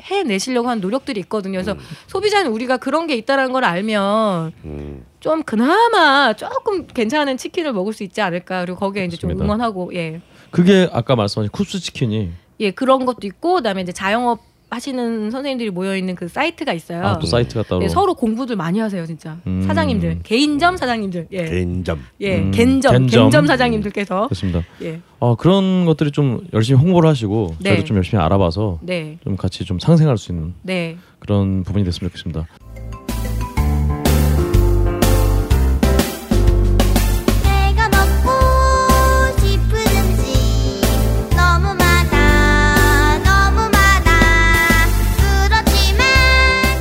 [0.00, 1.58] 해내시려고 하는 노력들이 있거든요.
[1.62, 5.04] 그래서 소비자는 우리가 그런 게 있다라는 걸 알면 음.
[5.20, 8.64] 좀 그나마 조금 괜찮은 치킨을 먹을 수 있지 않을까.
[8.64, 9.44] 그리고 거기에 이제 좀 맞습니다.
[9.44, 10.22] 응원하고 예.
[10.52, 14.40] 그게 아까 말씀하신 쿱스 치킨이 예, 그런 것도 있고 그다음에 이제 자영업
[14.70, 17.04] 하시는 선생님들이 모여 있는 그 사이트가 있어요.
[17.04, 19.36] 아, 또 사이트가 따로 예, 서로 공부들 많이 하세요, 진짜.
[19.46, 19.62] 음.
[19.66, 21.26] 사장님들, 개인점 사장님들.
[21.32, 21.44] 예.
[21.44, 22.00] 개인점.
[22.22, 23.24] 예, 음, 갠점, 갠점.
[23.24, 24.62] 갠점 사장님들께서 그렇습니다.
[24.80, 25.00] 예.
[25.20, 27.70] 아, 그런 것들이 좀 열심히 홍보를 하시고 네.
[27.70, 29.18] 저희도 좀 열심히 알아봐서 네.
[29.22, 30.96] 좀 같이 좀 상생할 수 있는 네.
[31.18, 32.46] 그런 부분이 됐으면 좋겠습니다.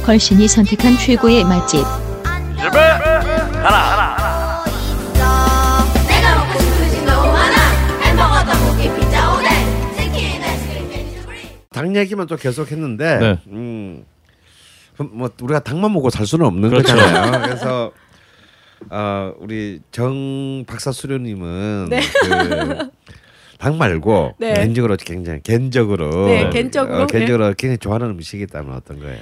[0.06, 1.86] 걸신이 선택한 최고의 맛집
[10.58, 13.40] 캔디 수프림 닭 얘기만 또 계속 했는데, 네.
[13.48, 14.04] 음,
[14.98, 16.94] 뭐 우리가 닭만 먹고 살 수는 없는 그렇죠.
[16.96, 17.42] 거잖아요.
[17.44, 17.92] 그래서
[18.90, 22.02] 어, 우리 정 박사 수료님은 네.
[22.02, 23.02] 그
[23.62, 24.56] 닭 말고 네.
[24.56, 29.20] 개인적으로 굉장히 개인적으로 네, 개인적으로, 어, 개인적으로 굉장히 좋아하는 음식이 있다면 어떤 거예요?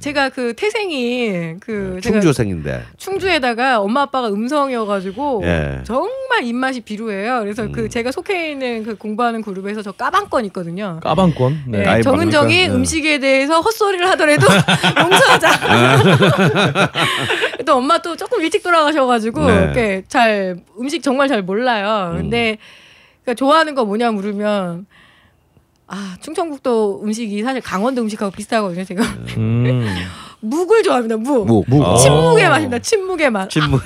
[0.00, 2.84] 제가 그 태생이 그 제가 충주생인데.
[2.96, 5.80] 충주에다가 엄마 아빠가 음성이어가지고 예.
[5.84, 7.40] 정말 입맛이 비루해요.
[7.40, 11.00] 그래서 그 제가 속해 있는 그 공부하는 그룹에서 저 까방권 있거든요.
[11.02, 11.64] 까방권.
[11.68, 11.82] 네.
[11.82, 12.68] 네, 정은정이 네.
[12.68, 14.46] 음식에 대해서 헛소리를 하더라도
[15.00, 15.50] 용서하자.
[17.66, 19.54] 또 엄마 또 조금 일찍 돌아가셔가지고 네.
[19.54, 22.14] 이렇게 잘 음식 정말 잘 몰라요.
[22.16, 22.58] 근데
[23.22, 24.86] 그러니까 좋아하는 거 뭐냐 물으면
[25.94, 28.82] 아 충청북도 음식이 사실 강원도 음식하고 비슷하거든요.
[28.82, 29.02] 제가
[29.36, 29.86] 음.
[30.40, 31.18] 묵을 좋아합니다.
[31.18, 31.46] 묵.
[31.46, 31.84] 무, 무.
[31.98, 32.48] 침묵의 어.
[32.50, 32.78] 맛입니다.
[32.78, 33.50] 침묵의 맛.
[33.50, 33.78] 침묵.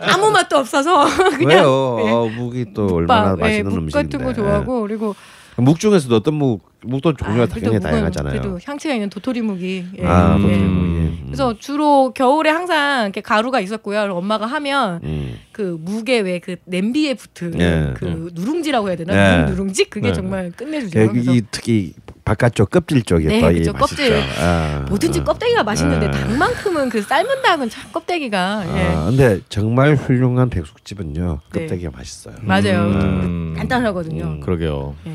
[0.00, 1.04] 아 무 맛도 없어서
[1.36, 1.98] 그냥 왜요?
[2.00, 2.10] 예.
[2.10, 4.16] 어, 묵이 또 얼마나 묵밥, 예, 맛있는 묵 음식인데.
[4.18, 5.14] 같은 거 좋아하고 그리고
[5.56, 8.32] 묵 중에서도 어떤 묵, 묵도 종류가 아, 묵은 다양하잖아요.
[8.40, 9.84] 그래도 향치가 있는 도토리 묵이.
[9.98, 10.06] 예.
[10.06, 10.42] 아, 예.
[10.42, 11.22] 도토리 묵이.
[11.26, 14.14] 그래서 주로 겨울에 항상 이렇게 가루가 있었고요.
[14.14, 15.38] 엄마가 하면 음.
[15.52, 17.94] 그 묵에 왜그 냄비에 붙은 예.
[17.94, 19.12] 그 누룽지라고 해야 되나?
[19.12, 19.42] 예.
[19.42, 20.14] 묵 누룽지 그게 네.
[20.14, 21.12] 정말 끝내주죠.
[21.12, 23.72] 그이 특히 바깥쪽 껍질 쪽이 네, 맛있죠.
[23.72, 24.14] 껍질.
[24.40, 25.24] 아, 뭐든지 아.
[25.24, 26.10] 껍데기가 맛있는데 예.
[26.10, 28.82] 닭만큼은 그 삶은 닭은 참 껍데기가 예.
[28.94, 31.60] 아, 근데 정말 훌륭한 백숙집은요 네.
[31.60, 32.36] 껍데기가 맛있어요.
[32.42, 32.82] 맞아요.
[32.84, 33.54] 음.
[33.56, 34.24] 간단하거든요.
[34.24, 34.40] 음.
[34.40, 34.94] 그러게요.
[35.06, 35.12] 예.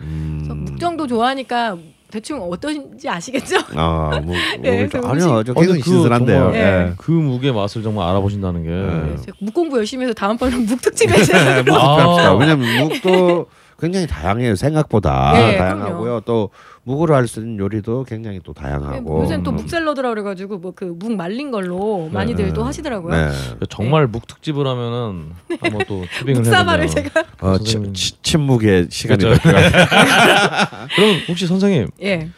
[0.00, 0.64] 음.
[0.66, 1.76] 묵정도 좋아하니까
[2.10, 3.56] 대충 어떤지 아시겠죠?
[3.74, 4.34] 아, 뭐,
[4.64, 6.38] 예, 뭐, 그 아니요, 저그 신선한데요.
[6.38, 6.60] 정말- 예.
[6.90, 6.92] 예.
[6.96, 9.16] 그 묵의 맛을 정말 알아보신다는 게 네.
[9.24, 12.32] 제가 묵 공부 열심히 해서 다음번에는 묵특집 해서 네, 묵 아.
[12.34, 13.46] 왜냐면 묵도
[13.80, 14.54] 굉장히 다양해요.
[14.54, 16.20] 생각보다 네, 다양하고요.
[16.20, 16.50] 또
[16.86, 19.22] 묵으로 할 수 있는 요리도 굉장히 또 다양하고.
[19.22, 23.12] 요새는 또 묵샐러드라 그래가지고 뭐 그 묵 말린 걸로 많이들 또 하시더라고요.
[23.12, 23.32] 네.
[23.68, 27.58] 정말 묵 특집을 하면은 한번 또 투빙을 묵사발을 제가 어.
[27.58, 29.42] 치, 치, 침묵의 시간이 그렇죠.
[29.42, 30.88] 될것 같아요.
[30.94, 32.28] 그럼 혹시 선생님 예,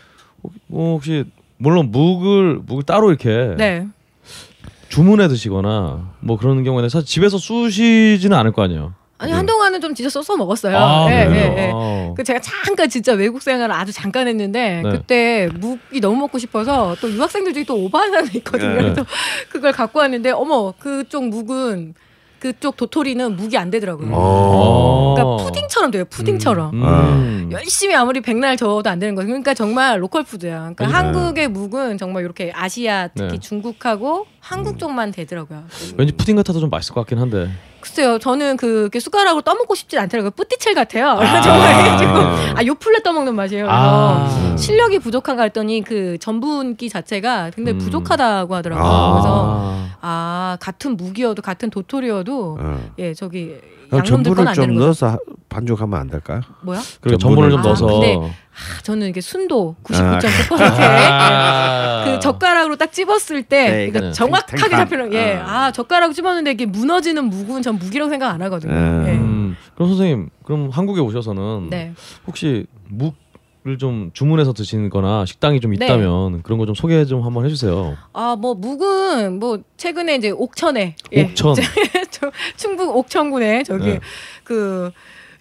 [0.67, 1.25] 뭐 혹시
[1.59, 3.87] 물론 묵을 묵을 따로 이렇게 네.
[4.89, 8.95] 주문해 드시거나 뭐 그런 경우에는 사실 집에서 쑤시지는 않을 거 아니에요.
[9.19, 10.73] 아니 한동안은 좀 진짜 써서 먹었어요.
[10.73, 10.79] 네.
[10.79, 11.31] 아, 예?
[11.31, 11.73] 예, 예.
[11.75, 12.15] 아.
[12.17, 14.91] 그 제가 잠깐 진짜 외국 생활을 아주 잠깐 했는데 네.
[14.91, 18.75] 그때 묵이 너무 먹고 싶어서 또 유학생들 중에 또 오바하는 사람이 있거든요.
[18.75, 18.83] 네.
[18.83, 19.05] 그래서
[19.51, 21.95] 그걸 갖고 왔는데 어머 그쪽 묵은
[22.39, 24.11] 그쪽 도토리는 묵이 안 되더라고요.
[24.13, 25.15] 어.
[25.17, 26.05] 그러니까 푸딩처럼 돼요.
[26.05, 26.75] 푸딩처럼.
[26.75, 27.49] 음.
[27.51, 29.27] 열심히 아무리 백날 저어도 안 되는 거예요.
[29.27, 30.73] 그러니까 정말 local food야.
[30.75, 30.93] 그러니까 네.
[30.93, 33.39] 한국의 묵은 정말 이렇게 아시아 특히 네.
[33.41, 35.65] 중국하고 한국 쪽만 되더라고요.
[35.99, 37.51] 왠지 푸딩 같아도 좀 맛있을 것 같긴 한데.
[37.81, 40.31] 글쎄요, 저는 그 이렇게 숟가락으로 떠먹고 싶지 않더라고요.
[40.31, 41.11] 뿌띠첼 같아요.
[41.11, 41.41] 아.
[41.43, 42.15] 정말 지금
[42.57, 43.67] 아 요플레 떠먹는 맛이에요.
[43.67, 44.57] 그래서 아.
[44.57, 47.85] 실력이 부족한가 했더니 그 전분기 자체가 굉장히 음.
[47.85, 48.91] 부족하다고 하더라고요.
[48.91, 49.13] 아.
[49.13, 52.91] 그래서 아 같은 무기여도 같은 도토리여도 어.
[52.99, 53.55] 예 저기
[53.97, 54.81] 양념들 건 전분을 안좀 되는.
[54.81, 55.19] 넣어서 하-
[55.49, 56.41] 반죽하면 안 될까요?
[56.63, 56.81] 뭐야?
[57.01, 62.05] 그리고 전분을 좀 아, 넣어서 근데 아, 저는 이게 순도 99.9%에 아.
[62.05, 64.69] 그 젓가락으로 딱 찝었을 때 네, 그러니까 정확하게.
[64.69, 65.37] 잡히는 예.
[65.37, 65.45] 어.
[65.47, 68.73] 아 젓가락 찝었는데 이게 무너지는 무구는 전 무기라고 생각 안 하거든요.
[68.73, 69.05] 음.
[69.07, 69.13] 예.
[69.13, 71.93] 음, 그럼 선생님 그럼 한국에 오셔서는 네.
[72.27, 73.13] 혹시 묵을
[73.77, 75.85] 좀 주문해서 드시거나 식당이 좀 네.
[75.85, 77.97] 있다면 그런 거 좀 소개 좀 한번 해주세요.
[78.15, 81.23] 아, 뭐 묵은 뭐 최근에 이제 옥천에 예.
[81.25, 81.57] 옥천.
[82.11, 84.01] 저 충북 옥천군에 저기 네.
[84.45, 84.91] 그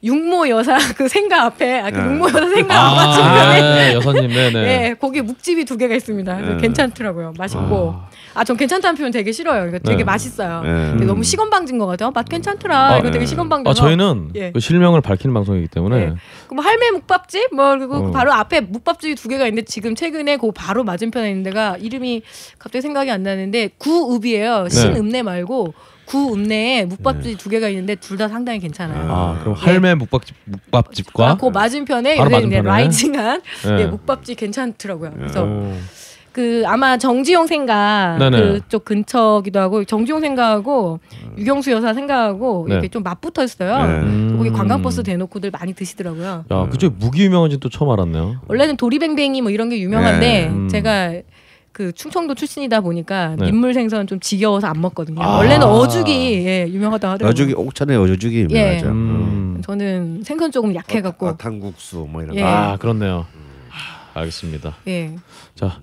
[0.03, 2.03] 육모 여사 그 생가 앞에 아, 그 네.
[2.06, 4.59] 육모 여사 생가 아, 앞에 네, 여사님, 네네.
[4.89, 6.38] 예, 거기 묵집이 두 개가 있습니다.
[6.41, 6.57] 네.
[6.57, 7.33] 괜찮더라고요.
[7.38, 7.93] 맛있고.
[7.95, 8.09] 아,
[8.43, 9.67] 전 괜찮다는 표현 되게 싫어요.
[9.67, 10.03] 이거 되게 네.
[10.03, 10.61] 맛있어요.
[10.61, 10.69] 네.
[10.91, 11.07] 근데 음.
[11.07, 12.09] 너무 시건방진 것 같아요.
[12.09, 12.77] 어, 맛 괜찮더라.
[12.93, 13.25] 아, 이거 되게 네.
[13.25, 13.72] 시건방져서.
[13.82, 14.51] 아 저희는 예.
[14.51, 16.14] 그 실명을 밝히는 방송이기 때문에 네.
[16.48, 18.11] 그럼 할매 묵밥집 뭐 그리고 어.
[18.11, 22.22] 바로 앞에 묵밥집이 두 개가 있는데 지금 최근에 그 바로 맞은편에 있는 데가 이름이
[22.59, 24.64] 갑자기 생각이 안 나는데 구읍이에요.
[24.64, 24.69] 네.
[24.69, 25.74] 신읍내 말고
[26.07, 29.11] 구읍내에 묵밥집 두 개가 있는데 둘 다 상당히 괜찮아요.
[29.11, 32.61] 아 그럼 할매 묵밥집 묵밥집과 아, 그 맞은편에 요새 이제 맞은편에?
[32.61, 33.82] 라이징한 네.
[33.82, 35.11] 예, 묵밥집 괜찮더라고요.
[35.17, 35.74] 그래서 오.
[36.38, 38.40] 그 아마 정지용 생가 네네.
[38.40, 40.99] 그쪽 근처기도 하고 정지용 생가하고
[41.35, 42.75] 유경수 여사 생가하고 네.
[42.75, 43.75] 이렇게 좀 맞붙어 있어요.
[43.88, 43.93] 네.
[44.01, 44.35] 음.
[44.38, 46.45] 거기 관광버스 대놓고들 많이 드시더라고요.
[46.51, 48.41] 야 그쪽에 무기 유명한지 또 처음 알았네요.
[48.48, 50.48] 원래는 도리뱅뱅이 뭐 이런 게 유명한데 네.
[50.48, 50.69] 음.
[50.69, 51.22] 제가
[51.72, 53.45] 그 충청도 출신이다 보니까 네.
[53.45, 55.19] 민물 생선 좀 지겨워서 안 먹거든요.
[55.19, 55.38] 아.
[55.38, 57.32] 원래는 어죽이 예, 유명하다 하더라고요.
[57.32, 58.41] 어죽이 옥천의 어죽이 예.
[58.41, 58.88] 유명하죠.
[58.90, 59.61] 음.
[59.66, 62.41] 저는 생선 조금 약해갖고 아, 탕국수 뭐 이런 예.
[62.41, 62.48] 거.
[62.48, 63.25] 아 그렇네요.
[64.14, 64.75] 알겠습니다.
[64.88, 65.16] 예.
[65.56, 65.80] 자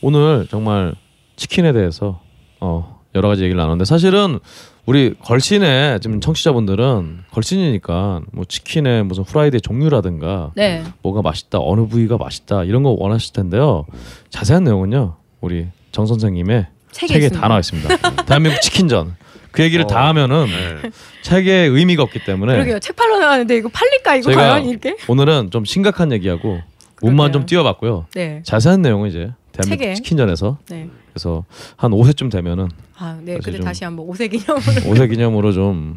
[0.00, 0.94] 오늘 정말
[1.36, 2.20] 치킨에 대해서
[2.60, 4.38] 어, 여러 가지 얘기를 나눴는데 사실은
[4.84, 10.84] 우리 걸신에 지금 청취자분들은 걸신이니까 뭐 치킨의 무슨 후라이드의 종류라든가 네.
[11.02, 13.84] 뭐가 맛있다 어느 부위가 맛있다 이런 거 원하실 텐데요
[14.30, 17.28] 자세한 내용은요 우리 정 선생님의 책에 책에.
[17.30, 19.16] 다 나와 있습니다 대한민국 치킨전
[19.50, 19.88] 그 얘기를 어.
[19.88, 20.90] 다 하면은 네.
[21.22, 22.78] 책에 의미가 없기 때문에 그러게요.
[22.78, 24.96] 책 팔러 나왔는데 이거 팔릴까 이거 저희가 과연 이렇게?
[25.08, 26.60] 오늘은 좀 심각한 얘기하고
[27.02, 27.32] 운만.
[27.32, 28.42] 좀 띄워봤고요 네.
[28.44, 29.94] 자세한 내용은 이제 대한민국 책에.
[29.94, 30.88] 치킨전에서 네.
[31.12, 31.44] 그래서
[31.76, 32.68] 한 5세쯤 되면은
[32.98, 33.38] 아, 네.
[33.40, 34.60] 좀- 다시 한번 오세 기념으로
[34.94, 35.94] 5세 기념으로 좀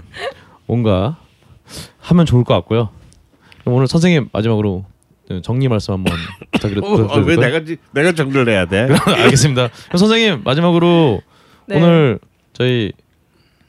[0.66, 1.18] 뭔가
[2.00, 2.90] 하면 좋을 것 같고요.
[3.62, 4.86] 그럼 오늘 선생님 마지막으로
[5.44, 6.14] 정리 말씀 한번
[6.52, 7.40] 부탁드려- 어, 어, 왜 부탁드릴까요?
[7.46, 8.88] 내가 지- 내가 정리를 해야 돼?
[9.06, 9.70] 알겠습니다.
[9.88, 11.22] 그럼 선생님 마지막으로
[11.68, 11.78] 네.
[11.78, 12.20] 오늘
[12.54, 12.92] 저희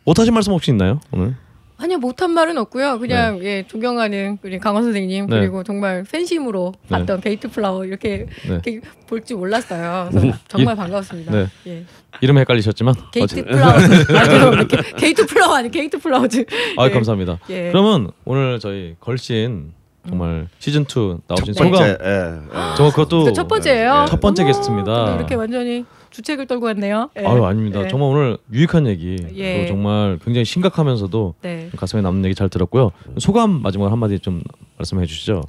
[0.05, 1.01] 못하신 말씀 혹시 있나요?
[1.13, 1.37] 오늘
[1.81, 2.99] 아니요 못한 말은 없고요.
[2.99, 5.39] 그냥 예 존경하는 우리 강원 선생님 네.
[5.41, 6.89] 그리고 정말 팬심으로 네.
[6.89, 8.49] 봤던 게이트 플라워 이렇게, 네.
[8.49, 10.09] 이렇게 볼 줄 몰랐어요.
[10.13, 11.33] 그래서 정말 반갑습니다.
[11.33, 11.47] 네.
[11.67, 11.85] 예.
[12.21, 14.65] 이름 헷갈리셨지만 게이트 플라워 아
[14.99, 16.45] 게이트 플라워 아니 게이트 플라워즈.
[16.77, 16.91] 아 예.
[16.91, 17.39] 감사합니다.
[17.51, 17.71] 예.
[17.71, 19.73] 그러면 오늘 저희 걸신
[20.09, 22.75] 정말 시즌 2 나오신 첫 번째, 소감 예, 예.
[22.77, 24.07] 저 그것도 첫 번째예요.
[24.09, 25.05] 첫 번째 어머, 게스트입니다.
[25.05, 27.11] 근데 이렇게 완전히 주책을 떨고 왔네요.
[27.19, 27.27] 예.
[27.27, 27.85] 아유 아닙니다.
[27.85, 27.89] 예.
[27.89, 29.55] 정말 오늘 유익한 얘기 예.
[29.55, 31.71] 그리고 정말 굉장히 심각하면서도 네.
[31.77, 32.93] 가슴에 남는 얘기 잘 들었고요.
[33.19, 34.43] 소감 마지막으로 한마디 좀
[34.79, 35.43] 말씀해 주시죠.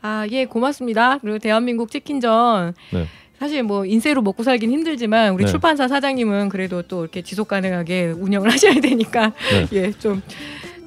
[0.00, 1.18] 아, 예, 고맙습니다.
[1.18, 2.74] 그리고 대한민국 치킨전.
[2.92, 3.06] 네.
[3.38, 5.50] 사실 뭐 인세로 먹고 살긴 힘들지만 우리 네.
[5.50, 9.66] 출판사 사장님은 그래도 또 이렇게 지속 가능하게 운영을 하셔야 되니까 네.
[9.72, 10.22] 예, 좀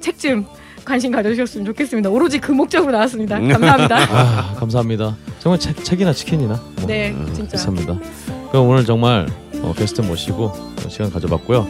[0.00, 0.46] 책좀
[0.86, 2.08] 관심 가져주셨으면 좋겠습니다.
[2.08, 3.38] 오로지 그 목적으로 나왔습니다.
[3.38, 3.96] 감사합니다.
[4.10, 5.16] 아 감사합니다.
[5.40, 7.52] 정말 책, 책이나 치킨이나 뭐 네, 진짜.
[7.52, 7.98] 비슷합니다.
[8.50, 9.26] 그럼 오늘 정말
[9.60, 11.66] 어, 게스트 모시고 어, 시간 가져봤고요.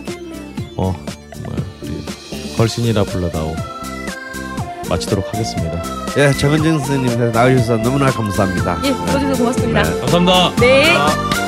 [0.76, 0.94] 어
[1.34, 3.54] 정말 우리 걸신이라 불러다오
[4.88, 5.82] 마치도록 하겠습니다.
[6.18, 8.80] 예, 정은정 선생님 나와주셔서 너무나 감사합니다.
[8.84, 9.82] 예, 불러주셔서 고맙습니다.
[9.82, 10.00] 네.
[10.00, 10.56] 감사합니다.
[10.60, 10.96] 네.
[10.96, 11.45] 아.